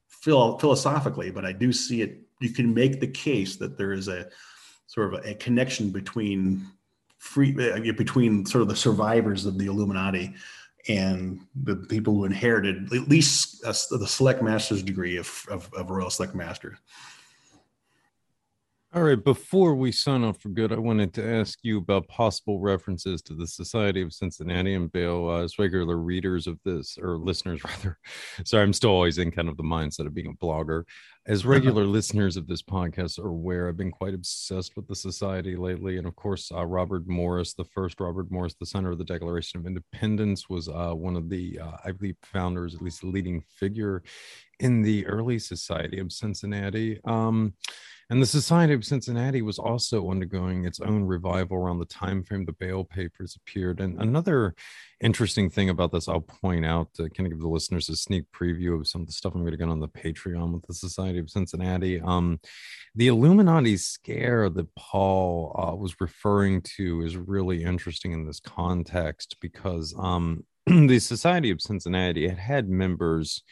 philosophically, 0.09 1.31
but 1.31 1.45
I 1.45 1.53
do 1.53 1.73
see 1.73 2.01
it 2.01 2.25
you 2.41 2.51
can 2.51 2.75
make 2.75 3.01
the 3.01 3.07
case 3.07 3.57
that 3.57 3.79
there 3.79 3.93
is 3.93 4.09
a 4.09 4.29
sort 4.87 5.13
of 5.13 5.25
a, 5.25 5.31
a 5.31 5.35
connection 5.35 5.91
between 5.91 6.67
free 7.19 7.55
uh, 7.59 7.93
between 7.93 8.45
sort 8.45 8.63
of 8.63 8.69
the 8.69 8.77
survivors 8.77 9.47
of 9.47 9.59
the 9.59 9.67
Illuminati 9.67 10.35
and 10.89 11.41
the 11.63 11.77
people 11.77 12.15
who 12.15 12.25
inherited 12.25 12.93
at 12.93 13.09
least 13.09 13.65
a, 13.65 13.97
the 13.97 14.07
select 14.07 14.43
master's 14.43 14.83
degree 14.83 15.17
of, 15.17 15.47
of, 15.51 15.73
of 15.73 15.91
royal 15.91 16.11
select 16.11 16.35
master. 16.35 16.79
All 18.95 19.03
right, 19.03 19.23
before 19.23 19.75
we 19.75 19.91
sign 19.91 20.23
off 20.23 20.41
for 20.41 20.51
good, 20.51 20.73
I 20.73 20.79
wanted 20.79 21.13
to 21.15 21.29
ask 21.29 21.59
you 21.65 21.79
about 21.79 22.07
possible 22.07 22.61
references 22.61 23.23
to 23.23 23.35
the 23.35 23.45
Society 23.45 24.01
of 24.03 24.13
Cincinnati 24.13 24.75
and 24.75 24.93
Bill 24.93 25.29
uh, 25.29 25.43
as 25.43 25.59
regular 25.59 25.97
readers 25.97 26.47
of 26.47 26.61
this, 26.65 26.97
or 27.03 27.19
listeners 27.19 27.65
rather. 27.65 27.99
Sorry, 28.45 28.63
I'm 28.63 28.73
still 28.73 28.91
always 28.91 29.19
in 29.19 29.33
kind 29.33 29.49
of 29.49 29.57
the 29.57 29.65
mindset 29.65 30.07
of 30.07 30.15
being 30.15 30.29
a 30.29 30.45
blogger. 30.45 30.85
As 31.27 31.45
regular 31.47 31.87
listeners 31.87 32.37
of 32.37 32.47
this 32.47 32.63
podcast 32.63 33.19
are 33.19 33.27
aware, 33.27 33.69
I've 33.69 33.77
been 33.77 33.91
quite 33.91 34.15
obsessed 34.15 34.77
with 34.77 34.87
the 34.87 34.95
Society 34.95 35.57
lately. 35.57 35.99
And 35.99 36.07
of 36.07 36.15
course, 36.15 36.53
uh, 36.55 36.65
Robert 36.65 37.09
Morris, 37.09 37.53
the 37.53 37.65
first 37.65 37.99
Robert 37.99 38.31
Morris, 38.31 38.55
the 38.61 38.65
center 38.65 38.93
of 38.93 38.99
the 38.99 39.05
Declaration 39.05 39.59
of 39.59 39.67
Independence, 39.67 40.49
was 40.49 40.69
uh, 40.69 40.93
one 40.93 41.17
of 41.17 41.29
the, 41.29 41.59
uh, 41.59 41.79
I 41.85 41.91
believe, 41.91 42.15
founders, 42.23 42.77
at 42.77 42.83
least 42.83 43.03
leading 43.03 43.41
figure 43.41 44.05
in 44.61 44.83
the 44.83 45.05
early 45.09 45.41
Society 45.41 45.99
of 45.99 46.13
Cincinnati. 46.13 47.01
Um, 47.05 47.55
and 48.11 48.21
the 48.21 48.27
Society 48.27 48.75
of 48.75 48.85
Cincinnati 48.85 49.43
was 49.43 49.59
also 49.59 50.11
undergoing 50.11 50.65
its 50.65 50.81
own 50.81 51.05
revival 51.05 51.57
around 51.57 51.79
the 51.79 51.87
time 51.87 52.23
frame 52.23 52.45
the 52.45 52.53
Beale 52.53 52.85
Papers 52.85 53.37
appeared. 53.37 53.81
And 53.81 54.01
another 54.01 54.55
interesting 55.01 55.49
thing 55.49 55.71
about 55.71 55.93
this, 55.93 56.09
I'll 56.09 56.21
point 56.21 56.67
out 56.67 56.93
to 56.95 57.09
kind 57.11 57.27
of 57.27 57.33
give 57.33 57.41
the 57.41 57.49
listeners 57.49 57.89
a 57.89 57.97
sneak 57.97 58.25
preview 58.33 58.79
of 58.79 58.87
some 58.87 59.03
of 59.03 59.07
the 59.07 59.13
stuff 59.13 59.35
I'm 59.35 59.41
going 59.41 59.53
to 59.53 59.57
get 59.57 59.69
on 59.69 59.81
the 59.81 59.89
Patreon 59.89 60.53
with 60.53 60.67
the 60.67 60.75
Society 60.75 61.19
of 61.19 61.31
Cincinnati. 61.31 62.01
Um, 62.01 62.41
the 62.95 63.09
Illuminati 63.09 63.77
scare 63.77 64.51
that 64.51 64.75
Paul 64.75 65.55
uh, 65.59 65.75
was 65.75 66.01
referring 66.01 66.63
to 66.77 67.03
is 67.03 67.17
really 67.17 67.65
interesting 67.65 68.13
in 68.13 68.27
this 68.27 68.41
context 68.41 69.37
because 69.41 69.95
um, 69.99 70.45
the 70.67 70.99
Society 70.99 71.51
of 71.51 71.63
Cincinnati 71.63 72.29
had 72.29 72.39
had 72.39 72.69
members 72.69 73.43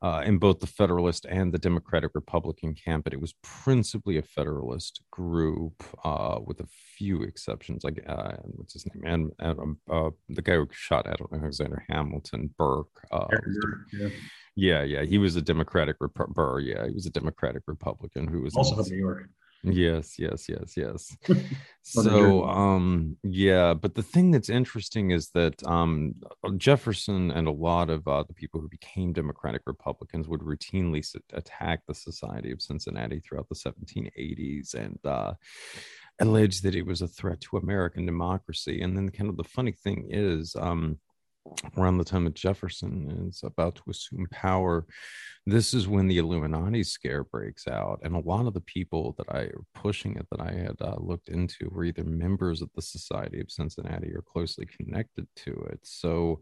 uh, 0.00 0.22
in 0.24 0.38
both 0.38 0.60
the 0.60 0.66
Federalist 0.66 1.26
and 1.28 1.52
the 1.52 1.58
Democratic 1.58 2.12
Republican 2.14 2.74
camp, 2.74 3.04
but 3.04 3.12
it 3.12 3.20
was 3.20 3.34
principally 3.42 4.18
a 4.18 4.22
Federalist 4.22 5.02
group 5.10 5.82
uh, 6.04 6.38
with 6.44 6.60
a 6.60 6.66
few 6.96 7.22
exceptions, 7.22 7.82
like 7.82 8.04
uh, 8.08 8.32
what's 8.44 8.74
his 8.74 8.86
name, 8.86 9.32
and, 9.38 9.58
um, 9.58 9.78
uh, 9.90 10.10
the 10.28 10.42
guy 10.42 10.54
who 10.54 10.68
shot 10.70 11.06
Alexander 11.06 11.84
Hamilton, 11.88 12.50
Burke. 12.56 13.06
Uh, 13.10 13.26
yeah. 13.92 14.08
yeah, 14.54 14.82
yeah, 14.82 15.02
he 15.02 15.18
was 15.18 15.34
a 15.36 15.42
Democratic 15.42 15.96
Rep- 16.00 16.28
Burr. 16.28 16.60
Yeah, 16.60 16.86
he 16.86 16.92
was 16.92 17.06
a 17.06 17.10
Democratic 17.10 17.62
Republican 17.66 18.28
who 18.28 18.42
was 18.42 18.54
also 18.54 18.76
from 18.76 18.90
New 18.90 18.98
York. 18.98 19.28
Yes, 19.64 20.18
yes, 20.18 20.48
yes, 20.48 20.76
yes. 20.76 21.16
so 21.82 22.44
um 22.44 23.16
yeah, 23.22 23.74
but 23.74 23.94
the 23.94 24.02
thing 24.02 24.30
that's 24.30 24.48
interesting 24.48 25.10
is 25.10 25.30
that 25.30 25.64
um 25.66 26.14
Jefferson 26.56 27.30
and 27.30 27.48
a 27.48 27.52
lot 27.52 27.90
of 27.90 28.06
uh, 28.06 28.22
the 28.22 28.34
people 28.34 28.60
who 28.60 28.68
became 28.68 29.12
Democratic 29.12 29.62
Republicans 29.66 30.28
would 30.28 30.40
routinely 30.40 31.04
attack 31.32 31.80
the 31.86 31.94
Society 31.94 32.52
of 32.52 32.62
Cincinnati 32.62 33.20
throughout 33.20 33.48
the 33.48 33.56
1780s 33.56 34.74
and 34.74 34.98
uh 35.04 35.34
alleged 36.20 36.62
that 36.64 36.74
it 36.74 36.86
was 36.86 37.00
a 37.02 37.08
threat 37.08 37.40
to 37.40 37.56
American 37.56 38.04
democracy. 38.04 38.82
And 38.82 38.96
then 38.96 39.08
kind 39.10 39.30
of 39.30 39.36
the 39.36 39.44
funny 39.44 39.72
thing 39.72 40.08
is 40.10 40.54
um 40.56 40.98
around 41.76 41.98
the 41.98 42.04
time 42.04 42.24
that 42.24 42.34
Jefferson 42.34 43.26
is 43.28 43.42
about 43.42 43.76
to 43.76 43.82
assume 43.90 44.26
power, 44.30 44.86
this 45.46 45.72
is 45.72 45.88
when 45.88 46.08
the 46.08 46.18
Illuminati 46.18 46.84
scare 46.84 47.24
breaks 47.24 47.66
out. 47.66 48.00
And 48.02 48.14
a 48.14 48.20
lot 48.20 48.46
of 48.46 48.54
the 48.54 48.60
people 48.60 49.14
that 49.18 49.28
I 49.30 49.44
were 49.54 49.64
pushing 49.74 50.16
it 50.16 50.26
that 50.30 50.40
I 50.40 50.52
had 50.52 50.76
uh, 50.80 50.96
looked 50.98 51.28
into 51.28 51.68
were 51.70 51.84
either 51.84 52.04
members 52.04 52.62
of 52.62 52.70
the 52.74 52.82
Society 52.82 53.40
of 53.40 53.50
Cincinnati 53.50 54.12
or 54.14 54.22
closely 54.22 54.66
connected 54.66 55.26
to 55.36 55.52
it. 55.70 55.80
So 55.82 56.40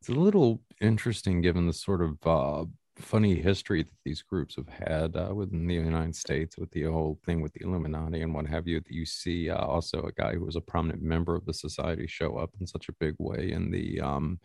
it's 0.00 0.08
a 0.08 0.12
little 0.12 0.62
interesting 0.80 1.42
given 1.42 1.66
the 1.66 1.72
sort 1.72 2.02
of 2.02 2.16
uh, 2.26 2.64
funny 3.00 3.34
history 3.34 3.82
that 3.82 3.98
these 4.04 4.22
groups 4.22 4.56
have 4.56 4.68
had 4.68 5.16
uh, 5.16 5.34
within 5.34 5.66
the 5.66 5.74
United 5.74 6.14
States 6.14 6.56
with 6.56 6.70
the 6.70 6.84
whole 6.84 7.18
thing 7.24 7.40
with 7.40 7.52
the 7.52 7.64
Illuminati 7.64 8.22
and 8.22 8.34
what 8.34 8.46
have 8.46 8.66
you. 8.68 8.80
That 8.80 8.92
you 8.92 9.04
see 9.06 9.50
uh, 9.50 9.58
also 9.58 10.02
a 10.02 10.12
guy 10.12 10.34
who 10.34 10.44
was 10.44 10.56
a 10.56 10.60
prominent 10.60 11.02
member 11.02 11.34
of 11.34 11.44
the 11.46 11.54
society 11.54 12.06
show 12.06 12.36
up 12.36 12.50
in 12.60 12.66
such 12.66 12.88
a 12.88 12.94
big 12.94 13.14
way 13.18 13.52
in 13.52 13.70
the 13.70 14.00
um, 14.00 14.38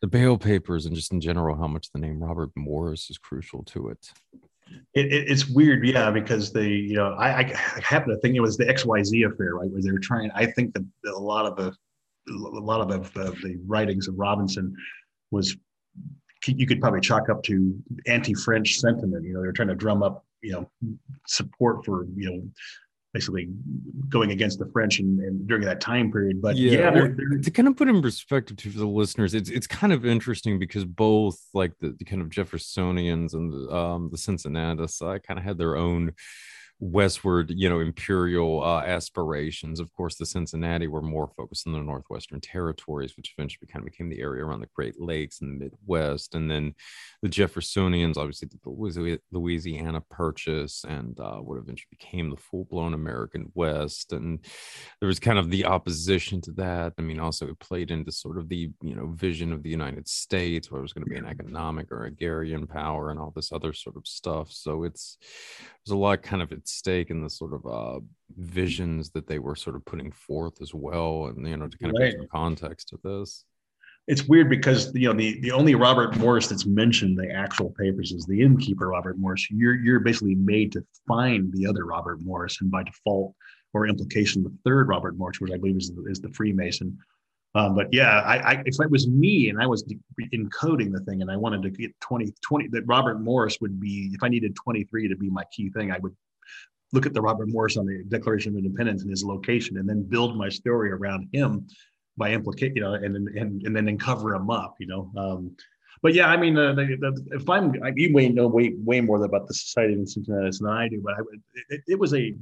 the 0.00 0.06
Beale 0.06 0.38
papers 0.38 0.86
and 0.86 0.94
just 0.94 1.12
in 1.12 1.20
general 1.20 1.56
how 1.56 1.66
much 1.66 1.90
the 1.92 2.00
name 2.00 2.22
Robert 2.22 2.50
Morris 2.56 3.10
is 3.10 3.18
crucial 3.18 3.62
to 3.64 3.88
it. 3.88 4.12
It, 4.94 5.06
it, 5.06 5.30
it's 5.30 5.48
weird, 5.48 5.84
yeah, 5.86 6.10
because 6.10 6.52
the 6.52 6.66
you 6.66 6.94
know 6.94 7.14
I, 7.14 7.40
I 7.40 7.44
happen 7.82 8.10
to 8.10 8.20
think 8.20 8.36
it 8.36 8.40
was 8.40 8.56
the 8.56 8.66
XYZ 8.66 9.32
affair, 9.32 9.56
right, 9.56 9.70
where 9.70 9.82
they 9.82 9.92
were 9.92 9.98
trying. 9.98 10.30
I 10.34 10.46
think 10.46 10.74
that 10.74 10.84
a 11.06 11.18
lot 11.18 11.46
of 11.46 11.56
the 11.56 11.74
a 12.28 12.60
lot 12.60 12.80
of 12.80 12.88
the, 12.88 12.98
the, 13.18 13.30
the 13.42 13.58
writings 13.66 14.06
of 14.06 14.14
Robinson 14.18 14.74
was 15.30 15.56
you 16.46 16.66
could 16.66 16.80
probably 16.80 17.00
chalk 17.00 17.28
up 17.28 17.42
to 17.44 17.76
anti-French 18.06 18.78
sentiment. 18.78 19.24
You 19.24 19.34
know, 19.34 19.40
they 19.40 19.46
were 19.46 19.52
trying 19.52 19.68
to 19.68 19.74
drum 19.74 20.02
up, 20.02 20.24
you 20.42 20.52
know, 20.52 20.70
support 21.26 21.84
for, 21.84 22.06
you 22.16 22.30
know, 22.30 22.42
basically 23.12 23.48
going 24.08 24.30
against 24.30 24.58
the 24.58 24.66
French 24.72 25.00
and, 25.00 25.18
and 25.20 25.46
during 25.46 25.64
that 25.64 25.80
time 25.80 26.12
period. 26.12 26.40
But 26.40 26.56
yeah, 26.56 26.72
yeah 26.72 26.90
they're, 26.90 27.08
they're, 27.08 27.38
to 27.38 27.50
kind 27.50 27.68
of 27.68 27.76
put 27.76 27.88
in 27.88 28.00
perspective 28.00 28.56
to 28.58 28.70
the 28.70 28.86
listeners, 28.86 29.34
it's 29.34 29.50
it's 29.50 29.66
kind 29.66 29.92
of 29.92 30.06
interesting 30.06 30.58
because 30.58 30.84
both 30.84 31.38
like 31.52 31.76
the, 31.78 31.90
the 31.98 32.04
kind 32.04 32.22
of 32.22 32.28
Jeffersonians 32.28 33.34
and 33.34 33.52
the, 33.52 33.74
um, 33.74 34.10
the 34.10 34.18
Cincinnatus 34.18 35.02
uh, 35.02 35.18
kind 35.18 35.38
of 35.38 35.44
had 35.44 35.58
their 35.58 35.76
own 35.76 36.12
westward, 36.80 37.52
you 37.54 37.68
know, 37.68 37.80
imperial 37.80 38.64
uh, 38.64 38.80
aspirations. 38.80 39.80
Of 39.80 39.92
course, 39.92 40.16
the 40.16 40.24
Cincinnati 40.24 40.88
were 40.88 41.02
more 41.02 41.28
focused 41.36 41.66
on 41.66 41.74
the 41.74 41.80
northwestern 41.80 42.40
territories, 42.40 43.16
which 43.16 43.34
eventually 43.36 43.68
kind 43.68 43.84
of 43.84 43.92
became 43.92 44.08
the 44.08 44.20
area 44.20 44.44
around 44.44 44.60
the 44.60 44.68
Great 44.74 44.98
Lakes 44.98 45.42
and 45.42 45.60
the 45.60 45.64
Midwest. 45.64 46.34
And 46.34 46.50
then 46.50 46.74
the 47.20 47.28
Jeffersonians, 47.28 48.16
obviously, 48.16 48.48
the 48.48 49.20
Louisiana 49.30 50.00
Purchase 50.10 50.84
and 50.88 51.20
uh, 51.20 51.36
what 51.36 51.58
eventually 51.58 51.88
became 51.90 52.30
the 52.30 52.36
full 52.36 52.64
blown 52.64 52.94
American 52.94 53.52
West. 53.54 54.14
And 54.14 54.40
there 55.00 55.08
was 55.08 55.20
kind 55.20 55.38
of 55.38 55.50
the 55.50 55.66
opposition 55.66 56.40
to 56.42 56.52
that. 56.52 56.94
I 56.98 57.02
mean, 57.02 57.20
also 57.20 57.46
it 57.48 57.58
played 57.58 57.90
into 57.90 58.10
sort 58.10 58.38
of 58.38 58.48
the, 58.48 58.70
you 58.80 58.94
know, 58.94 59.08
vision 59.08 59.52
of 59.52 59.62
the 59.62 59.70
United 59.70 60.08
States, 60.08 60.70
where 60.70 60.78
it 60.78 60.82
was 60.82 60.94
going 60.94 61.04
to 61.04 61.10
be 61.10 61.18
an 61.18 61.26
economic 61.26 61.92
or 61.92 62.06
agrarian 62.06 62.66
power 62.66 63.10
and 63.10 63.20
all 63.20 63.32
this 63.36 63.52
other 63.52 63.74
sort 63.74 63.96
of 63.96 64.06
stuff. 64.06 64.50
So 64.50 64.84
it's, 64.84 65.18
there's 65.84 65.94
a 65.94 65.98
lot 65.98 66.22
kind 66.22 66.42
of 66.42 66.52
at 66.52 66.69
stake 66.78 67.10
in 67.10 67.22
the 67.22 67.30
sort 67.30 67.52
of 67.52 67.66
uh, 67.66 68.00
visions 68.36 69.10
that 69.10 69.26
they 69.26 69.38
were 69.38 69.56
sort 69.56 69.76
of 69.76 69.84
putting 69.84 70.12
forth 70.12 70.60
as 70.60 70.74
well, 70.74 71.26
and 71.26 71.46
you 71.46 71.56
know 71.56 71.68
to 71.68 71.78
kind 71.78 71.94
of 71.94 72.00
right. 72.00 72.12
put 72.12 72.20
some 72.20 72.28
context 72.28 72.88
to 72.88 73.00
this. 73.02 73.44
It's 74.06 74.26
weird 74.26 74.48
because 74.48 74.92
you 74.94 75.08
know 75.08 75.14
the 75.14 75.40
the 75.40 75.52
only 75.52 75.74
Robert 75.74 76.16
Morris 76.16 76.48
that's 76.48 76.66
mentioned 76.66 77.18
in 77.18 77.26
the 77.26 77.32
actual 77.32 77.70
papers 77.70 78.12
is 78.12 78.24
the 78.26 78.40
innkeeper 78.40 78.88
Robert 78.88 79.18
Morris. 79.18 79.46
You're 79.50 79.74
you're 79.74 80.00
basically 80.00 80.34
made 80.34 80.72
to 80.72 80.84
find 81.06 81.52
the 81.52 81.66
other 81.66 81.84
Robert 81.84 82.20
Morris, 82.22 82.60
and 82.60 82.70
by 82.70 82.82
default 82.82 83.34
or 83.72 83.86
implication, 83.86 84.42
the 84.42 84.52
third 84.64 84.88
Robert 84.88 85.16
Morris, 85.16 85.40
which 85.40 85.52
I 85.52 85.56
believe 85.56 85.76
is 85.76 85.92
the, 85.94 86.04
is 86.06 86.20
the 86.20 86.30
Freemason. 86.30 86.98
Um, 87.54 87.74
but 87.74 87.88
yeah, 87.92 88.20
I, 88.20 88.36
I, 88.38 88.62
if 88.64 88.80
it 88.80 88.90
was 88.90 89.08
me 89.08 89.48
and 89.48 89.60
I 89.60 89.66
was 89.66 89.84
encoding 90.32 90.92
the 90.92 91.00
thing 91.00 91.20
and 91.20 91.30
I 91.30 91.36
wanted 91.36 91.62
to 91.62 91.70
get 91.70 91.92
20, 92.00 92.32
20, 92.42 92.68
that 92.68 92.86
Robert 92.86 93.20
Morris 93.20 93.58
would 93.60 93.80
be, 93.80 94.10
if 94.12 94.22
I 94.22 94.28
needed 94.28 94.54
23 94.54 95.08
to 95.08 95.16
be 95.16 95.30
my 95.30 95.42
key 95.52 95.68
thing, 95.70 95.90
I 95.90 95.98
would 95.98 96.14
look 96.92 97.06
at 97.06 97.14
the 97.14 97.20
Robert 97.20 97.48
Morris 97.48 97.76
on 97.76 97.86
the 97.86 98.02
Declaration 98.08 98.52
of 98.52 98.58
Independence 98.58 99.02
and 99.02 99.10
his 99.10 99.24
location 99.24 99.78
and 99.78 99.88
then 99.88 100.02
build 100.02 100.36
my 100.36 100.48
story 100.48 100.90
around 100.90 101.28
him 101.32 101.66
by 102.16 102.32
implicate, 102.32 102.74
you 102.74 102.82
know, 102.82 102.94
and, 102.94 103.16
and, 103.16 103.62
and 103.62 103.76
then 103.76 103.88
and 103.88 104.00
cover 104.00 104.34
him 104.34 104.50
up, 104.50 104.74
you 104.78 104.86
know. 104.86 105.10
Um, 105.16 105.56
but 106.02 106.14
yeah, 106.14 106.28
I 106.28 106.36
mean, 106.36 106.56
uh, 106.56 106.72
the, 106.72 106.96
the, 106.98 107.36
if 107.36 107.48
I'm, 107.48 107.74
I, 107.82 107.92
you 107.94 108.12
may 108.12 108.28
know 108.28 108.48
way, 108.48 108.74
way 108.76 109.00
more 109.00 109.22
about 109.24 109.46
the 109.46 109.54
Society 109.54 109.94
of 109.94 110.08
Cincinnati 110.08 110.50
than 110.58 110.68
I 110.68 110.88
do, 110.88 111.00
but 111.02 111.14
I, 111.14 111.18
it, 111.68 111.80
it 111.86 111.98
was 111.98 112.14
a, 112.14 112.34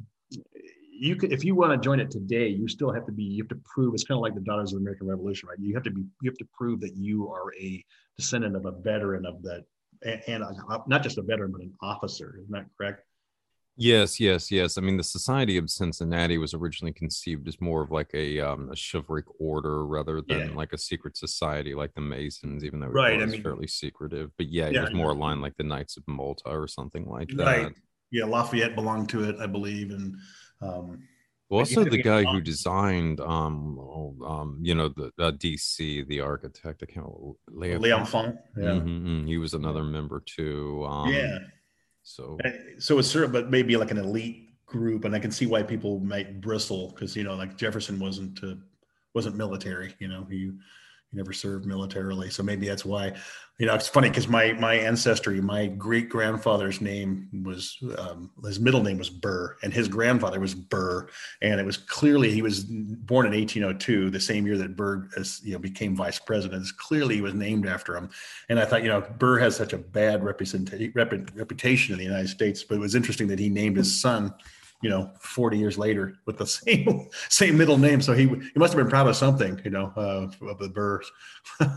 you 1.01 1.15
could 1.15 1.33
if 1.33 1.45
you 1.45 1.55
want 1.55 1.71
to 1.71 1.79
join 1.79 2.01
it 2.01 2.11
today 2.11 2.49
you 2.49 2.67
still 2.67 2.93
have 2.93 3.07
to 3.07 3.13
be 3.13 3.23
you 3.23 3.43
have 3.43 3.49
to 3.49 3.61
prove 3.65 3.95
it's 3.95 4.03
kind 4.03 4.19
of 4.19 4.23
like 4.23 4.35
the 4.35 4.41
daughters 4.41 4.73
of 4.73 4.79
the 4.79 4.83
american 4.83 5.07
revolution 5.07 5.49
right 5.49 5.59
you 5.61 5.73
have 5.73 5.85
to 5.85 5.91
be 5.91 6.03
you 6.23 6.29
have 6.29 6.37
to 6.37 6.49
prove 6.53 6.81
that 6.81 6.97
you 6.97 7.31
are 7.31 7.55
a 7.55 7.85
descendant 8.17 8.57
of 8.57 8.67
a 8.67 8.73
veteran 8.73 9.25
of 9.25 9.41
that 9.43 9.65
and, 10.27 10.43
a, 10.43 10.83
not 10.89 11.03
just 11.03 11.19
a 11.19 11.23
veteran 11.23 11.53
but 11.53 11.61
an 11.61 11.73
officer 11.83 12.35
isn't 12.41 12.51
that 12.51 12.67
correct 12.77 13.05
yes 13.79 14.19
yes 14.19 14.51
yes 14.51 14.77
i 14.77 14.81
mean 14.81 14.97
the 14.97 15.05
society 15.05 15.57
of 15.57 15.71
cincinnati 15.71 16.37
was 16.37 16.53
originally 16.53 16.93
conceived 16.93 17.47
as 17.47 17.61
more 17.61 17.81
of 17.81 17.93
like 17.93 18.11
a, 18.13 18.41
um, 18.41 18.69
a 18.71 18.75
chivalric 18.75 19.25
order 19.39 19.87
rather 19.87 20.21
than 20.21 20.49
yeah. 20.49 20.55
like 20.55 20.73
a 20.73 20.79
secret 20.79 21.17
society 21.17 21.75
like 21.77 21.95
the 21.95 22.01
masons 22.01 22.65
even 22.65 22.81
though 22.81 22.89
it 22.89 22.93
right, 22.93 23.17
was 23.21 23.23
I 23.23 23.27
mean, 23.27 23.43
fairly 23.43 23.69
secretive 23.69 24.33
but 24.37 24.49
yeah, 24.49 24.69
yeah 24.69 24.81
it 24.81 24.83
was 24.83 24.95
more 24.95 25.13
aligned 25.13 25.43
like 25.43 25.57
the 25.57 25.63
knights 25.63 25.97
of 25.97 26.03
malta 26.09 26.49
or 26.49 26.67
something 26.67 27.09
like 27.09 27.29
that 27.37 27.45
right 27.45 27.73
yeah 28.11 28.25
lafayette 28.25 28.75
belonged 28.75 29.09
to 29.11 29.23
it 29.23 29.37
i 29.41 29.47
believe 29.47 29.93
and 29.93 30.17
um, 30.61 30.99
also 31.49 31.85
the 31.85 32.03
guy 32.03 32.25
who 32.25 32.41
designed 32.41 33.21
um, 33.21 33.79
oh, 33.79 34.17
um 34.27 34.59
you 34.61 34.75
know 34.75 34.89
the 34.89 35.13
uh, 35.21 35.31
dc 35.31 36.07
the 36.09 36.21
architect 36.21 36.83
i 36.83 36.87
can't 36.93 37.07
Leon, 37.49 37.81
L'Enfant. 37.81 38.37
Yeah. 38.57 38.65
Mm-hmm, 38.65 38.89
mm-hmm. 38.89 39.27
he 39.27 39.39
was 39.39 39.55
another 39.55 39.85
member 39.85 40.21
too 40.27 40.85
um, 40.85 41.13
yeah 41.13 41.39
so 42.09 42.39
so 42.79 42.99
it's 42.99 43.11
sort 43.11 43.27
of 43.27 43.33
but 43.33 43.51
maybe 43.51 43.77
like 43.77 43.91
an 43.91 43.99
elite 43.99 44.49
group 44.65 45.05
and 45.05 45.15
i 45.15 45.19
can 45.19 45.31
see 45.31 45.45
why 45.45 45.63
people 45.63 46.01
might 46.01 46.41
bristle 46.41 46.91
because 46.91 47.15
you 47.15 47.23
know 47.23 47.35
like 47.35 47.59
jefferson 47.59 47.99
wasn't 47.99 48.43
uh, 48.43 48.55
wasn't 49.15 49.37
military 49.37 49.95
you 49.99 50.09
know 50.09 50.27
he 50.31 50.51
he 51.11 51.17
never 51.17 51.33
served 51.33 51.65
militarily. 51.65 52.31
So 52.31 52.43
maybe 52.43 52.67
that's 52.67 52.85
why 52.85 53.15
you 53.59 53.67
know 53.67 53.75
it's 53.75 53.89
funny 53.89 54.09
because 54.09 54.29
my 54.29 54.53
my 54.53 54.75
ancestry 54.75 55.41
my 55.41 55.67
great 55.67 56.09
grandfather's 56.09 56.81
name 56.81 57.29
was 57.45 57.77
um, 57.99 58.31
his 58.45 58.61
middle 58.61 58.83
name 58.83 58.99
was 58.99 59.11
burr 59.11 59.57
and 59.63 59.73
his 59.73 59.89
grandfather 59.89 60.39
was 60.39 60.55
burr. 60.55 61.09
And 61.43 61.61
it 61.61 61.67
was 61.67 61.77
clearly 61.77 62.31
he 62.31 62.43
was 62.43 62.65
born 62.65 63.27
in 63.27 63.33
1802 63.33 64.11
the 64.11 64.21
same 64.21 64.47
year 64.47 64.59
that 64.59 64.77
burr 64.77 65.09
as 65.17 65.41
you 65.43 65.53
know 65.53 65.59
became 65.59 65.97
vice 65.97 66.19
president. 66.19 66.63
It's 66.63 66.73
clearly 66.73 67.17
he 67.17 67.23
was 67.23 67.35
named 67.35 67.67
after 67.67 67.97
him. 67.97 68.11
And 68.49 68.61
i 68.61 68.65
thought 68.65 68.83
you 68.83 68.89
know 68.89 69.01
burr 69.19 69.39
has 69.39 69.57
such 69.57 69.73
a 69.73 69.79
bad 69.79 70.23
representation 70.23 70.93
reputation 70.95 71.93
in 71.93 71.99
the 71.99 72.05
united 72.05 72.29
states 72.29 72.63
but 72.63 72.77
it 72.77 72.81
was 72.81 72.95
interesting 72.95 73.29
that 73.29 73.39
he 73.39 73.49
named 73.49 73.77
his 73.77 74.01
son 74.01 74.35
you 74.83 74.91
know 74.91 75.11
40 75.21 75.59
years 75.59 75.79
later 75.79 76.15
with 76.27 76.39
the 76.39 76.47
same 76.59 77.09
same 77.29 77.57
middle 77.57 77.79
name. 77.79 78.01
So 78.01 78.13
he 78.13 78.27
he 78.27 78.53
must 78.57 78.73
have 78.73 78.83
been 78.83 78.91
proud 78.91 79.09
of 79.09 79.17
something 79.17 79.61
you 79.65 79.71
know 79.71 79.93
uh, 79.97 80.29
of 80.47 80.59
the 80.59 80.69
birth 80.69 81.11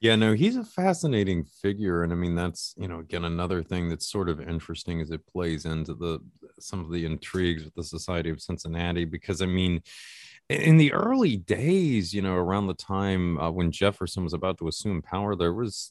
yeah 0.00 0.16
no 0.16 0.32
he's 0.32 0.56
a 0.56 0.64
fascinating 0.64 1.44
figure. 1.44 2.02
And 2.02 2.12
i 2.12 2.16
mean 2.16 2.34
that's 2.34 2.74
you 2.76 2.88
know 2.88 3.00
again 3.00 3.24
another 3.24 3.62
thing 3.62 3.88
that's 3.88 4.10
sort 4.10 4.28
of 4.28 4.40
interesting 4.40 5.00
as 5.00 5.10
it 5.10 5.26
plays 5.26 5.66
into 5.66 5.94
the 5.94 6.20
some 6.58 6.80
of 6.80 6.90
the 6.90 7.04
intrigues 7.04 7.64
with 7.64 7.74
the 7.74 7.84
society 7.84 8.30
of 8.30 8.40
cincinnati. 8.40 9.04
Because 9.04 9.42
i 9.42 9.46
mean 9.46 9.82
in 10.50 10.76
the 10.76 10.92
early 10.92 11.36
days 11.36 12.12
you 12.12 12.20
know 12.20 12.34
around 12.34 12.66
the 12.66 12.74
time 12.74 13.38
uh, 13.38 13.50
when 13.50 13.70
jefferson 13.70 14.22
was 14.22 14.34
about 14.34 14.58
to 14.58 14.68
assume 14.68 15.00
power 15.00 15.34
there 15.34 15.54
was 15.54 15.90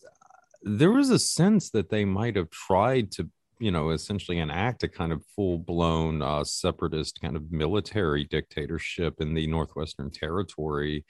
there 0.61 0.91
was 0.91 1.09
a 1.09 1.19
sense 1.19 1.71
that 1.71 1.89
they 1.89 2.05
might 2.05 2.35
have 2.35 2.49
tried 2.49 3.11
to 3.11 3.27
you 3.63 3.71
know, 3.71 3.91
essentially 3.91 4.39
enact 4.39 4.83
a 4.83 4.89
kind 4.89 5.13
of 5.13 5.23
full 5.37 5.57
blown 5.57 6.21
uh, 6.21 6.43
separatist 6.43 7.21
kind 7.21 7.37
of 7.37 7.49
military 7.49 8.25
dictatorship 8.25 9.21
in 9.21 9.33
the 9.33 9.47
Northwestern 9.47 10.11
Territory 10.11 11.05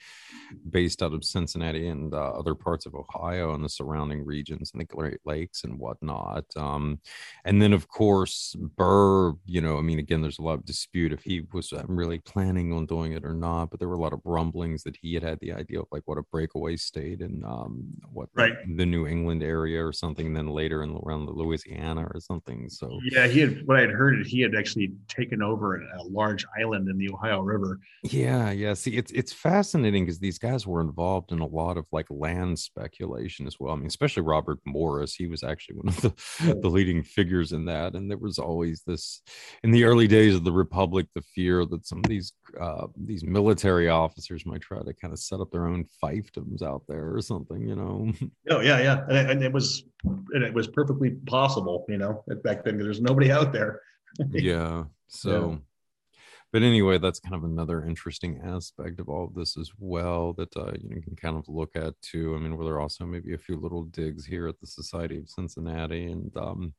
based 0.70 1.02
out 1.02 1.12
of 1.12 1.24
Cincinnati 1.24 1.88
and 1.88 2.14
uh, 2.14 2.30
other 2.30 2.54
parts 2.54 2.86
of 2.86 2.94
Ohio 2.94 3.54
and 3.54 3.64
the 3.64 3.68
surrounding 3.68 4.24
regions 4.24 4.70
and 4.72 4.80
the 4.80 4.84
Great 4.84 5.18
Lakes 5.24 5.64
and 5.64 5.80
whatnot. 5.80 6.44
Um, 6.56 7.00
and 7.44 7.60
then, 7.60 7.72
of 7.72 7.88
course, 7.88 8.54
Burr, 8.76 9.32
you 9.46 9.60
know, 9.60 9.76
I 9.76 9.80
mean, 9.80 9.98
again, 9.98 10.22
there's 10.22 10.38
a 10.38 10.42
lot 10.42 10.54
of 10.54 10.64
dispute 10.64 11.12
if 11.12 11.24
he 11.24 11.42
was 11.52 11.72
uh, 11.72 11.82
really 11.88 12.20
planning 12.20 12.72
on 12.72 12.86
doing 12.86 13.14
it 13.14 13.24
or 13.24 13.34
not, 13.34 13.70
but 13.70 13.80
there 13.80 13.88
were 13.88 13.96
a 13.96 14.00
lot 14.00 14.12
of 14.12 14.20
rumblings 14.24 14.84
that 14.84 14.96
he 15.02 15.12
had 15.12 15.24
had 15.24 15.40
the 15.40 15.52
idea 15.52 15.80
of 15.80 15.88
like 15.90 16.02
what 16.04 16.18
a 16.18 16.22
breakaway 16.30 16.76
state 16.76 17.20
and 17.20 17.44
um, 17.44 17.84
what 18.12 18.28
right. 18.36 18.54
the 18.76 18.86
New 18.86 19.08
England 19.08 19.42
area 19.42 19.84
or 19.84 19.92
something, 19.92 20.28
and 20.28 20.36
then 20.36 20.46
later 20.46 20.84
in 20.84 20.96
around 21.04 21.28
Louisiana 21.28 22.06
or 22.14 22.20
something 22.20 22.43
something. 22.44 22.68
So 22.68 22.98
yeah, 23.10 23.26
he 23.26 23.40
had 23.40 23.66
what 23.66 23.76
I 23.76 23.80
had 23.80 23.90
heard 23.90 24.26
he 24.26 24.40
had 24.40 24.54
actually 24.54 24.92
taken 25.08 25.42
over 25.42 25.76
a 25.76 26.02
large 26.02 26.44
island 26.58 26.88
in 26.88 26.98
the 26.98 27.10
Ohio 27.10 27.40
River. 27.40 27.80
Yeah, 28.02 28.50
yeah. 28.50 28.74
See, 28.74 28.96
it's 28.96 29.12
it's 29.12 29.32
fascinating 29.32 30.04
because 30.04 30.18
these 30.18 30.38
guys 30.38 30.66
were 30.66 30.80
involved 30.80 31.32
in 31.32 31.40
a 31.40 31.46
lot 31.46 31.76
of 31.76 31.86
like 31.92 32.06
land 32.10 32.58
speculation 32.58 33.46
as 33.46 33.58
well. 33.58 33.72
I 33.72 33.76
mean, 33.76 33.86
especially 33.86 34.22
Robert 34.22 34.58
Morris. 34.66 35.14
He 35.14 35.26
was 35.26 35.42
actually 35.42 35.76
one 35.76 35.88
of 35.88 36.00
the, 36.00 36.60
the 36.60 36.68
leading 36.68 37.02
figures 37.02 37.52
in 37.52 37.64
that. 37.66 37.94
And 37.94 38.10
there 38.10 38.18
was 38.18 38.38
always 38.38 38.82
this 38.86 39.22
in 39.62 39.70
the 39.70 39.84
early 39.84 40.06
days 40.06 40.34
of 40.34 40.44
the 40.44 40.52
Republic, 40.52 41.06
the 41.14 41.22
fear 41.22 41.64
that 41.66 41.86
some 41.86 41.98
of 41.98 42.04
these 42.04 42.32
uh, 42.60 42.86
these 42.96 43.24
military 43.24 43.88
officers 43.88 44.46
might 44.46 44.60
try 44.60 44.82
to 44.82 44.94
kind 44.94 45.12
of 45.12 45.18
set 45.18 45.40
up 45.40 45.50
their 45.50 45.66
own 45.66 45.86
fiefdoms 46.02 46.62
out 46.62 46.82
there 46.88 47.14
or 47.14 47.20
something, 47.20 47.66
you 47.66 47.76
know. 47.76 48.12
Oh 48.50 48.60
yeah, 48.60 48.78
yeah, 48.78 49.04
and, 49.08 49.30
and 49.30 49.42
it 49.42 49.52
was 49.52 49.84
and 50.04 50.44
it 50.44 50.52
was 50.52 50.68
perfectly 50.68 51.10
possible, 51.26 51.86
you 51.88 51.96
know 51.96 52.23
back 52.42 52.64
then 52.64 52.74
because 52.74 52.86
there's 52.86 53.00
nobody 53.00 53.30
out 53.30 53.52
there. 53.52 53.80
yeah. 54.30 54.84
So, 55.08 55.50
yeah. 55.50 56.18
but 56.52 56.62
anyway, 56.62 56.98
that's 56.98 57.20
kind 57.20 57.34
of 57.34 57.44
another 57.44 57.84
interesting 57.84 58.40
aspect 58.44 59.00
of 59.00 59.08
all 59.08 59.24
of 59.24 59.34
this 59.34 59.56
as 59.56 59.70
well 59.78 60.32
that 60.34 60.56
uh, 60.56 60.72
you, 60.80 60.88
know, 60.88 60.96
you 60.96 61.02
can 61.02 61.16
kind 61.16 61.36
of 61.36 61.48
look 61.48 61.76
at 61.76 62.00
too. 62.00 62.34
I 62.34 62.38
mean, 62.38 62.56
where 62.56 62.66
there 62.66 62.74
are 62.74 62.80
also 62.80 63.04
maybe 63.04 63.34
a 63.34 63.38
few 63.38 63.56
little 63.56 63.84
digs 63.84 64.24
here 64.24 64.48
at 64.48 64.60
the 64.60 64.66
Society 64.66 65.18
of 65.18 65.28
Cincinnati 65.28 66.06
and 66.10 66.36
um, 66.36 66.74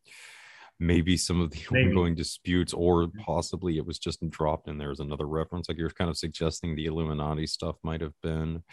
maybe 0.80 1.18
some 1.18 1.42
of 1.42 1.52
the 1.52 1.62
maybe. 1.72 1.90
ongoing 1.90 2.16
disputes, 2.16 2.74
or 2.74 3.08
possibly 3.26 3.78
it 3.78 3.86
was 3.86 4.00
just 4.00 4.28
dropped 4.30 4.68
in 4.68 4.78
there 4.78 4.92
as 4.92 5.00
another 5.00 5.28
reference. 5.28 5.70
Like 5.70 5.78
you're 5.78 5.90
kind 5.90 6.10
of 6.10 6.18
suggesting 6.18 6.76
the 6.76 6.86
Illuminati 6.86 7.48
stuff 7.48 7.76
might 7.84 8.02
have 8.02 8.20
been 8.22 8.64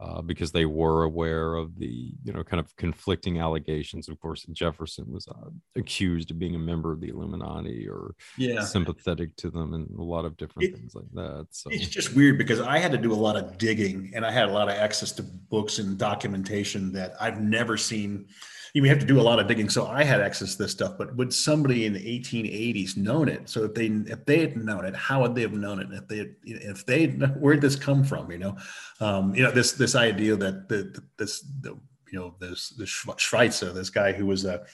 uh, 0.00 0.22
because 0.22 0.52
they 0.52 0.64
were 0.64 1.02
aware 1.02 1.54
of 1.54 1.76
the 1.78 2.12
you 2.22 2.32
know 2.32 2.44
kind 2.44 2.60
of 2.60 2.74
conflicting 2.76 3.40
allegations. 3.40 4.08
Of 4.08 4.20
course, 4.20 4.46
Jefferson 4.52 5.06
was 5.10 5.26
uh, 5.26 5.50
accused 5.76 6.30
of 6.30 6.38
being 6.38 6.54
a 6.54 6.58
member 6.58 6.92
of 6.92 7.00
the 7.00 7.08
Illuminati 7.08 7.88
or 7.88 8.14
yeah. 8.36 8.64
sympathetic 8.64 9.34
to 9.36 9.50
them, 9.50 9.74
and 9.74 9.90
a 9.98 10.02
lot 10.02 10.24
of 10.24 10.36
different 10.36 10.68
it, 10.68 10.76
things 10.76 10.94
like 10.94 11.10
that. 11.14 11.48
So 11.50 11.70
it's 11.72 11.88
just 11.88 12.14
weird 12.14 12.38
because 12.38 12.60
I 12.60 12.78
had 12.78 12.92
to 12.92 12.98
do 12.98 13.12
a 13.12 13.14
lot 13.14 13.36
of 13.36 13.58
digging, 13.58 14.12
and 14.14 14.24
I 14.24 14.30
had 14.30 14.48
a 14.48 14.52
lot 14.52 14.68
of 14.68 14.74
access 14.74 15.10
to 15.12 15.22
books 15.22 15.78
and 15.78 15.98
documentation 15.98 16.92
that 16.92 17.14
I've 17.20 17.40
never 17.40 17.76
seen 17.76 18.26
you 18.74 18.84
have 18.84 18.98
to 18.98 19.06
do 19.06 19.20
a 19.20 19.22
lot 19.22 19.38
of 19.38 19.46
digging. 19.46 19.68
So 19.68 19.86
I 19.86 20.04
had 20.04 20.20
access 20.20 20.56
to 20.56 20.62
this 20.62 20.72
stuff, 20.72 20.96
but 20.98 21.14
would 21.16 21.32
somebody 21.32 21.86
in 21.86 21.92
the 21.92 22.00
1880s 22.00 22.96
known 22.96 23.28
it? 23.28 23.48
So 23.48 23.64
if 23.64 23.74
they 23.74 23.86
if 23.86 24.24
they 24.24 24.40
had 24.40 24.56
known 24.56 24.84
it, 24.84 24.94
how 24.94 25.22
would 25.22 25.34
they 25.34 25.42
have 25.42 25.52
known 25.52 25.80
it? 25.80 25.88
If 25.92 26.08
they 26.08 26.30
if 26.44 26.86
they 26.86 27.06
where'd 27.38 27.60
this 27.60 27.76
come 27.76 28.04
from? 28.04 28.30
You 28.30 28.38
know, 28.38 28.56
um, 29.00 29.34
you 29.34 29.42
know 29.42 29.50
this 29.50 29.72
this 29.72 29.94
idea 29.94 30.36
that 30.36 30.68
the, 30.68 31.02
this 31.16 31.40
the, 31.60 31.78
you 32.10 32.18
know 32.18 32.34
this 32.38 32.70
this 32.70 32.88
Schweitzer, 33.16 33.72
this 33.72 33.90
guy 33.90 34.12
who 34.12 34.26
was 34.26 34.44
a 34.44 34.64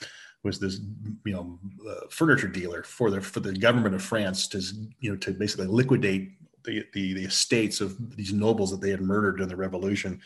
was 0.43 0.59
this 0.59 0.79
you 1.25 1.33
know 1.33 1.59
uh, 1.89 2.07
furniture 2.09 2.47
dealer 2.47 2.83
for 2.83 3.09
the 3.09 3.19
for 3.19 3.39
the 3.39 3.53
government 3.53 3.95
of 3.95 4.01
France 4.01 4.47
to 4.47 4.61
you 4.99 5.11
know 5.11 5.17
to 5.17 5.31
basically 5.31 5.67
liquidate 5.67 6.31
the, 6.63 6.83
the 6.93 7.13
the 7.13 7.25
estates 7.25 7.81
of 7.81 8.15
these 8.15 8.31
nobles 8.31 8.71
that 8.71 8.81
they 8.81 8.91
had 8.91 9.01
murdered 9.01 9.41
in 9.41 9.49
the 9.49 9.55
revolution 9.55 10.21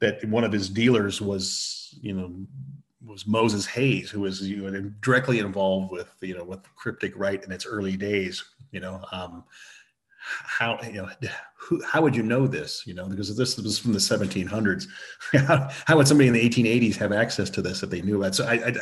that 0.00 0.24
one 0.24 0.44
of 0.44 0.52
his 0.52 0.68
dealers 0.68 1.20
was 1.20 1.98
you 2.00 2.14
know 2.14 2.34
was 3.06 3.26
Moses 3.26 3.66
Hayes, 3.66 4.10
who 4.10 4.20
was 4.20 4.42
you 4.42 4.70
know, 4.70 4.92
directly 5.00 5.38
involved 5.38 5.90
with 5.90 6.08
you 6.20 6.36
know 6.36 6.44
with 6.44 6.60
cryptic 6.76 7.16
rite 7.16 7.44
in 7.44 7.52
its 7.52 7.66
early 7.66 7.96
days. 7.96 8.44
You 8.72 8.80
know, 8.80 9.04
um, 9.12 9.44
how 10.20 10.78
you 10.82 10.92
know 11.02 11.08
who, 11.56 11.82
how 11.84 12.02
would 12.02 12.14
you 12.14 12.22
know 12.22 12.46
this 12.46 12.86
you 12.86 12.94
know 12.94 13.06
because 13.06 13.34
this 13.36 13.56
was 13.56 13.78
from 13.78 13.92
the 13.92 13.98
1700s 13.98 14.86
how, 15.46 15.68
how, 15.86 15.96
would 15.96 16.06
somebody 16.06 16.28
in 16.28 16.34
the 16.34 16.48
1880s 16.48 16.96
have 16.96 17.12
access 17.12 17.48
to 17.50 17.62
this 17.62 17.82
if 17.82 17.90
they 17.90 18.02
knew 18.02 18.22
it 18.22 18.34
so 18.34 18.44
I, 18.46 18.54
I, 18.54 18.72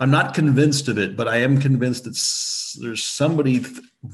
i'm 0.00 0.10
not 0.10 0.34
convinced 0.34 0.88
of 0.88 0.98
it 0.98 1.16
but 1.16 1.28
i 1.28 1.38
am 1.38 1.60
convinced 1.60 2.04
that 2.04 2.82
there's 2.82 3.04
somebody 3.04 3.64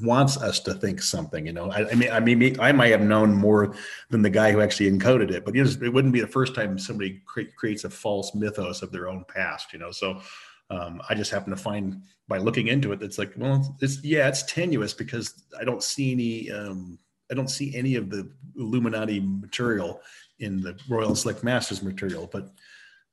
wants 0.01 0.37
us 0.37 0.59
to 0.61 0.73
think 0.73 1.01
something 1.01 1.45
you 1.45 1.53
know? 1.53 1.69
I, 1.71 1.89
I, 1.91 1.95
mean 1.95 2.11
i 2.11 2.19
mean 2.19 2.59
i 2.59 2.71
might 2.71 2.91
have 2.91 3.01
known 3.01 3.33
more 3.33 3.75
than 4.09 4.21
the 4.21 4.29
guy 4.29 4.51
who 4.51 4.61
actually 4.61 4.91
encoded 4.91 5.31
it 5.31 5.45
but 5.45 5.55
it 5.55 5.93
wouldn't 5.93 6.13
be 6.13 6.21
the 6.21 6.27
first 6.27 6.55
time 6.55 6.79
somebody 6.79 7.21
cre- 7.25 7.41
creates 7.55 7.83
a 7.83 7.89
false 7.89 8.33
mythos 8.33 8.81
of 8.81 8.91
their 8.91 9.07
own 9.07 9.25
past 9.27 9.73
you 9.73 9.79
know? 9.79 9.91
So 9.91 10.21
um, 10.69 11.01
I 11.07 11.13
just 11.13 11.31
happen 11.31 11.51
to 11.51 11.57
find 11.57 12.01
by 12.27 12.37
looking 12.37 12.67
into 12.67 12.91
it, 12.91 13.01
it's 13.01 13.17
like, 13.17 13.33
well, 13.37 13.75
it's 13.81 14.03
yeah, 14.03 14.27
it's 14.27 14.43
tenuous 14.43 14.93
because 14.93 15.43
I 15.59 15.63
don't 15.63 15.83
see 15.83 16.11
any, 16.11 16.51
um, 16.51 16.97
I 17.31 17.33
don't 17.33 17.49
see 17.49 17.75
any 17.75 17.95
of 17.95 18.09
the 18.09 18.29
Illuminati 18.57 19.19
material 19.19 20.01
in 20.39 20.61
the 20.61 20.77
Royal 20.89 21.15
Select 21.15 21.43
Masters 21.43 21.83
material, 21.83 22.29
but 22.31 22.49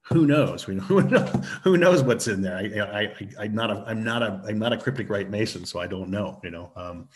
who 0.02 0.26
knows? 0.26 0.66
We 0.66 0.76
who 0.78 1.00
who 1.00 1.76
knows 1.76 2.02
what's 2.02 2.28
in 2.28 2.42
there. 2.42 2.56
I, 2.56 3.00
I, 3.00 3.16
I 3.38 3.44
am 3.44 3.54
not 3.54 3.70
a, 3.70 3.84
I'm 3.86 4.02
not 4.02 4.22
a, 4.22 4.42
I'm 4.46 4.58
not 4.58 4.72
a 4.72 4.76
cryptic 4.76 5.08
rite 5.10 5.30
mason, 5.30 5.64
so 5.64 5.80
I 5.80 5.86
don't 5.86 6.10
know. 6.10 6.40
You 6.42 6.50
know, 6.50 6.72
um, 6.76 7.08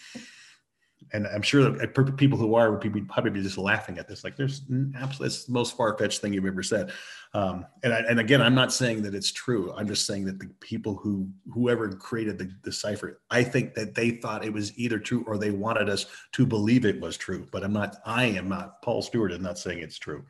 and 1.13 1.27
I'm 1.27 1.43
sure 1.43 1.71
that 1.71 2.17
people 2.17 2.39
who 2.39 2.55
are 2.55 2.73
would 2.73 3.09
probably 3.09 3.31
be 3.31 3.43
just 3.43 3.59
laughing 3.59 3.99
at 3.99 4.09
this. 4.09 4.25
Like, 4.25 4.37
there's 4.37 4.63
absolutely 4.97 5.27
it's 5.27 5.45
the 5.45 5.53
most 5.53 5.77
far 5.77 5.97
fetched 5.99 6.21
thing 6.21 6.33
you've 6.33 6.47
ever 6.47 6.63
said. 6.63 6.93
Um, 7.35 7.67
and 7.83 7.93
I, 7.93 7.99
and 8.09 8.21
again, 8.21 8.41
I'm 8.41 8.55
not 8.55 8.73
saying 8.73 9.03
that 9.03 9.15
it's 9.15 9.33
true. 9.33 9.73
I'm 9.77 9.87
just 9.89 10.07
saying 10.07 10.25
that 10.27 10.39
the 10.39 10.49
people 10.61 10.95
who 10.97 11.29
whoever 11.53 11.89
created 11.89 12.39
the, 12.39 12.51
the 12.63 12.73
cipher, 12.73 13.21
I 13.31 13.43
think 13.43 13.75
that 13.75 13.95
they 13.95 14.11
thought 14.11 14.45
it 14.45 14.53
was 14.53 14.77
either 14.79 14.99
true 14.99 15.25
or 15.27 15.37
they 15.37 15.51
wanted 15.51 15.89
us 15.89 16.07
to 16.33 16.47
believe 16.47 16.85
it 16.85 17.01
was 17.01 17.17
true. 17.17 17.47
But 17.51 17.65
I'm 17.65 17.73
not. 17.73 17.97
I 18.05 18.27
am 18.27 18.49
not. 18.49 18.83
Paul 18.83 19.03
Stewart 19.03 19.33
is 19.33 19.41
not 19.41 19.59
saying 19.59 19.81
it's 19.81 19.99
true. 19.99 20.25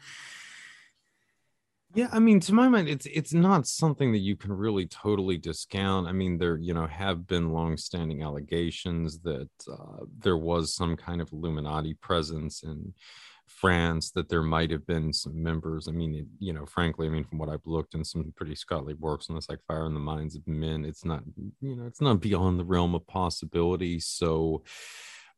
Yeah, 1.95 2.09
I 2.11 2.19
mean, 2.19 2.41
to 2.41 2.53
my 2.53 2.69
mind, 2.69 2.89
it's 2.89 3.07
it's 3.07 3.33
not 3.33 3.69
something 3.69 4.11
that 4.13 4.19
you 4.19 4.35
can 4.35 4.53
really 4.53 4.85
totally 4.87 5.37
discount. 5.39 6.09
I 6.09 6.13
mean, 6.13 6.39
there 6.39 6.57
you 6.57 6.75
know 6.75 6.89
have 6.89 7.27
been 7.29 7.53
long-standing 7.53 8.21
allegations 8.23 9.21
that 9.21 9.49
uh, 9.71 10.05
there 10.19 10.37
was 10.37 10.75
some 10.75 10.97
kind 10.97 11.21
of 11.21 11.33
Illuminati 11.33 11.95
presence 11.95 12.65
in 12.65 12.93
France, 13.47 14.11
that 14.11 14.29
there 14.29 14.43
might 14.43 14.73
have 14.73 14.85
been 14.89 15.13
some 15.13 15.41
members. 15.41 15.87
I 15.87 15.93
mean, 15.93 16.15
it, 16.17 16.27
you 16.41 16.53
know, 16.53 16.67
frankly, 16.67 17.07
I 17.07 17.11
mean, 17.11 17.25
from 17.25 17.39
what 17.39 17.49
I've 17.49 17.65
looked 17.65 17.95
in 17.95 18.05
some 18.05 18.33
pretty 18.37 18.57
scholarly 18.57 18.95
works 18.95 19.31
on 19.31 19.37
this, 19.37 19.49
like 19.49 19.61
Fire 19.69 19.87
in 19.87 19.95
the 19.95 20.01
Minds 20.01 20.35
of 20.35 20.47
Men, 20.49 20.85
it's 20.85 21.05
not 21.05 21.23
you 21.61 21.77
know, 21.77 21.87
it's 21.87 22.01
not 22.01 22.21
beyond 22.21 22.59
the 22.59 22.65
realm 22.65 22.97
of 22.97 23.07
possibility. 23.07 24.01
So 24.01 24.65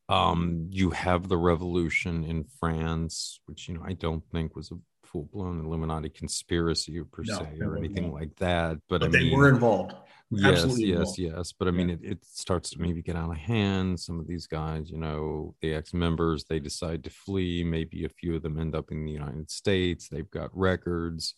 um 0.09 0.69
you 0.71 0.91
have 0.91 1.29
the 1.29 1.37
revolution 1.37 2.23
in 2.23 2.45
france 2.61 3.41
which 3.47 3.67
you 3.67 3.75
know 3.75 3.83
i 3.85 3.93
don't 3.93 4.23
think 4.31 4.55
was 4.55 4.71
a 4.71 4.77
full 5.07 5.29
blown 5.33 5.65
Illuminati 5.65 6.09
conspiracy 6.09 7.01
per 7.05 7.23
no, 7.27 7.39
se 7.39 7.59
or 7.61 7.77
anything 7.77 8.13
like 8.13 8.35
that. 8.37 8.79
But, 8.89 9.01
but 9.01 9.05
I 9.05 9.09
they 9.09 9.25
mean, 9.25 9.37
were 9.37 9.49
involved. 9.49 9.95
Yes, 10.31 10.65
Absolutely 10.65 10.87
yes, 10.87 10.97
involved. 10.99 11.19
yes. 11.19 11.53
But 11.53 11.69
I 11.69 11.71
mean, 11.71 11.89
yeah. 11.89 11.95
it, 11.95 12.01
it 12.03 12.25
starts 12.25 12.71
to 12.71 12.81
maybe 12.81 13.01
get 13.01 13.15
out 13.15 13.31
of 13.31 13.37
hand. 13.37 14.01
Some 14.01 14.19
of 14.19 14.27
these 14.27 14.49
guys, 14.49 14.91
you 14.91 14.99
know, 14.99 15.55
the 15.61 15.73
ex 15.75 15.95
members, 15.95 16.45
they 16.45 16.59
decide 16.59 17.05
to 17.05 17.11
flee. 17.11 17.63
Maybe 17.63 18.05
a 18.05 18.09
few 18.09 18.35
of 18.35 18.43
them 18.43 18.59
end 18.59 18.75
up 18.75 18.91
in 18.91 19.05
the 19.05 19.13
United 19.13 19.51
States. 19.51 20.09
They've 20.09 20.31
got 20.31 20.57
records. 20.57 21.35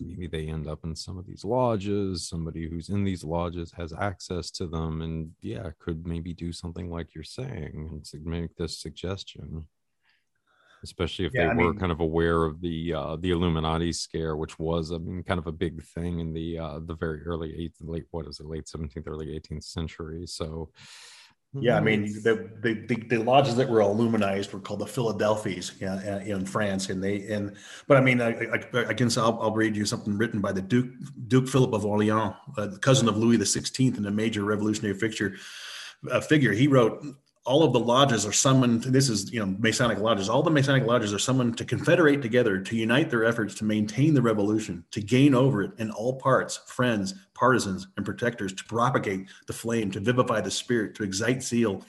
Maybe 0.00 0.26
they 0.26 0.48
end 0.48 0.66
up 0.66 0.84
in 0.84 0.96
some 0.96 1.18
of 1.18 1.26
these 1.26 1.44
lodges. 1.44 2.26
Somebody 2.26 2.66
who's 2.66 2.88
in 2.88 3.04
these 3.04 3.24
lodges 3.24 3.72
has 3.76 3.92
access 3.92 4.50
to 4.52 4.66
them 4.66 5.02
and, 5.02 5.32
yeah, 5.42 5.70
could 5.78 6.06
maybe 6.06 6.32
do 6.32 6.50
something 6.50 6.90
like 6.90 7.14
you're 7.14 7.24
saying 7.24 7.88
and 7.90 8.24
make 8.24 8.56
this 8.56 8.78
suggestion 8.78 9.66
especially 10.82 11.26
if 11.26 11.34
yeah, 11.34 11.44
they 11.44 11.50
I 11.50 11.54
were 11.54 11.72
mean, 11.72 11.78
kind 11.78 11.92
of 11.92 12.00
aware 12.00 12.44
of 12.44 12.60
the 12.60 12.94
uh, 12.94 13.16
the 13.16 13.30
Illuminati 13.30 13.92
scare, 13.92 14.36
which 14.36 14.58
was 14.58 14.92
I 14.92 14.98
mean 14.98 15.22
kind 15.22 15.38
of 15.38 15.46
a 15.46 15.52
big 15.52 15.82
thing 15.82 16.20
in 16.20 16.32
the 16.32 16.58
uh, 16.58 16.80
the 16.80 16.94
very 16.94 17.22
early 17.24 17.54
eighth 17.62 17.76
late 17.80 18.06
what 18.10 18.26
is 18.26 18.40
it 18.40 18.46
late 18.46 18.68
seventeenth 18.68 19.06
early 19.08 19.34
eighteenth 19.34 19.64
century. 19.64 20.26
So 20.26 20.70
yeah, 21.52 21.76
I 21.76 21.80
mean 21.80 22.04
the, 22.22 22.48
the, 22.62 22.74
the 22.86 22.94
the 23.08 23.18
lodges 23.18 23.56
that 23.56 23.68
were 23.68 23.80
illuminized 23.80 24.52
were 24.52 24.60
called 24.60 24.80
the 24.80 24.86
Philadelphes 24.86 25.72
yeah, 25.80 26.20
in 26.20 26.46
France, 26.46 26.90
and 26.90 27.02
they 27.02 27.26
and 27.26 27.56
but 27.88 27.96
I 27.96 28.00
mean 28.00 28.20
I, 28.20 28.30
I, 28.30 28.84
I 28.88 28.94
can 28.94 29.10
I'll, 29.16 29.38
I'll, 29.42 29.52
read 29.52 29.76
you 29.76 29.84
something 29.84 30.16
written 30.16 30.40
by 30.40 30.52
the 30.52 30.62
Duke 30.62 30.90
Duke 31.26 31.48
Philip 31.48 31.72
of 31.72 31.84
Orleans, 31.84 32.34
uh, 32.56 32.68
cousin 32.80 33.08
of 33.08 33.16
Louis 33.16 33.36
the 33.36 33.46
Sixteenth, 33.46 33.96
and 33.96 34.06
a 34.06 34.10
major 34.12 34.44
revolutionary 34.44 34.96
figure. 34.96 35.34
Uh, 36.10 36.20
figure 36.20 36.52
he 36.52 36.66
wrote 36.66 37.04
all 37.50 37.64
of 37.64 37.72
the 37.72 37.80
lodges 37.80 38.24
are 38.24 38.32
summoned. 38.32 38.84
This 38.84 39.08
is, 39.08 39.32
you 39.32 39.40
know, 39.40 39.56
Masonic 39.58 39.98
lodges. 39.98 40.28
All 40.28 40.40
the 40.40 40.52
Masonic 40.52 40.86
lodges 40.86 41.12
are 41.12 41.18
summoned 41.18 41.58
to 41.58 41.64
confederate 41.64 42.22
together, 42.22 42.60
to 42.60 42.76
unite 42.76 43.10
their 43.10 43.24
efforts 43.24 43.56
to 43.56 43.64
maintain 43.64 44.14
the 44.14 44.22
revolution, 44.22 44.84
to 44.92 45.00
gain 45.00 45.34
over 45.34 45.64
it 45.64 45.72
in 45.78 45.90
all 45.90 46.14
parts, 46.14 46.58
friends, 46.66 47.12
partisans, 47.34 47.88
and 47.96 48.06
protectors, 48.06 48.52
to 48.52 48.64
propagate 48.66 49.26
the 49.48 49.52
flame, 49.52 49.90
to 49.90 49.98
vivify 49.98 50.40
the 50.40 50.50
spirit, 50.50 50.94
to 50.94 51.02
excite 51.02 51.42
zeal 51.42 51.84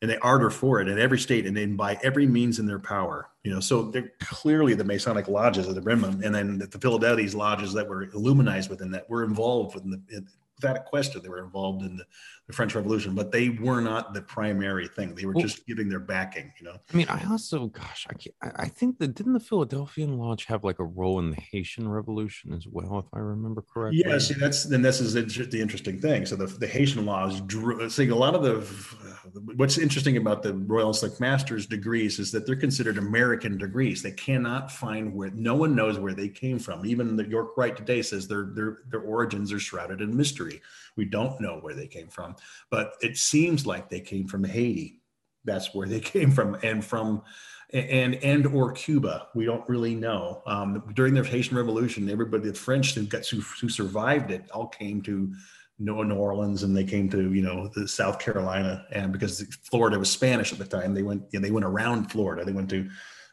and 0.00 0.10
the 0.10 0.18
ardor 0.20 0.48
for 0.48 0.80
it 0.80 0.88
in 0.88 0.98
every 0.98 1.18
state 1.18 1.46
and 1.46 1.54
then 1.54 1.76
by 1.76 1.98
every 2.02 2.26
means 2.26 2.58
in 2.58 2.64
their 2.66 2.78
power. 2.78 3.28
You 3.44 3.52
know, 3.52 3.60
so 3.60 3.82
they're 3.90 4.12
clearly 4.18 4.72
the 4.72 4.82
Masonic 4.82 5.28
lodges 5.28 5.68
of 5.68 5.74
the 5.74 5.82
Brimham, 5.82 6.24
and 6.24 6.34
then 6.34 6.56
the 6.56 6.78
Philadelphia 6.78 7.36
lodges 7.36 7.74
that 7.74 7.86
were 7.86 8.04
illuminized 8.04 8.70
within 8.70 8.90
that 8.92 9.10
were 9.10 9.24
involved 9.24 9.76
in 9.76 9.90
the 9.90 10.24
without 10.62 10.76
a 10.76 10.80
question, 10.80 11.20
they 11.22 11.28
were 11.28 11.42
involved 11.42 11.82
in 11.82 11.96
the, 11.96 12.04
the, 12.52 12.56
French 12.56 12.74
Revolution, 12.74 13.14
but 13.14 13.32
they 13.32 13.48
were 13.50 13.80
not 13.80 14.14
the 14.14 14.22
primary 14.22 14.86
thing. 14.88 15.14
They 15.14 15.24
were 15.24 15.32
well, 15.32 15.44
just 15.44 15.66
giving 15.66 15.88
their 15.88 16.00
backing, 16.00 16.52
you 16.58 16.66
know. 16.66 16.76
I 16.92 16.96
mean, 16.96 17.08
I 17.08 17.24
also, 17.30 17.66
gosh, 17.66 18.06
I 18.42 18.50
I 18.56 18.68
think 18.68 18.98
that 18.98 19.14
didn't 19.14 19.32
the 19.32 19.40
Philadelphian 19.40 20.18
Lodge 20.18 20.44
have 20.46 20.64
like 20.64 20.78
a 20.78 20.84
role 20.84 21.18
in 21.18 21.30
the 21.30 21.40
Haitian 21.40 21.88
Revolution 21.88 22.52
as 22.52 22.66
well, 22.66 22.98
if 22.98 23.06
I 23.12 23.18
remember 23.18 23.62
correctly. 23.62 24.02
Yeah, 24.06 24.18
see, 24.18 24.34
that's 24.34 24.64
then 24.64 24.82
this 24.82 25.00
is 25.00 25.14
the 25.14 25.60
interesting 25.60 26.00
thing. 26.00 26.26
So 26.26 26.36
the, 26.36 26.46
the 26.46 26.66
Haitian 26.66 27.04
Lodge 27.06 27.46
drew. 27.46 27.88
See, 27.88 28.08
a 28.08 28.14
lot 28.14 28.34
of 28.34 28.42
the 28.42 28.58
uh, 28.58 29.40
what's 29.56 29.78
interesting 29.78 30.16
about 30.16 30.42
the 30.42 30.54
Royal 30.54 30.92
Select 30.92 31.20
Masters 31.20 31.66
degrees 31.66 32.18
is 32.18 32.30
that 32.32 32.46
they're 32.46 32.56
considered 32.56 32.98
American 32.98 33.58
degrees. 33.58 34.02
They 34.02 34.12
cannot 34.12 34.70
find 34.70 35.14
where 35.14 35.30
no 35.30 35.54
one 35.54 35.74
knows 35.74 35.98
where 35.98 36.14
they 36.14 36.28
came 36.28 36.58
from. 36.58 36.84
Even 36.86 37.16
the 37.16 37.28
York 37.28 37.56
Rite 37.56 37.76
today 37.76 38.02
says 38.02 38.28
their 38.28 38.50
their 38.54 38.78
their 38.88 39.00
origins 39.00 39.52
are 39.52 39.58
shrouded 39.58 40.00
in 40.00 40.16
mystery. 40.16 40.60
We 40.96 41.04
don't 41.06 41.40
know 41.40 41.58
where 41.58 41.74
they 41.74 41.86
came 41.86 42.08
from, 42.08 42.36
but 42.70 42.94
it 43.00 43.16
seems 43.16 43.66
like 43.66 43.88
they 43.88 44.00
came 44.00 44.26
from 44.26 44.44
Haiti. 44.44 45.00
That's 45.44 45.74
where 45.74 45.88
they 45.88 46.00
came 46.14 46.30
from, 46.30 46.56
and 46.62 46.84
from 46.84 47.22
and 47.72 48.14
and 48.16 48.46
or 48.46 48.72
Cuba. 48.72 49.28
We 49.34 49.44
don't 49.44 49.68
really 49.68 49.94
know. 49.94 50.42
Um, 50.46 50.82
during 50.94 51.14
the 51.14 51.24
Haitian 51.24 51.56
Revolution, 51.56 52.08
everybody, 52.10 52.48
the 52.48 52.54
French 52.54 52.94
who 52.94 53.04
got 53.04 53.26
who, 53.26 53.40
who 53.60 53.68
survived 53.68 54.30
it, 54.30 54.50
all 54.52 54.68
came 54.68 55.02
to 55.02 55.32
New 55.78 56.14
Orleans 56.14 56.62
and 56.62 56.76
they 56.76 56.84
came 56.84 57.08
to 57.10 57.32
you 57.32 57.42
know 57.42 57.68
the 57.74 57.88
South 57.88 58.18
Carolina 58.18 58.86
and 58.92 59.12
because 59.12 59.44
Florida 59.64 59.98
was 59.98 60.10
Spanish 60.10 60.52
at 60.52 60.58
the 60.58 60.64
time 60.64 60.94
they 60.94 61.02
went 61.02 61.22
they 61.32 61.50
went 61.50 61.66
around 61.66 62.10
Florida 62.10 62.44
they 62.44 62.52
went 62.52 62.70
to 62.70 62.88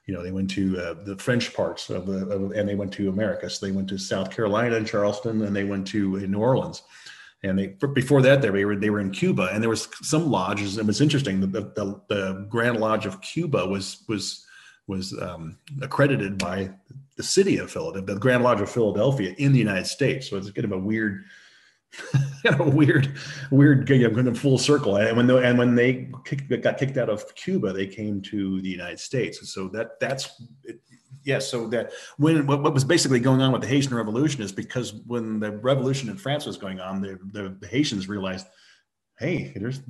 you 0.06 0.14
know 0.14 0.24
they 0.24 0.32
went 0.32 0.50
to 0.52 0.80
uh, 0.80 0.96
the 1.06 1.18
French 1.18 1.54
parts 1.54 1.90
of 1.90 2.08
the 2.08 2.28
of, 2.28 2.52
and 2.52 2.68
they 2.68 2.76
went 2.76 2.92
to 2.94 3.10
America 3.10 3.50
so 3.50 3.66
they 3.66 3.72
went 3.72 3.88
to 3.90 3.98
South 3.98 4.32
Carolina 4.32 4.76
and 4.78 4.88
Charleston 4.88 5.44
and 5.44 5.56
they 5.56 5.64
went 5.64 5.86
to 5.88 6.18
uh, 6.18 6.20
New 6.22 6.40
Orleans 6.40 6.82
and 7.44 7.58
they 7.58 7.68
before 7.94 8.22
that 8.22 8.42
they 8.42 8.50
were 8.50 8.76
they 8.76 8.90
were 8.90 9.00
in 9.00 9.12
Cuba 9.12 9.50
and 9.54 9.62
there 9.62 9.70
was 9.70 9.88
some 10.02 10.30
lodges 10.30 10.78
and 10.78 10.90
it's 10.90 11.02
interesting 11.02 11.40
the, 11.40 11.48
the, 11.48 12.02
the 12.10 12.46
Grand 12.50 12.80
Lodge 12.80 13.06
of 13.06 13.22
Cuba 13.22 13.66
was 13.66 14.04
was 14.08 14.46
was 14.90 15.18
um, 15.22 15.56
accredited 15.82 16.38
by 16.38 16.70
the 17.16 17.24
city 17.24 17.58
of 17.58 17.72
Philadelphia, 17.72 18.14
the 18.16 18.20
Grand 18.20 18.44
Lodge 18.44 18.60
of 18.60 18.70
Philadelphia 18.70 19.36
in 19.38 19.54
the 19.54 19.60
United 19.60 19.86
States. 19.86 20.30
So 20.30 20.38
it's 20.38 20.50
kind 20.52 20.66
of 20.66 20.72
a 20.72 20.78
weird, 20.78 21.26
you 22.44 22.52
know, 22.52 22.64
weird, 22.64 23.14
weird 23.52 23.90
you 23.90 24.10
know, 24.10 24.34
full 24.34 24.58
circle. 24.58 24.98
And 24.98 25.16
when 25.16 25.28
the, 25.28 25.38
and 25.38 25.58
when 25.58 25.76
they 25.76 26.10
kicked, 26.26 26.50
got 26.62 26.78
kicked 26.78 26.98
out 26.98 27.10
of 27.10 27.36
Cuba, 27.36 27.72
they 27.72 27.88
came 27.88 28.22
to 28.24 28.62
the 28.62 28.70
United 28.70 29.00
States. 29.00 29.54
So 29.54 29.68
that 29.70 30.00
that's 30.00 30.42
it, 30.64 30.82
yes. 31.30 31.50
So 31.50 31.68
that 31.68 31.94
when 32.18 32.46
what, 32.46 32.74
was 32.74 32.84
basically 32.84 33.20
going 33.20 33.42
on 33.42 33.54
with 33.54 33.62
the 33.62 33.68
Haitian 33.68 33.96
Revolution 33.96 34.42
is 34.44 34.52
because 34.52 34.94
when 35.06 35.40
the 35.40 35.52
revolution 35.52 36.10
in 36.10 36.18
France 36.18 36.46
was 36.46 36.58
going 36.58 36.80
on, 36.82 37.02
the, 37.02 37.20
the, 37.32 37.56
the 37.60 37.68
Haitians 37.68 38.10
realized, 38.10 38.48
hey, 39.20 39.54
there's 39.56 39.82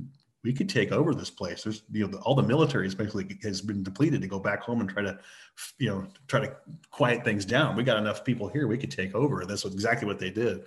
we 0.44 0.54
could 0.54 0.70
take 0.70 0.92
over 0.92 1.14
this 1.14 1.30
place. 1.30 1.64
There's 1.64 1.84
you 1.92 2.08
know 2.08 2.20
all 2.20 2.36
the 2.36 2.44
military 2.44 2.86
is 2.86 2.96
basically 2.96 3.38
has 3.44 3.62
been 3.62 3.84
depleted 3.84 4.22
to 4.22 4.28
go 4.28 4.40
back 4.40 4.62
home 4.62 4.82
and 4.82 4.90
try 4.90 5.04
to 5.04 5.18
you 5.80 5.90
know 5.90 6.08
try 6.28 6.42
to 6.42 6.56
quiet 6.92 7.24
things 7.24 7.46
down. 7.46 7.76
We 7.76 7.84
got 7.84 7.98
enough 7.98 8.24
people 8.24 8.48
here. 8.48 8.68
We 8.68 8.78
could 8.78 8.92
take 8.92 9.16
over. 9.16 9.46
That's 9.46 9.66
exactly 9.66 10.08
what 10.08 10.20
they 10.20 10.30
did. 10.30 10.62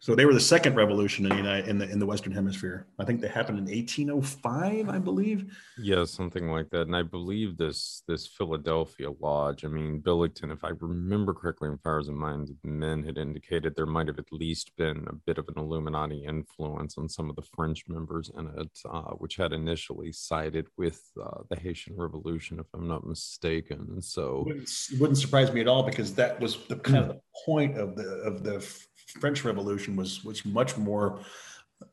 So 0.00 0.14
they 0.14 0.26
were 0.26 0.34
the 0.34 0.40
second 0.40 0.76
revolution 0.76 1.24
in 1.24 1.30
the 1.30 1.36
United, 1.36 1.68
in 1.68 1.78
the 1.78 1.90
in 1.90 1.98
the 1.98 2.06
Western 2.06 2.32
Hemisphere. 2.32 2.86
I 3.00 3.04
think 3.04 3.20
they 3.20 3.26
happened 3.26 3.58
in 3.58 3.64
1805, 3.64 4.88
I 4.88 4.98
believe. 4.98 5.52
Yeah, 5.76 6.04
something 6.04 6.48
like 6.52 6.70
that. 6.70 6.82
And 6.82 6.94
I 6.94 7.02
believe 7.02 7.56
this 7.56 8.04
this 8.06 8.24
Philadelphia 8.24 9.10
Lodge. 9.20 9.64
I 9.64 9.68
mean, 9.68 9.98
Billington, 9.98 10.52
if 10.52 10.62
I 10.62 10.70
remember 10.80 11.34
correctly, 11.34 11.68
in 11.68 11.78
Fires 11.78 12.06
and 12.06 12.16
Minds 12.16 12.52
Men 12.62 13.02
had 13.02 13.18
indicated 13.18 13.74
there 13.74 13.86
might 13.86 14.06
have 14.06 14.20
at 14.20 14.32
least 14.32 14.70
been 14.76 15.04
a 15.08 15.14
bit 15.14 15.36
of 15.36 15.48
an 15.48 15.58
Illuminati 15.58 16.24
influence 16.24 16.96
on 16.96 17.08
some 17.08 17.28
of 17.28 17.34
the 17.34 17.46
French 17.56 17.82
members 17.88 18.30
in 18.38 18.46
it, 18.56 18.78
uh, 18.88 19.10
which 19.14 19.34
had 19.34 19.52
initially 19.52 20.12
sided 20.12 20.68
with 20.76 21.02
uh, 21.20 21.42
the 21.50 21.56
Haitian 21.56 21.96
Revolution, 21.96 22.60
if 22.60 22.66
I'm 22.72 22.86
not 22.86 23.04
mistaken. 23.04 23.88
And 23.90 24.04
so 24.04 24.42
it 24.42 24.46
wouldn't, 24.46 24.70
it 24.92 25.00
wouldn't 25.00 25.18
surprise 25.18 25.52
me 25.52 25.60
at 25.60 25.66
all 25.66 25.82
because 25.82 26.14
that 26.14 26.38
was 26.40 26.56
the 26.68 26.76
kind 26.76 26.98
of 26.98 27.08
the 27.08 27.20
point 27.44 27.76
of 27.76 27.96
the 27.96 28.08
of 28.22 28.44
the 28.44 28.60
French 29.20 29.44
Revolution 29.44 29.96
was 29.96 30.24
was 30.24 30.44
much 30.44 30.76
more 30.76 31.20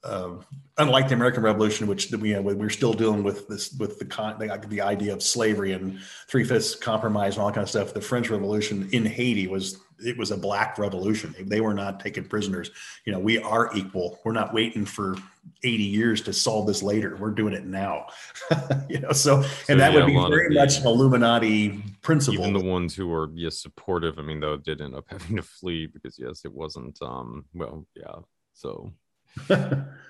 uh, 0.04 0.32
unlike 0.78 1.08
the 1.08 1.14
American 1.14 1.44
Revolution, 1.44 1.88
which 1.88 2.12
we 2.12 2.30
you 2.30 2.36
know, 2.36 2.42
we're 2.42 2.70
still 2.70 2.94
dealing 2.94 3.24
with 3.24 3.48
this 3.48 3.74
with 3.74 4.00
the, 4.00 4.06
con, 4.06 4.38
the 4.40 4.66
the 4.68 4.82
idea 4.82 5.14
of 5.14 5.22
slavery 5.22 5.74
and 5.74 6.00
three 6.28 6.44
fifths 6.44 6.76
compromise 6.76 7.36
and 7.36 7.42
all 7.42 7.48
that 7.48 7.56
kind 7.56 7.64
of 7.64 7.70
stuff. 7.70 7.94
The 7.94 8.02
French 8.02 8.30
Revolution 8.30 8.90
in 8.92 9.06
Haiti 9.06 9.48
was 9.48 9.80
it 10.04 10.18
was 10.18 10.32
a 10.32 10.38
black 10.38 10.78
revolution. 10.78 11.34
They 11.40 11.62
were 11.62 11.74
not 11.74 12.00
taking 12.00 12.26
prisoners. 12.26 12.72
You 13.06 13.14
know, 13.14 13.20
we 13.20 13.38
are 13.38 13.72
equal. 13.76 14.20
We're 14.24 14.34
not 14.34 14.54
waiting 14.54 14.86
for 14.86 15.16
80 15.64 15.84
years 15.84 16.22
to 16.24 16.34
solve 16.34 16.68
this 16.68 16.84
later. 16.84 17.16
We're 17.16 17.32
doing 17.32 17.54
it 17.54 17.66
now. 17.66 18.08
you 18.90 19.00
know, 19.00 19.12
so, 19.12 19.42
so 19.42 19.50
and 19.70 19.80
that 19.80 19.94
yeah, 19.94 20.00
would 20.00 20.08
be 20.08 20.14
very 20.14 20.54
much 20.54 20.80
an 20.80 20.88
Illuminati 20.88 21.82
principle. 22.02 22.46
Even 22.46 22.54
the 22.54 22.66
ones 22.66 22.94
who 22.96 23.08
were 23.08 23.30
yes 23.34 23.60
supportive. 23.60 24.20
I 24.20 24.22
mean, 24.22 24.40
though, 24.40 24.58
did 24.58 24.82
end 24.82 24.96
up 24.96 25.06
having 25.10 25.38
to 25.38 25.44
flee 25.44 25.86
because 25.86 26.20
yes, 26.20 26.44
it 26.44 26.54
wasn't. 26.54 27.02
um 27.02 27.46
Well, 27.54 27.86
yeah. 27.96 28.16
So 28.54 28.92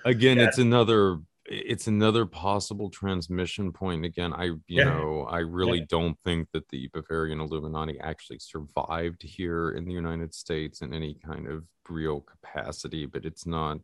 again, 0.04 0.38
yeah. 0.38 0.46
it's 0.46 0.58
another 0.58 1.18
it's 1.48 1.86
another 1.86 2.26
possible 2.26 2.90
transmission 2.90 3.72
point 3.72 4.04
again 4.04 4.32
i 4.32 4.44
you 4.46 4.60
yeah. 4.66 4.84
know 4.84 5.26
i 5.30 5.38
really 5.38 5.78
yeah. 5.78 5.84
don't 5.88 6.18
think 6.24 6.48
that 6.52 6.68
the 6.70 6.88
bavarian 6.92 7.40
illuminati 7.40 7.98
actually 8.00 8.38
survived 8.38 9.22
here 9.22 9.70
in 9.70 9.84
the 9.84 9.92
united 9.92 10.34
states 10.34 10.80
in 10.82 10.92
any 10.92 11.14
kind 11.24 11.46
of 11.46 11.64
real 11.88 12.20
capacity 12.20 13.06
but 13.06 13.24
it's 13.24 13.46
not 13.46 13.78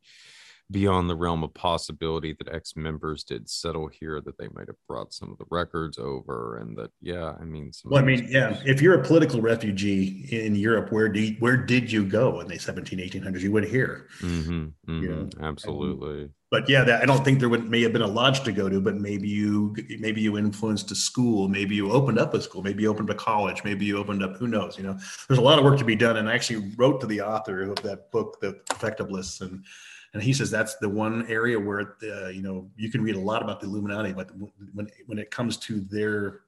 beyond 0.73 1.09
the 1.09 1.15
realm 1.15 1.45
of 1.45 1.55
possibility 1.55 2.35
that 2.39 2.53
ex 2.53 2.75
members 2.77 3.23
did 3.23 3.49
settle 3.49 3.89
here, 3.89 4.21
that 4.21 4.39
they 4.39 4.49
might 4.55 4.67
have 4.67 4.77
brought 4.89 5.13
some 5.13 5.31
of 5.31 5.39
the 5.39 5.45
records 5.51 5.99
over, 5.99 6.59
and 6.59 6.77
that 6.77 6.91
yeah, 7.01 7.35
I 7.41 7.45
mean, 7.45 7.71
well, 7.85 8.03
I 8.03 8.05
mean, 8.05 8.27
yeah, 8.29 8.61
if 8.65 8.83
you're 8.83 9.01
a 9.01 9.05
political 9.05 9.41
refugee 9.41 10.27
in 10.31 10.55
Europe, 10.55 10.91
where 10.91 11.09
do 11.09 11.21
you, 11.21 11.37
where 11.39 11.57
did 11.57 11.93
you 11.93 12.05
go 12.05 12.41
in 12.41 12.49
the 12.49 12.59
17, 12.59 12.99
1800s? 12.99 13.41
You 13.41 13.53
went 13.53 13.69
here. 13.69 14.09
Mm-hmm, 14.21 14.53
mm-hmm, 14.53 15.03
you 15.03 15.09
know? 15.09 15.29
Absolutely. 15.41 16.31
but 16.51 16.69
yeah, 16.69 16.85
that, 16.85 17.03
I 17.03 17.07
don't 17.07 17.25
think 17.25 17.39
there 17.39 17.49
would 17.49 17.69
may 17.69 17.83
have 17.83 17.93
been 17.93 18.03
a 18.03 18.07
lodge 18.07 18.43
to 18.45 18.53
go 18.53 18.69
to, 18.69 18.81
but 18.81 18.97
maybe 18.97 19.29
you 19.29 19.77
maybe 19.99 20.21
you 20.21 20.39
influenced 20.39 20.91
a 20.91 20.95
school, 20.95 21.49
maybe 21.49 21.75
you 21.75 21.93
opened 21.93 22.19
up 22.19 22.35
a 22.35 22.41
school, 22.41 22.63
maybe 22.63 22.83
you 22.83 22.91
opened 22.91 23.11
up 23.11 23.17
a 23.17 23.19
college, 23.19 23.63
maybe 23.65 23.85
you 23.85 23.99
opened 23.99 24.23
up 24.23 24.37
who 24.37 24.49
knows. 24.49 24.79
You 24.79 24.85
know, 24.85 24.99
there's 25.29 25.39
a 25.39 25.43
lot 25.43 25.59
of 25.59 25.65
work 25.65 25.79
to 25.79 25.85
be 25.85 25.97
done, 25.97 26.17
and 26.17 26.29
I 26.29 26.35
actually 26.35 26.73
wrote 26.77 27.01
to 27.03 27.07
the 27.07 27.21
author 27.21 27.71
of 27.71 27.83
that 27.83 28.11
book, 28.11 28.41
The 28.41 28.55
Perfectibilists, 28.71 29.41
and 29.41 29.65
and 30.15 30.23
he 30.23 30.33
says 30.33 30.51
that's 30.51 30.77
the 30.77 30.89
one 30.89 31.27
area 31.29 31.59
where 31.59 31.97
uh, 32.03 32.29
you 32.29 32.43
know 32.43 32.71
you 32.77 32.91
can 32.91 33.03
read 33.03 33.17
a 33.17 33.21
lot 33.21 33.43
about 33.43 33.61
the 33.61 33.67
Illuminati, 33.67 34.13
but 34.13 34.31
when 34.75 34.89
when 35.07 35.19
it 35.19 35.31
comes 35.31 35.57
to 35.59 35.81
their 35.81 36.41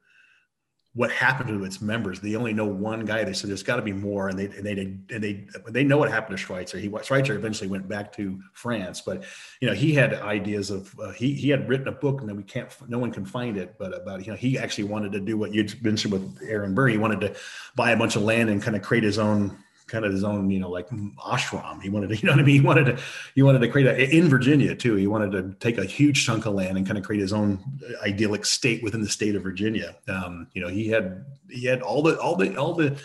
what 0.95 1.11
happened 1.11 1.49
to 1.49 1.65
its 1.65 1.81
members, 1.81 2.21
they 2.21 2.37
only 2.37 2.53
know 2.53 2.67
one 2.67 3.05
guy. 3.05 3.25
They 3.25 3.33
said 3.33 3.51
there's 3.51 3.65
got 3.65 3.77
to 3.77 3.83
be 3.83 3.93
more, 3.93 4.29
and 4.29 4.39
they 4.39 4.45
and 4.45 4.65
they 4.65 5.15
and 5.15 5.25
they 5.25 5.47
they 5.71 5.83
know 5.83 5.99
what 5.99 6.11
happened 6.11 6.39
to 6.39 6.43
Schweitzer. 6.43 6.79
He 6.79 6.93
Schweitzer 7.03 7.35
eventually 7.35 7.69
went 7.69 7.89
back 7.89 8.13
to 8.13 8.41
France, 8.53 9.01
but 9.01 9.25
you 9.61 9.69
know 9.69 9.75
he 9.75 9.93
had 9.95 10.15
ideas 10.15 10.71
of 10.71 10.95
uh, 11.01 11.11
he 11.11 11.35
he 11.35 11.49
had 11.49 11.69
written 11.69 11.89
a 11.89 11.93
book, 11.93 12.21
and 12.21 12.29
then 12.29 12.37
we 12.37 12.45
can't 12.45 12.71
no 12.89 12.99
one 12.99 13.11
can 13.11 13.25
find 13.25 13.57
it, 13.57 13.77
but 13.79 13.95
about 13.95 14.25
you 14.25 14.31
know 14.31 14.37
he 14.37 14.57
actually 14.57 14.85
wanted 14.85 15.11
to 15.13 15.21
do 15.21 15.37
what 15.37 15.53
you 15.53 15.67
mentioned 15.83 16.13
with 16.13 16.39
Aaron 16.47 16.75
Burr. 16.75 16.89
He 16.89 16.99
wanted 16.99 17.21
to 17.23 17.35
buy 17.75 17.91
a 17.91 17.97
bunch 17.97 18.15
of 18.15 18.23
land 18.23 18.49
and 18.51 18.63
kind 18.63 18.77
of 18.77 18.83
create 18.83 19.05
his 19.05 19.19
own 19.19 19.57
kind 19.87 20.05
of 20.05 20.13
his 20.13 20.25
own, 20.25 20.51
you 20.51 20.59
know, 20.59 20.71
like 20.71 20.89
ashram. 20.89 21.83
He 21.83 21.91
wanted 21.91 22.09
to, 22.09 22.17
you 22.21 22.27
know 22.27 22.33
what 22.33 22.41
I 22.41 22.45
mean? 22.45 22.61
He 22.61 22.67
wanted 22.67 22.85
to, 22.87 22.99
he 23.35 23.43
wanted 23.43 23.61
to 23.61 23.69
create 23.69 23.87
a, 23.87 24.17
in 24.17 24.29
Virginia 24.29 24.75
too. 24.75 24.95
He 24.95 25.07
wanted 25.07 25.33
to 25.33 25.55
take 25.61 25.79
a 25.79 25.85
huge 25.85 26.25
chunk 26.25 26.47
of 26.47 26.55
land 26.55 26.77
and 26.77 26.87
kind 26.87 26.99
of 26.99 27.05
create 27.05 27.21
his 27.21 27.33
own 27.33 27.59
idyllic 28.03 28.45
state 28.45 28.83
within 28.83 29.03
the 29.03 29.09
state 29.09 29.35
of 29.35 29.43
Virginia. 29.43 29.97
Um, 30.09 30.49
you 30.55 30.63
know, 30.63 30.69
he 30.69 30.89
had, 30.89 31.25
he 31.51 31.67
had 31.67 31.83
all 31.83 32.03
the, 32.03 32.19
all 32.19 32.37
the, 32.37 32.57
all 32.57 32.75
the, 32.75 32.97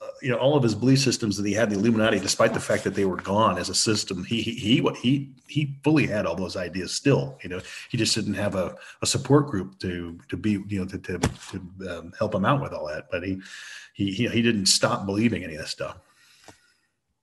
uh, 0.00 0.06
you 0.20 0.30
know, 0.30 0.36
all 0.36 0.56
of 0.56 0.62
his 0.62 0.74
belief 0.74 0.98
systems 0.98 1.36
that 1.36 1.46
he 1.46 1.52
had 1.52 1.70
the 1.70 1.76
Illuminati, 1.76 2.18
despite 2.18 2.52
the 2.52 2.60
fact 2.60 2.84
that 2.84 2.94
they 2.94 3.04
were 3.04 3.16
gone 3.16 3.58
as 3.58 3.68
a 3.68 3.74
system, 3.74 4.24
he, 4.24 4.42
he, 4.42 4.52
he, 4.52 4.88
he, 5.00 5.30
he 5.46 5.78
fully 5.84 6.06
had 6.06 6.26
all 6.26 6.34
those 6.34 6.56
ideas 6.56 6.92
still, 6.92 7.38
you 7.42 7.48
know, 7.48 7.60
he 7.90 7.96
just 7.96 8.14
didn't 8.14 8.34
have 8.34 8.54
a, 8.54 8.76
a 9.02 9.06
support 9.06 9.46
group 9.46 9.78
to, 9.78 10.18
to 10.28 10.36
be, 10.36 10.62
you 10.68 10.80
know, 10.80 10.86
to, 10.86 10.98
to, 10.98 11.18
to 11.18 11.88
um, 11.90 12.12
help 12.18 12.34
him 12.34 12.44
out 12.44 12.60
with 12.60 12.72
all 12.72 12.86
that. 12.86 13.06
But 13.10 13.22
he, 13.22 13.40
he, 13.94 14.10
he, 14.10 14.28
he 14.28 14.42
didn't 14.42 14.66
stop 14.66 15.06
believing 15.06 15.44
any 15.44 15.54
of 15.54 15.60
this 15.60 15.70
stuff. 15.70 15.98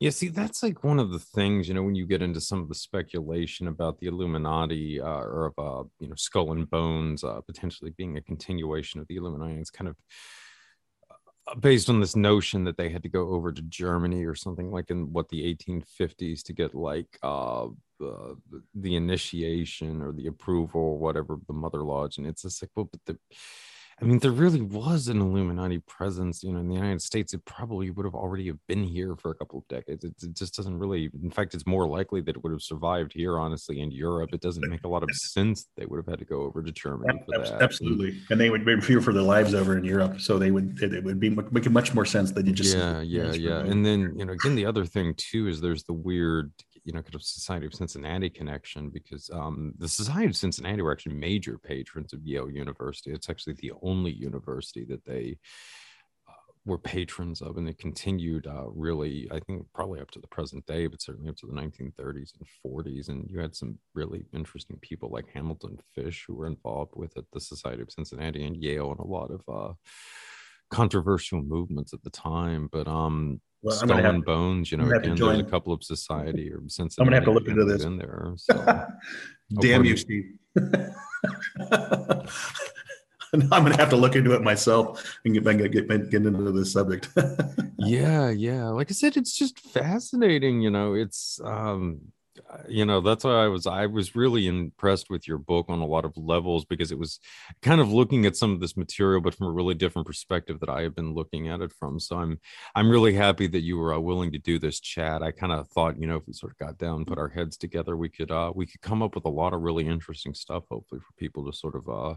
Yeah, 0.02 0.10
see, 0.10 0.30
that's 0.30 0.64
like 0.64 0.84
one 0.84 0.98
of 0.98 1.12
the 1.12 1.20
things, 1.20 1.68
you 1.68 1.76
know, 1.76 1.84
when 1.84 1.94
you 1.94 2.08
get 2.08 2.24
into 2.24 2.42
some 2.42 2.60
of 2.60 2.68
the 2.68 2.74
speculation 2.74 3.68
about 3.68 4.00
the 4.00 4.08
Illuminati 4.08 5.00
uh, 5.00 5.06
or 5.06 5.46
of, 5.46 5.54
uh, 5.60 5.88
you 6.00 6.08
know, 6.08 6.16
Skull 6.16 6.54
and 6.54 6.68
Bones 6.68 7.24
uh, 7.24 7.40
potentially 7.42 7.92
being 7.92 8.18
a 8.18 8.22
continuation 8.22 9.00
of 9.00 9.08
the 9.08 9.18
Illuminati. 9.18 9.60
It's 9.60 9.70
kind 9.70 9.88
of 9.88 9.96
uh, 11.12 11.54
based 11.54 11.88
on 11.88 12.00
this 12.00 12.16
notion 12.16 12.64
that 12.64 12.78
they 12.78 12.90
had 12.90 13.04
to 13.04 13.10
go 13.10 13.30
over 13.30 13.52
to 13.52 13.62
Germany 13.62 14.26
or 14.26 14.34
something 14.34 14.72
like 14.72 14.90
in 14.90 15.14
what 15.14 15.30
the 15.30 15.56
1850s 15.56 16.42
to 16.46 16.54
get 16.54 16.74
like 16.74 17.20
uh, 17.22 17.68
the 18.00 18.96
initiation 18.96 20.02
or 20.02 20.14
the 20.14 20.26
approval 20.26 20.82
or 20.82 20.98
whatever 20.98 21.38
the 21.46 21.54
Mother 21.54 21.84
Lodge. 21.84 22.18
And 22.18 22.26
it's 22.26 22.42
just 22.42 22.64
like, 22.64 22.72
well, 22.76 22.90
but 22.92 23.02
the 23.06 23.20
I 24.02 24.06
mean, 24.06 24.18
there 24.18 24.32
really 24.32 24.62
was 24.62 25.10
an 25.10 25.22
Illuminati 25.22 25.78
presence, 25.78 26.42
you 26.42 26.52
know, 26.52 26.60
in 26.60 26.68
the 26.68 26.74
United 26.74 27.04
States. 27.04 27.36
It 27.36 27.46
probably 27.46 27.92
would 27.92 28.04
have 28.04 28.16
already 28.16 28.48
have 28.48 28.58
been 28.68 28.84
here 28.84 29.16
for 29.16 29.30
a 29.30 29.36
couple 29.36 29.60
of 29.60 29.68
decades. 29.68 30.04
It, 30.04 30.16
it, 30.24 30.36
just 30.36 30.56
doesn't 30.56 30.80
really. 30.80 31.12
In 31.22 31.30
fact, 31.30 31.54
it's 31.54 31.68
more 31.68 31.88
likely 31.88 32.20
that 32.22 32.36
it 32.36 32.44
would 32.44 32.52
have 32.52 32.64
survived 32.64 33.14
here, 33.14 33.38
honestly, 33.38 33.80
in 33.80 33.92
Europe. 33.92 34.32
It 34.34 34.42
doesn't 34.42 34.68
make 34.68 34.84
a 34.86 34.88
lot 34.88 35.04
of 35.04 35.10
sense. 35.14 35.68
They 35.78 35.86
would 35.86 35.98
have 35.98 36.08
had 36.08 36.18
to 36.18 36.26
go 36.26 36.42
over 36.42 36.64
to 36.64 36.72
Germany 36.72 37.22
for 37.26 37.44
that. 37.44 37.62
Absolutely, 37.62 38.20
and 38.32 38.42
they 38.42 38.50
would 38.50 38.66
be 38.66 38.82
fear 38.82 39.02
for 39.02 39.14
their 39.14 39.22
lives 39.22 39.54
over 39.54 39.78
in 39.78 39.84
Europe, 39.84 40.20
so 40.20 40.40
they 40.40 40.50
would. 40.50 40.82
It, 40.82 41.04
would 41.04 41.20
be 41.20 41.30
make 41.30 41.70
much 41.70 41.94
more 41.94 42.06
sense 42.06 42.32
than 42.32 42.48
you 42.48 42.54
just. 42.54 42.76
Yeah, 42.76 43.02
yeah, 43.02 43.34
yeah. 43.34 43.60
And 43.60 43.86
then 43.86 44.16
you 44.18 44.26
know, 44.26 44.34
again, 44.34 44.56
the 44.56 44.66
other 44.66 44.86
thing 44.86 45.14
too 45.16 45.48
is 45.48 45.62
there's 45.62 45.84
the 45.84 45.94
weird 45.94 46.52
you 46.84 46.94
know 46.94 47.02
kind 47.02 47.16
of 47.16 47.24
society 47.24 47.66
of 47.66 47.74
cincinnati 47.74 48.30
connection 48.30 48.90
because 48.90 49.30
um, 49.32 49.74
the 49.78 49.88
society 49.88 50.28
of 50.28 50.36
cincinnati 50.36 50.82
were 50.82 50.92
actually 50.92 51.16
major 51.16 51.58
patrons 51.58 52.14
of 52.14 52.26
yale 52.26 52.50
university. 52.50 53.12
It's 53.12 53.30
actually 53.30 53.54
the 53.60 53.74
only 53.82 54.12
university 54.12 54.86
that 54.86 55.06
they 55.06 55.38
uh, 56.28 56.34
were 56.66 56.78
patrons 56.78 57.42
of 57.42 57.58
and 57.58 57.68
they 57.68 57.74
continued 57.74 58.48
uh, 58.48 58.68
really 58.70 59.28
i 59.32 59.40
think 59.40 59.66
probably 59.74 60.00
up 60.00 60.12
to 60.12 60.20
the 60.20 60.28
present 60.28 60.66
day 60.66 60.88
but 60.88 61.02
certainly 61.02 61.30
up 61.30 61.38
to 61.38 61.48
the 61.48 61.54
1930s 61.54 62.34
and 62.38 62.48
40s 62.66 63.10
and 63.10 63.30
you 63.30 63.40
had 63.40 63.56
some 63.56 63.78
really 63.94 64.26
interesting 64.34 64.78
people 64.82 65.10
like 65.10 65.26
hamilton 65.34 65.78
fish 65.96 66.24
who 66.28 66.36
were 66.36 66.48
involved 66.48 66.94
with 66.96 67.16
it 67.18 67.26
the 67.34 67.40
society 67.40 67.82
of 67.82 67.92
cincinnati 67.92 68.46
and 68.46 68.58
yale 68.58 68.92
and 68.92 69.00
a 69.00 69.04
lot 69.04 69.32
of 69.32 69.42
uh, 69.48 69.74
controversial 70.72 71.42
movements 71.42 71.94
at 71.94 72.02
the 72.04 72.10
time. 72.10 72.70
But 72.72 72.88
um, 72.88 73.40
Well, 73.62 73.78
I'm 73.82 73.90
have 73.90 74.16
and 74.16 74.26
Bones, 74.26 74.72
you 74.72 74.78
know, 74.78 74.86
I'm 74.86 74.90
gonna 74.90 75.00
have 75.00 75.04
to 75.04 75.12
again, 75.24 75.28
there's 75.38 75.48
a 75.48 75.52
couple 75.52 75.74
of 75.74 75.84
society 75.84 76.52
or 76.52 76.62
since 76.68 76.98
I'm 76.98 77.06
gonna 77.06 77.18
have 77.18 77.26
to 77.26 77.32
look 77.32 77.48
into 77.48 77.66
this. 77.66 77.84
in 77.84 77.98
there. 77.98 78.34
So 78.38 79.60
Damn 79.60 79.84
pardon 79.84 79.86
you. 79.86 79.98
Steve. 79.98 80.38
I'm 83.34 83.50
gonna 83.50 83.78
have 83.78 83.90
to 83.90 83.98
look 83.98 84.16
into 84.16 84.32
it 84.34 84.42
myself 84.42 85.20
and 85.26 85.34
get 85.34 85.44
back 85.44 85.58
get, 85.58 85.72
get, 85.72 85.88
get 86.10 86.26
into 86.26 86.52
this 86.52 86.72
subject. 86.74 87.10
yeah 87.80 88.30
yeah 88.30 88.68
like 88.68 88.92
i 88.92 88.94
said 88.94 89.18
it's 89.18 89.38
just 89.38 89.60
fascinating 89.60 90.62
you 90.62 90.70
know 90.70 90.94
it's 90.94 91.40
um 91.44 92.00
you 92.68 92.86
know 92.86 93.02
that's 93.02 93.24
why 93.24 93.44
i 93.44 93.48
was 93.48 93.66
i 93.68 93.86
was 93.86 94.16
really 94.16 94.48
impressed 94.48 95.10
with 95.10 95.28
your 95.28 95.38
book 95.38 95.66
on 95.70 95.80
a 95.80 95.86
lot 95.86 96.06
of 96.06 96.16
levels 96.18 96.66
because 96.66 96.92
it 96.92 96.98
was 96.98 97.20
kind 97.62 97.82
of 97.82 97.92
looking 97.92 98.26
at 98.26 98.36
some 98.36 98.52
of 98.52 98.60
this 98.60 98.78
material 98.78 99.22
but 99.22 99.34
from 99.36 99.48
a 99.48 99.52
really 99.52 99.74
different 99.74 100.08
perspective 100.08 100.60
that 100.60 100.70
i 100.70 100.82
have 100.82 100.96
been 100.96 101.14
looking 101.14 101.48
at 101.48 101.62
it 101.62 101.72
from. 101.72 102.00
So 102.00 102.18
i'm 102.18 102.40
i'm 102.76 102.90
really 102.90 103.14
happy 103.14 103.48
that 103.48 103.62
you 103.62 103.78
were 103.78 103.94
uh, 103.94 104.00
willing 104.00 104.32
to 104.32 104.38
do 104.38 104.60
this 104.60 104.80
chat. 104.80 105.24
I 105.24 105.32
kind 105.32 105.52
of 105.52 105.68
thought 105.70 106.00
you 106.00 106.08
know 106.08 106.18
if 106.18 106.28
we 106.28 106.34
sort 106.34 106.52
of 106.54 106.58
got 106.58 106.78
down 106.78 107.06
put 107.06 107.18
our 107.18 107.30
heads 107.30 107.58
together 107.58 107.96
we 107.96 108.10
could 108.10 108.32
uh 108.32 108.52
we 108.54 108.66
could 108.66 108.82
come 108.82 109.02
up 109.02 109.16
with 109.16 109.26
a 109.26 109.30
lot 109.30 109.54
of 109.54 109.62
really 109.62 109.88
interesting 109.88 110.34
stuff 110.34 110.64
hopefully 110.70 111.02
for 111.02 111.14
people 111.18 111.46
to 111.46 111.58
sort 111.58 111.76
of 111.76 111.90
uh 111.90 112.16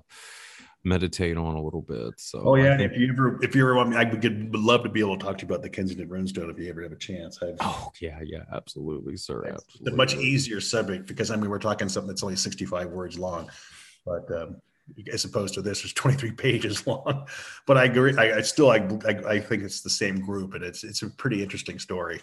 meditate 0.84 1.36
on 1.36 1.54
a 1.54 1.62
little 1.62 1.80
bit 1.80 2.12
so 2.18 2.42
oh 2.44 2.54
yeah, 2.56 2.76
think- 2.76 2.92
if 2.92 2.98
you 2.98 3.10
ever 3.10 3.38
if 3.42 3.54
you 3.54 3.62
ever 3.62 3.74
want 3.74 3.88
me, 3.90 3.96
I 3.96 4.04
would, 4.04 4.22
would 4.22 4.54
love 4.60 4.82
to 4.82 4.88
be 4.88 5.00
able 5.00 5.16
to 5.16 5.24
talk 5.24 5.38
to 5.38 5.46
you 5.46 5.48
about 5.48 5.62
the 5.62 5.70
Kensington 5.70 6.08
Runestone 6.08 6.50
if 6.50 6.58
you 6.58 6.68
ever 6.68 6.82
have 6.82 6.92
a 6.92 6.96
chance. 6.96 7.38
I've, 7.42 7.56
oh 7.60 7.90
yeah 8.00 8.20
yeah 8.22 8.44
absolutely 8.52 9.16
sir 9.16 9.44
It's 9.44 9.64
absolutely 9.64 9.92
a 9.92 9.96
much 9.96 10.14
easier 10.16 10.60
subject 10.60 11.06
because 11.06 11.30
I 11.30 11.36
mean 11.36 11.50
we're 11.50 11.58
talking 11.58 11.88
something 11.88 12.08
that's 12.08 12.22
only 12.22 12.36
65 12.36 12.88
words 12.90 13.18
long, 13.18 13.50
but 14.04 14.30
um, 14.30 14.56
as 15.12 15.24
opposed 15.24 15.54
to 15.54 15.62
this, 15.62 15.82
it's 15.84 15.92
23 15.92 16.32
pages 16.36 16.86
long. 16.86 17.26
But 17.66 17.78
I 17.78 17.84
agree. 17.84 18.14
I, 18.16 18.38
I 18.38 18.40
still 18.42 18.70
I, 18.70 18.86
I 19.06 19.34
I 19.34 19.40
think 19.40 19.62
it's 19.62 19.80
the 19.80 19.90
same 19.90 20.20
group, 20.20 20.54
and 20.54 20.62
it's 20.62 20.84
it's 20.84 21.02
a 21.02 21.10
pretty 21.10 21.42
interesting 21.42 21.78
story, 21.78 22.20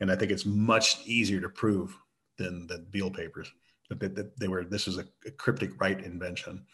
and 0.00 0.10
I 0.10 0.16
think 0.16 0.30
it's 0.32 0.46
much 0.46 1.06
easier 1.06 1.40
to 1.40 1.48
prove 1.48 1.96
than 2.38 2.66
the 2.66 2.78
Beale 2.90 3.10
papers. 3.10 3.52
That, 3.88 4.00
that, 4.00 4.14
that 4.14 4.38
they 4.38 4.48
were 4.48 4.64
this 4.64 4.88
is 4.88 4.98
a, 4.98 5.04
a 5.26 5.30
cryptic 5.32 5.80
rite 5.80 6.04
invention. 6.04 6.64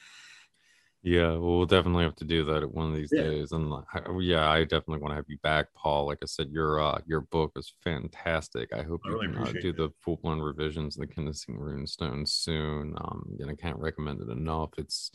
Yeah, 1.02 1.32
well, 1.32 1.58
we'll 1.58 1.66
definitely 1.66 2.02
have 2.02 2.16
to 2.16 2.24
do 2.24 2.44
that 2.46 2.64
at 2.64 2.72
one 2.72 2.90
of 2.90 2.96
these 2.96 3.12
Yeah. 3.12 3.22
days. 3.22 3.52
And 3.52 3.72
I- 3.72 4.18
yeah, 4.20 4.50
I 4.50 4.64
definitely 4.64 4.98
want 4.98 5.12
to 5.12 5.16
have 5.16 5.28
you 5.28 5.38
back, 5.38 5.72
Paul. 5.72 6.06
Like 6.06 6.18
I 6.20 6.26
said, 6.26 6.50
your 6.50 6.80
uh, 6.80 7.00
your 7.06 7.20
book 7.20 7.52
is 7.54 7.72
fantastic. 7.84 8.72
I 8.72 8.82
hope 8.82 9.02
I 9.04 9.10
you 9.10 9.14
really 9.14 9.32
can 9.32 9.46
uh, 9.46 9.52
do 9.60 9.72
the 9.72 9.90
full 10.00 10.16
blown 10.16 10.40
revisions 10.40 10.96
of 10.96 11.02
the 11.06 11.14
Kensington 11.14 11.62
Runestone 11.62 12.26
soon. 12.26 12.94
Um, 12.98 13.36
and 13.38 13.48
I 13.48 13.54
can't 13.54 13.78
recommend 13.78 14.20
it 14.20 14.30
enough. 14.30 14.70
It's 14.78 15.12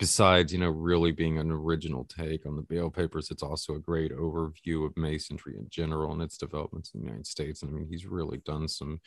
besides, 0.00 0.52
you 0.52 0.58
know, 0.58 0.70
really 0.70 1.12
being 1.12 1.38
an 1.38 1.52
original 1.52 2.04
take 2.04 2.44
on 2.44 2.56
the 2.56 2.62
Beale 2.62 2.90
papers, 2.90 3.30
it's 3.30 3.42
also 3.42 3.76
a 3.76 3.80
great 3.80 4.10
overview 4.12 4.86
of 4.86 4.96
masonry 4.96 5.56
in 5.56 5.68
general 5.68 6.12
and 6.12 6.22
its 6.22 6.36
developments 6.36 6.90
in 6.94 7.00
the 7.00 7.06
United 7.06 7.26
States. 7.28 7.62
And 7.62 7.70
I 7.70 7.74
mean, 7.74 7.86
he's 7.88 8.06
really 8.06 8.38
done 8.38 8.66
some 8.66 9.00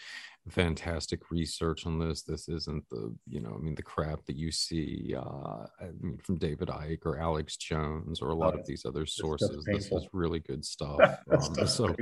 fantastic 0.49 1.29
research 1.29 1.85
on 1.85 1.99
this. 1.99 2.23
This 2.23 2.49
isn't 2.49 2.83
the, 2.89 3.15
you 3.27 3.41
know, 3.41 3.55
I 3.55 3.63
mean, 3.63 3.75
the 3.75 3.83
crap 3.83 4.25
that 4.25 4.35
you 4.35 4.51
see 4.51 5.15
uh, 5.15 5.65
I 5.79 5.91
mean, 6.01 6.17
from 6.23 6.37
David 6.37 6.69
Icke 6.69 7.05
or 7.05 7.19
Alex 7.19 7.57
Jones 7.57 8.21
or 8.21 8.29
a 8.29 8.35
lot 8.35 8.55
Oh, 8.55 8.59
of 8.59 8.65
these 8.65 8.85
other 8.85 9.05
sources. 9.05 9.63
This 9.65 9.91
is 9.91 10.07
really 10.13 10.39
good 10.39 10.65
stuff. 10.65 10.99
Um, 11.31 11.67
so 11.67 11.95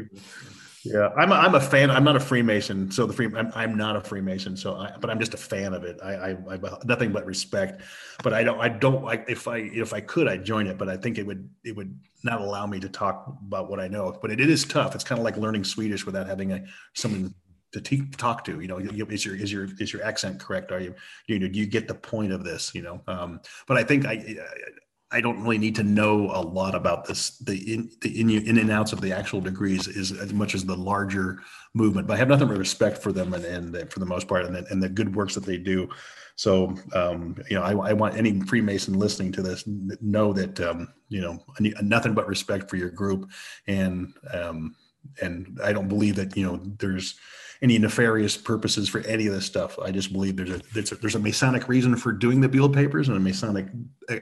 yeah, 0.84 1.10
I'm 1.18 1.32
a, 1.32 1.36
I'm 1.36 1.56
a 1.56 1.60
fan. 1.60 1.92
I'm 1.92 2.04
not 2.04 2.16
a 2.16 2.20
Freemason, 2.20 2.90
so 2.90 3.06
the 3.06 3.14
free 3.14 3.30
I'm, 3.36 3.52
I'm 3.54 3.78
not 3.78 3.96
a 3.96 4.02
Freemason. 4.02 4.56
So, 4.56 4.76
I, 4.76 4.94
but 5.00 5.10
I'm 5.10 5.20
just 5.20 5.34
a 5.34 5.38
fan 5.38 5.74
of 5.74 5.84
it. 5.84 6.00
I, 6.02 6.14
I 6.14 6.30
I 6.56 6.60
nothing 6.86 7.12
but 7.12 7.26
respect. 7.26 7.82
But 8.24 8.34
I 8.34 8.44
don't 8.44 8.60
I 8.60 8.70
don't 8.70 9.04
like 9.04 9.26
if 9.28 9.48
I 9.48 9.58
if 9.58 9.94
I 9.94 10.00
could 10.00 10.28
I'd 10.28 10.46
join 10.46 10.68
it. 10.68 10.78
But 10.78 10.90
I 10.90 10.98
think 10.98 11.18
it 11.18 11.26
would 11.26 11.50
it 11.64 11.76
would 11.76 12.00
not 12.24 12.42
allow 12.42 12.66
me 12.66 12.80
to 12.80 12.90
talk 12.90 13.36
about 13.46 13.70
what 13.70 13.80
I 13.80 13.88
know. 13.88 14.18
But 14.22 14.32
it, 14.32 14.40
it 14.40 14.50
is 14.50 14.66
tough. 14.66 14.96
It's 14.96 15.04
kind 15.04 15.20
of 15.20 15.26
like 15.26 15.38
learning 15.38 15.66
Swedish 15.66 16.06
without 16.06 16.28
having 16.28 16.54
a 16.54 16.64
someone 16.96 17.34
to 17.72 17.82
te- 17.82 18.10
talk 18.18 18.44
to. 18.46 18.60
You 18.60 18.68
know, 18.68 18.78
you- 18.80 19.06
is 19.08 19.26
your 19.26 19.36
is 19.36 19.52
your 19.52 19.68
is 19.80 19.94
your 19.94 20.04
accent 20.04 20.40
correct? 20.40 20.72
Are 20.72 20.80
you 20.80 20.94
you 21.28 21.40
know 21.40 21.48
do 21.48 21.60
you 21.60 21.66
get 21.66 21.88
the 21.88 21.96
point 21.96 22.32
of 22.32 22.44
this? 22.44 22.74
You 22.74 22.82
know, 22.82 23.02
um, 23.08 23.42
but 23.68 23.78
I 23.78 23.84
think 23.84 24.06
I. 24.06 24.36
I 25.12 25.22
don't 25.22 25.42
really 25.42 25.58
need 25.58 25.74
to 25.78 25.84
know 25.84 26.30
a 26.30 26.40
lot 26.40 26.76
about 26.76 27.04
this. 27.04 27.40
The 27.40 27.74
in 27.74 27.90
the 28.02 28.22
in, 28.22 28.30
in 28.30 28.60
and 28.60 28.70
outs 28.70 28.94
of 28.94 29.02
the 29.02 29.12
actual 29.12 29.42
degrees 29.42 29.88
is 29.88 30.12
as 30.12 30.34
much 30.34 30.54
as 30.54 30.64
the 30.66 30.76
larger 30.76 31.40
movement. 31.74 32.08
But 32.08 32.14
I 32.14 32.18
have 32.18 32.28
nothing 32.28 32.48
but 32.48 32.60
respect 32.60 33.00
for 33.00 33.12
them 33.12 33.34
and, 33.34 33.44
and 33.44 33.92
for 33.92 34.00
the 34.00 34.06
most 34.06 34.28
part, 34.28 34.46
and 34.46 34.54
the, 34.54 34.68
and 34.70 34.84
the 34.84 34.88
good 34.88 35.16
works 35.16 35.34
that 35.34 35.46
they 35.46 35.58
do. 35.58 35.90
So 36.36 36.76
um, 36.94 37.36
you 37.50 37.58
know, 37.58 37.64
I, 37.64 37.90
I 37.90 37.94
want 37.94 38.18
any 38.18 38.40
Freemason 38.42 38.94
listening 39.00 39.32
to 39.34 39.42
this 39.42 39.64
know 40.00 40.32
that 40.34 40.60
um, 40.62 40.94
you 41.10 41.22
know 41.22 41.44
nothing 41.82 42.14
but 42.14 42.28
respect 42.28 42.70
for 42.70 42.76
your 42.76 42.92
group, 42.92 43.30
and 43.68 44.14
um, 44.32 44.76
and 45.22 45.60
I 45.64 45.74
don't 45.74 45.88
believe 45.88 46.16
that 46.18 46.38
you 46.38 46.46
know 46.46 46.62
there's 46.78 47.16
any 47.62 47.78
nefarious 47.78 48.38
purposes 48.38 48.88
for 48.88 49.00
any 49.02 49.28
of 49.28 49.34
this 49.34 49.46
stuff. 49.46 49.78
I 49.80 49.92
just 49.92 50.14
believe 50.14 50.38
there's 50.38 50.52
a 50.52 50.62
there's 50.74 50.92
a, 50.92 50.96
there's 50.96 51.16
a 51.16 51.20
Masonic 51.20 51.68
reason 51.68 51.96
for 51.96 52.12
doing 52.12 52.40
the 52.40 52.48
Beale 52.48 52.70
papers 52.70 53.10
and 53.10 53.18
a 53.18 53.20
Masonic 53.20 53.68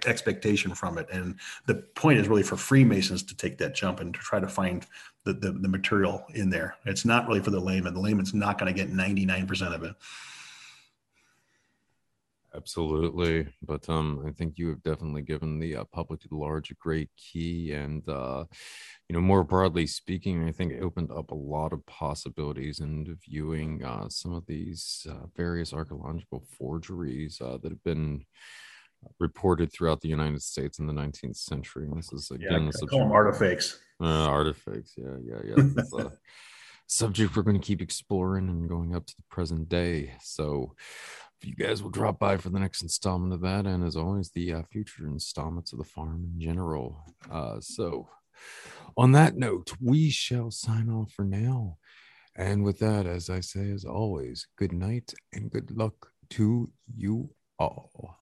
expectation 0.05 0.73
from 0.73 0.97
it. 0.97 1.07
And 1.11 1.35
the 1.67 1.75
point 1.75 2.19
is 2.19 2.27
really 2.27 2.43
for 2.43 2.57
Freemasons 2.57 3.23
to 3.23 3.35
take 3.35 3.57
that 3.59 3.75
jump 3.75 3.99
and 3.99 4.13
to 4.13 4.19
try 4.19 4.39
to 4.39 4.47
find 4.47 4.85
the 5.23 5.33
the, 5.33 5.51
the 5.51 5.69
material 5.69 6.25
in 6.33 6.49
there. 6.49 6.75
It's 6.85 7.05
not 7.05 7.27
really 7.27 7.41
for 7.41 7.51
the 7.51 7.59
layman. 7.59 7.93
The 7.93 7.99
layman's 7.99 8.33
not 8.33 8.57
going 8.57 8.73
to 8.73 8.77
get 8.77 8.91
99% 8.91 9.73
of 9.73 9.83
it. 9.83 9.95
Absolutely, 12.57 13.47
but 13.61 13.87
um, 13.87 14.23
I 14.27 14.31
think 14.31 14.57
you 14.57 14.69
have 14.69 14.81
definitely 14.81 15.21
given 15.21 15.59
the 15.59 15.75
uh, 15.75 15.83
public 15.93 16.25
at 16.25 16.31
large 16.31 16.71
a 16.71 16.73
great 16.73 17.11
key, 17.15 17.73
and 17.73 18.07
uh, 18.09 18.45
you 19.07 19.13
know, 19.13 19.21
more 19.21 19.43
broadly 19.43 19.85
speaking, 19.85 20.47
I 20.47 20.51
think 20.51 20.71
it 20.71 20.81
opened 20.81 21.11
up 21.11 21.29
a 21.29 21.35
lot 21.35 21.71
of 21.71 21.85
possibilities 21.85 22.79
into 22.79 23.15
viewing 23.29 23.85
uh, 23.85 24.09
some 24.09 24.33
of 24.33 24.43
these 24.47 25.05
uh, 25.07 25.27
various 25.35 25.71
archaeological 25.71 26.43
forgeries 26.57 27.39
uh, 27.39 27.59
that 27.61 27.71
have 27.71 27.83
been 27.83 28.25
reported 29.19 29.71
throughout 29.71 30.01
the 30.01 30.09
United 30.09 30.41
States 30.41 30.79
in 30.79 30.87
the 30.87 30.93
19th 30.93 31.37
century. 31.37 31.85
And 31.85 31.95
this 31.95 32.11
is 32.11 32.31
again 32.31 32.71
such 32.71 32.89
call 32.89 32.99
them 32.99 33.11
artifacts. 33.11 33.79
uh, 34.01 34.27
artifacts. 34.27 34.95
Yeah, 34.97 35.17
yeah, 35.23 35.55
yeah. 35.55 36.03
Subject 36.89 37.35
we're 37.35 37.43
going 37.43 37.59
to 37.59 37.65
keep 37.65 37.81
exploring 37.81 38.47
and 38.47 38.69
going 38.69 38.95
up 38.95 39.05
to 39.05 39.15
the 39.15 39.23
present 39.29 39.67
day. 39.67 40.13
So, 40.21 40.73
if 41.39 41.47
you 41.47 41.55
guys 41.55 41.83
will 41.83 41.89
drop 41.89 42.17
by 42.19 42.37
for 42.37 42.49
the 42.49 42.59
next 42.59 42.81
installment 42.81 43.33
of 43.33 43.41
that, 43.41 43.65
and 43.65 43.85
as 43.85 43.95
always, 43.95 44.31
the 44.31 44.53
uh, 44.53 44.63
future 44.71 45.05
installments 45.05 45.71
of 45.71 45.79
the 45.79 45.85
farm 45.85 46.23
in 46.33 46.41
general. 46.41 47.03
Uh, 47.31 47.57
so, 47.59 48.09
on 48.95 49.11
that 49.11 49.35
note, 49.35 49.73
we 49.79 50.09
shall 50.09 50.49
sign 50.49 50.89
off 50.89 51.11
for 51.11 51.25
now. 51.25 51.77
And 52.35 52.63
with 52.63 52.79
that, 52.79 53.05
as 53.05 53.29
I 53.29 53.39
say, 53.39 53.71
as 53.71 53.85
always, 53.85 54.47
good 54.57 54.71
night 54.71 55.13
and 55.33 55.51
good 55.51 55.75
luck 55.75 56.11
to 56.31 56.71
you 56.95 57.29
all. 57.59 58.15